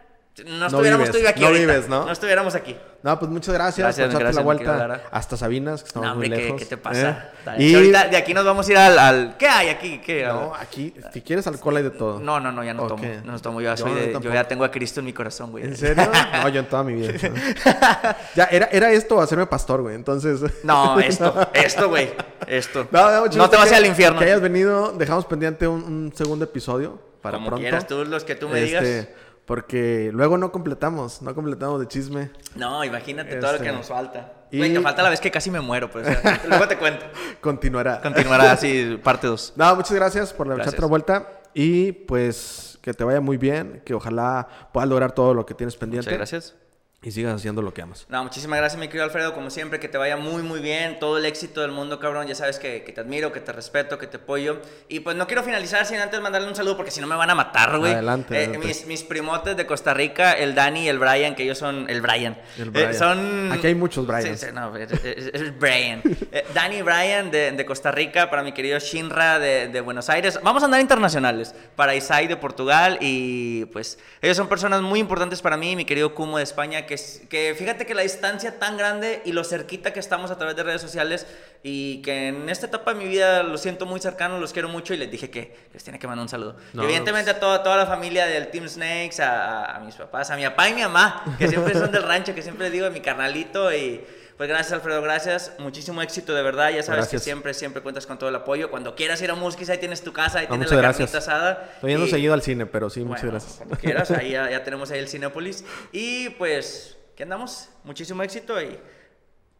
no 0.46 0.68
estuviéramos 0.68 1.10
aquí 1.10 1.42
no 1.42 1.52
Vives, 1.52 1.88
¿no? 1.90 2.06
no 2.06 2.12
estuviéramos 2.12 2.56
aquí. 2.56 2.76
No, 3.04 3.18
pues 3.18 3.32
muchas 3.32 3.54
gracias, 3.54 3.96
por 3.96 4.06
echarte 4.06 4.34
la 4.34 4.42
vuelta 4.42 5.02
hasta 5.12 5.36
Sabinas, 5.36 5.82
que 5.82 5.88
estamos 5.88 6.08
no, 6.08 6.14
hombre, 6.14 6.30
muy 6.30 6.38
lejos. 6.38 6.60
¿qué, 6.60 6.66
te 6.66 6.78
pasa? 6.78 7.32
¿Eh? 7.58 7.64
Y 7.64 7.76
ahorita 7.76 8.08
de 8.10 8.18
aquí 8.18 8.34
nos 8.34 8.46
vamos 8.46 8.68
a 8.68 8.72
ir 8.72 8.78
al, 8.78 9.38
¿Qué 9.38 9.48
hay 9.48 9.70
aquí? 9.70 10.00
¿Qué? 10.00 10.26
No, 10.26 10.54
aquí, 10.54 10.94
si 11.12 11.22
quieres 11.22 11.48
alcohol 11.48 11.78
hay 11.78 11.84
de 11.84 11.90
todo. 11.90 12.20
No, 12.20 12.40
no, 12.40 12.52
no, 12.52 12.64
ya 12.64 12.74
no 12.74 12.88
tomo. 12.88 13.04
No 13.24 13.40
tomo. 13.40 13.62
Yo, 13.62 13.76
soy 13.76 13.94
de, 13.94 14.14
yo 14.22 14.34
ya 14.34 14.48
tengo 14.48 14.64
a 14.64 14.72
Cristo 14.72 15.00
en 15.00 15.08
mi 15.08 15.14
corazón, 15.14 15.52
güey. 15.52 15.64
¿En 15.64 15.76
serio? 15.76 16.08
No, 16.42 16.50
yo 16.50 16.60
en 16.60 16.66
toda 16.68 16.84
mi 16.84 16.94
vida. 16.94 17.14
ya, 18.36 18.46
era, 18.46 18.70
era 18.72 18.92
esto 18.92 19.20
hacerme 19.20 19.48
pastor, 19.48 19.82
güey. 19.82 19.96
Entonces. 19.96 20.42
No, 20.64 21.00
esto, 21.00 21.50
esto, 21.54 21.90
güey. 21.90 22.12
Esto. 22.48 22.88
No, 22.92 23.28
no, 23.28 23.50
te 23.50 23.58
vas 23.58 23.72
al 23.72 23.86
infierno. 23.86 24.20
Que 24.20 24.26
hayas 24.26 24.42
venido, 24.42 24.92
dejamos 24.94 25.26
pendiente 25.26 25.68
un, 25.68 25.84
un 25.84 26.14
segundo 26.16 26.46
episodio 26.46 27.00
para 27.22 27.38
Como 27.38 27.48
pronto. 27.48 27.62
quieras 27.62 27.88
tú, 27.88 28.04
los 28.06 28.24
que 28.24 28.36
tú 28.36 28.50
me 28.50 28.62
digas. 28.62 29.08
Porque 29.46 30.12
luego 30.14 30.38
no 30.38 30.52
completamos, 30.52 31.22
no 31.22 31.36
completamos 31.36 31.80
de 31.80 31.88
chisme. 31.88 32.32
No, 32.56 32.84
imagínate 32.84 33.36
todo 33.38 33.54
lo 33.54 33.58
que 33.60 33.66
este, 33.66 33.78
nos 33.78 33.88
falta. 33.88 34.34
Y... 34.52 34.58
Güey, 34.58 34.74
te 34.74 34.82
falta 34.82 35.04
la 35.04 35.10
vez 35.10 35.20
que 35.20 35.32
casi 35.32 35.52
me 35.52 35.60
muero, 35.62 35.90
pues. 35.90 36.08
luego 36.48 36.68
te 36.68 36.78
cuento. 36.78 37.06
Continuará. 37.42 38.02
Continuará, 38.02 38.56
sí, 38.58 39.00
parte 39.04 39.28
2. 39.28 39.54
No, 39.56 39.76
muchas 39.76 39.94
gracias 39.94 40.34
por 40.34 40.48
la 40.48 40.56
otra 40.56 40.88
vuelta. 40.88 41.42
Y 41.54 41.92
pues 41.92 42.80
que 42.82 42.94
te 42.94 43.04
vaya 43.04 43.20
muy 43.20 43.38
bien, 43.38 43.82
que 43.86 43.94
ojalá 43.94 44.48
puedas 44.72 44.90
lograr 44.90 45.12
todo 45.12 45.34
lo 45.34 45.46
que 45.46 45.54
tienes 45.54 45.76
pendiente. 45.76 46.10
Muchas 46.10 46.18
gracias 46.18 46.61
y 47.04 47.10
sigas 47.10 47.34
haciendo 47.34 47.64
lo 47.64 47.74
que 47.74 47.82
amas. 47.82 48.06
No, 48.10 48.24
muchísimas 48.24 48.60
gracias, 48.60 48.80
mi 48.80 48.88
querido 48.88 49.06
Alfredo. 49.06 49.34
Como 49.34 49.50
siempre, 49.50 49.80
que 49.80 49.88
te 49.88 49.98
vaya 49.98 50.18
muy, 50.18 50.44
muy 50.44 50.60
bien. 50.60 51.00
Todo 51.00 51.18
el 51.18 51.26
éxito 51.26 51.62
del 51.62 51.72
mundo, 51.72 52.00
cabrón. 52.00 52.28
Ya 52.28 52.36
sabes 52.36 52.60
que, 52.60 52.84
que, 52.84 52.92
te 52.92 53.02
admiro, 53.02 53.32
que 53.32 53.40
te 53.40 53.52
respeto, 53.52 53.98
que 53.98 54.06
te 54.06 54.18
apoyo. 54.18 54.62
Y 54.88 55.00
pues 55.00 55.16
no 55.16 55.26
quiero 55.26 55.42
finalizar 55.42 55.88
sin 55.88 55.98
antes 55.98 56.22
mandarle 56.22 56.48
un 56.48 56.56
saludo 56.56 56.78
porque 56.78 56.92
si 56.92 57.02
no 57.02 57.08
me 57.08 57.16
van 57.16 57.32
a 57.32 57.34
matar, 57.34 57.80
güey. 57.80 57.94
Adelante. 57.94 58.44
Eh, 58.44 58.58
mis, 58.60 58.86
mis, 58.86 59.02
primotes 59.02 59.58
de 59.58 59.66
Costa 59.66 59.96
Rica, 59.96 60.34
el 60.34 60.54
Dani 60.54 60.84
y 60.84 60.90
el 60.90 61.00
Brian, 61.00 61.34
que 61.34 61.42
ellos 61.42 61.58
son. 61.58 61.90
El 61.90 62.02
Brian. 62.02 62.38
El 62.60 62.68
eh, 62.68 62.70
Brian. 62.70 62.94
son. 62.94 63.52
Aquí 63.52 63.66
hay 63.66 63.76
muchos 63.76 64.06
Brian. 64.06 64.38
Sí, 64.38 64.46
sí, 64.46 64.52
no, 64.54 64.78
es, 64.78 65.60
Brian. 65.60 66.04
eh, 66.32 66.46
Dani 66.54 66.78
y 66.78 66.82
Brian 66.84 67.32
de, 67.32 67.52
de, 67.52 67.66
Costa 67.66 67.92
Rica, 67.92 68.30
para 68.30 68.44
mi 68.44 68.52
querido 68.52 68.78
Shinra 68.78 69.40
de, 69.40 69.70
de, 69.70 69.82
Buenos 69.82 70.08
Aires. 70.12 70.40
Vamos 70.44 70.62
a 70.62 70.66
andar 70.68 70.80
internacionales. 70.80 71.56
Para 71.76 71.96
Isai 71.96 72.28
de 72.28 72.38
Portugal. 72.38 73.00
Y 73.02 73.66
pues 73.66 73.98
ellos 74.22 74.38
son 74.38 74.48
personas 74.48 74.84
muy 74.84 75.00
importantes 75.00 75.42
para 75.42 75.58
mí. 75.58 75.76
Mi 75.76 75.86
querido 75.86 76.14
Kumo 76.14 76.38
de 76.38 76.44
España, 76.44 76.86
que, 76.92 77.28
que 77.30 77.56
fíjate 77.58 77.86
que 77.86 77.94
la 77.94 78.02
distancia 78.02 78.60
tan 78.60 78.76
grande 78.76 79.22
y 79.24 79.32
lo 79.32 79.46
cerquita 79.46 79.94
que 79.94 80.00
estamos 80.02 80.30
a 80.30 80.38
través 80.38 80.58
de 80.58 80.64
redes 80.64 80.82
sociales 80.82 81.26
y 81.64 82.02
que 82.02 82.28
en 82.28 82.50
esta 82.50 82.66
etapa 82.66 82.94
de 82.94 83.00
mi 83.00 83.08
vida 83.08 83.44
lo 83.44 83.58
siento 83.58 83.86
muy 83.86 84.02
cercano, 84.02 84.40
los 84.40 84.52
quiero 84.52 84.68
mucho 84.68 84.94
y 84.94 84.98
les 84.98 85.10
dije 85.10 85.30
que 85.30 85.56
les 85.74 85.84
tiene 85.84 86.00
que 86.00 86.08
mandar 86.08 86.24
un 86.24 86.30
saludo. 86.30 86.58
evidentemente 86.74 87.32
pues 87.32 87.38
a 87.38 87.40
toda, 87.40 87.64
toda 87.64 87.78
la 87.78 87.86
familia 87.86 88.26
del 88.26 88.50
Team 88.50 88.68
Snakes, 88.68 89.22
a, 89.22 89.78
a, 89.78 89.80
mis 89.80 89.96
papás, 89.96 90.32
a 90.32 90.36
mi 90.36 90.44
papá 90.44 90.70
y 90.70 90.74
mi 90.74 90.82
mamá, 90.82 91.36
que 91.38 91.48
siempre 91.48 91.74
son 91.74 91.92
del 91.92 92.04
rancho, 92.04 92.36
que 92.36 92.42
siempre 92.42 92.66
les 92.66 92.74
digo, 92.74 92.90
mi 92.92 93.02
carnalito 93.02 93.74
y... 93.74 94.02
Pues 94.42 94.50
gracias, 94.50 94.74
Alfredo, 94.74 95.04
gracias. 95.04 95.54
Muchísimo 95.60 96.02
éxito, 96.02 96.34
de 96.34 96.42
verdad. 96.42 96.72
Ya 96.72 96.82
sabes 96.82 97.10
que 97.10 97.20
siempre, 97.20 97.54
siempre 97.54 97.84
cuentas 97.84 98.08
con 98.08 98.18
todo 98.18 98.28
el 98.28 98.36
apoyo. 98.36 98.72
Cuando 98.72 98.96
quieras 98.96 99.22
ir 99.22 99.30
a 99.30 99.36
Muskis, 99.36 99.70
ahí 99.70 99.78
tienes 99.78 100.02
tu 100.02 100.14
casa, 100.14 100.40
ahí 100.40 100.48
tienes 100.48 100.72
la 100.72 100.82
carnita 100.82 101.20
asada. 101.20 101.70
Estoy 101.76 101.92
yendo 101.92 102.08
seguido 102.08 102.34
al 102.34 102.42
cine, 102.42 102.66
pero 102.66 102.90
sí, 102.90 103.02
muchas 103.02 103.26
gracias. 103.26 103.58
Cuando 103.58 103.78
quieras, 103.78 104.10
ahí 104.10 104.32
ya, 104.32 104.50
ya 104.50 104.64
tenemos 104.64 104.90
ahí 104.90 104.98
el 104.98 105.08
Cinépolis. 105.08 105.64
Y 105.92 106.30
pues 106.32 106.98
andamos. 107.22 107.70
Muchísimo 107.84 108.24
éxito 108.24 108.60
y 108.60 108.80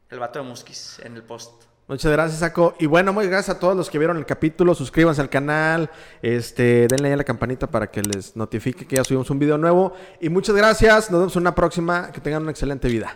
el 0.10 0.20
vato 0.20 0.40
de 0.40 0.46
Musquis 0.46 1.00
en 1.04 1.16
el 1.16 1.22
post. 1.22 1.66
Muchas 1.88 2.12
gracias, 2.12 2.40
Saco. 2.40 2.74
Y 2.80 2.88
bueno, 2.88 3.14
muy 3.14 3.28
gracias 3.28 3.58
a 3.58 3.60
todos 3.60 3.78
los 3.78 3.88
que 3.88 4.00
vieron 4.00 4.18
el 4.18 4.26
capítulo. 4.26 4.74
Suscríbanse 4.74 5.22
al 5.22 5.30
canal. 5.30 5.92
Este, 6.24 6.88
denle 6.88 7.10
ahí 7.10 7.14
a 7.14 7.18
la 7.18 7.24
campanita 7.24 7.68
para 7.68 7.92
que 7.92 8.02
les 8.02 8.36
notifique 8.36 8.88
que 8.88 8.96
ya 8.96 9.04
subimos 9.04 9.30
un 9.30 9.38
video 9.38 9.60
nuevo. 9.60 9.94
Y 10.20 10.30
muchas 10.30 10.56
gracias. 10.56 11.12
Nos 11.12 11.20
vemos 11.20 11.36
en 11.36 11.42
una 11.44 11.54
próxima. 11.54 12.12
Que 12.12 12.20
tengan 12.20 12.42
una 12.42 12.50
excelente 12.50 12.88
vida. 12.88 13.16